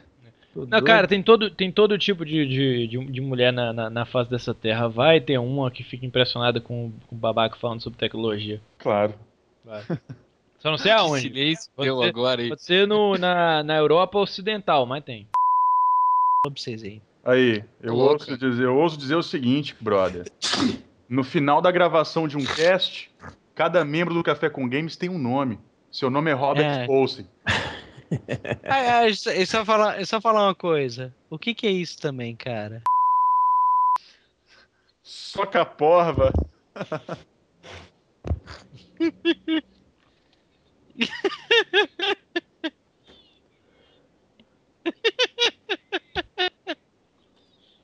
Não, 0.56 0.84
cara, 0.84 1.08
tem 1.08 1.22
todo, 1.24 1.50
tem 1.50 1.72
todo 1.72 1.98
tipo 1.98 2.24
de, 2.26 2.46
de, 2.48 2.88
de, 2.88 3.06
de 3.06 3.22
mulher 3.22 3.52
na, 3.52 3.74
na, 3.74 3.90
na 3.90 4.06
face 4.06 4.30
dessa 4.30 4.54
terra. 4.54 4.88
Vai 4.88 5.20
ter 5.20 5.38
uma 5.40 5.72
que 5.72 5.84
fica 5.84 6.06
impressionada 6.06 6.62
com, 6.62 6.92
com 7.08 7.16
o 7.16 7.20
babaca 7.20 7.56
falando 7.58 7.82
sobre 7.82 7.98
tecnologia. 7.98 8.62
Claro. 8.78 9.16
Vai. 9.66 9.82
Só 10.60 10.70
não 10.70 10.78
sei 10.78 10.92
aonde. 10.94 11.22
Silêncio 11.24 11.72
Pode 11.76 11.88
deu 11.90 12.00
ser- 12.00 12.10
agora 12.10 12.42
aí. 12.42 12.50
Pode 12.50 12.64
ser 12.64 12.88
no, 12.88 13.18
na, 13.18 13.64
na 13.64 13.76
Europa 13.78 14.20
Ocidental, 14.20 14.86
mas 14.86 15.04
tem. 15.04 15.28
Pra 16.44 16.52
vocês 16.56 16.84
aí. 16.84 17.02
Aí, 17.26 17.64
eu 17.82 17.96
ouço, 17.96 18.38
dizer, 18.38 18.66
eu 18.66 18.76
ouço 18.78 18.98
dizer 18.98 19.16
o 19.16 19.24
seguinte, 19.24 19.76
brother. 19.80 20.26
No 21.08 21.24
final 21.24 21.62
da 21.62 21.72
gravação 21.72 22.28
de 22.28 22.38
um 22.38 22.44
cast, 22.44 23.10
cada 23.56 23.84
membro 23.86 24.14
do 24.14 24.22
Café 24.22 24.50
com 24.50 24.68
Games 24.68 24.96
tem 24.98 25.10
um 25.10 25.18
nome. 25.18 25.58
Seu 25.90 26.10
nome 26.10 26.30
é 26.30 26.34
Robert 26.34 26.66
É. 26.66 26.86
Olsen. 26.90 27.26
Ah, 28.64 29.12
só- 29.14 29.32
é 29.32 29.46
só 29.46 29.66
falar, 29.66 30.00
é 30.02 30.06
só 30.06 30.22
falar 30.22 30.44
uma 30.48 30.56
coisa. 30.56 31.14
O 31.30 31.38
que 31.38 31.54
que 31.54 31.68
é 31.68 31.72
isso 31.72 32.00
também, 32.00 32.36
cara? 32.36 32.82
Soca 35.04 35.66
porva. 35.66 36.32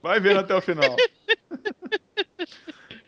Vai 0.02 0.20
vendo 0.20 0.40
até 0.40 0.56
o 0.56 0.62
final. 0.62 0.96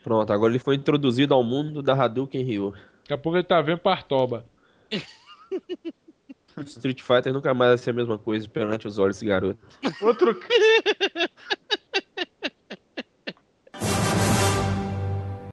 Pronto, 0.04 0.32
agora 0.34 0.52
ele 0.52 0.60
foi 0.60 0.76
introduzido 0.76 1.34
ao 1.34 1.44
mundo 1.44 1.82
da 1.82 1.94
Hadouken 1.94 2.44
Ryu. 2.44 2.72
Daqui 3.02 3.14
a 3.14 3.18
pouco 3.18 3.38
ele 3.38 3.44
tá 3.46 3.62
vendo 3.62 3.80
Partoba. 3.80 4.46
Street 6.70 7.02
Fighter 7.02 7.34
nunca 7.34 7.54
mais 7.54 7.72
vai 7.72 7.78
ser 7.78 7.90
a 7.92 7.94
mesma 7.94 8.18
coisa 8.18 8.48
perante 8.48 8.88
os 8.88 8.98
olhos 8.98 9.18
desse 9.18 9.26
garoto. 9.26 9.60
Outro, 10.02 10.40